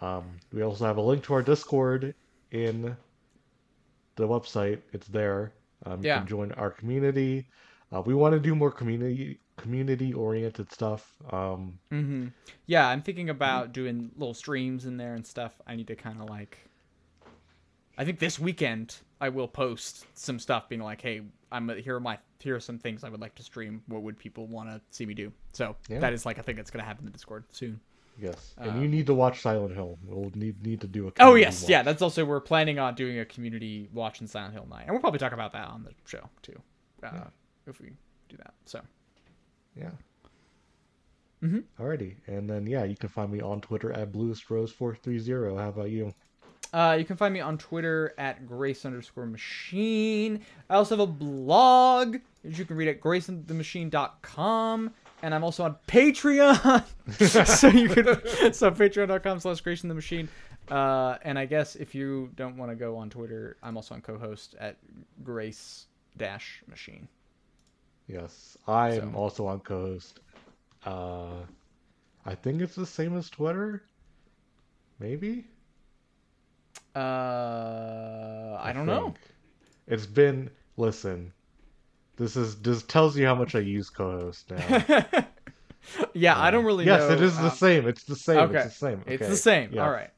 Um, 0.00 0.38
we 0.52 0.62
also 0.62 0.84
have 0.86 0.96
a 0.98 1.02
link 1.02 1.24
to 1.24 1.34
our 1.34 1.42
Discord 1.42 2.14
in 2.50 2.96
the 4.16 4.26
website. 4.28 4.82
It's 4.92 5.08
there. 5.08 5.54
Um, 5.86 6.02
you 6.02 6.08
Yeah. 6.08 6.18
can 6.18 6.26
join 6.26 6.52
our 6.52 6.70
community. 6.70 7.48
Uh, 7.92 8.02
we 8.02 8.14
want 8.14 8.34
to 8.34 8.40
do 8.40 8.54
more 8.54 8.70
community 8.70 9.40
community 9.60 10.12
oriented 10.12 10.72
stuff. 10.72 11.14
Um, 11.30 11.78
Mm-hmm. 11.92 12.28
Yeah, 12.66 12.88
I'm 12.88 13.02
thinking 13.02 13.28
about 13.30 13.72
doing 13.72 14.10
little 14.16 14.34
streams 14.34 14.86
in 14.86 14.96
there 14.96 15.14
and 15.14 15.26
stuff. 15.26 15.52
I 15.66 15.76
need 15.76 15.86
to 15.88 15.96
kind 15.96 16.20
of 16.20 16.28
like. 16.28 16.58
I 17.98 18.04
think 18.04 18.18
this 18.18 18.38
weekend 18.38 18.96
I 19.20 19.28
will 19.28 19.48
post 19.48 20.06
some 20.14 20.38
stuff, 20.38 20.68
being 20.68 20.80
like, 20.80 21.02
"Hey, 21.02 21.20
I'm 21.52 21.68
here. 21.68 21.96
Are 21.96 22.00
my 22.00 22.18
here 22.38 22.56
are 22.56 22.60
some 22.60 22.78
things 22.78 23.04
I 23.04 23.10
would 23.10 23.20
like 23.20 23.34
to 23.34 23.42
stream. 23.42 23.82
What 23.88 24.02
would 24.02 24.18
people 24.18 24.46
want 24.46 24.70
to 24.70 24.80
see 24.90 25.04
me 25.04 25.12
do?" 25.14 25.32
So 25.52 25.76
Yeah. 25.88 25.98
that 26.00 26.12
is 26.12 26.24
like 26.24 26.38
a 26.38 26.42
thing 26.42 26.56
that's 26.56 26.70
gonna 26.70 26.84
happen 26.84 27.02
in 27.04 27.06
the 27.06 27.12
Discord 27.12 27.44
soon. 27.52 27.80
yes, 28.18 28.54
and 28.58 28.80
you 28.82 28.88
need 28.88 29.06
to 29.06 29.14
watch 29.14 29.40
Silent 29.40 29.74
Hill. 29.74 29.98
We'll 30.06 30.30
need 30.34 30.64
need 30.64 30.80
to 30.80 30.86
do 30.86 31.08
a. 31.08 31.12
Oh 31.20 31.34
yes, 31.34 31.68
yeah. 31.68 31.82
That's 31.82 32.00
also 32.00 32.24
we're 32.24 32.40
planning 32.40 32.78
on 32.78 32.94
doing 32.94 33.18
a 33.18 33.24
community 33.26 33.88
watching 33.92 34.26
Silent 34.26 34.54
Hill 34.54 34.66
night, 34.70 34.82
and 34.86 34.90
we'll 34.92 35.00
probably 35.00 35.18
talk 35.18 35.32
about 35.32 35.52
that 35.52 35.68
on 35.68 35.82
the 35.84 35.92
show 36.06 36.28
too, 36.40 36.58
uh, 37.02 37.24
if 37.66 37.80
we 37.80 37.90
do 38.30 38.36
that. 38.38 38.54
So 38.64 38.80
Yeah. 39.76 39.90
Mhm. 41.42 41.64
Alrighty, 41.78 42.16
and 42.26 42.48
then 42.48 42.66
yeah, 42.66 42.84
you 42.84 42.96
can 42.96 43.08
find 43.08 43.32
me 43.32 43.40
on 43.40 43.60
Twitter 43.60 43.92
at 43.92 44.12
bluestrose430. 44.12 45.58
How 45.58 45.68
about 45.70 45.90
you? 45.90 46.12
Uh, 46.72 46.96
you 46.98 47.04
can 47.04 47.16
find 47.16 47.34
me 47.34 47.40
on 47.40 47.58
Twitter 47.58 48.14
at 48.16 48.46
Grace 48.46 48.84
underscore 48.84 49.26
machine. 49.26 50.40
I 50.68 50.74
also 50.76 50.96
have 50.96 51.08
a 51.08 51.10
blog 51.10 52.18
that 52.44 52.58
you 52.58 52.64
can 52.64 52.76
read 52.76 52.88
at 52.88 53.00
graceinthemachine.com. 53.00 54.92
And 55.22 55.34
I'm 55.34 55.44
also 55.44 55.64
on 55.64 55.76
Patreon. 55.86 56.84
so 57.46 57.68
you 57.68 57.88
can 57.88 58.04
so 58.54 58.70
patreon.com 58.70 59.40
slash 59.40 59.60
Grace 59.60 59.82
the 59.82 59.92
Machine. 59.92 60.28
Uh, 60.70 61.16
and 61.22 61.38
I 61.38 61.44
guess 61.46 61.74
if 61.74 61.94
you 61.94 62.30
don't 62.36 62.56
want 62.56 62.70
to 62.70 62.76
go 62.76 62.96
on 62.96 63.10
Twitter, 63.10 63.56
I'm 63.62 63.76
also 63.76 63.94
on 63.94 64.00
Cohost 64.00 64.54
at 64.60 64.76
Grace 65.24 65.86
Dash 66.16 66.62
Machine. 66.68 67.08
Yes, 68.10 68.56
I 68.66 68.94
am 68.94 69.12
So- 69.12 69.18
also 69.18 69.46
on 69.46 69.60
Cohost. 69.60 70.20
Uh, 70.84 71.44
I 72.26 72.34
think 72.34 72.60
it's 72.60 72.74
the 72.74 72.86
same 72.86 73.16
as 73.16 73.30
Twitter. 73.30 73.82
Maybe. 74.98 75.46
Uh, 76.94 78.58
I 78.60 78.72
don't 78.74 78.86
know. 78.86 79.14
It's 79.86 80.06
been 80.06 80.50
listen. 80.76 81.32
This 82.16 82.36
is 82.36 82.60
this 82.60 82.82
tells 82.82 83.16
you 83.16 83.26
how 83.26 83.34
much 83.34 83.54
I 83.54 83.60
use 83.60 83.90
Cohost 83.90 84.50
now. 84.50 85.06
Yeah, 86.12 86.38
I 86.38 86.50
don't 86.50 86.66
really 86.66 86.84
yes, 86.84 87.00
know. 87.00 87.14
it 87.14 87.22
is 87.22 87.36
the 87.38 87.46
uh, 87.46 87.50
same. 87.50 87.88
It's 87.88 88.04
the 88.04 88.14
same. 88.14 88.38
Okay. 88.38 88.58
It's 88.58 88.78
the 88.78 88.86
same. 88.86 89.02
It's 89.06 89.26
the 89.26 89.36
same. 89.36 89.72
Yeah. 89.72 89.84
All 89.84 89.90
right. 89.90 90.10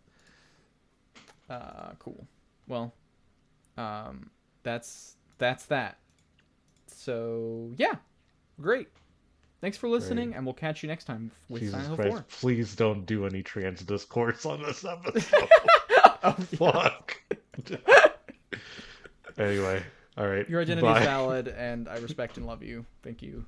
Uh, 1.48 1.92
cool. 2.00 2.26
Well, 2.66 2.92
um, 3.78 4.30
that's 4.64 5.14
that's 5.38 5.66
that. 5.66 5.98
So 6.96 7.72
yeah, 7.76 7.94
great. 8.60 8.88
thanks 9.60 9.76
for 9.76 9.88
listening, 9.88 10.34
and 10.34 10.44
we'll 10.44 10.54
catch 10.54 10.82
you 10.82 10.88
next 10.88 11.04
time 11.04 11.30
with 11.48 11.62
Jesus 11.62 11.74
Silent 11.74 11.88
Hill 11.88 12.12
Christ, 12.12 12.16
Four. 12.28 12.40
please 12.40 12.74
don't 12.74 13.06
do 13.06 13.26
any 13.26 13.42
trans 13.42 13.82
discourse 13.82 14.46
on 14.46 14.62
this 14.62 14.84
episode. 14.84 15.48
Oh, 16.24 16.32
Fuck. 16.34 17.20
anyway, 19.38 19.82
all 20.16 20.28
right. 20.28 20.48
Your 20.48 20.60
identity 20.60 20.86
is 20.86 21.04
valid, 21.04 21.48
and 21.48 21.88
I 21.88 21.98
respect 21.98 22.36
and 22.36 22.46
love 22.46 22.62
you. 22.62 22.86
Thank 23.02 23.22
you. 23.22 23.44